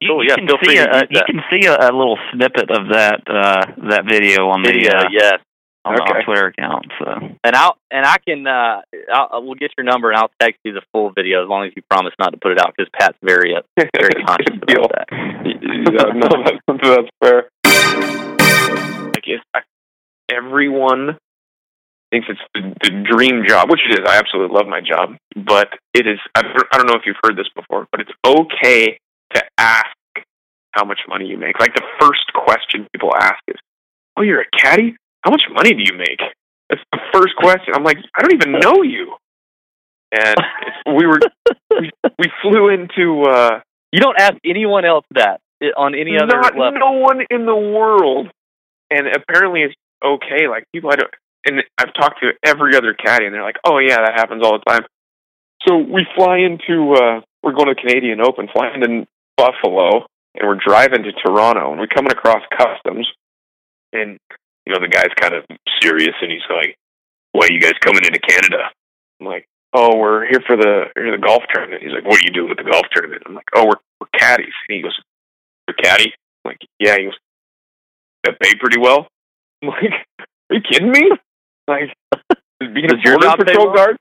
You, 0.00 0.08
cool. 0.08 0.24
you 0.24 0.30
yeah, 0.30 0.36
can 0.36 0.48
feel 0.48 0.58
free 0.64 0.76
see 0.76 0.82
a, 0.82 1.02
you 1.10 1.20
can 1.26 1.40
see 1.52 1.66
a, 1.66 1.76
a 1.76 1.92
little 1.92 2.18
snippet 2.32 2.70
of 2.70 2.88
that 2.88 3.20
uh, 3.28 3.66
that 3.90 4.04
video 4.08 4.48
on 4.48 4.62
the 4.62 4.72
video. 4.72 4.96
uh, 4.96 5.08
yes. 5.12 5.38
on 5.84 5.94
the 5.94 6.02
Okay. 6.02 6.24
Twitter 6.24 6.46
account. 6.46 6.86
So 6.98 7.36
and 7.44 7.54
I'll 7.54 7.76
and 7.90 8.06
I 8.06 8.16
can 8.26 8.46
uh 8.46 8.80
I'll, 9.12 9.44
we'll 9.44 9.56
get 9.60 9.72
your 9.76 9.84
number 9.84 10.08
and 10.10 10.18
I'll 10.18 10.30
text 10.40 10.58
you 10.64 10.72
the 10.72 10.80
full 10.92 11.10
video 11.12 11.42
as 11.44 11.48
long 11.50 11.66
as 11.66 11.72
you 11.76 11.82
promise 11.90 12.14
not 12.18 12.30
to 12.32 12.38
put 12.38 12.52
it 12.52 12.58
out 12.58 12.72
because 12.74 12.90
Pat's 12.98 13.18
very 13.22 13.54
uh, 13.54 13.60
very 13.76 14.24
conscious 14.26 14.56
about 14.56 14.92
that. 14.96 15.06
yeah, 15.12 16.12
no, 16.16 16.28
that's, 16.44 16.80
that's 16.82 17.08
fair. 17.22 17.50
I 17.66 19.20
guess 19.20 19.44
I, 19.54 19.60
everyone 20.32 21.18
thinks 22.10 22.28
it's 22.30 22.40
the, 22.54 22.72
the 22.82 23.04
dream 23.04 23.44
job, 23.46 23.68
which 23.70 23.80
it 23.90 24.00
is. 24.00 24.06
I 24.08 24.16
absolutely 24.16 24.54
love 24.56 24.66
my 24.66 24.80
job, 24.80 25.16
but 25.36 25.68
it 25.92 26.06
is. 26.06 26.18
I, 26.34 26.40
I 26.72 26.78
don't 26.78 26.86
know 26.86 26.94
if 26.94 27.02
you've 27.04 27.16
heard 27.22 27.36
this 27.36 27.48
before, 27.54 27.86
but 27.92 28.00
it's 28.00 28.12
okay 28.26 28.98
to 29.34 29.42
ask 29.58 29.86
how 30.72 30.84
much 30.84 31.00
money 31.08 31.26
you 31.26 31.36
make. 31.38 31.58
Like 31.60 31.74
the 31.74 31.82
first 32.00 32.32
question 32.34 32.86
people 32.92 33.12
ask 33.16 33.38
is, 33.48 33.56
"Oh, 34.16 34.22
you're 34.22 34.40
a 34.42 34.50
caddy? 34.58 34.96
How 35.22 35.30
much 35.30 35.42
money 35.52 35.70
do 35.74 35.82
you 35.82 35.96
make?" 35.96 36.20
That's 36.70 36.82
the 36.92 36.98
first 37.12 37.36
question. 37.36 37.74
I'm 37.74 37.84
like, 37.84 37.98
I 38.16 38.22
don't 38.22 38.34
even 38.34 38.52
know 38.58 38.82
you. 38.82 39.14
And 40.12 40.36
it's, 40.62 40.76
we 40.98 41.06
were 41.06 41.18
we, 41.70 41.90
we 42.18 42.26
flew 42.42 42.70
into. 42.70 43.22
uh 43.28 43.60
You 43.92 44.00
don't 44.00 44.18
ask 44.18 44.34
anyone 44.44 44.84
else 44.84 45.04
that 45.12 45.40
on 45.76 45.94
any 45.94 46.16
other 46.16 46.36
not 46.40 46.56
level. 46.58 46.78
no 46.78 46.92
one 46.92 47.20
in 47.30 47.46
the 47.46 47.54
world. 47.56 48.28
And 48.90 49.06
apparently 49.08 49.62
it's 49.62 49.74
okay. 50.04 50.48
Like 50.48 50.64
people 50.72 50.90
I 50.90 50.96
don't 50.96 51.10
and 51.46 51.62
I've 51.78 51.92
talked 51.94 52.20
to 52.22 52.30
every 52.44 52.76
other 52.76 52.94
caddy 52.94 53.26
and 53.26 53.34
they're 53.34 53.42
like, 53.42 53.58
Oh 53.64 53.78
yeah, 53.78 53.96
that 53.96 54.12
happens 54.16 54.42
all 54.44 54.58
the 54.58 54.64
time. 54.70 54.84
So 55.68 55.76
we 55.78 56.06
fly 56.16 56.38
into 56.38 56.94
uh 56.94 57.20
we're 57.42 57.52
going 57.52 57.68
to 57.68 57.74
Canadian 57.74 58.20
Open, 58.20 58.48
flying 58.54 58.82
into 58.82 59.06
Buffalo 59.36 60.06
and 60.34 60.48
we're 60.48 60.58
driving 60.64 61.02
to 61.04 61.12
Toronto 61.12 61.70
and 61.70 61.80
we're 61.80 61.86
coming 61.86 62.12
across 62.12 62.42
customs 62.56 63.08
and 63.92 64.18
you 64.66 64.72
know, 64.72 64.80
the 64.80 64.88
guy's 64.88 65.12
kind 65.20 65.34
of 65.34 65.44
serious 65.80 66.14
and 66.20 66.30
he's 66.30 66.48
like, 66.48 66.76
Why 67.32 67.46
are 67.46 67.52
you 67.52 67.60
guys 67.60 67.74
coming 67.84 68.04
into 68.04 68.18
Canada? 68.18 68.70
I'm 69.20 69.26
like, 69.26 69.46
Oh, 69.72 69.96
we're 69.96 70.26
here 70.26 70.40
for 70.46 70.56
the 70.56 70.86
here 70.94 71.06
for 71.06 71.16
the 71.16 71.26
golf 71.26 71.42
tournament. 71.52 71.82
He's 71.82 71.92
like, 71.92 72.04
What 72.04 72.18
are 72.18 72.26
you 72.26 72.32
doing 72.32 72.48
with 72.48 72.58
the 72.58 72.70
golf 72.70 72.86
tournament? 72.92 73.22
I'm 73.26 73.34
like, 73.34 73.48
Oh, 73.54 73.66
we're 73.66 73.80
we're 74.00 74.18
caddies. 74.18 74.54
And 74.68 74.76
he 74.76 74.82
goes, 74.82 74.98
You're 75.68 75.76
caddy? 75.76 76.12
I'm 76.44 76.50
like, 76.50 76.58
yeah, 76.78 76.96
he 76.98 77.04
goes, 77.04 77.18
that 78.24 78.40
pay 78.40 78.54
pretty 78.58 78.78
well? 78.78 79.06
I'm 79.62 79.68
like, 79.68 79.92
are 80.50 80.56
you 80.56 80.60
kidding 80.60 80.90
me? 80.90 81.10
Like, 81.68 81.94
being 82.60 82.88
Does 82.88 82.98
a 83.04 83.18
border 83.18 83.44
patrol 83.44 83.74
guard? 83.74 83.96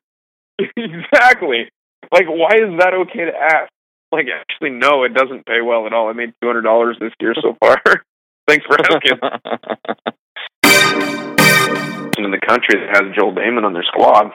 exactly. 0.78 1.70
Like, 2.12 2.28
why 2.28 2.56
is 2.56 2.80
that 2.80 2.94
okay 2.94 3.26
to 3.26 3.32
ask? 3.36 3.72
Like, 4.14 4.28
actually, 4.30 4.70
no, 4.70 5.06
it 5.06 5.16
doesn't 5.16 5.48
pay 5.48 5.62
well 5.66 5.88
at 5.88 5.94
all. 5.94 6.08
I 6.08 6.14
made 6.14 6.36
two 6.40 6.48
hundred 6.48 6.62
dollars 6.62 6.98
this 7.00 7.12
year 7.20 7.34
so 7.42 7.58
far. 7.60 7.82
Thanks 8.48 8.64
for 8.64 8.80
asking. 8.80 9.18
in 12.24 12.30
the 12.30 12.38
country 12.38 12.78
that 12.78 12.94
has 12.94 13.10
Joel 13.18 13.34
Dahmen 13.34 13.66
on 13.66 13.74
their 13.74 13.82
squad. 13.84 14.32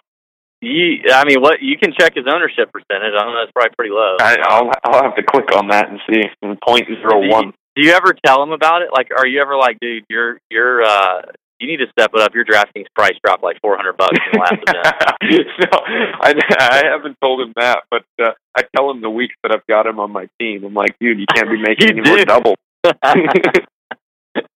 you, 0.60 1.04
I 1.12 1.24
mean, 1.24 1.40
what 1.40 1.62
you 1.62 1.78
can 1.78 1.92
check 1.98 2.14
his 2.16 2.24
ownership 2.26 2.72
percentage. 2.72 3.14
I 3.14 3.22
don't 3.22 3.34
know. 3.34 3.40
That's 3.40 3.52
probably 3.52 3.70
pretty 3.78 3.92
low. 3.94 4.16
I, 4.20 4.36
I'll 4.42 4.68
I'll 4.84 5.02
have 5.04 5.14
to 5.14 5.22
click 5.22 5.54
on 5.54 5.68
that 5.68 5.88
and 5.88 6.00
see. 6.10 6.22
Point 6.42 6.60
Point 6.60 6.86
zero 6.88 7.20
one. 7.28 7.52
Do 7.76 7.76
you, 7.76 7.84
do 7.84 7.88
you 7.88 7.94
ever 7.94 8.14
tell 8.26 8.42
him 8.42 8.50
about 8.50 8.82
it? 8.82 8.88
Like, 8.92 9.10
are 9.16 9.26
you 9.26 9.40
ever 9.40 9.56
like, 9.56 9.78
dude, 9.80 10.04
you're 10.10 10.40
you're 10.50 10.82
uh, 10.82 11.22
you 11.60 11.66
need 11.66 11.78
to 11.78 11.90
step 11.90 12.12
it 12.14 12.20
up. 12.20 12.34
Your 12.34 12.44
DraftKings 12.44 12.86
price 12.94 13.14
dropped 13.24 13.42
like 13.42 13.60
four 13.60 13.76
hundred 13.76 13.96
bucks 13.96 14.16
in 14.16 14.32
the 14.32 14.38
last 14.38 14.54
event. 14.66 15.46
no, 15.60 15.78
I, 16.20 16.34
I 16.60 16.86
haven't 16.90 17.16
told 17.20 17.40
him 17.40 17.52
that, 17.56 17.80
but 17.90 18.04
uh, 18.22 18.30
I 18.56 18.62
tell 18.76 18.90
him 18.90 19.00
the 19.00 19.10
weeks 19.10 19.34
that 19.42 19.52
I've 19.52 19.66
got 19.66 19.86
him 19.86 19.98
on 19.98 20.12
my 20.12 20.28
team. 20.40 20.64
I'm 20.64 20.74
like, 20.74 20.96
dude, 21.00 21.18
you 21.18 21.26
can't 21.34 21.50
be 21.50 21.60
making 21.62 21.90
any 21.90 22.08
more 22.08 22.18
do. 22.18 22.24
double. 22.24 22.54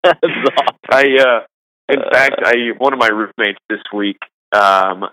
Awesome. 0.04 0.20
I, 0.90 1.04
uh, 1.18 1.40
in 1.88 2.00
fact, 2.12 2.36
I 2.44 2.54
one 2.78 2.92
of 2.92 2.98
my 2.98 3.08
roommates 3.08 3.58
this 3.68 3.80
week, 3.92 4.18
um, 4.52 5.04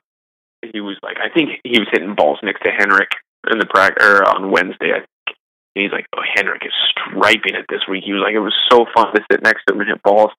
he 0.74 0.82
was 0.82 0.98
like, 1.02 1.18
I 1.18 1.34
think 1.34 1.62
he 1.64 1.80
was 1.80 1.88
hitting 1.92 2.16
balls 2.16 2.40
next 2.44 2.62
to 2.64 2.72
Henrik 2.72 3.10
in 3.52 3.60
the 3.60 3.66
practice 3.66 4.06
or 4.06 4.28
on 4.28 4.52
Wednesday. 4.52 4.92
I 4.92 5.00
think. 5.00 5.38
And 5.76 5.84
he's 5.84 5.92
like, 5.92 6.06
oh, 6.16 6.22
Henrik 6.36 6.62
is 6.66 6.74
striping 6.90 7.56
it 7.56 7.66
this 7.70 7.82
week. 7.90 8.04
He 8.04 8.14
was 8.14 8.22
like, 8.26 8.34
it 8.34 8.40
was 8.40 8.56
so 8.72 8.86
fun 8.94 9.14
to 9.14 9.22
sit 9.32 9.44
next 9.44 9.64
to 9.68 9.74
him 9.74 9.82
and 9.82 9.90
hit 9.90 10.04
balls. 10.04 10.32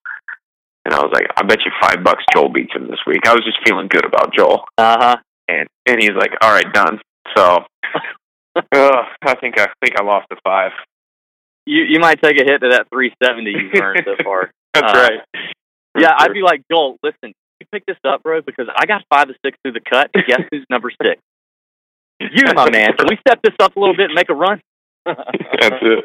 And 0.85 0.94
I 0.94 1.01
was 1.02 1.11
like, 1.12 1.27
I 1.36 1.43
bet 1.43 1.59
you 1.65 1.70
five 1.81 2.02
bucks 2.02 2.24
Joel 2.32 2.48
beats 2.48 2.74
him 2.74 2.89
this 2.89 3.01
week. 3.07 3.27
I 3.27 3.32
was 3.35 3.44
just 3.44 3.59
feeling 3.66 3.89
good 3.89 4.05
about 4.05 4.35
Joel. 4.35 4.65
Uh 4.78 4.97
huh. 4.98 5.16
and 5.48 5.69
and 5.86 6.01
he's 6.01 6.16
like, 6.19 6.32
"All 6.40 6.51
right, 6.52 6.73
done." 6.73 7.01
So, 7.36 7.65
uh, 8.57 9.02
I 9.23 9.35
think 9.40 9.59
I 9.61 9.69
think 9.85 9.98
I 9.98 10.02
lost 10.02 10.27
a 10.32 10.36
five. 10.43 10.73
You 11.66 11.82
you 11.82 12.01
might 12.01 12.20
take 12.23 12.40
a 12.40 12.44
hit 12.44 12.61
to 12.62 12.70
that 12.70 12.86
three 12.93 13.12
seventy 13.23 13.51
you've 13.51 13.74
earned 13.82 14.02
so 14.05 14.16
far. 14.24 14.51
That's 14.74 14.93
Uh, 14.93 15.09
right. 15.09 15.20
Yeah, 15.98 16.12
I'd 16.16 16.32
be 16.32 16.43
like, 16.43 16.62
Joel, 16.70 16.97
listen, 17.02 17.35
you 17.61 17.66
pick 17.70 17.85
this 17.86 17.98
up, 18.05 18.23
bro, 18.23 18.40
because 18.40 18.66
I 18.74 18.86
got 18.86 19.02
five 19.11 19.28
to 19.28 19.35
six 19.44 19.59
through 19.62 19.73
the 19.73 19.81
cut. 19.81 20.11
Guess 20.15 20.43
who's 20.51 20.65
number 20.70 20.90
six? 21.02 21.20
You, 22.20 22.44
my 22.55 22.70
man. 22.70 22.97
Can 22.97 23.07
we 23.09 23.16
step 23.27 23.40
this 23.43 23.55
up 23.61 23.77
a 23.77 23.81
little 23.81 23.97
bit 23.97 24.07
and 24.07 24.15
make 24.15 24.28
a 24.31 24.35
run? 24.35 24.61
That's 25.07 25.19
it. 25.82 26.05